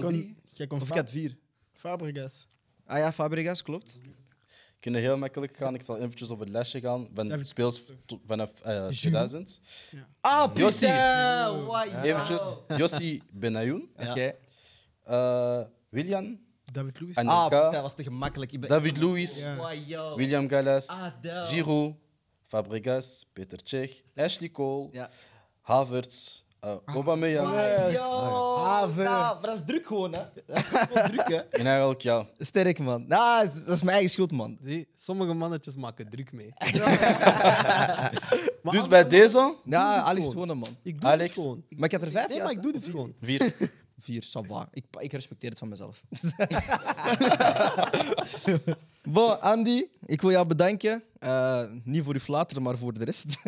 [0.09, 0.35] drie.
[0.51, 1.37] jij kon Of ik Fa- had vier.
[1.73, 2.47] Fabregas.
[2.85, 3.99] Ah ja, Fabregas, klopt.
[4.79, 5.73] kunnen heel makkelijk gaan.
[5.73, 9.59] Ik zal eventjes over het lesje gaan van speels to- vanaf eh, 2000.
[10.21, 11.65] Ah, putain!
[11.65, 12.03] Wauw.
[12.03, 12.41] Eventjes,
[12.77, 14.35] Yossi Benayoun, Oké.
[15.03, 16.39] eh, William,
[16.71, 17.17] David Luiz.
[17.17, 18.51] Ah, Anelka, dat was te gemakkelijk.
[18.51, 19.55] Ik ben- David Luiz, Ja.
[19.55, 20.15] Wauw, yo.
[20.15, 21.45] William Gallas, Ah, damn.
[21.45, 21.95] Giroud,
[22.47, 25.09] Fabregas, Peter Cech, Ashley Cole, Ja.
[25.61, 27.47] Havertz, uh, Aubameyang.
[28.63, 29.03] Haver.
[29.03, 30.21] Ja, maar dat is druk gewoon, hè.
[30.47, 31.35] Dat is gewoon druk, hè.
[31.37, 33.05] En eigenlijk, ja, Sterk, man.
[33.07, 34.57] Nou, dat is mijn eigen schuld, man.
[34.61, 36.49] Zie, sommige mannetjes maken druk mee.
[38.71, 40.31] Dus bij deze, Ja, het Alex gewoon.
[40.31, 40.69] gewonnen, man.
[40.83, 41.35] Ik doe Alex.
[41.35, 41.63] het gewoon.
[41.77, 43.13] Maar ik had er vijf Nee, maar ik doe dit gewoon.
[43.21, 43.53] vier.
[43.97, 44.67] Vier, ça.
[44.71, 46.03] Ik, ik respecteer het van mezelf.
[49.15, 51.03] bon, Andy, ik wil jou bedanken.
[51.19, 53.25] Eh, niet voor uw flateren, maar voor de rest.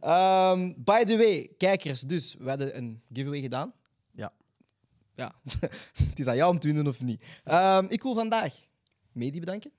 [0.00, 3.72] Ehm, by the way, kijkers, dus we hadden een giveaway gedaan.
[4.10, 4.32] Ja.
[5.14, 5.34] Ja,
[6.08, 7.22] het is aan jou om te winnen of niet.
[7.44, 8.54] Ehm, ik wil vandaag
[9.12, 9.72] Medi bedanken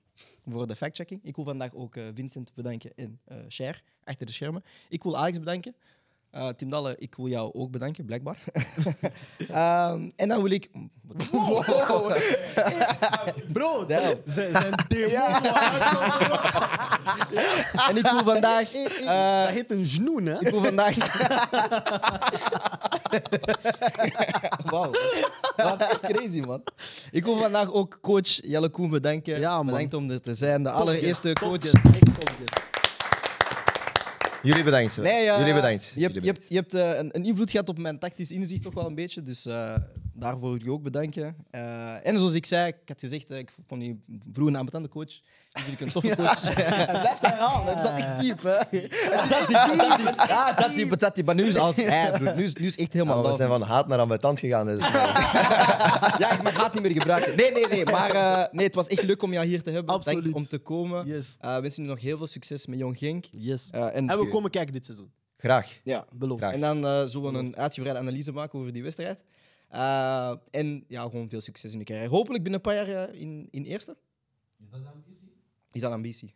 [0.46, 1.20] voor de fact-checking.
[1.22, 4.64] Ik wil vandaag ook eh, Vincent bedanken en eh Cher, achter de schermen.
[4.88, 5.74] Ik wil Alex bedanken.
[6.34, 8.38] Eh, Tim Dalle, ik wil jou ook bedanken, blijkbaar.
[9.48, 10.70] Ehm, en dan wil ik...
[13.52, 14.20] Bro, Damn.
[14.26, 15.24] ze zijn demo.
[17.88, 18.72] En ik wil vandaag...
[18.74, 20.40] eh, Dat heet een genoen, hè?
[20.40, 20.96] ik wil vandaag...
[24.64, 24.90] Wauw.
[25.56, 26.62] Dat is echt crazy, man.
[27.10, 29.38] Ik wil vandaag ook coach Jelle Koen bedanken.
[29.40, 29.66] Ja, man.
[29.66, 30.62] Bedankt om er te zijn.
[30.62, 31.70] De allereerste coach.
[34.44, 34.96] Jullie bedankt.
[34.96, 35.92] Nee, eh, Jullie bedankt.
[35.94, 38.30] Je hebt, Jullie je hebt, je hebt eh, een, een invloed gehad op mijn tactisch
[38.30, 39.22] inzicht toch wel een beetje.
[39.22, 39.74] Dus eh,
[40.14, 41.36] daarvoor wil ik je ook bedanken.
[41.50, 43.96] Eh, en zoals ik zei, ik had gezegd, eh, ik vond je
[44.32, 45.10] vroeger een ambetante coach.
[45.52, 46.52] Nu vind ik een toffe coach.
[46.54, 48.50] Blijf herhalen, dat is echt diep, hè?
[49.18, 49.48] Het zat
[50.74, 51.16] diep, zat diep.
[51.16, 51.22] Ja.
[51.24, 51.76] Maar nu is alles...
[51.76, 53.98] eh, broer, nu, is, nu is echt Ja, helemaal maar we zijn van haat naar
[53.98, 54.66] ambetant gegaan.
[54.66, 54.78] Dus,
[56.18, 57.36] Ja, ik mag haat niet meer gebruiken.
[57.36, 57.84] Nee, nee, nee.
[57.84, 59.94] Maar eh, nee, het was echt leuk om jou hier te hebben.
[59.94, 60.22] Absoluut.
[60.24, 61.06] Dank om te komen.
[61.06, 61.24] Yes.
[61.38, 63.24] Eh, we wensen u nog heel veel succes met Jong Genk.
[63.30, 63.70] Yes.
[63.70, 65.10] Eh, en, En we komen kijken dit seizoen.
[65.36, 65.80] graag.
[65.84, 66.38] Ja, Beloof.
[66.38, 66.52] Graag.
[66.52, 69.24] En dan eh, zullen we een uitgebreide analyse maken over die wedstrijd.
[69.74, 72.08] Eh, en ja, gewoon veel succes in de carrière.
[72.08, 73.96] Hopelijk binnen een paar jaar eh, in, in eerste.
[74.58, 75.32] Is dat ambitie?
[75.72, 76.34] Is dat ambitie?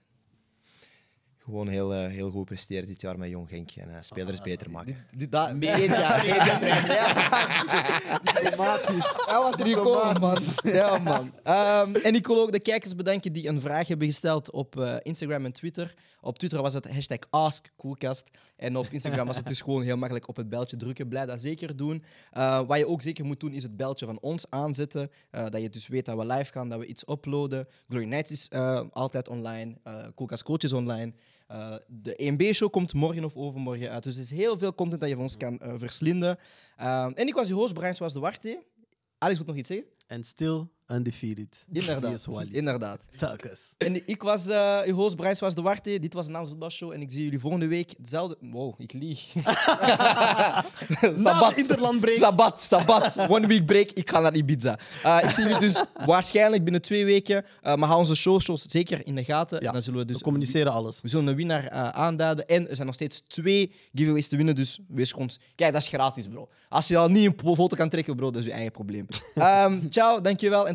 [1.49, 4.71] Gewoon heel, eh, heel goed presteren dit jaar met Jong Genk en eh, spelers beter
[4.71, 4.97] maken.
[5.17, 6.25] Dit, dat, jaar.
[8.43, 9.15] Diplomatisch.
[9.27, 10.39] Ja, wat er komen, man.
[10.63, 11.33] Ja, man.
[11.43, 14.95] Ehm, en ik wil ook de kijkers bedanken die een vraag hebben gesteld op eh,
[15.03, 15.95] Instagram en Twitter.
[16.21, 18.31] Op Twitter was het hashtag AskCoolcast.
[18.57, 21.09] En op Instagram was het dus gewoon heel makkelijk op het beltje drukken.
[21.09, 22.05] Blijf dat zeker doen.
[22.31, 25.11] Eh, wat je ook zeker moet doen, is het beltje van ons aanzetten.
[25.31, 27.69] Eh, dat je dus weet dat we live gaan, dat we iets uploaden.
[27.89, 29.75] Glory Nights is eh, altijd online.
[29.83, 31.13] eh Coolcast Coach is online.
[31.49, 34.03] Eh, de EMB-show komt morgen of overmorgen uit.
[34.03, 36.39] Dus er is heel veel content dat je van ons kan eh, verslinden.
[36.77, 38.65] Ehm, en ik was je host, Brian was de Warte.
[39.19, 39.87] Alex moet nog iets zeggen?
[40.07, 41.67] En still undefeated.
[41.73, 42.25] Inderdaad.
[42.25, 42.49] Wally.
[42.53, 43.01] Inderdaad.
[43.17, 43.75] Telkens.
[43.79, 45.99] En ik was uh, uw host, Bryce was de Warte.
[45.99, 46.93] Dit was de Naams Show.
[46.93, 48.37] En ik zie jullie volgende week hetzelfde.
[48.41, 49.35] Wow, ik lieg.
[51.17, 52.17] Na interlandbreak.
[52.17, 53.29] Sabat, sabat.
[53.29, 53.91] One week break.
[53.91, 54.79] Ik ga naar Ibiza.
[55.05, 57.45] Uh, ik zie jullie dus waarschijnlijk binnen twee weken.
[57.63, 59.61] Uh, maar hou onze shows zeker in de gaten.
[59.61, 60.17] Ja, en dan zullen we dus.
[60.17, 61.01] We communiceren alles.
[61.01, 62.47] We zullen een winnaar aanduiden.
[62.47, 64.55] En er zijn nog steeds twee giveaways te winnen.
[64.55, 65.39] Dus wees ons.
[65.55, 66.49] Kijk, dat is gratis, bro.
[66.69, 69.07] Als je al niet een foto kan trekken, bro, dat is je eigen probleem.
[69.35, 70.69] um, ciao, dankjewel.
[70.69, 70.75] En